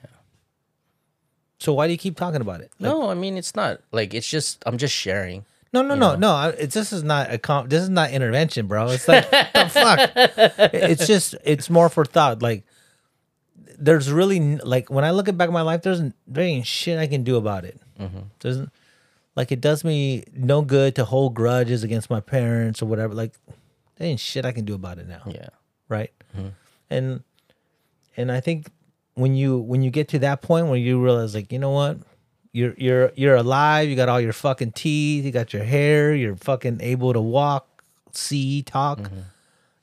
So 1.59 1.73
why 1.73 1.87
do 1.87 1.91
you 1.93 1.97
keep 1.97 2.15
talking 2.15 2.41
about 2.41 2.61
it? 2.61 2.71
Like, 2.79 2.91
No, 2.91 3.09
I 3.09 3.13
mean 3.15 3.37
it's 3.37 3.55
not 3.55 3.81
like 3.91 4.13
it's 4.13 4.29
just 4.29 4.61
I'm 4.65 4.77
just 4.77 4.93
sharing. 4.93 5.45
No, 5.71 5.81
no, 5.81 5.95
no, 5.95 6.15
no. 6.15 6.31
I- 6.31 6.49
It's 6.49 6.75
this 6.75 6.93
is 6.93 7.03
not 7.03 7.33
a 7.33 7.37
comp. 7.39 7.69
this 7.69 7.81
is 7.81 7.89
not 7.89 8.11
intervention, 8.11 8.67
bro. 8.67 8.89
It's 8.89 9.07
like 9.07 9.29
the 9.29 9.69
fuck. 9.71 10.11
It's 10.73 11.07
just 11.07 11.35
it's 11.43 11.69
more 11.69 11.89
for 11.89 12.05
thought. 12.05 12.41
Like 12.41 12.63
there's 13.79 14.11
really 14.11 14.57
like 14.57 14.91
when 14.91 15.03
I 15.03 15.11
look 15.11 15.27
at 15.27 15.37
back 15.37 15.47
at 15.47 15.53
my 15.53 15.61
life, 15.63 15.81
there's 15.81 16.01
there 16.27 16.43
ain't 16.43 16.67
shit 16.67 16.99
I 16.99 17.07
can 17.07 17.23
do 17.23 17.37
about 17.37 17.65
it. 17.65 17.79
Mm-hmm. 17.99 18.19
Doesn't 18.39 18.71
like 19.35 19.51
it 19.51 19.61
does 19.61 19.83
me 19.83 20.25
no 20.35 20.61
good 20.61 20.95
to 20.95 21.05
hold 21.05 21.33
grudges 21.33 21.83
against 21.83 22.09
my 22.09 22.19
parents 22.19 22.81
or 22.83 22.85
whatever. 22.85 23.15
Like 23.15 23.33
there 23.95 24.07
ain't 24.07 24.19
shit 24.19 24.45
I 24.45 24.51
can 24.51 24.65
do 24.65 24.75
about 24.75 24.99
it 24.99 25.07
now 25.07 25.21
Yeah. 25.25 25.47
right 25.89 26.11
and 26.93 27.23
and 28.15 28.31
i 28.31 28.39
think 28.39 28.67
when 29.15 29.35
you 29.35 29.59
when 29.59 29.81
you 29.81 29.91
get 29.91 30.07
to 30.09 30.19
that 30.19 30.41
point 30.41 30.67
where 30.67 30.77
you 30.77 31.03
realize 31.03 31.35
like 31.35 31.51
you 31.51 31.59
know 31.59 31.71
what? 31.71 31.97
You're 32.51 32.73
you're 32.77 33.11
you're 33.15 33.35
alive. 33.35 33.89
You 33.89 33.95
got 33.95 34.09
all 34.09 34.21
your 34.21 34.33
fucking 34.33 34.73
teeth. 34.73 35.25
You 35.25 35.31
got 35.31 35.53
your 35.53 35.63
hair. 35.63 36.13
You're 36.13 36.35
fucking 36.35 36.81
able 36.81 37.13
to 37.13 37.21
walk 37.21 37.83
see 38.11 38.61
talk. 38.61 38.99
Mm-hmm. 38.99 39.19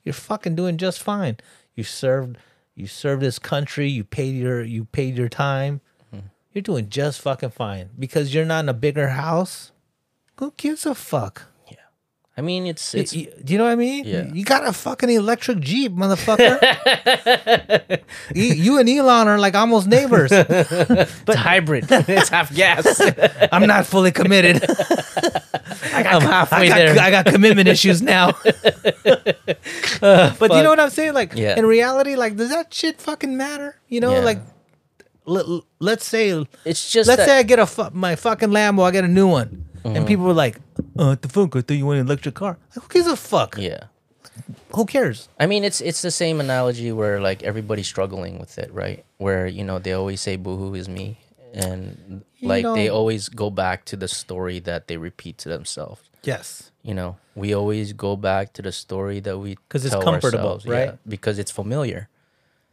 You're 0.03 0.13
fucking 0.13 0.55
doing 0.55 0.77
just 0.77 1.01
fine. 1.01 1.37
You 1.75 1.83
served 1.83 2.37
you 2.75 2.87
served 2.87 3.21
this 3.21 3.39
country. 3.39 3.89
You 3.89 4.03
paid 4.03 4.35
your 4.35 4.63
you 4.63 4.85
paid 4.85 5.17
your 5.17 5.29
time. 5.29 5.81
Mm-hmm. 6.13 6.27
You're 6.53 6.61
doing 6.61 6.89
just 6.89 7.21
fucking 7.21 7.51
fine. 7.51 7.89
Because 7.97 8.33
you're 8.33 8.45
not 8.45 8.65
in 8.65 8.69
a 8.69 8.73
bigger 8.73 9.09
house 9.09 9.71
who 10.37 10.53
gives 10.57 10.85
a 10.85 10.95
fuck. 10.95 11.47
I 12.37 12.41
mean 12.41 12.65
it's 12.65 12.95
it's 12.95 13.13
y- 13.13 13.27
do 13.43 13.51
you 13.51 13.57
know 13.59 13.65
what 13.65 13.71
I 13.73 13.75
mean? 13.75 14.05
Yeah. 14.05 14.31
You 14.33 14.45
got 14.45 14.65
a 14.65 14.71
fucking 14.71 15.09
electric 15.09 15.59
Jeep, 15.59 15.91
motherfucker. 15.91 16.57
you, 18.33 18.43
you 18.65 18.79
and 18.79 18.87
Elon 18.89 19.27
are 19.27 19.37
like 19.37 19.53
almost 19.53 19.87
neighbors. 19.87 20.31
it's 20.31 21.35
hybrid. 21.35 21.85
it's 21.91 22.29
half 22.29 22.53
gas. 22.55 23.01
I'm 23.51 23.67
not 23.67 23.85
fully 23.85 24.11
committed. 24.13 24.63
I 25.93 26.03
got, 26.03 26.13
I'm 26.15 26.21
halfway 26.21 26.57
I 26.57 26.67
got, 26.69 26.75
there. 26.77 26.99
I 26.99 27.11
got 27.11 27.25
commitment 27.25 27.67
issues 27.67 28.01
now. 28.01 28.31
but 29.03 30.41
you 30.41 30.63
know 30.63 30.69
what 30.69 30.79
I'm 30.79 30.89
saying? 30.89 31.13
Like 31.13 31.33
Yeah. 31.35 31.57
in 31.57 31.65
reality, 31.65 32.15
like 32.15 32.35
does 32.37 32.49
that 32.49 32.73
shit 32.73 33.01
fucking 33.01 33.35
matter? 33.35 33.75
You 33.89 33.99
know, 33.99 34.13
Yeah. 34.13 34.19
like 34.21 34.39
let, 35.25 35.45
let's 35.79 36.05
say 36.05 36.29
It's 36.65 36.89
just 36.91 37.07
let's 37.07 37.19
that, 37.19 37.27
say 37.27 37.37
I 37.39 37.43
get 37.43 37.59
a 37.59 37.65
fu- 37.65 37.89
my 37.91 38.15
fucking 38.15 38.49
Lambo, 38.49 38.83
I 38.83 38.91
get 38.91 39.03
a 39.03 39.07
new 39.07 39.27
one, 39.27 39.65
Mm-hmm. 39.83 39.95
and 39.95 40.07
people 40.07 40.25
were 40.25 40.33
like, 40.33 40.57
"Uh, 40.97 41.15
the 41.19 41.27
fuck? 41.27 41.55
I 41.55 41.61
thought 41.61 41.73
you 41.73 41.85
wanted 41.85 42.01
an 42.01 42.07
electric 42.07 42.35
car." 42.35 42.57
Like, 42.75 42.83
who 42.83 42.89
gives 42.89 43.07
a 43.07 43.15
fuck? 43.15 43.57
yeah. 43.57 43.85
Who 44.75 44.85
cares? 44.85 45.27
I 45.39 45.45
mean, 45.47 45.63
it's 45.63 45.81
it's 45.81 46.01
the 46.01 46.11
same 46.11 46.39
analogy 46.39 46.91
where 46.91 47.19
like 47.19 47.43
everybody's 47.43 47.87
struggling 47.87 48.39
with 48.39 48.57
it, 48.57 48.73
right? 48.73 49.03
Where 49.17 49.45
you 49.47 49.63
know 49.63 49.79
they 49.79 49.93
always 49.93 50.21
say 50.21 50.37
"boohoo 50.37 50.73
is 50.75 50.87
me," 50.87 51.17
and 51.53 52.23
You 52.37 52.47
like 52.47 52.63
they 52.63 52.89
always 52.89 53.27
go 53.29 53.49
back 53.49 53.85
to 53.85 53.95
the 53.97 54.07
story 54.07 54.59
that 54.59 54.87
they 54.87 54.97
repeat 54.97 55.37
to 55.39 55.49
themselves. 55.49 56.01
Yes. 56.23 56.71
You 56.83 56.93
know, 56.93 57.17
we 57.35 57.53
always 57.53 57.93
go 57.93 58.15
back 58.15 58.53
to 58.53 58.61
the 58.61 58.71
story 58.71 59.19
that 59.21 59.37
we 59.37 59.55
because 59.55 59.85
it's 59.85 59.95
comfortable, 59.95 60.37
ourselves, 60.39 60.65
yeah, 60.65 60.73
right? 60.73 60.99
because 61.07 61.37
it's 61.37 61.51
familiar. 61.51 62.07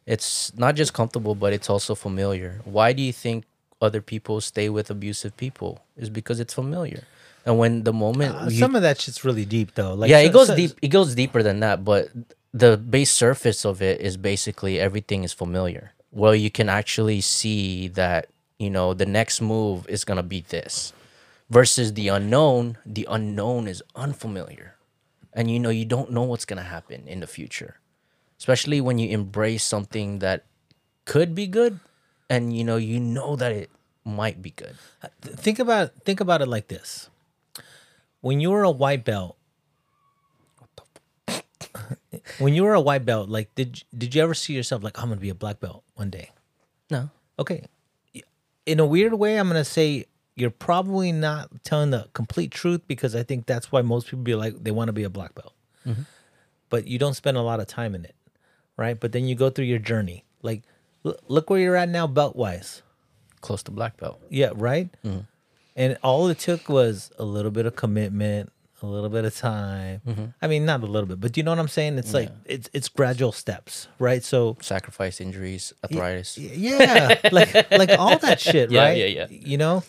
It's 0.07 0.57
not 0.57 0.75
just 0.75 0.95
comfortable, 0.95 1.35
but 1.35 1.53
it's 1.53 1.69
also 1.69 1.95
familiar. 1.95 2.61
Why 2.65 2.93
do 2.95 3.03
you 3.03 3.13
think 3.13 3.45
other 3.81 4.01
people 4.01 4.41
stay 4.41 4.69
with 4.69 4.91
abusive 4.91 5.37
people? 5.37 5.81
Is 5.97 6.11
because 6.11 6.41
it's 6.41 6.55
familiar. 6.55 7.05
And 7.47 7.59
when 7.59 7.85
the 7.85 7.93
moment 7.93 8.35
Uh, 8.37 8.49
you 8.51 8.59
some 8.59 8.75
of 8.77 8.83
that 8.83 9.01
shit's 9.01 9.25
really 9.25 9.45
deep 9.45 9.75
though. 9.75 9.95
Like 9.95 10.11
yeah, 10.11 10.21
so- 10.21 10.27
it 10.27 10.33
goes 10.33 10.47
so- 10.49 10.57
deep. 10.57 10.73
It 10.83 10.89
goes 10.89 11.15
deeper 11.15 11.43
than 11.43 11.61
that, 11.61 11.85
but 11.85 12.09
the 12.53 12.77
base 12.77 13.11
surface 13.11 13.65
of 13.65 13.81
it 13.83 14.01
is 14.01 14.17
basically 14.17 14.81
everything 14.81 15.25
is 15.25 15.33
familiar. 15.33 15.93
Well, 16.11 16.35
you 16.35 16.51
can 16.51 16.69
actually 16.69 17.21
see 17.21 17.89
that 17.89 18.29
you 18.59 18.71
know 18.71 18.93
the 18.95 19.07
next 19.07 19.41
move 19.41 19.87
is 19.89 20.05
gonna 20.05 20.23
be 20.25 20.41
this, 20.49 20.93
versus 21.49 21.93
the 21.95 22.09
unknown. 22.09 22.77
The 22.85 23.07
unknown 23.09 23.69
is 23.69 23.83
unfamiliar, 23.95 24.75
and 25.33 25.51
you 25.51 25.61
know 25.61 25.71
you 25.71 25.85
don't 25.85 26.11
know 26.11 26.23
what's 26.25 26.45
gonna 26.45 26.63
happen 26.69 27.07
in 27.07 27.21
the 27.21 27.27
future, 27.29 27.77
especially 28.39 28.81
when 28.81 28.99
you 28.99 29.09
embrace 29.11 29.63
something 29.65 30.19
that 30.19 30.45
could 31.05 31.35
be 31.35 31.47
good, 31.47 31.81
and 32.29 32.57
you 32.57 32.65
know 32.65 32.77
you 32.77 33.01
know 33.01 33.37
that 33.37 33.53
it 33.53 33.71
might 34.05 34.43
be 34.43 34.51
good. 34.51 34.77
Think 35.23 35.59
about 35.59 35.93
think 36.05 36.21
about 36.21 36.43
it 36.43 36.49
like 36.49 36.69
this. 36.69 37.11
When 38.21 38.41
you 38.41 38.51
were 38.51 38.65
a 38.65 38.71
white 38.71 39.05
belt, 39.05 39.37
when 42.39 42.55
you 42.55 42.65
were 42.65 42.75
a 42.75 42.81
white 42.81 43.05
belt, 43.05 43.29
like 43.29 43.55
did 43.55 43.85
did 43.97 44.15
you 44.15 44.23
ever 44.23 44.35
see 44.35 44.55
yourself 44.55 44.83
like 44.83 44.99
I'm 45.01 45.09
gonna 45.09 45.21
be 45.21 45.31
a 45.31 45.35
black 45.35 45.61
belt 45.61 45.85
one 45.95 46.11
day? 46.11 46.31
No, 46.91 47.11
Okay, 47.39 47.67
in 48.67 48.81
a 48.81 48.87
weird 48.87 49.15
way, 49.15 49.39
I'm 49.39 49.49
gonna 49.49 49.65
say 49.65 50.07
you're 50.35 50.51
probably 50.51 51.13
not 51.13 51.65
telling 51.65 51.91
the 51.91 52.09
complete 52.13 52.51
truth 52.51 52.83
because 52.87 53.15
I 53.15 53.23
think 53.23 53.47
that's 53.47 53.73
why 53.73 53.83
most 53.83 54.07
people 54.07 54.23
be 54.23 54.35
like 54.35 54.63
they 54.63 54.71
want 54.71 54.89
to 54.89 54.93
be 54.93 55.05
a 55.05 55.11
black 55.11 55.35
belt, 55.35 55.55
mm-hmm. 55.87 56.03
but 56.69 56.87
you 56.87 56.99
don't 56.99 57.15
spend 57.15 57.37
a 57.37 57.43
lot 57.43 57.61
of 57.61 57.67
time 57.67 57.95
in 57.95 58.05
it, 58.05 58.15
right? 58.77 58.99
But 58.99 59.13
then 59.13 59.27
you 59.27 59.35
go 59.35 59.51
through 59.51 59.67
your 59.67 59.79
journey. 59.79 60.25
Like, 60.43 60.63
l- 61.09 61.17
look 61.29 61.51
where 61.51 61.61
you're 61.61 61.77
at 61.77 61.89
now, 61.89 62.07
belt 62.07 62.37
wise. 62.37 62.83
close 63.41 63.63
to 63.65 63.71
black 63.71 63.97
belt. 63.99 64.21
Yeah, 64.31 64.51
right. 64.55 64.89
And 65.77 65.97
all 66.03 66.27
it 66.29 66.39
took 66.41 66.69
was 66.69 67.11
a 67.19 67.25
little 67.25 67.53
bit 67.53 67.65
of 67.67 67.77
commitment, 67.77 68.51
a 68.83 68.87
little 68.87 69.09
bit 69.09 69.25
of 69.25 69.37
time. 69.37 70.01
I 70.43 70.47
mean, 70.49 70.65
not 70.67 70.83
a 70.83 70.87
little 70.87 71.07
bit, 71.09 71.21
but 71.21 71.37
you 71.37 71.43
know 71.45 71.53
what 71.53 71.61
I'm 71.61 71.69
saying? 71.69 71.99
It's 71.99 72.13
like 72.15 72.31
it's 72.45 72.69
it's 72.73 72.89
gradual 72.89 73.31
steps, 73.33 73.87
right? 74.01 74.23
So 74.25 74.57
Sacrifice, 74.61 75.21
injuries, 75.21 75.73
arthritis. 75.85 76.37
y- 76.37 76.51
yeah, 76.55 77.19
like 77.33 77.71
like 77.71 77.91
all 77.91 78.19
that 78.19 78.41
shit, 78.41 78.71
Yeah, 78.73 78.83
right? 78.83 78.97
yeah, 78.97 79.07
yeah. 79.07 79.27
You 79.31 79.57
know, 79.59 79.85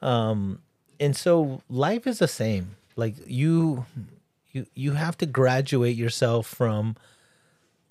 um, 0.00 0.60
and 0.98 1.14
so 1.14 1.60
life 1.68 2.06
is 2.06 2.18
the 2.20 2.28
same. 2.28 2.76
Like 2.96 3.14
you, 3.26 3.84
you 4.52 4.66
you 4.74 4.92
have 4.92 5.18
to 5.18 5.26
graduate 5.26 5.96
yourself 5.96 6.46
from 6.46 6.96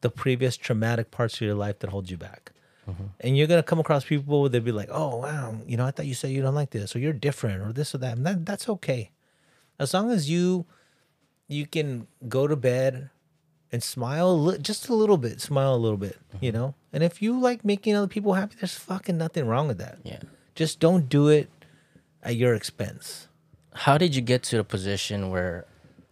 the 0.01 0.09
previous 0.09 0.57
traumatic 0.57 1.11
parts 1.11 1.35
of 1.35 1.41
your 1.41 1.55
life 1.55 1.79
that 1.79 1.89
hold 1.91 2.09
you 2.09 2.17
back. 2.17 2.51
Mm-hmm. 2.89 3.03
And 3.21 3.37
you're 3.37 3.47
gonna 3.47 3.63
come 3.63 3.79
across 3.79 4.03
people 4.05 4.49
that 4.49 4.61
be 4.63 4.71
like, 4.71 4.89
"Oh 4.91 5.17
wow, 5.17 5.55
you 5.65 5.77
know, 5.77 5.85
I 5.85 5.91
thought 5.91 6.05
you 6.05 6.13
said 6.13 6.31
you 6.31 6.41
don't 6.41 6.55
like 6.55 6.71
this, 6.71 6.95
or 6.95 6.99
you're 6.99 7.13
different, 7.13 7.61
or 7.61 7.71
this 7.71 7.95
or 7.95 7.99
that." 7.99 8.17
And 8.17 8.25
that 8.25 8.45
that's 8.45 8.67
okay, 8.67 9.11
as 9.79 9.93
long 9.93 10.11
as 10.11 10.29
you 10.29 10.65
you 11.47 11.65
can 11.65 12.07
go 12.27 12.47
to 12.47 12.55
bed 12.55 13.09
and 13.71 13.81
smile 13.83 14.37
li- 14.39 14.57
just 14.59 14.89
a 14.89 14.93
little 14.93 15.17
bit, 15.17 15.39
smile 15.41 15.73
a 15.75 15.77
little 15.77 15.97
bit, 15.97 16.17
you 16.41 16.51
Mm-hmm. 16.51 16.57
know. 16.59 16.75
And 16.91 17.03
if 17.03 17.21
you 17.21 17.39
like 17.39 17.63
making 17.65 17.95
other 17.95 18.07
people 18.07 18.33
happy, 18.33 18.55
there's 18.59 18.75
fucking 18.77 19.17
nothing 19.17 19.47
wrong 19.47 19.67
with 19.67 19.77
that. 19.79 19.97
Yeah. 20.03 20.19
Just 20.55 20.79
don't 20.79 21.09
do 21.09 21.27
it 21.29 21.49
at 22.21 22.35
your 22.35 22.53
expense. 22.53 23.27
how 23.73 23.97
did 23.97 24.13
you 24.15 24.21
get 24.21 24.43
to 24.43 24.57
the 24.57 24.63
position 24.63 25.29
where 25.31 25.65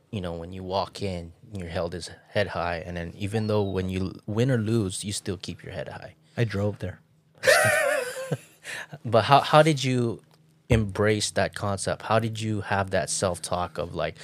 you 0.10 0.20
know 0.20 0.34
when 0.34 0.52
you 0.52 0.64
walk 0.64 1.02
in 1.02 1.32
you're 1.54 1.70
held 1.70 1.94
as 1.94 2.10
head 2.34 2.48
high 2.58 2.78
and 2.86 2.98
then 2.98 3.14
even 3.16 3.46
though 3.48 3.62
when 3.62 3.88
you 3.90 4.14
win 4.26 4.50
or 4.50 4.58
lose 4.58 5.04
you 5.06 5.14
still 5.14 5.38
keep 5.38 5.62
your 5.64 5.72
head 5.74 5.88
high 5.90 6.16
I 6.38 6.44
drove 6.44 6.80
there. 6.80 7.00
but 9.06 9.24
how, 9.26 9.42
how 9.42 9.62
did 9.62 9.84
you 9.84 10.22
embrace 10.70 11.32
that 11.32 11.54
concept 11.54 12.04
how 12.04 12.18
did 12.18 12.40
you 12.40 12.62
have 12.62 12.92
that 12.92 13.10
self-talk 13.10 13.78
of 13.78 13.94
like 13.94 14.16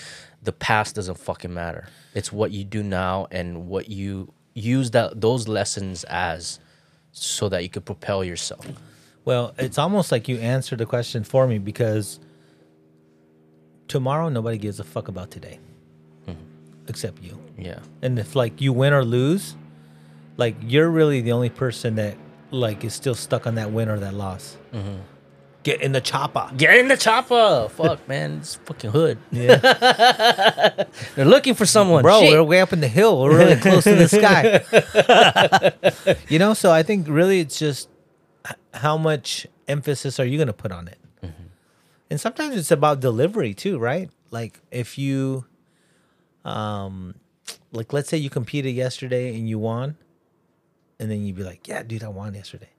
the 0.41 0.53
past 0.53 0.95
doesn't 0.95 1.18
fucking 1.18 1.53
matter 1.53 1.89
it's 2.14 2.32
what 2.32 2.51
you 2.51 2.64
do 2.64 2.82
now 2.82 3.28
and 3.32 3.68
what 3.68 3.89
you 3.89 4.32
use 4.53 4.91
that 4.91 5.20
those 5.20 5.49
lessons 5.49 6.05
as 6.05 6.60
so 7.12 7.49
that 7.49 7.64
you 7.64 7.70
could 7.70 7.84
propel 7.84 8.24
yourself 8.24 8.66
Well, 9.28 9.53
it's 9.58 9.78
almost 9.78 10.10
like 10.10 10.30
you 10.30 10.38
answered 10.38 10.78
the 10.80 10.86
question 10.86 11.26
for 11.26 11.47
me 11.47 11.58
because 11.60 12.22
tomorrow 13.89 14.30
nobody 14.30 14.58
gives 14.58 14.80
a 14.80 14.86
fuck 14.86 15.10
about 15.10 15.32
today. 15.32 15.60
Mm-hmm. 16.28 16.88
except 16.88 17.22
you. 17.22 17.38
Yeah. 17.58 17.80
And 18.01 18.18
if 18.20 18.38
like 18.38 18.62
you 18.62 18.72
win 18.72 18.93
or 18.93 19.03
lose, 19.03 19.58
like 20.38 20.55
you're 20.61 20.89
really 20.89 21.21
the 21.21 21.31
only 21.33 21.49
person 21.49 21.95
that 21.95 22.17
like 22.51 22.83
is 22.83 22.93
still 22.93 23.15
stuck 23.15 23.45
on 23.45 23.55
that 23.55 23.71
win 23.71 23.89
or 23.89 23.99
that 23.99 24.13
loss. 24.13 24.57
Mm-hmm. 24.73 24.97
Get 25.63 25.81
in 25.81 25.91
the 25.91 25.99
chopper. 25.99 26.49
Get 26.55 26.77
in 26.77 26.88
the 26.88 26.95
chopper. 26.95 27.67
Fuck, 27.69 28.07
man. 28.07 28.38
It's 28.38 28.55
fucking 28.55 28.91
hood. 28.91 29.17
Yeah. 29.31 29.57
They're 31.15 31.25
looking 31.25 31.55
for 31.55 31.65
someone. 31.65 32.03
Bro, 32.03 32.21
Shit. 32.21 32.31
we're 32.31 32.43
way 32.43 32.61
up 32.61 32.71
in 32.71 32.79
the 32.79 32.88
hill. 32.88 33.21
We're 33.21 33.38
really 33.38 33.57
close 33.57 33.83
to 33.83 33.95
the 33.95 34.07
sky. 36.07 36.15
you 36.29 36.39
know, 36.39 36.53
so 36.53 36.71
I 36.71 36.83
think 36.83 37.07
really 37.09 37.41
it's 37.41 37.59
just 37.59 37.89
how 38.73 38.97
much 38.97 39.45
emphasis 39.67 40.21
are 40.21 40.25
you 40.25 40.38
going 40.38 40.47
to 40.47 40.53
put 40.53 40.71
on 40.71 40.88
it? 40.88 40.97
And 42.09 42.21
sometimes 42.21 42.55
it's 42.55 42.71
about 42.71 43.01
delivery 43.01 43.53
too, 43.53 43.77
right? 43.77 44.09
Like 44.31 44.61
if 44.71 44.97
you, 44.97 45.43
um, 46.45 47.15
like 47.73 47.91
let's 47.91 48.07
say 48.07 48.15
you 48.15 48.29
competed 48.29 48.73
yesterday 48.73 49.35
and 49.35 49.49
you 49.49 49.59
won, 49.59 49.97
and 51.00 51.10
then 51.12 51.26
you'd 51.26 51.36
be 51.36 51.43
like, 51.43 51.68
"Yeah, 51.68 51.84
dude, 51.84 52.04
I 52.04 52.08
won 52.10 52.34
yesterday," 52.34 52.70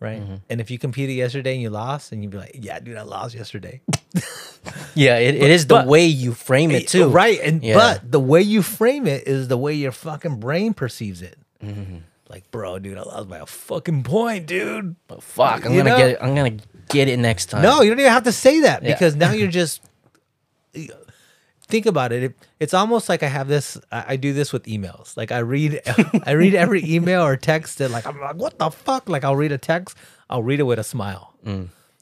right? 0.00 0.20
Mm-hmm. 0.20 0.34
And 0.50 0.60
if 0.60 0.70
you 0.70 0.78
competed 0.78 1.16
yesterday 1.16 1.52
and 1.54 1.62
you 1.62 1.70
lost, 1.70 2.12
and 2.12 2.22
you'd 2.22 2.30
be 2.30 2.38
like, 2.38 2.56
"Yeah, 2.60 2.78
dude, 2.80 2.96
I 2.96 3.02
lost 3.02 3.34
yesterday." 3.34 3.80
yeah, 4.94 5.16
it, 5.18 5.34
it 5.36 5.50
is 5.50 5.66
the 5.66 5.76
but- 5.76 5.86
way 5.86 6.06
you 6.06 6.32
frame 6.34 6.70
it 6.70 6.88
too. 6.88 7.08
Right. 7.08 7.40
And 7.42 7.62
Yeah. 7.62 7.74
but 7.74 8.10
the 8.12 8.20
way 8.20 8.42
you 8.42 8.62
frame 8.62 9.06
it 9.06 9.26
is 9.26 9.48
the 9.48 9.56
way 9.58 9.74
your 9.74 9.92
fucking 9.92 10.38
brain 10.40 10.74
perceives 10.74 11.22
it. 11.22 11.38
Mm-hmm. 11.64 11.98
Like, 12.28 12.50
bro, 12.50 12.78
dude, 12.78 12.96
I 12.96 13.02
lost 13.02 13.28
by 13.28 13.38
a 13.38 13.46
fucking 13.46 14.04
point, 14.04 14.46
dude. 14.46 14.96
But 15.06 15.22
fuck, 15.22 15.66
I'm 15.66 15.72
You 15.72 15.78
gonna 15.78 15.90
know? 15.90 15.96
get 15.98 16.10
it. 16.10 16.18
I'm 16.20 16.34
gonna 16.34 16.56
get 16.88 17.08
it 17.08 17.18
next 17.18 17.46
time. 17.46 17.62
No, 17.62 17.82
you 17.82 17.90
don't 17.90 18.00
even 18.00 18.12
have 18.12 18.24
to 18.24 18.32
say 18.32 18.60
that 18.60 18.82
Yeah. 18.82 18.92
because 18.94 19.16
now 19.16 19.32
you're 19.32 19.48
just 19.62 19.82
think 21.72 21.86
about 21.86 22.12
it. 22.12 22.22
it. 22.22 22.32
It's 22.60 22.74
almost 22.74 23.08
like 23.08 23.24
I 23.24 23.28
have 23.28 23.48
this. 23.48 23.76
I, 23.90 24.04
I 24.14 24.16
do 24.16 24.32
this 24.32 24.52
with 24.52 24.64
emails. 24.66 25.16
Like 25.16 25.32
I 25.32 25.38
read, 25.40 25.80
I 26.26 26.32
read 26.32 26.54
every 26.54 26.84
email 26.84 27.22
or 27.26 27.36
text 27.36 27.78
that 27.78 27.90
like 27.90 28.06
I'm 28.06 28.20
like, 28.20 28.36
what 28.36 28.58
the 28.60 28.70
fuck? 28.70 29.08
Like 29.08 29.24
I'll 29.24 29.34
read 29.36 29.50
a 29.50 29.58
text, 29.58 29.96
I'll 30.30 30.44
read 30.44 30.60
it 30.60 30.64
with 30.70 30.78
a 30.78 30.84
smile. 30.84 31.34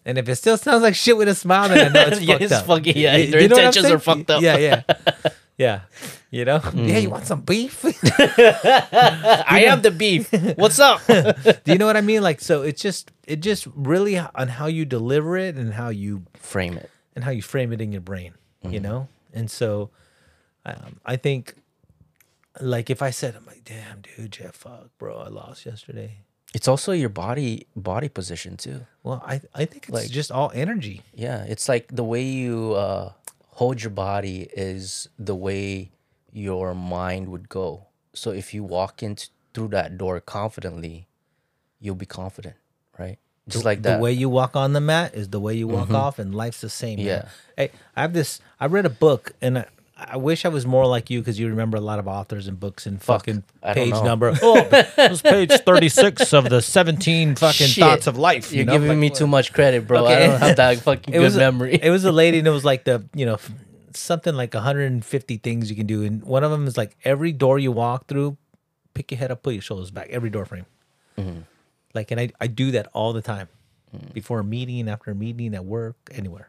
And 0.05 0.17
if 0.19 0.29
it 0.29 0.37
still 0.37 0.57
sounds 0.59 0.83
like 0.83 0.95
shit 0.95 1.17
with 1.17 1.29
a 1.29 1.35
smile, 1.35 1.69
then 1.71 1.87
I 1.87 1.89
know 1.93 2.07
it's 2.09 2.19
Mm. 2.21 2.27
Yeah, 2.27 2.35
fucked 2.35 2.43
it's 2.45 2.53
up. 2.53 2.67
fucking- 2.67 2.97
yeah, 2.97 3.17
You- 3.17 3.31
their 3.31 3.41
you 3.43 3.49
know 3.49 3.57
intentions 3.57 3.87
are 3.91 3.99
fucked 3.99 4.31
up. 4.31 4.43
Yeah, 4.43 4.57
yeah, 4.59 4.83
yeah. 5.59 5.81
You 6.31 6.45
know, 6.45 6.59
Mm. 6.61 6.89
yeah. 6.89 6.99
You 6.99 7.11
want 7.11 7.27
some 7.27 7.41
beef? 7.43 7.85
I 7.85 9.65
am 9.69 9.83
the 9.83 9.91
beef. 9.91 10.33
What's 10.57 10.79
up? 10.79 11.01
Do 11.07 11.73
you 11.73 11.79
know 11.79 11.87
what 11.87 11.97
I 11.97 12.01
mean? 12.01 12.23
Like, 12.23 12.41
so 12.41 12.63
it's 12.63 12.81
just 12.83 13.11
it 13.27 13.41
just 13.41 13.67
really 13.75 14.19
on 14.19 14.49
how 14.49 14.67
you 14.67 14.85
deliver 14.85 15.37
it 15.37 15.57
and 15.57 15.73
how 15.75 15.89
you 15.91 16.25
Frame 16.35 16.77
it. 16.79 16.91
and 17.15 17.25
how 17.25 17.31
you 17.31 17.43
frame 17.43 17.73
it 17.73 17.81
in 17.81 17.93
your 17.93 18.01
brain, 18.01 18.35
you 18.63 18.71
Mm-hmm. 18.81 18.83
know? 18.83 19.09
And 19.33 19.51
so 19.51 19.91
um, 20.65 21.01
I 21.05 21.17
think, 21.17 21.55
like, 22.61 22.91
if 22.91 23.01
I 23.03 23.11
said, 23.11 23.35
I'm 23.37 23.47
like, 23.47 23.65
damn, 23.65 24.01
dude, 24.03 24.33
Jeff, 24.33 24.55
fuck, 24.57 24.89
bro, 24.99 25.17
I 25.19 25.29
lost 25.29 25.65
yesterday. 25.67 26.19
It's 26.53 26.67
also 26.67 26.91
your 26.93 27.09
body 27.11 27.69
body 27.77 28.09
position 28.09 28.57
too. 28.57 28.81
Well, 29.05 29.23
I, 29.25 29.41
I 29.55 29.65
think 29.67 29.85
it's 29.89 29.91
Like- 29.95 30.11
just 30.11 30.33
all 30.33 30.51
energy. 30.53 31.03
Yeah, 31.15 31.45
it's 31.45 31.69
like 31.69 31.87
the 31.95 32.03
way 32.03 32.23
you 32.25 32.73
uh, 32.73 33.13
hold 33.47 33.81
your 33.83 33.93
body 33.93 34.49
is 34.53 35.09
the 35.17 35.37
way 35.37 35.93
your 36.33 36.75
mind 36.75 37.29
would 37.29 37.49
go. 37.49 37.87
So 38.15 38.33
if 38.33 38.53
you 38.53 38.65
walk 38.65 39.01
in 39.03 39.17
through 39.55 39.69
that 39.69 39.97
door 39.97 40.19
confidently, 40.21 41.07
you'll 41.79 41.95
be 41.95 42.07
confident, 42.07 42.57
right? 42.99 43.19
Just 43.53 43.65
like 43.65 43.79
The 43.83 43.89
that. 43.91 43.95
Mm-hmm. 43.95 44.03
way 44.03 44.13
you 44.13 44.29
walk 44.29 44.57
on 44.57 44.73
the 44.73 44.81
mat 44.81 45.15
is 45.15 45.29
the 45.29 45.41
way 45.41 45.55
you 45.55 45.67
walk 45.69 45.91
off, 45.91 46.19
and 46.19 46.35
life's 46.35 46.61
the 46.61 46.69
same. 46.71 46.97
man. 46.99 47.07
Yeah. 47.07 47.29
Hey, 47.57 47.71
I 47.97 48.03
have 48.03 48.13
this. 48.13 48.41
I 48.59 48.67
read 48.67 48.87
a 48.87 48.91
book, 48.91 49.33
and 49.43 49.59
I, 49.59 49.67
I 49.97 50.17
wish 50.17 50.45
I 50.47 50.49
was 50.49 50.65
more 50.65 50.87
like 50.87 51.11
you 51.11 51.21
because 51.21 51.39
you 51.39 51.49
remember 51.49 51.77
a 51.77 51.81
lot 51.83 51.99
of 51.99 52.09
authors 52.09 52.47
and 52.49 52.59
books 52.59 52.87
and 52.87 53.03
fucking 53.03 53.43
page 53.75 53.93
number. 53.93 54.33
Oh, 54.43 54.63
this 54.71 55.13
is 55.13 55.23
page 55.23 55.51
thirty-six 55.53 56.33
of 56.33 56.49
the 56.49 56.63
seventeen 56.63 57.35
fucking 57.37 57.67
Shit. 57.67 57.83
thoughts 57.85 58.07
of 58.07 58.17
life. 58.17 58.51
You're 58.53 58.61
you 58.61 58.65
know? 58.65 58.73
giving 58.73 58.89
Like, 58.89 58.99
me 58.99 59.11
too 59.11 59.27
much 59.27 59.53
credit, 59.53 59.87
bro. 59.87 60.07
I 60.07 60.19
don't 60.21 60.41
have 60.41 60.57
that 60.57 60.79
fucking 60.89 61.13
it 61.13 61.19
good 61.19 61.23
was 61.25 61.37
a- 61.37 61.41
memory. 61.41 61.79
it 61.83 61.91
was 61.91 62.05
a 62.05 62.13
lady, 62.13 62.39
and 62.39 62.47
it 62.49 62.51
was 62.51 62.65
like 62.65 62.85
the 62.85 63.05
you 63.15 63.27
know 63.27 63.39
something 63.93 64.35
like 64.37 64.55
150 64.55 65.37
things 65.39 65.69
you 65.69 65.77
can 65.77 65.87
do, 65.87 66.03
and 66.05 66.23
one 66.23 66.45
of 66.45 66.51
them 66.51 66.67
is 66.67 66.77
like 66.79 66.97
every 67.05 67.33
door 67.33 67.59
you 67.59 67.73
walk 67.73 68.07
through, 68.07 68.37
pick 68.95 69.11
your 69.11 69.19
head 69.19 69.31
up, 69.31 69.43
put 69.43 69.53
your 69.53 69.63
shoulders 69.63 69.91
back. 69.91 70.09
Every 70.11 70.31
door 70.31 70.45
frame. 70.47 70.65
Mm-hmm. 71.19 71.41
Like, 71.95 72.11
and 72.11 72.21
I 72.21 72.31
I 72.41 72.47
do 72.47 72.71
that 72.73 72.89
all 72.93 73.13
the 73.13 73.23
time, 73.23 73.49
before 74.15 74.41
a 74.41 74.45
meeting, 74.45 74.89
after 74.89 75.11
a 75.11 75.15
meeting, 75.15 75.55
at 75.55 75.65
work, 75.65 75.97
anywhere. 76.13 76.49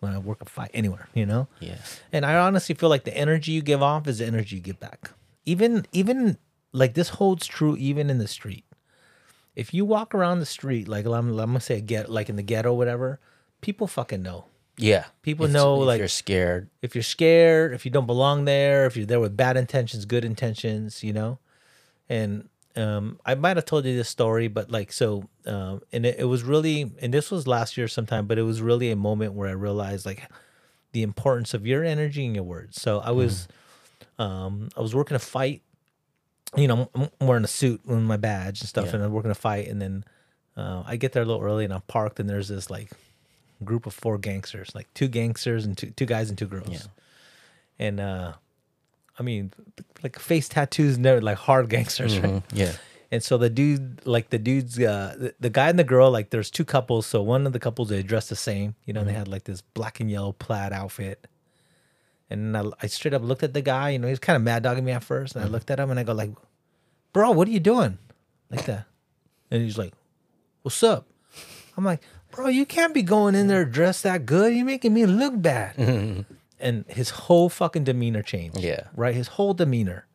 When 0.00 0.12
I 0.12 0.18
work 0.18 0.42
a 0.42 0.44
fight, 0.44 0.70
anywhere, 0.74 1.08
you 1.14 1.24
know. 1.24 1.48
yeah. 1.58 1.78
And 2.12 2.26
I 2.26 2.36
honestly 2.36 2.74
feel 2.74 2.90
like 2.90 3.04
the 3.04 3.16
energy 3.16 3.52
you 3.52 3.62
give 3.62 3.82
off 3.82 4.06
is 4.06 4.18
the 4.18 4.26
energy 4.26 4.56
you 4.56 4.62
give 4.62 4.78
back. 4.78 5.10
Even 5.46 5.86
even 5.92 6.36
like 6.72 6.92
this 6.94 7.08
holds 7.08 7.46
true 7.46 7.76
even 7.78 8.10
in 8.10 8.18
the 8.18 8.28
street. 8.28 8.64
If 9.54 9.72
you 9.72 9.86
walk 9.86 10.14
around 10.14 10.40
the 10.40 10.46
street, 10.46 10.86
like 10.86 11.06
I'm, 11.06 11.30
I'm 11.30 11.34
gonna 11.36 11.60
say 11.60 11.80
get 11.80 12.10
like 12.10 12.28
in 12.28 12.36
the 12.36 12.42
ghetto, 12.42 12.74
whatever, 12.74 13.20
people 13.62 13.86
fucking 13.86 14.22
know. 14.22 14.44
Yeah. 14.76 15.06
People 15.22 15.46
If- 15.46 15.52
know, 15.52 15.80
if 15.80 15.86
like- 15.86 15.98
you're 15.98 16.08
scared. 16.08 16.68
If 16.82 16.94
you're 16.94 17.02
scared, 17.02 17.72
if 17.72 17.86
you 17.86 17.90
don't 17.90 18.06
belong 18.06 18.44
there, 18.44 18.84
if 18.84 18.98
you're 18.98 19.06
there 19.06 19.18
with 19.20 19.34
bad 19.34 19.56
intentions, 19.56 20.04
good 20.04 20.26
intentions, 20.26 21.02
you 21.02 21.14
know. 21.14 21.38
And 22.08 22.50
um, 22.76 23.18
I 23.24 23.34
might 23.34 23.56
have 23.56 23.64
told 23.64 23.84
you 23.84 23.96
this 23.96 24.08
story, 24.08 24.48
but 24.48 24.70
like 24.70 24.92
so, 24.92 25.28
um, 25.46 25.82
and 25.92 26.04
it, 26.06 26.16
it 26.20 26.24
was 26.24 26.42
really, 26.42 26.92
and 27.00 27.12
this 27.14 27.30
was 27.30 27.46
last 27.46 27.76
year 27.76 27.88
sometime, 27.88 28.26
but 28.26 28.38
it 28.38 28.42
was 28.42 28.60
really 28.60 28.90
a 28.90 28.96
moment 28.96 29.32
where 29.32 29.48
I 29.48 29.52
realized 29.52 30.04
like 30.06 30.22
the 30.92 31.02
importance 31.02 31.54
of 31.54 31.66
your 31.66 31.84
energy 31.84 32.24
and 32.26 32.34
your 32.34 32.44
words. 32.44 32.80
So 32.80 33.00
I 33.00 33.10
was, 33.12 33.48
um, 34.18 34.68
I 34.76 34.80
was 34.80 34.94
working 34.94 35.14
a 35.14 35.20
fight. 35.20 35.62
You 36.56 36.68
know, 36.68 36.88
I'm 36.94 37.08
I'm 37.20 37.26
wearing 37.26 37.44
a 37.44 37.48
suit 37.48 37.80
with 37.84 37.98
my 38.00 38.16
badge 38.16 38.60
and 38.60 38.68
stuff, 38.68 38.86
Yeah. 38.86 38.94
and 38.96 39.04
I'm 39.04 39.12
working 39.12 39.30
a 39.30 39.34
fight, 39.34 39.68
and 39.68 39.80
then 39.82 40.04
uh, 40.56 40.82
I 40.86 40.96
get 40.96 41.12
there 41.12 41.22
a 41.22 41.26
little 41.26 41.42
early, 41.42 41.64
and 41.64 41.74
I'm 41.74 41.82
parked, 41.82 42.20
and 42.20 42.28
there's 42.30 42.48
this 42.48 42.70
like 42.70 42.90
group 43.64 43.86
of 43.86 43.94
four 43.94 44.16
gangsters, 44.18 44.74
like 44.74 44.86
two 44.94 45.08
gangsters 45.08 45.64
and 45.64 45.76
two 45.76 45.90
two 45.90 46.06
guys 46.06 46.28
and 46.28 46.38
two 46.38 46.46
girls. 46.46 46.68
Yeah. 46.70 46.78
And 47.78 48.00
uh 48.00 48.32
I 49.18 49.22
mean 49.22 49.52
like 50.02 50.18
face 50.18 50.48
tattoos 50.48 50.98
never 50.98 51.20
like 51.20 51.38
hard 51.38 51.68
gangsters, 51.74 52.18
right? 52.18 52.32
Mhm. 52.34 52.42
Yeah. 52.52 52.72
And 53.12 53.22
so 53.22 53.38
the 53.38 53.48
dude 53.48 54.04
like 54.04 54.30
the 54.30 54.38
dude's 54.38 54.78
uh 54.78 55.14
the, 55.18 55.34
the 55.40 55.50
guy 55.50 55.68
and 55.68 55.78
the 55.78 55.84
girl, 55.84 56.10
like 56.10 56.30
there's 56.30 56.50
two 56.50 56.64
couples, 56.64 57.06
so 57.06 57.22
one 57.22 57.46
of 57.46 57.52
the 57.52 57.60
couples 57.60 57.88
they 57.88 58.02
dressed 58.02 58.28
the 58.30 58.36
same, 58.36 58.74
you 58.84 58.92
know, 58.92 59.04
they 59.04 59.12
had 59.12 59.28
like 59.28 59.44
this 59.44 59.62
black 59.62 60.00
and 60.00 60.10
yellow 60.10 60.32
plaid 60.32 60.72
outfit. 60.72 61.26
And 62.28 62.56
I, 62.56 62.64
I 62.82 62.86
straight 62.88 63.14
up 63.14 63.22
looked 63.22 63.44
at 63.44 63.54
the 63.54 63.62
guy, 63.62 63.90
you 63.90 64.00
know, 64.00 64.08
he 64.08 64.12
was 64.12 64.18
kind 64.18 64.36
of 64.36 64.42
mad 64.42 64.64
dogging 64.64 64.84
me 64.84 64.90
at 64.92 65.04
first, 65.04 65.36
and 65.36 65.44
I 65.44 65.48
looked 65.48 65.70
at 65.70 65.78
him 65.78 65.90
and 65.90 66.00
I 66.00 66.02
go 66.02 66.12
like, 66.12 66.32
"Bro, 67.12 67.30
what 67.32 67.46
are 67.46 67.52
you 67.52 67.60
doing?" 67.60 67.98
Like 68.50 68.64
that. 68.66 68.86
And 69.50 69.62
he's 69.62 69.78
like, 69.78 69.92
"What's 70.62 70.82
up?" 70.82 71.06
I'm 71.76 71.84
like, 71.84 72.02
"Bro, 72.32 72.48
you 72.48 72.66
can't 72.66 72.92
be 72.92 73.02
going 73.02 73.36
in 73.36 73.46
there 73.46 73.64
dressed 73.64 74.02
that 74.02 74.26
good. 74.26 74.52
You're 74.54 74.66
making 74.66 74.92
me 74.92 75.06
look 75.06 75.40
bad." 75.40 76.26
And 76.60 76.84
his 76.88 77.10
whole 77.10 77.48
fucking 77.48 77.84
demeanor 77.84 78.22
changed. 78.22 78.58
Yeah. 78.58 78.84
Right? 78.96 79.14
His 79.14 79.28
whole 79.28 79.54
demeanor. 79.54 80.06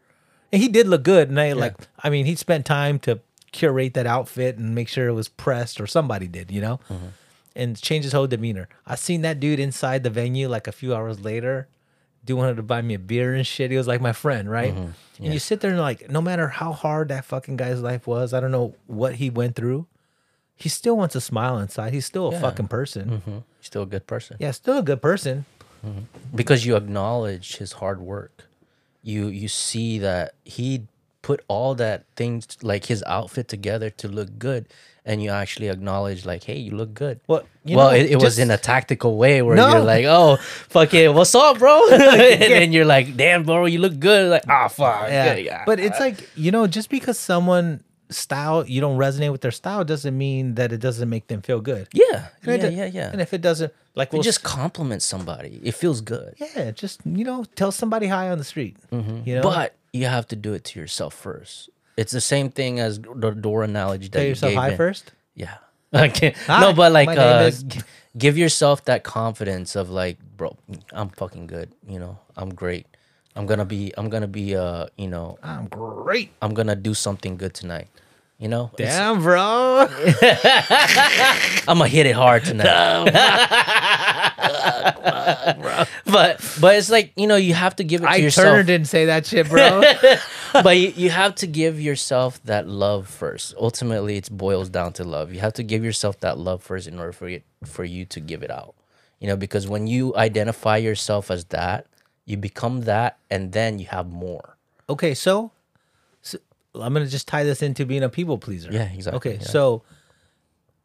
And 0.51 0.61
he 0.61 0.67
did 0.67 0.87
look 0.87 1.03
good. 1.03 1.29
And 1.29 1.39
I 1.39 1.53
like 1.53 1.75
I 1.99 2.09
mean, 2.09 2.25
he 2.25 2.35
spent 2.35 2.65
time 2.65 2.99
to 2.99 3.19
curate 3.51 3.93
that 3.93 4.05
outfit 4.07 4.57
and 4.57 4.73
make 4.75 4.87
sure 4.87 5.07
it 5.07 5.13
was 5.13 5.27
pressed 5.29 5.79
or 5.81 5.87
somebody 5.87 6.27
did, 6.27 6.51
you 6.51 6.61
know? 6.61 6.79
And 7.55 7.79
change 7.81 8.03
his 8.05 8.13
whole 8.13 8.27
demeanor. 8.27 8.69
I 8.87 8.95
seen 8.95 9.21
that 9.23 9.39
dude 9.39 9.59
inside 9.59 10.03
the 10.03 10.09
venue 10.09 10.47
like 10.47 10.67
a 10.67 10.71
few 10.71 10.95
hours 10.95 11.19
later. 11.19 11.67
Dude 12.23 12.37
wanted 12.37 12.55
to 12.57 12.63
buy 12.63 12.81
me 12.81 12.93
a 12.93 12.99
beer 12.99 13.33
and 13.33 13.45
shit. 13.45 13.71
He 13.71 13.77
was 13.77 13.87
like 13.87 13.99
my 13.99 14.13
friend, 14.13 14.49
right? 14.49 14.73
And 14.73 14.93
you 15.33 15.39
sit 15.39 15.59
there 15.61 15.71
and 15.71 15.79
like, 15.79 16.09
no 16.09 16.21
matter 16.21 16.47
how 16.47 16.71
hard 16.71 17.09
that 17.09 17.25
fucking 17.25 17.57
guy's 17.57 17.81
life 17.81 18.07
was, 18.07 18.33
I 18.33 18.39
don't 18.39 18.51
know 18.51 18.75
what 18.87 19.15
he 19.15 19.29
went 19.29 19.55
through. 19.55 19.87
He 20.55 20.69
still 20.69 20.95
wants 20.95 21.15
a 21.15 21.21
smile 21.21 21.57
inside. 21.57 21.91
He's 21.93 22.05
still 22.05 22.29
a 22.29 22.31
Yeah. 22.33 22.41
fucking 22.41 22.67
person. 22.67 23.21
hmm 23.25 23.37
Still 23.61 23.81
a 23.83 23.85
good 23.87 24.05
person. 24.07 24.37
Yeah, 24.39 24.51
still 24.51 24.77
a 24.77 24.83
good 24.83 25.01
person. 25.01 25.45
Because 26.33 26.65
you 26.65 26.75
acknowledge 26.75 27.57
his 27.57 27.73
hard 27.73 28.01
work. 28.01 28.45
You 29.03 29.27
you 29.27 29.47
see 29.47 29.97
that 29.99 30.33
he 30.45 30.87
put 31.21 31.43
all 31.47 31.75
that 31.75 32.03
things 32.15 32.47
like 32.61 32.85
his 32.85 33.03
outfit 33.05 33.47
together 33.47 33.89
to 33.91 34.07
look 34.07 34.39
good 34.39 34.65
and 35.05 35.21
you 35.21 35.29
actually 35.29 35.67
acknowledge 35.69 36.25
like 36.25 36.43
hey 36.43 36.57
you 36.57 36.71
look 36.75 36.93
good. 36.93 37.19
Well, 37.27 37.43
you 37.63 37.77
well 37.77 37.89
know, 37.91 37.95
it, 37.95 38.11
it 38.11 38.21
was 38.21 38.37
in 38.39 38.49
a 38.51 38.57
tactical 38.57 39.17
way 39.17 39.41
where 39.41 39.55
No. 39.55 39.69
you're 39.69 39.79
like 39.81 40.05
oh 40.05 40.37
fuck 40.69 40.93
it 40.93 41.13
what's 41.13 41.33
up 41.35 41.59
bro? 41.59 41.81
And 41.91 42.01
then 42.41 42.71
you're 42.71 42.85
like 42.85 43.15
damn 43.17 43.43
bro 43.43 43.65
you 43.65 43.79
look 43.79 43.99
good. 43.99 44.29
Like 44.31 44.43
ah 44.47 44.67
fuck. 44.67 45.09
Yeah. 45.09 45.35
yeah, 45.35 45.63
But 45.65 45.79
it's 45.79 45.99
like, 45.99 46.29
you 46.35 46.51
know, 46.51 46.65
just 46.67 46.89
because 46.89 47.17
someone 47.19 47.83
style 48.11 48.65
you 48.67 48.81
don't 48.81 48.97
resonate 48.97 49.31
with 49.31 49.41
their 49.41 49.51
style 49.51 49.83
doesn't 49.83 50.17
mean 50.17 50.55
that 50.55 50.71
it 50.71 50.77
doesn't 50.79 51.09
make 51.09 51.27
them 51.27 51.41
feel 51.41 51.61
good. 51.61 51.87
yeah 51.93 52.27
And 52.45 52.61
yeah 52.63 52.69
yeah 52.69 52.85
yeah 52.85 53.11
And 53.11 53.21
if 53.21 53.33
it 53.33 53.41
doesn't 53.41 53.71
like 53.95 54.11
we'll 54.13 54.21
just 54.21 54.43
compliment 54.43 55.01
somebody 55.01 55.59
it 55.63 55.73
feels 55.75 56.01
good 56.01 56.35
yeah, 56.37 56.71
just 56.71 56.99
you 57.05 57.23
know, 57.25 57.45
tell 57.55 57.71
somebody 57.71 58.07
hi 58.07 58.29
on 58.29 58.37
the 58.37 58.43
street. 58.43 58.77
You 58.91 58.97
know? 58.97 59.03
Mm-hmm. 59.03 59.41
but 59.41 59.75
you 59.93 60.05
have 60.05 60.27
to 60.29 60.35
do 60.35 60.53
it 60.53 60.63
to 60.65 60.79
yourself 60.79 61.13
first 61.13 61.69
it's 61.97 62.11
the 62.11 62.21
same 62.21 62.49
thing 62.49 62.79
as 62.79 62.99
the 62.99 63.31
door 63.31 63.63
analogy 63.63 64.07
that 64.07 64.11
tell 64.13 64.23
you 64.23 64.29
yourself 64.29 64.51
gave 64.51 64.59
hi 64.59 64.69
in. 64.71 64.77
first. 64.77 65.11
Yeah. 65.35 65.57
Okay. 65.93 66.33
Hi, 66.47 66.61
no, 66.61 66.71
but 66.73 66.93
like 66.93 67.09
uh 67.09 67.43
is- 67.51 67.65
give 68.17 68.37
yourself 68.37 68.85
that 68.85 69.03
confidence 69.03 69.75
of 69.75 69.89
like, 69.89 70.17
bro, 70.37 70.55
I'm 70.93 71.09
fucking 71.09 71.47
good, 71.47 71.67
you 71.85 71.99
know. 71.99 72.17
I'm 72.37 72.55
great. 72.55 72.87
I'm 73.35 73.45
gonna 73.45 73.65
be 73.65 73.91
I'm 73.97 74.07
gonna 74.09 74.27
be 74.41 74.55
uh 74.55 74.85
you 74.97 75.09
know 75.09 75.37
I'm 75.43 75.67
great. 75.67 76.31
I'm 76.41 76.53
gonna 76.53 76.77
do 76.77 76.93
something 76.93 77.35
good 77.35 77.53
tonight. 77.53 77.87
You 78.41 78.47
know, 78.47 78.71
It's- 78.73 78.97
Damn, 78.97 79.21
bro. 79.21 79.85
I'm 81.67 81.77
gonna 81.77 81.87
hit 81.87 82.07
it 82.07 82.15
hard 82.15 82.43
tonight. 82.43 82.65
but 86.05 86.57
but 86.59 86.75
it's 86.75 86.89
like 86.89 87.13
you 87.15 87.27
know 87.27 87.35
you 87.35 87.53
have 87.53 87.75
to 87.75 87.83
give 87.83 88.01
it 88.01 88.05
to 88.05 88.09
I 88.11 88.15
yourself. 88.15 88.47
Turner 88.47 88.63
didn't 88.63 88.87
say 88.87 89.05
that 89.05 89.27
shit, 89.27 89.47
bro. 89.47 89.83
but 90.53 90.75
you, 90.77 90.91
you 90.95 91.09
have 91.11 91.35
to 91.35 91.47
give 91.47 91.79
yourself 91.79 92.43
that 92.45 92.67
love 92.67 93.07
first. 93.07 93.53
Ultimately, 93.59 94.17
it 94.17 94.29
boils 94.31 94.69
down 94.69 94.93
to 94.93 95.03
love. 95.03 95.31
You 95.31 95.39
have 95.41 95.53
to 95.53 95.63
give 95.63 95.85
yourself 95.85 96.19
that 96.21 96.39
love 96.39 96.63
first 96.63 96.87
in 96.87 96.97
order 96.97 97.11
for 97.11 97.29
you, 97.29 97.41
for 97.63 97.83
you 97.83 98.05
to 98.05 98.19
give 98.19 98.41
it 98.43 98.49
out. 98.51 98.73
You 99.19 99.27
know, 99.27 99.37
because 99.37 99.67
when 99.67 99.85
you 99.85 100.15
identify 100.15 100.77
yourself 100.77 101.29
as 101.29 101.45
that, 101.45 101.85
you 102.25 102.37
become 102.37 102.81
that, 102.81 103.19
and 103.29 103.51
then 103.51 103.77
you 103.77 103.85
have 103.85 104.09
more. 104.09 104.57
okay, 104.89 105.13
so 105.13 105.51
I'm 106.75 106.93
gonna 106.93 107.07
just 107.07 107.27
tie 107.27 107.43
this 107.43 107.61
into 107.61 107.85
being 107.85 108.03
a 108.03 108.09
people 108.09 108.37
pleaser. 108.37 108.71
Yeah, 108.71 108.91
exactly, 108.91 109.17
Okay, 109.17 109.33
yeah. 109.41 109.47
so 109.47 109.83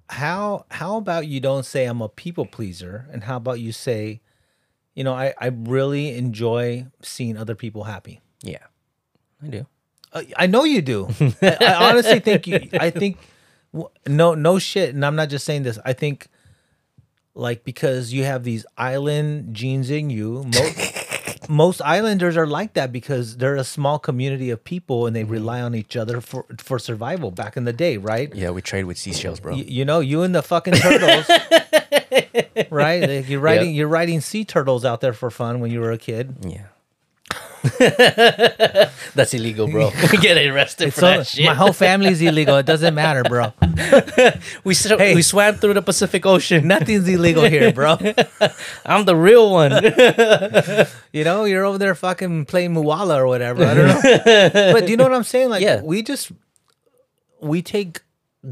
how 0.08 0.64
how 0.70 0.96
about 0.96 1.26
you 1.26 1.40
don't 1.40 1.64
say 1.64 1.84
I'm 1.86 2.00
a 2.02 2.08
people 2.08 2.46
pleaser, 2.46 3.06
and 3.12 3.24
how 3.24 3.36
about 3.36 3.60
you 3.60 3.72
say, 3.72 4.20
you 4.94 5.04
know, 5.04 5.14
I 5.14 5.34
I 5.38 5.48
really 5.48 6.16
enjoy 6.16 6.86
seeing 7.02 7.36
other 7.36 7.54
people 7.54 7.84
happy. 7.84 8.20
Yeah, 8.42 8.64
I 9.42 9.46
do. 9.48 9.66
Uh, 10.12 10.22
I 10.36 10.46
know 10.46 10.64
you 10.64 10.82
do. 10.82 11.08
I, 11.42 11.56
I 11.60 11.90
honestly 11.90 12.20
think 12.20 12.46
you. 12.46 12.68
I 12.74 12.90
think 12.90 13.18
no, 14.06 14.34
no 14.34 14.58
shit. 14.58 14.94
And 14.94 15.04
I'm 15.04 15.16
not 15.16 15.28
just 15.28 15.44
saying 15.44 15.64
this. 15.64 15.78
I 15.84 15.92
think 15.92 16.28
like 17.34 17.64
because 17.64 18.12
you 18.12 18.24
have 18.24 18.44
these 18.44 18.64
island 18.78 19.54
genes 19.54 19.90
in 19.90 20.08
you. 20.10 20.44
Most, 20.44 21.05
most 21.48 21.80
islanders 21.82 22.36
are 22.36 22.46
like 22.46 22.74
that 22.74 22.92
because 22.92 23.36
they're 23.36 23.56
a 23.56 23.64
small 23.64 23.98
community 23.98 24.50
of 24.50 24.64
people 24.64 25.06
and 25.06 25.14
they 25.14 25.22
mm-hmm. 25.22 25.32
rely 25.32 25.60
on 25.60 25.74
each 25.74 25.96
other 25.96 26.20
for 26.20 26.44
for 26.58 26.78
survival. 26.78 27.30
Back 27.30 27.56
in 27.56 27.64
the 27.64 27.72
day, 27.72 27.96
right? 27.96 28.34
Yeah, 28.34 28.50
we 28.50 28.62
trade 28.62 28.84
with 28.84 28.98
seashells, 28.98 29.40
bro. 29.40 29.54
Y- 29.54 29.64
you 29.66 29.84
know, 29.84 30.00
you 30.00 30.22
and 30.22 30.34
the 30.34 30.42
fucking 30.42 30.74
turtles, 30.74 31.28
right? 32.70 33.00
Like 33.08 33.28
you're 33.28 33.40
riding, 33.40 33.74
you're 33.74 33.88
riding 33.88 34.20
sea 34.20 34.44
turtles 34.44 34.84
out 34.84 35.00
there 35.00 35.12
for 35.12 35.30
fun 35.30 35.60
when 35.60 35.70
you 35.70 35.80
were 35.80 35.92
a 35.92 35.98
kid. 35.98 36.36
Yeah. 36.42 36.66
That's 39.14 39.34
illegal, 39.34 39.68
bro. 39.68 39.90
we 40.12 40.18
get 40.18 40.36
arrested 40.46 40.92
for 40.94 41.00
So 41.00 41.06
that 41.06 41.26
shit. 41.26 41.46
my 41.46 41.54
whole 41.54 41.72
family's 41.72 42.20
illegal. 42.20 42.56
It 42.56 42.66
doesn't 42.66 42.94
matter, 42.94 43.22
bro. 43.24 43.52
we 44.64 44.74
sw- 44.74 44.96
Hey. 44.98 45.14
we 45.14 45.22
swam 45.22 45.54
through 45.56 45.74
the 45.74 45.82
Pacific 45.82 46.24
Ocean. 46.26 46.66
Nothing's 46.68 47.08
illegal 47.08 47.44
here, 47.44 47.72
bro. 47.72 47.96
I'm 48.84 49.04
the 49.04 49.16
real 49.16 49.50
one. 49.50 49.72
You 51.12 51.24
know, 51.24 51.44
you're 51.44 51.64
over 51.64 51.78
there 51.78 51.94
fucking 51.94 52.44
playing 52.46 52.74
Muala 52.74 53.16
or 53.16 53.26
whatever. 53.26 53.64
I 53.64 53.74
don't 53.74 53.86
know. 53.86 54.72
but 54.72 54.84
do 54.86 54.90
you 54.90 54.96
know 54.96 55.04
what 55.04 55.14
I'm 55.14 55.24
saying? 55.24 55.50
Like, 55.50 55.62
Yeah. 55.62 55.82
we 55.82 56.02
just 56.02 56.32
we 57.40 57.62
take 57.62 58.00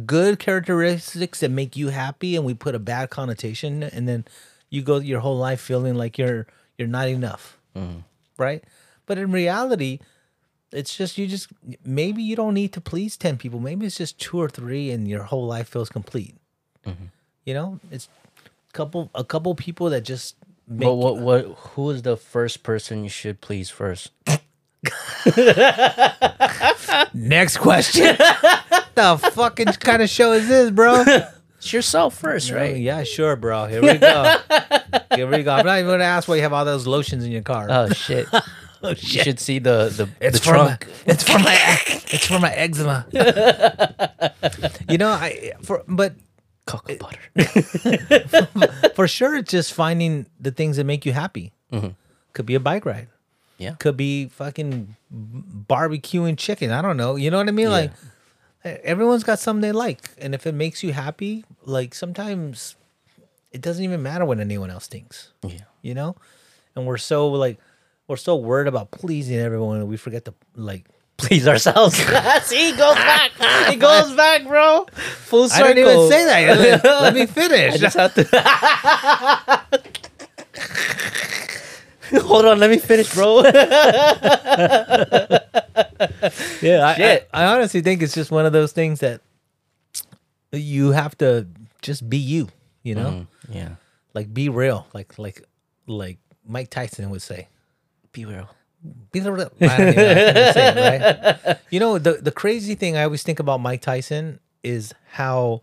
good 0.06 0.38
characteristics 0.38 1.40
that 1.40 1.50
make 1.50 1.76
you 1.76 1.88
happy, 1.88 2.36
and 2.36 2.44
we 2.44 2.54
put 2.54 2.74
a 2.74 2.78
bad 2.78 3.10
connotation, 3.10 3.82
and 3.82 4.08
then 4.08 4.24
you 4.70 4.82
go 4.82 4.98
your 4.98 5.20
whole 5.20 5.36
life 5.38 5.60
feeling 5.60 5.94
like 5.94 6.18
you're 6.18 6.46
you're 6.78 6.88
not 6.88 7.08
enough, 7.08 7.58
mm-hmm. 7.76 8.00
right? 8.36 8.64
But 9.06 9.18
in 9.18 9.32
reality, 9.32 10.00
it's 10.72 10.96
just 10.96 11.16
you 11.18 11.26
just 11.26 11.48
maybe 11.84 12.22
you 12.22 12.36
don't 12.36 12.54
need 12.54 12.72
to 12.72 12.80
please 12.80 13.16
ten 13.16 13.36
people. 13.36 13.60
Maybe 13.60 13.86
it's 13.86 13.96
just 13.96 14.18
two 14.18 14.40
or 14.40 14.48
three, 14.48 14.90
and 14.90 15.06
your 15.08 15.22
whole 15.24 15.46
life 15.46 15.68
feels 15.68 15.88
complete. 15.88 16.34
Mm-hmm. 16.86 17.04
You 17.44 17.54
know, 17.54 17.80
it's 17.90 18.08
a 18.68 18.72
couple 18.72 19.10
a 19.14 19.24
couple 19.24 19.54
people 19.54 19.90
that 19.90 20.02
just 20.02 20.36
make 20.66 20.86
but 20.86 20.94
what 20.94 21.18
what 21.18 21.44
who 21.44 21.90
is 21.90 22.02
the 22.02 22.16
first 22.16 22.62
person 22.62 23.04
you 23.04 23.10
should 23.10 23.40
please 23.40 23.70
first? 23.70 24.10
Next 27.14 27.56
question. 27.58 28.16
the 28.94 29.30
fucking 29.32 29.66
kind 29.66 30.02
of 30.02 30.10
show 30.10 30.32
is 30.32 30.48
this, 30.48 30.70
bro? 30.70 31.04
It's 31.58 31.72
yourself 31.72 32.14
first, 32.14 32.50
right? 32.50 32.76
yeah, 32.76 33.04
sure, 33.04 33.36
bro. 33.36 33.66
Here 33.66 33.80
we 33.80 33.94
go. 33.94 34.36
Here 35.14 35.26
we 35.26 35.42
go. 35.42 35.52
I'm 35.52 35.64
not 35.64 35.78
even 35.78 35.90
gonna 35.90 36.04
ask 36.04 36.28
why 36.28 36.36
you 36.36 36.42
have 36.42 36.52
all 36.52 36.66
those 36.66 36.86
lotions 36.86 37.24
in 37.24 37.32
your 37.32 37.42
car. 37.42 37.68
Oh 37.70 37.88
shit. 37.90 38.26
oh 38.84 38.90
You 38.90 38.96
should 39.22 39.40
see 39.40 39.58
the 39.58 39.88
the, 39.88 40.08
It's 40.20 40.38
the 40.40 40.44
trunk. 40.44 40.86
my, 40.86 41.12
it's 41.12 41.22
for 41.24 41.38
my 41.38 41.56
it's 42.12 42.26
for 42.26 42.38
my 42.38 42.52
eczema. 42.52 43.06
you 44.88 44.98
know, 44.98 45.08
I 45.10 45.52
for 45.62 45.82
but 45.88 46.14
Cocoa 46.66 46.96
butter. 46.96 47.20
for 48.94 49.06
sure 49.08 49.36
it's 49.36 49.50
just 49.50 49.72
finding 49.72 50.26
the 50.40 50.50
things 50.50 50.76
that 50.76 50.84
make 50.84 51.04
you 51.04 51.12
happy. 51.12 51.52
Mm-hmm. 51.72 51.88
Could 52.32 52.46
be 52.46 52.54
a 52.54 52.60
bike 52.60 52.86
ride. 52.86 53.08
Yeah. 53.58 53.74
Could 53.78 53.96
be 53.96 54.26
fucking 54.28 54.96
barbecuing 55.12 56.36
chicken. 56.38 56.70
I 56.70 56.82
don't 56.82 56.96
know. 56.96 57.16
You 57.16 57.30
know 57.30 57.38
what 57.38 57.48
I 57.48 57.52
mean? 57.52 57.70
Like 57.70 57.92
e- 58.64 58.68
everyone's 58.82 59.24
got 59.24 59.38
something 59.38 59.60
they 59.60 59.72
like, 59.72 60.10
and 60.18 60.34
if 60.34 60.46
it 60.46 60.52
makes 60.54 60.82
you 60.82 60.92
happy, 60.92 61.44
like 61.64 61.94
sometimes 61.94 62.76
it 63.52 63.60
doesn't 63.60 63.84
even 63.84 64.02
matter 64.02 64.24
what 64.24 64.40
anyone 64.40 64.70
else 64.70 64.86
thinks. 64.88 65.30
Yeah. 65.46 65.60
You 65.82 65.94
know, 65.94 66.16
and 66.74 66.86
we're 66.86 66.98
so 66.98 67.28
like 67.28 67.58
we're 68.06 68.16
so 68.16 68.36
worried 68.36 68.68
about 68.68 68.90
pleasing 68.90 69.38
everyone, 69.38 69.78
and 69.78 69.88
we 69.88 69.96
forget 69.96 70.24
to 70.26 70.34
like. 70.54 70.86
Please 71.16 71.46
ourselves. 71.46 71.94
see, 72.42 72.72
he 72.72 72.76
goes 72.76 72.96
back. 72.96 73.30
He 73.70 73.76
goes 73.76 74.12
back, 74.16 74.44
bro. 74.48 74.84
Full 75.26 75.44
I 75.44 75.46
circle. 75.46 75.74
didn't 75.74 75.92
even 75.92 76.10
say 76.10 76.24
that. 76.24 76.82
Let, 76.82 76.84
let 76.84 77.14
me 77.14 77.26
finish. 77.26 77.74
I 77.74 77.76
just 77.76 77.96
have 77.96 78.12
to. 78.14 78.24
Hold 82.20 82.46
on, 82.46 82.58
let 82.58 82.68
me 82.68 82.78
finish, 82.78 83.14
bro. 83.14 83.44
Yeah, 86.64 86.86
I, 86.86 86.94
Shit. 86.94 87.28
I, 87.32 87.42
I 87.44 87.54
honestly 87.54 87.80
think 87.80 88.02
it's 88.02 88.14
just 88.14 88.30
one 88.30 88.46
of 88.46 88.52
those 88.52 88.72
things 88.72 89.00
that 89.00 89.20
you 90.52 90.92
have 90.92 91.16
to 91.18 91.46
just 91.82 92.08
be 92.08 92.18
you. 92.18 92.48
You 92.82 92.94
know, 92.96 93.26
mm-hmm. 93.46 93.52
yeah. 93.52 93.68
like 94.14 94.32
be 94.32 94.48
real, 94.48 94.86
like 94.92 95.18
like 95.18 95.42
like 95.86 96.18
Mike 96.46 96.70
Tyson 96.70 97.08
would 97.10 97.22
say. 97.22 97.48
Be 98.14 98.24
real. 98.24 98.48
Be 99.12 99.20
the 99.20 99.32
real. 99.32 99.50
I 99.60 99.66
don't 99.76 99.88
even 99.88 99.96
know 99.96 100.14
how 100.14 100.32
to 100.32 100.52
say 100.54 100.68
it, 100.68 101.44
right? 101.46 101.58
You 101.70 101.80
know, 101.80 101.98
the 101.98 102.14
the 102.14 102.30
crazy 102.32 102.74
thing 102.74 102.96
I 102.96 103.04
always 103.04 103.22
think 103.22 103.38
about 103.40 103.60
Mike 103.60 103.82
Tyson 103.82 104.40
is 104.62 104.94
how 105.12 105.62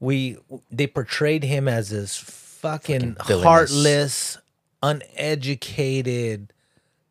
we 0.00 0.36
they 0.70 0.86
portrayed 0.86 1.42
him 1.44 1.66
as 1.68 1.90
this 1.90 2.16
fucking, 2.16 3.14
Fucking 3.16 3.42
heartless, 3.42 4.38
uneducated, 4.82 6.52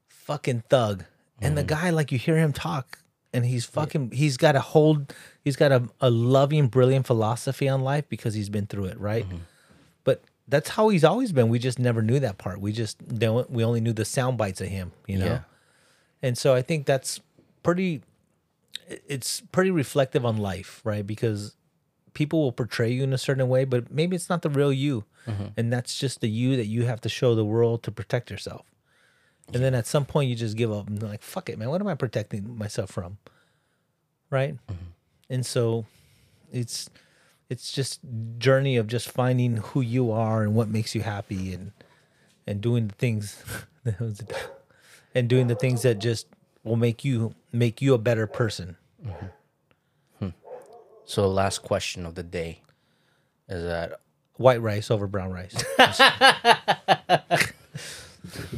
fucking 0.07 0.64
thug. 0.69 1.06
And 1.41 1.49
Mm-hmm. 1.51 1.56
the 1.56 1.64
guy, 1.64 1.89
like 1.91 2.11
you 2.11 2.18
hear 2.18 2.38
him 2.38 2.51
talk, 2.53 2.99
and 3.34 3.45
he's 3.45 3.64
fucking. 3.65 4.11
He's 4.11 4.35
got 4.38 4.56
a 4.56 4.60
hold. 4.60 5.14
He's 5.43 5.56
got 5.56 5.72
a, 5.72 5.88
a 6.01 6.10
loving, 6.10 6.68
brilliant 6.68 7.07
philosophy 7.07 7.69
on 7.69 7.81
life 7.81 8.03
because 8.10 8.34
he's 8.34 8.49
been 8.49 8.68
through 8.68 8.85
it, 8.85 8.99
right? 8.99 9.26
Mm-hmm. 9.26 9.38
That's 10.49 10.69
how 10.69 10.89
he's 10.89 11.03
always 11.03 11.31
been. 11.31 11.49
We 11.49 11.59
just 11.59 11.80
never 11.80 12.01
knew 12.01 12.19
that 12.19 12.38
part. 12.38 12.59
We 12.59 12.71
just 12.71 13.07
don't. 13.07 13.49
We 13.49 13.63
only 13.63 13.81
knew 13.81 13.93
the 13.93 14.05
sound 14.05 14.38
bites 14.38 14.59
of 14.61 14.67
him, 14.67 14.91
you 15.07 15.17
know. 15.19 15.26
Yeah. 15.26 15.39
And 16.21 16.38
so 16.38 16.55
I 16.55 16.61
think 16.61 16.85
that's 16.85 17.21
pretty. 17.63 18.01
It's 19.07 19.41
pretty 19.51 19.69
reflective 19.69 20.26
on 20.26 20.38
life, 20.38 20.81
right? 20.84 21.05
Because 21.05 21.55
people 22.13 22.41
will 22.41 22.51
portray 22.51 22.91
you 22.91 23.03
in 23.03 23.13
a 23.13 23.17
certain 23.17 23.47
way, 23.47 23.63
but 23.63 23.91
maybe 23.91 24.15
it's 24.15 24.30
not 24.30 24.41
the 24.41 24.49
real 24.49 24.73
you, 24.73 25.05
mm-hmm. 25.27 25.47
and 25.55 25.71
that's 25.71 25.97
just 25.97 26.21
the 26.21 26.30
you 26.30 26.57
that 26.57 26.65
you 26.65 26.85
have 26.85 26.99
to 27.01 27.09
show 27.09 27.35
the 27.35 27.45
world 27.45 27.84
to 27.84 27.91
protect 27.91 28.31
yourself. 28.31 28.65
And 29.53 29.63
then 29.63 29.73
at 29.73 29.88
some 29.88 30.05
point 30.05 30.30
you 30.30 30.35
just 30.35 30.57
give 30.57 30.71
up 30.71 30.88
and 30.88 31.01
like, 31.01 31.21
fuck 31.21 31.49
it, 31.49 31.57
man. 31.57 31.69
What 31.69 31.81
am 31.81 31.88
I 31.88 31.95
protecting 31.95 32.57
myself 32.57 32.91
from? 32.91 33.17
Right. 34.30 34.53
Mm-hmm. 34.53 34.85
And 35.30 35.45
so 35.45 35.85
it's 36.51 36.89
it's 37.49 37.71
just 37.71 37.99
journey 38.38 38.77
of 38.77 38.88
just 38.88 39.09
finding 39.09 39.57
who 39.57 39.81
you 39.81 40.11
are 40.11 40.43
and 40.43 40.55
what 40.55 40.69
makes 40.69 40.95
you 40.95 41.01
happy 41.01 41.53
and 41.53 41.71
and 42.47 42.61
doing 42.61 42.88
the 42.88 42.95
things 42.95 43.43
that 43.84 44.49
and 45.15 45.27
doing 45.27 45.47
the 45.47 45.55
things 45.55 45.81
that 45.81 45.99
just 45.99 46.27
will 46.63 46.76
make 46.76 47.03
you 47.03 47.34
make 47.51 47.81
you 47.81 47.93
a 47.93 47.97
better 47.97 48.27
person. 48.27 48.77
Mm-hmm. 49.05 49.26
Hmm. 50.19 50.30
So, 51.05 51.21
the 51.23 51.27
last 51.30 51.59
question 51.63 52.05
of 52.05 52.15
the 52.15 52.23
day 52.23 52.61
is 53.47 53.63
that 53.63 53.99
White 54.39 54.61
rice 54.61 54.89
over 54.89 55.05
brown 55.05 55.31
rice. 55.34 55.53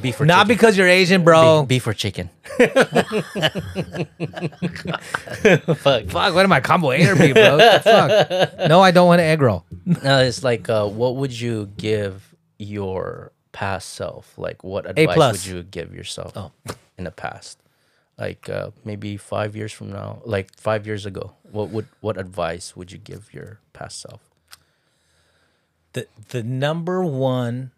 beef 0.02 0.20
or 0.20 0.26
Not 0.26 0.44
chicken? 0.44 0.48
because 0.48 0.78
you're 0.78 0.88
Asian, 0.88 1.24
bro. 1.24 1.66
Beef 1.66 1.86
or 1.88 1.94
chicken? 1.94 2.30
Fuck, 4.62 6.06
Fuck, 6.08 6.34
what 6.34 6.44
am 6.46 6.52
I 6.52 6.60
combo 6.60 6.92
A 6.92 7.06
or 7.08 7.16
B, 7.16 7.34
bro? 7.34 7.58
What 7.58 7.84
the 7.84 8.58
fuck? 8.58 8.70
No, 8.70 8.82
I 8.82 8.92
don't 8.92 9.08
want 9.08 9.22
an 9.22 9.28
egg 9.28 9.42
roll. 9.42 9.66
No, 9.86 10.20
it's 10.20 10.44
like, 10.44 10.70
uh, 10.70 10.88
what 10.88 11.16
would 11.18 11.38
you 11.40 11.70
give 11.78 12.36
your 12.58 13.32
past 13.52 13.90
self? 13.94 14.38
Like, 14.38 14.64
what 14.64 14.90
advice 14.90 15.16
plus. 15.16 15.46
would 15.48 15.54
you 15.56 15.64
give 15.64 15.94
yourself 15.94 16.34
Oh. 16.36 16.52
in 16.98 17.04
the 17.06 17.12
past? 17.12 17.58
Like, 18.18 18.50
uh, 18.50 18.72
maybe 18.86 19.18
five 19.18 19.56
years 19.56 19.72
from 19.72 19.92
now, 19.92 20.22
like 20.26 20.56
five 20.58 20.86
years 20.86 21.06
ago, 21.06 21.34
what 21.52 21.70
would 21.70 21.88
what 22.02 22.18
advice 22.20 22.76
would 22.76 22.92
you 22.92 22.98
give 23.00 23.34
your 23.34 23.60
past 23.74 24.00
self? 24.02 24.22
The 25.94 26.06
the 26.30 26.44
number 26.44 27.04
one 27.04 27.72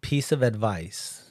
piece 0.00 0.32
of 0.32 0.42
advice 0.42 1.21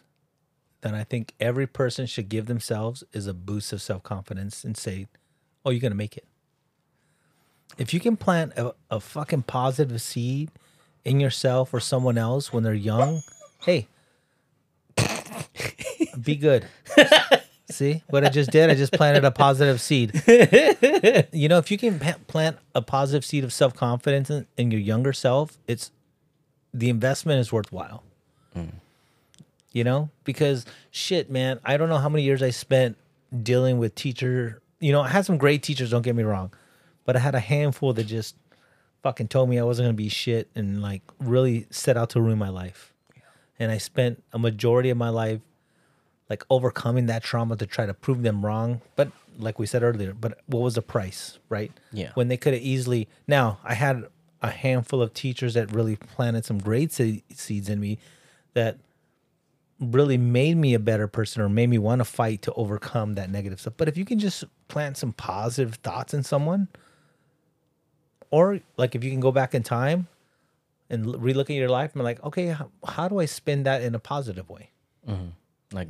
that 0.82 0.94
I 0.94 1.04
think 1.04 1.34
every 1.40 1.68
person 1.68 2.06
should 2.06 2.30
give 2.30 2.48
themselves 2.48 3.04
is 3.14 3.28
a 3.28 3.34
boost 3.34 3.72
of 3.74 3.82
self 3.82 4.04
confidence 4.04 4.64
and 4.64 4.76
say, 4.76 5.08
"Oh, 5.66 5.70
you're 5.70 5.82
gonna 5.82 5.96
make 5.96 6.18
it." 6.18 6.26
If 7.78 7.94
you 7.94 8.00
can 8.00 8.18
plant 8.18 8.54
a, 8.58 8.74
a 8.90 9.00
fucking 9.00 9.44
positive 9.44 10.02
seed 10.02 10.52
in 11.06 11.20
yourself 11.20 11.74
or 11.74 11.80
someone 11.80 12.18
else 12.18 12.52
when 12.52 12.64
they're 12.64 12.74
young, 12.74 13.22
hey, 13.62 13.88
be 16.22 16.36
good. 16.36 16.68
See 17.70 18.04
what 18.10 18.26
I 18.26 18.30
just 18.30 18.52
did? 18.52 18.70
I 18.70 18.76
just 18.76 18.92
planted 18.92 19.24
a 19.24 19.32
positive 19.32 19.80
seed. 19.80 20.12
you 21.32 21.48
know, 21.48 21.58
if 21.58 21.72
you 21.72 21.78
can 21.78 22.00
plant 22.28 22.58
a 22.76 22.82
positive 22.82 23.24
seed 23.24 23.46
of 23.46 23.54
self 23.54 23.74
confidence 23.74 24.30
in, 24.30 24.46
in 24.58 24.72
your 24.72 24.82
younger 24.82 25.14
self, 25.14 25.58
it's 25.68 25.92
the 26.74 26.90
investment 26.90 27.40
is 27.40 27.52
worthwhile. 27.54 28.04
Mm. 28.56 28.74
You 29.74 29.84
know, 29.86 30.10
because 30.26 30.66
shit, 30.90 31.30
man, 31.30 31.60
I 31.64 31.78
don't 31.78 31.88
know 31.88 31.98
how 31.98 32.10
many 32.10 32.24
years 32.24 32.44
I 32.44 32.50
spent 32.50 32.98
dealing 33.42 33.78
with 33.78 33.96
teacher. 33.96 34.62
You 34.80 34.92
know, 34.92 35.02
I 35.02 35.08
had 35.08 35.26
some 35.26 35.38
great 35.38 35.64
teachers. 35.64 35.92
Don't 35.92 36.02
get 36.02 36.16
me 36.16 36.24
wrong, 36.24 36.54
but 37.06 37.16
I 37.16 37.20
had 37.20 37.36
a 37.36 37.40
handful 37.40 37.94
that 37.94 38.04
just 38.04 38.36
fucking 39.02 39.30
told 39.30 39.50
me 39.50 39.60
I 39.60 39.64
wasn't 39.64 39.88
gonna 39.88 39.94
be 39.94 40.10
shit 40.10 40.50
and 40.56 40.82
like 40.82 41.02
really 41.20 41.68
set 41.70 41.98
out 41.98 42.12
to 42.12 42.22
ruin 42.22 42.38
my 42.38 42.50
life. 42.50 42.94
And 43.60 43.72
I 43.72 43.78
spent 43.78 44.24
a 44.34 44.40
majority 44.40 44.90
of 44.90 44.98
my 44.98 45.10
life 45.10 45.40
like 46.30 46.44
overcoming 46.50 47.08
that 47.08 47.24
trauma 47.24 47.58
to 47.58 47.66
try 47.66 47.86
to 47.86 47.94
prove 47.94 48.24
them 48.24 48.46
wrong. 48.46 48.82
But 48.96 49.12
like 49.38 49.60
we 49.60 49.66
said 49.66 49.84
earlier, 49.84 50.14
but 50.14 50.40
what 50.48 50.62
was 50.62 50.76
the 50.76 50.82
price, 50.82 51.40
right? 51.50 51.72
Yeah. 51.92 52.12
When 52.14 52.28
they 52.28 52.38
could 52.38 52.54
have 52.54 52.62
easily. 52.62 53.08
Now 53.28 53.60
I 53.64 53.74
had 53.74 54.06
a 54.42 54.50
handful 54.50 55.02
of 55.02 55.14
teachers 55.14 55.54
that 55.54 55.72
really 55.72 55.96
planted 55.96 56.46
some 56.46 56.58
great 56.58 56.92
se- 56.92 57.24
seeds 57.34 57.70
in 57.70 57.80
me 57.80 58.00
that 58.54 58.78
really 59.82 60.18
made 60.18 60.56
me 60.56 60.74
a 60.74 60.80
better 60.80 61.08
person 61.08 61.42
or 61.42 61.50
made 61.50 61.70
me 61.70 61.78
want 61.78 62.00
to 62.00 62.06
fight 62.06 62.44
to 62.44 62.54
overcome 62.54 63.14
that 63.16 63.30
negative 63.30 63.60
stuff. 63.60 63.74
But 63.76 63.88
if 63.88 63.98
you 63.98 64.06
can 64.06 64.20
just 64.20 64.44
plant 64.68 64.96
some 64.96 65.12
positive 65.12 65.76
thoughts 65.76 66.14
in 66.14 66.24
someone, 66.24 66.68
or 68.30 68.62
like 68.78 68.96
if 68.96 69.04
you 69.04 69.10
can 69.10 69.20
go 69.20 69.32
back 69.32 69.56
in 69.56 69.64
time 69.64 70.08
and 70.90 71.06
relook 71.06 71.44
at 71.44 71.52
your 71.52 71.70
life 71.70 71.94
and 71.94 72.00
be 72.00 72.04
like, 72.04 72.24
okay, 72.24 72.48
how, 72.48 72.70
how 72.88 73.08
do 73.08 73.20
I 73.20 73.26
spin 73.26 73.64
that 73.64 73.82
in 73.82 73.96
a 73.96 74.00
positive 74.00 74.50
way? 74.50 74.70
like 75.74 75.90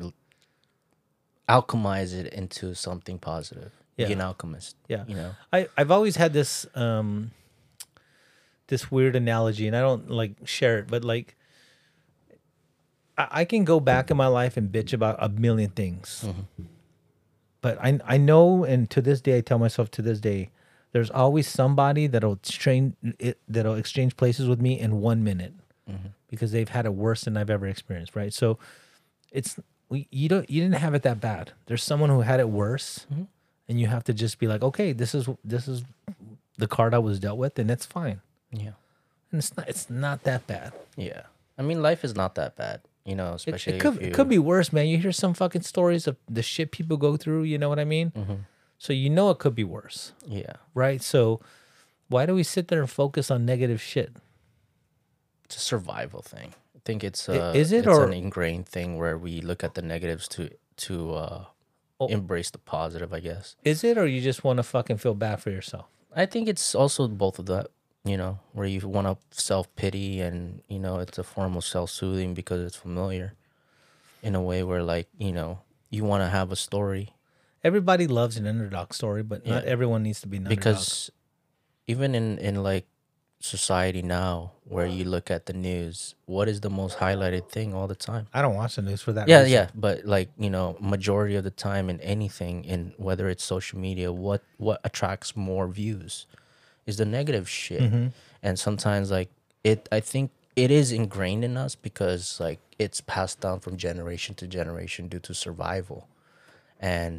alchemize 1.49 2.13
it 2.13 2.34
into 2.34 2.73
something 2.73 3.19
positive. 3.19 3.73
Yeah. 3.97 4.07
Be 4.07 4.13
an 4.13 4.22
alchemist. 4.22 4.77
Yeah. 4.88 5.03
You 5.07 5.15
know. 5.15 5.35
I, 5.51 5.68
I've 5.77 5.91
always 5.91 6.15
had 6.15 6.34
this 6.34 6.65
um 6.76 7.31
this 8.68 8.89
weird 8.89 9.18
analogy 9.18 9.68
and 9.68 9.76
I 9.76 9.81
don't 9.81 10.09
like 10.09 10.31
share 10.45 10.80
it, 10.80 10.88
but 10.88 11.03
like 11.03 11.35
I, 13.18 13.28
I 13.32 13.46
can 13.46 13.64
go 13.64 13.80
back 13.80 14.12
in 14.12 14.18
my 14.18 14.28
life 14.28 14.58
and 14.58 14.72
bitch 14.72 14.94
about 14.94 15.18
a 15.20 15.30
million 15.30 15.70
things. 15.72 16.26
Mm-hmm. 16.28 16.64
But 17.62 17.78
I 17.80 18.00
I 18.06 18.18
know 18.18 18.64
and 18.64 18.90
to 18.90 19.02
this 19.02 19.22
day 19.22 19.38
I 19.38 19.42
tell 19.42 19.60
myself 19.60 19.92
to 19.92 20.02
this 20.02 20.20
day, 20.20 20.50
there's 20.92 21.12
always 21.12 21.48
somebody 21.48 22.08
that'll 22.08 22.38
train 22.38 22.96
it 23.20 23.40
that'll 23.48 23.76
exchange 23.76 24.18
places 24.18 24.48
with 24.48 24.60
me 24.60 24.80
in 24.80 25.00
one 25.00 25.24
minute 25.24 25.54
mm-hmm. 25.90 26.08
because 26.28 26.52
they've 26.52 26.70
had 26.70 26.86
it 26.86 26.94
worse 26.94 27.22
than 27.24 27.38
I've 27.38 27.50
ever 27.50 27.68
experienced, 27.68 28.16
right? 28.16 28.34
So 28.34 28.58
it's 29.32 29.60
we 29.90 30.08
you 30.10 30.28
don't 30.28 30.50
you 30.50 30.62
didn't 30.62 30.76
have 30.76 30.94
it 30.94 31.04
that 31.04 31.22
bad. 31.22 31.52
There's 31.68 31.84
someone 31.84 32.10
who 32.10 32.22
had 32.22 32.40
it 32.40 32.50
worse, 32.50 33.06
mm-hmm. 33.12 33.24
and 33.70 33.80
you 33.80 33.88
have 33.88 34.04
to 34.06 34.14
just 34.14 34.40
be 34.40 34.48
like, 34.48 34.64
okay, 34.64 34.92
this 34.92 35.14
is 35.14 35.30
this 35.44 35.68
is 35.68 35.84
the 36.58 36.68
card 36.68 36.94
I 36.94 37.00
was 37.00 37.20
dealt 37.20 37.38
with, 37.38 37.60
and 37.60 37.70
it's 37.70 37.86
fine. 37.86 38.22
Yeah. 38.52 38.72
And 39.32 39.40
it's 39.40 39.56
not 39.56 39.70
it's 39.70 39.90
not 39.90 40.24
that 40.24 40.48
bad. 40.48 40.74
Yeah. 40.98 41.24
I 41.58 41.62
mean, 41.62 41.82
life 41.82 42.04
is 42.04 42.16
not 42.16 42.36
that 42.36 42.56
bad. 42.56 42.82
You 43.06 43.15
know, 43.15 43.32
It, 43.32 43.36
especially 43.36 43.73
it 43.73 43.80
could 43.82 43.95
if 43.95 44.02
you, 44.02 44.07
it 44.10 44.14
could 44.14 44.30
be 44.30 44.38
worse, 44.38 44.72
man. 44.72 44.88
You 44.88 44.98
hear 44.99 45.11
some 45.11 45.34
fucking 45.34 45.64
stories 45.64 46.06
of 46.07 46.18
the 46.30 46.44
shit 46.44 46.72
people 46.72 46.98
go 46.98 47.18
through. 47.18 47.44
You 47.44 47.57
know 47.57 47.69
what 47.69 47.80
I 47.80 47.86
mean? 47.86 48.11
So 48.78 48.94
you 48.94 49.10
know 49.10 49.30
it 49.32 49.38
could 49.40 49.56
be 49.56 49.64
worse, 49.64 50.14
Yeah. 50.28 50.53
right? 50.73 51.02
So 51.02 51.40
why 52.10 52.26
do 52.26 52.34
we 52.36 52.44
sit 52.44 52.68
there 52.68 52.80
and 52.82 52.90
focus 52.90 53.30
on 53.32 53.45
negative 53.45 53.82
shit? 53.82 54.11
It's 55.45 55.57
a 55.57 55.60
survival 55.60 56.22
thing. 56.22 56.53
I 56.76 56.80
think 56.86 57.03
it's 57.03 57.28
I- 57.30 57.38
uh, 57.38 57.53
is 57.53 57.72
it, 57.72 57.80
it's 57.86 57.88
or- 57.88 58.06
an 58.06 58.14
ingrained 58.14 58.68
thing 58.68 58.98
where 58.98 59.18
we 59.18 59.41
look 59.41 59.64
at 59.64 59.73
the 59.76 59.82
negatives 59.82 60.28
to 60.30 60.49
to 60.78 61.14
uh, 61.15 61.45
Oh. 61.99 62.07
embrace 62.07 62.49
the 62.49 62.57
positive. 62.57 63.14
I 63.14 63.19
guess. 63.19 63.56
Is 63.64 63.84
it, 63.84 63.95
or 63.98 64.07
you 64.07 64.22
just 64.22 64.44
want 64.44 64.57
to 64.57 64.64
fucking 64.64 64.98
feel 64.98 65.14
bad 65.14 65.40
for 65.41 65.52
yourself? 65.52 65.86
I 66.15 66.26
think 66.26 66.48
it's 66.49 66.73
also 66.73 67.07
both 67.07 67.38
of 67.40 67.45
that. 67.45 67.68
You 68.03 68.18
know, 68.18 68.40
where 68.53 68.65
you 68.65 68.80
want 68.88 69.06
to 69.06 69.18
self 69.40 69.73
pity 69.76 70.22
and 70.22 70.64
you 70.68 70.80
know 70.80 70.98
it's 70.98 71.19
a 71.19 71.23
form 71.23 71.56
of 71.56 71.64
self 71.64 71.91
soothing 71.91 72.34
because 72.34 72.61
it's 72.65 72.76
familiar, 72.76 73.34
in 74.23 74.34
a 74.34 74.41
way 74.41 74.64
where 74.64 74.82
like 74.82 75.07
you 75.19 75.32
know 75.32 75.60
you 75.91 76.03
want 76.03 76.23
to 76.23 76.30
have 76.30 76.52
a 76.52 76.56
story 76.56 77.14
Everybody 77.64 78.07
loves 78.07 78.38
an 78.38 78.48
underdog 78.48 78.91
story, 78.91 79.22
but 79.22 79.45
not 79.45 79.65
everyone 79.65 80.02
needs 80.02 80.19
to 80.22 80.28
be 80.28 80.38
an 80.38 80.48
underdog. 80.48 80.57
because 80.64 81.11
even 81.86 82.15
in 82.15 82.40
in 82.40 82.64
like 82.64 82.88
society 83.40 84.02
now 84.02 84.52
where 84.65 84.86
you 84.86 85.03
look 85.03 85.32
at 85.32 85.45
the 85.48 85.53
news 85.53 86.14
what 86.26 86.48
is 86.48 86.61
the 86.61 86.69
most 86.69 86.98
highlighted 86.99 87.49
thing 87.49 87.73
all 87.73 87.88
the 87.88 87.95
time 87.95 88.28
I 88.34 88.41
don't 88.41 88.53
watch 88.56 88.76
the 88.76 88.84
news 88.84 89.02
for 89.02 89.14
that. 89.14 89.28
yeah 89.28 89.40
reason. 89.40 89.52
yeah 89.53 89.68
but 89.76 90.06
like 90.06 90.30
you 90.40 90.49
know 90.49 90.76
majority 90.80 91.36
of 91.36 91.44
the 91.44 91.49
time 91.52 91.90
in 91.90 91.99
anything 92.02 92.65
in 92.65 92.94
whether 92.98 93.30
it's 93.30 93.44
social 93.44 93.80
media 93.80 94.11
what 94.11 94.44
what 94.57 94.80
attracts 94.84 95.36
more 95.36 95.68
views 95.68 96.28
is 96.91 96.97
the 97.03 97.09
negative 97.19 97.47
shit 97.59 97.81
Mm-hmm. 97.85 98.07
and 98.45 98.53
sometimes 98.68 99.05
like 99.18 99.30
it 99.72 99.80
i 99.91 99.99
think 100.11 100.27
it 100.63 100.69
is 100.81 100.88
ingrained 100.99 101.43
in 101.49 101.53
us 101.65 101.73
because 101.88 102.23
like 102.47 102.59
it's 102.84 102.99
passed 103.13 103.38
down 103.45 103.57
from 103.63 103.73
generation 103.88 104.31
to 104.39 104.45
generation 104.59 105.03
due 105.13 105.19
to 105.27 105.34
survival 105.45 105.99
and 106.93 107.13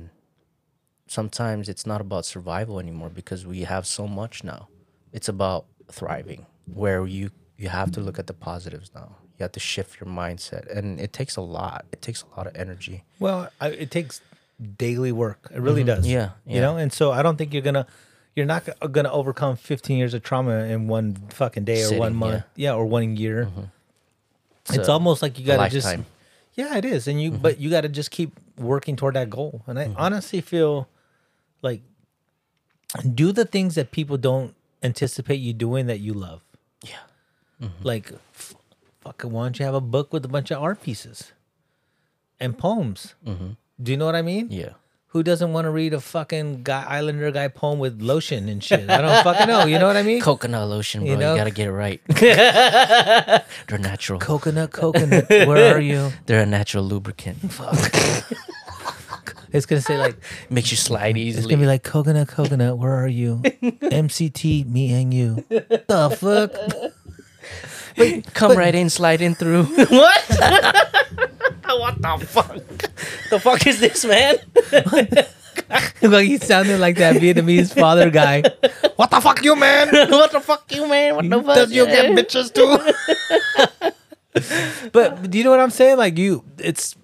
sometimes 1.07 1.69
it's 1.69 1.87
not 1.87 2.01
about 2.01 2.25
survival 2.25 2.79
anymore 2.79 3.11
because 3.21 3.47
we 3.47 3.61
have 3.63 3.87
so 3.87 4.07
much 4.07 4.45
now 4.45 4.69
it's 5.13 5.29
about 5.29 5.65
thriving 5.91 6.47
where 6.83 7.07
you 7.07 7.31
you 7.57 7.69
have 7.69 7.91
to 7.93 8.01
look 8.01 8.19
at 8.19 8.27
the 8.27 8.33
positives 8.35 8.91
now 8.95 9.09
you 9.39 9.43
have 9.43 9.53
to 9.53 9.61
shift 9.61 10.01
your 10.01 10.09
mindset 10.09 10.65
and 10.77 11.01
it 11.01 11.13
takes 11.13 11.37
a 11.37 11.41
lot 11.41 11.85
it 11.93 12.01
takes 12.03 12.23
a 12.23 12.37
lot 12.37 12.47
of 12.47 12.55
energy 12.57 13.05
Well, 13.19 13.49
I, 13.61 13.69
it 13.69 13.91
takes 13.91 14.21
daily 14.79 15.11
work. 15.13 15.51
It 15.53 15.61
really 15.61 15.83
does. 15.85 16.05
Mm-hmm. 16.07 16.13
Yeah, 16.13 16.31
You 16.55 16.61
know, 16.61 16.77
and 16.77 16.93
so 16.93 17.11
I 17.11 17.23
don't 17.23 17.37
think 17.37 17.53
you're 17.53 17.63
gonna, 17.71 17.87
you're 18.35 18.47
not 18.47 18.67
gonna 18.93 19.11
overcome 19.13 19.57
15 19.57 19.99
years 19.99 20.15
of 20.15 20.23
trauma 20.23 20.65
in 20.65 20.89
one 20.89 21.17
fucking 21.31 21.65
day 21.65 21.85
or 21.85 21.99
one 21.99 22.15
month. 22.15 22.45
Yeah, 22.57 22.75
or 22.75 22.87
one 22.87 23.17
year. 23.17 23.49
It's 24.67 24.77
It's 24.77 24.89
a- 24.89 24.93
almost 24.93 25.23
like 25.23 25.39
you 25.39 25.45
gotta 25.47 25.69
just. 25.71 25.95
Yeah, 26.55 26.77
it 26.77 26.85
is, 26.85 27.09
and 27.09 27.21
you 27.21 27.31
Mm-hmm. 27.33 27.43
but 27.43 27.61
you 27.61 27.71
got 27.71 27.81
to 27.81 27.89
just 27.89 28.11
keep 28.11 28.39
working 28.59 28.95
toward 28.95 29.15
that 29.15 29.31
goal. 29.31 29.63
And 29.67 29.79
I 29.79 29.91
honestly 29.97 30.43
feel 30.43 30.87
like 31.63 31.81
do 33.15 33.33
the 33.33 33.45
things 33.47 33.75
that 33.75 33.91
people 33.91 34.19
don't 34.19 34.55
anticipate 34.83 35.37
you 35.41 35.55
doing 35.55 35.87
that 35.87 36.01
you 36.01 36.13
love. 36.13 36.43
yeah 36.85 37.69
Like, 37.83 38.13
f- 38.35 38.55
fucking, 39.01 39.31
why 39.31 39.45
don't 39.45 39.59
you 39.59 39.65
have 39.65 39.75
a 39.75 39.81
book 39.81 40.13
with 40.13 40.25
a 40.27 40.29
bunch 40.29 40.51
of 40.51 40.61
art 40.63 40.83
pieces 40.83 41.33
and 42.39 42.59
poems? 42.59 43.15
Do 43.25 43.91
you 43.91 43.97
know 43.97 44.05
what 44.07 44.15
I 44.15 44.23
mean? 44.23 44.47
Mm-hmm. 44.49 44.61
yeah 44.61 44.73
Who 45.13 45.23
doesn't 45.23 45.53
want 45.53 45.67
to 45.67 45.71
read 45.71 45.93
a 45.93 46.01
fucking 46.01 46.63
guy 46.63 46.87
Islander 46.89 47.31
guy 47.31 47.49
poem 47.49 47.79
with 47.79 48.01
lotion 48.01 48.49
and 48.49 48.65
shit? 48.65 48.89
I 48.89 49.03
don't 49.03 49.23
fucking 49.23 49.47
know. 49.47 49.67
You 49.67 49.79
know 49.79 49.87
what 49.87 49.99
I 49.99 50.03
mean? 50.03 50.23
coconut 50.23 50.67
lotion 50.67 51.03
bro 51.03 51.11
You 51.11 51.17
you, 51.17 51.37
gotta 51.37 51.51
get 51.51 51.69
it 51.69 51.73
right 51.73 52.01
they're 52.07 53.79
natural 53.79 54.19
coconut, 54.19 54.73
coconut. 54.73 55.29
Where 55.29 55.77
are 55.77 55.81
you? 55.81 56.13
they're 56.27 56.41
a 56.41 56.47
natural 56.47 56.85
lubricant 56.85 57.39
Fuck. 57.53 57.95
It's 59.53 59.67
gonna 59.67 59.83
say 59.83 59.99
like 59.99 60.17
makes 60.49 60.71
you 60.71 60.79
slide 60.79 61.19
easily. 61.19 61.43
it's 61.43 61.47
gonna 61.47 61.61
be 61.61 61.67
like 61.67 61.83
coconut, 61.83 62.29
coconut. 62.29 62.79
Where 62.79 62.95
are 62.95 63.07
you? 63.07 63.43
MCT, 63.43 64.67
me 64.67 64.95
and 64.95 65.13
you. 65.13 65.45
The 65.51 66.17
fuck? 66.19 66.55
come 68.33 68.57
right 68.57 68.75
in 68.75 68.89
slide 68.89 69.21
in 69.21 69.35
through 69.35 69.65
what 69.65 70.25
what 71.69 72.01
the 72.01 72.27
fuck 72.27 72.92
the 73.31 73.41
fuck 73.41 73.67
is 73.67 73.81
this 73.81 74.05
man 74.05 74.37
like 76.03 76.27
he 76.27 76.39
sounded 76.39 76.81
like 76.81 76.97
that 76.97 77.17
Vietnamese 77.17 77.75
father 77.79 78.11
guy. 78.11 78.43
What 78.97 79.11
the 79.11 79.21
fuck, 79.21 79.43
you 79.43 79.57
man? 79.57 79.89
what 80.11 80.31
the 80.31 80.41
fuck 80.41 80.71
you 80.71 80.87
man 80.87 81.17
what 81.17 81.29
the 81.29 81.43
fuck 81.43 81.55
Does 81.57 81.73
you 81.73 81.87
get 81.87 82.13
bitches 82.13 82.53
too? 82.53 82.79
but 84.93 85.31
do 85.31 85.39
you 85.39 85.45
know 85.45 85.51
what 85.51 85.61
I'm 85.61 85.71
saying? 85.71 85.97
Like 85.99 86.19
you, 86.19 86.45
it's. 86.59 86.95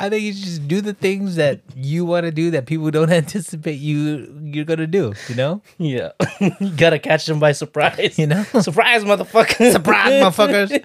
I 0.00 0.08
think 0.08 0.22
you 0.24 0.32
just 0.32 0.66
do 0.66 0.80
the 0.80 0.92
things 0.92 1.36
that 1.36 1.60
you 1.76 2.04
want 2.04 2.24
to 2.24 2.32
do 2.32 2.50
that 2.50 2.66
people 2.66 2.90
don't 2.90 3.10
anticipate 3.12 3.78
you 3.78 4.36
you're 4.42 4.64
gonna 4.64 4.88
do. 4.88 5.12
You 5.28 5.34
know, 5.36 5.62
yeah 5.78 6.10
you 6.40 6.70
gotta 6.76 6.98
catch 6.98 7.26
them 7.26 7.38
by 7.38 7.52
surprise 7.52 8.18
you 8.18 8.26
know. 8.26 8.42
surprise 8.60 9.04
motherfucker 9.04 9.70
Surprise, 9.72 10.22
motherfuckers! 10.24 10.84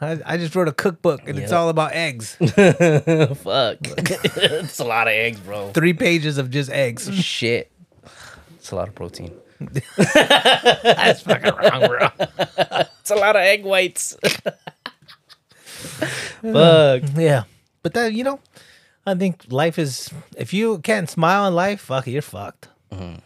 I, 0.00 0.20
I 0.24 0.36
just 0.36 0.54
wrote 0.54 0.68
a 0.68 0.72
cookbook 0.72 1.28
and 1.28 1.38
it's 1.38 1.50
all 1.52 1.68
about 1.70 1.92
eggs. 1.92 2.36
fuck 2.36 3.78
it's 3.82 4.78
a 4.78 4.84
lot 4.84 5.08
of 5.08 5.12
eggs 5.12 5.40
bro 5.40 5.70
Three 5.72 5.92
pages 5.94 6.38
of 6.38 6.50
just 6.50 6.70
eggs. 6.70 7.12
shit 7.14 7.70
it's 8.56 8.70
a 8.70 8.76
lot 8.76 8.86
of 8.88 8.94
protein 8.94 9.32
That's 9.60 11.20
fucking 11.22 11.52
wrong, 11.54 11.86
bro. 11.88 12.08
it's 13.00 13.10
a 13.10 13.16
lot 13.16 13.34
of 13.34 13.42
egg 13.42 13.64
whites 13.64 14.16
fuck 16.42 17.02
Yeah. 17.16 17.42
But 17.82 17.94
that 17.94 18.12
you 18.12 18.24
know, 18.24 18.40
I 19.06 19.14
think 19.14 19.44
life 19.50 19.78
is 19.78 20.10
if 20.36 20.52
you 20.54 20.78
can't 20.78 21.08
smile 21.10 21.46
in 21.46 21.54
life, 21.54 21.80
fuck 21.80 22.06
it, 22.06 22.12
you're 22.12 22.22
fucked. 22.22 22.68
Mm-hmm. 22.92 23.18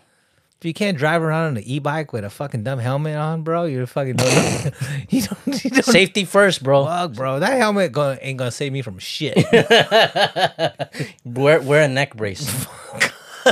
If 0.58 0.64
you 0.64 0.72
can't 0.72 0.96
drive 0.96 1.20
around 1.22 1.48
on 1.48 1.56
an 1.58 1.64
e-bike 1.64 2.14
with 2.14 2.24
a 2.24 2.30
fucking 2.30 2.64
dumb 2.64 2.78
helmet 2.78 3.14
on, 3.14 3.42
bro, 3.42 3.66
you're 3.66 3.86
fucking 3.86 4.16
you 5.10 5.20
don't, 5.22 5.64
you 5.64 5.70
don't 5.70 5.84
Safety 5.84 6.24
first, 6.24 6.62
bro. 6.62 6.86
fuck, 6.86 7.12
bro. 7.12 7.40
That 7.40 7.58
helmet 7.58 7.92
gonna, 7.92 8.18
ain't 8.22 8.38
gonna 8.38 8.50
save 8.50 8.72
me 8.72 8.80
from 8.80 8.98
shit. 8.98 9.36
Wear 11.24 11.60
wear 11.60 11.82
a 11.82 11.88
neck 11.88 12.14
brace. 12.16 12.66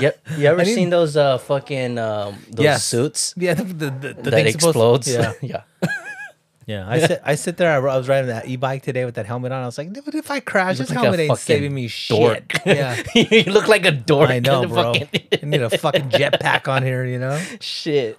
yep. 0.00 0.18
You 0.38 0.46
ever 0.46 0.64
seen 0.64 0.88
those 0.90 1.16
uh 1.16 1.36
fucking 1.38 1.98
um 1.98 2.36
those 2.50 2.64
Yes. 2.64 2.84
suits 2.84 3.34
yeah, 3.36 3.52
the, 3.54 3.64
the, 3.64 3.90
the, 3.90 3.90
the 3.90 4.14
that 4.14 4.30
thing's 4.32 4.52
supposed- 4.52 5.04
explodes? 5.04 5.12
Yeah, 5.12 5.32
yeah. 5.42 5.62
Yeah. 6.66 6.88
I 6.88 6.98
sit, 7.06 7.20
I 7.24 7.34
sit 7.34 7.56
there. 7.56 7.70
I, 7.72 7.76
I 7.76 7.96
was 7.96 8.08
riding 8.08 8.28
that 8.28 8.46
e-bike 8.48 8.82
today 8.82 9.04
with 9.04 9.14
that 9.16 9.26
helmet 9.26 9.52
on. 9.52 9.62
I 9.62 9.66
was 9.66 9.76
like, 9.78 9.92
dude, 9.92 10.14
if 10.14 10.30
I 10.30 10.40
crash, 10.40 10.78
this 10.78 10.90
like 10.90 10.98
helmet 10.98 11.20
ain't 11.20 11.38
saving 11.38 11.74
me 11.74 11.90
dork. 12.08 12.52
shit. 12.52 12.62
Yeah. 12.66 13.02
you 13.14 13.52
look 13.52 13.68
like 13.68 13.84
a 13.84 13.92
dork. 13.92 14.30
I 14.30 14.38
know, 14.40 14.66
bro. 14.66 14.94
fucking- 14.94 15.08
I 15.42 15.46
need 15.46 15.62
a 15.62 15.70
fucking 15.70 16.10
jetpack 16.10 16.66
on 16.68 16.82
here, 16.82 17.04
you 17.04 17.18
know? 17.18 17.38
Shit. 17.60 18.18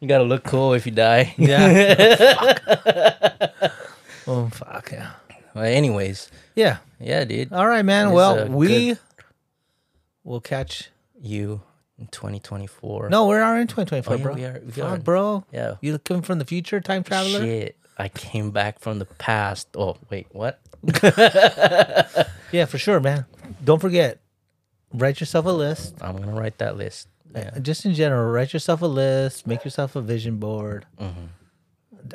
You 0.00 0.08
gotta 0.08 0.24
look 0.24 0.44
cool 0.44 0.74
if 0.74 0.84
you 0.84 0.92
die. 0.92 1.34
Yeah. 1.38 2.16
fuck. 2.34 3.72
Oh 4.26 4.48
fuck 4.52 4.90
yeah. 4.92 5.12
Well, 5.54 5.64
anyways, 5.64 6.30
Yeah. 6.54 6.78
yeah, 7.00 7.24
dude. 7.24 7.52
All 7.52 7.66
right, 7.66 7.84
man. 7.84 8.08
It's 8.08 8.14
well, 8.14 8.46
we 8.48 8.88
good- 8.88 8.98
will 10.24 10.40
catch. 10.40 10.90
You 11.20 11.62
in 11.98 12.06
2024. 12.08 13.08
No, 13.10 13.26
we're 13.26 13.42
already 13.42 13.62
in 13.62 13.66
2024, 13.68 14.14
Oh, 14.14 14.16
yeah, 14.16 14.22
bro. 14.22 14.34
we 14.34 14.44
are- 14.44 14.62
we 14.64 14.72
Fuck, 14.72 14.84
are. 14.84 14.98
bro. 14.98 15.44
Yeah. 15.52 15.74
You 15.80 15.98
coming 15.98 16.22
from 16.22 16.38
the 16.38 16.44
future, 16.44 16.80
time 16.80 17.02
traveler? 17.02 17.40
Shit. 17.40 17.76
I 17.98 18.08
came 18.10 18.50
back 18.50 18.78
from 18.80 18.98
the 18.98 19.06
past. 19.06 19.68
Oh, 19.76 19.96
wait, 20.10 20.26
what? 20.32 20.60
Yeah, 22.52 22.64
for 22.66 22.78
sure, 22.78 23.00
man. 23.00 23.26
Don't 23.64 23.80
forget, 23.80 24.20
write 24.94 25.18
yourself 25.20 25.46
a 25.46 25.50
list. 25.50 25.94
I'm 26.00 26.16
gonna 26.16 26.32
write 26.34 26.58
that 26.58 26.76
list. 26.76 27.08
Yeah. 27.34 27.58
Just 27.58 27.84
in 27.84 27.92
general, 27.94 28.30
write 28.30 28.52
yourself 28.52 28.82
a 28.82 28.86
list. 28.86 29.46
Make 29.46 29.64
yourself 29.64 29.96
a 29.96 30.00
vision 30.00 30.36
board. 30.36 30.86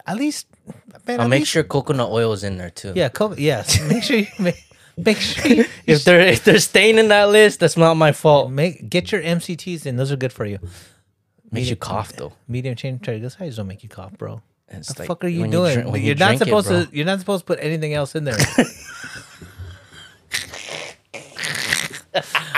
At 0.08 0.16
least, 0.18 0.48
man. 0.66 0.76
Mm-hmm. 0.95 1.12
I'll 1.12 1.22
at 1.26 1.30
make 1.30 1.40
least- 1.41 1.52
sure 1.52 1.64
coconut 1.64 2.10
oil 2.10 2.32
is 2.34 2.44
in 2.45 2.58
there 2.58 2.70
too. 2.70 2.94
Yeah, 2.95 3.10
co- 3.10 3.36
yes. 3.38 3.82
Make 3.90 4.03
sure 4.03 4.18
you 4.18 4.28
make, 4.40 4.56
make 4.97 5.18
sure 5.18 5.47
you, 5.51 5.65
If 5.88 6.03
they're 6.03 6.22
if 6.22 6.43
they're 6.43 6.59
staying 6.59 6.97
in 6.97 7.07
that 7.09 7.30
list, 7.30 7.59
that's 7.59 7.77
not 7.77 7.95
my 7.95 8.11
fault. 8.11 8.51
make 8.51 8.89
get 8.89 9.11
your 9.11 9.22
MCTs 9.22 9.85
in. 9.85 9.95
Those 9.97 10.11
are 10.11 10.15
good 10.18 10.34
for 10.34 10.45
you. 10.45 10.59
Makes 11.51 11.69
you 11.69 11.76
cough 11.76 12.13
though. 12.13 12.34
Medium 12.47 12.76
chain 12.76 12.99
triglycerides 12.99 13.57
don't 13.57 13.68
make 13.68 13.84
you 13.84 13.89
cough, 13.89 14.18
bro. 14.18 14.41
It's 14.69 14.89
What 14.89 14.95
the 14.97 15.01
like 15.03 15.07
fuck 15.07 15.23
are 15.26 15.27
you 15.27 15.47
doing? 15.47 15.80
you 15.97 16.13
are 16.13 16.15
not 16.15 16.27
drink 16.27 16.41
it, 16.41 16.45
supposed 16.45 16.68
to. 16.69 16.88
You're 16.93 17.05
not 17.05 17.19
supposed 17.19 17.41
to 17.41 17.45
put 17.45 17.59
anything 17.61 17.93
else 17.93 18.15
in 18.15 18.23
there. 18.23 18.38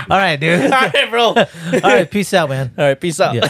All 0.10 0.18
right, 0.18 0.35
dude. 0.39 0.61
All 0.65 0.69
right, 0.69 1.10
bro. 1.10 1.22
All 1.23 1.35
All 1.35 1.80
right, 1.81 2.10
peace 2.10 2.34
out, 2.34 2.49
man. 2.49 2.72
All 2.77 2.85
right, 2.85 2.99
peace 2.99 3.19
out. 3.19 3.35
Yeah. 3.35 3.49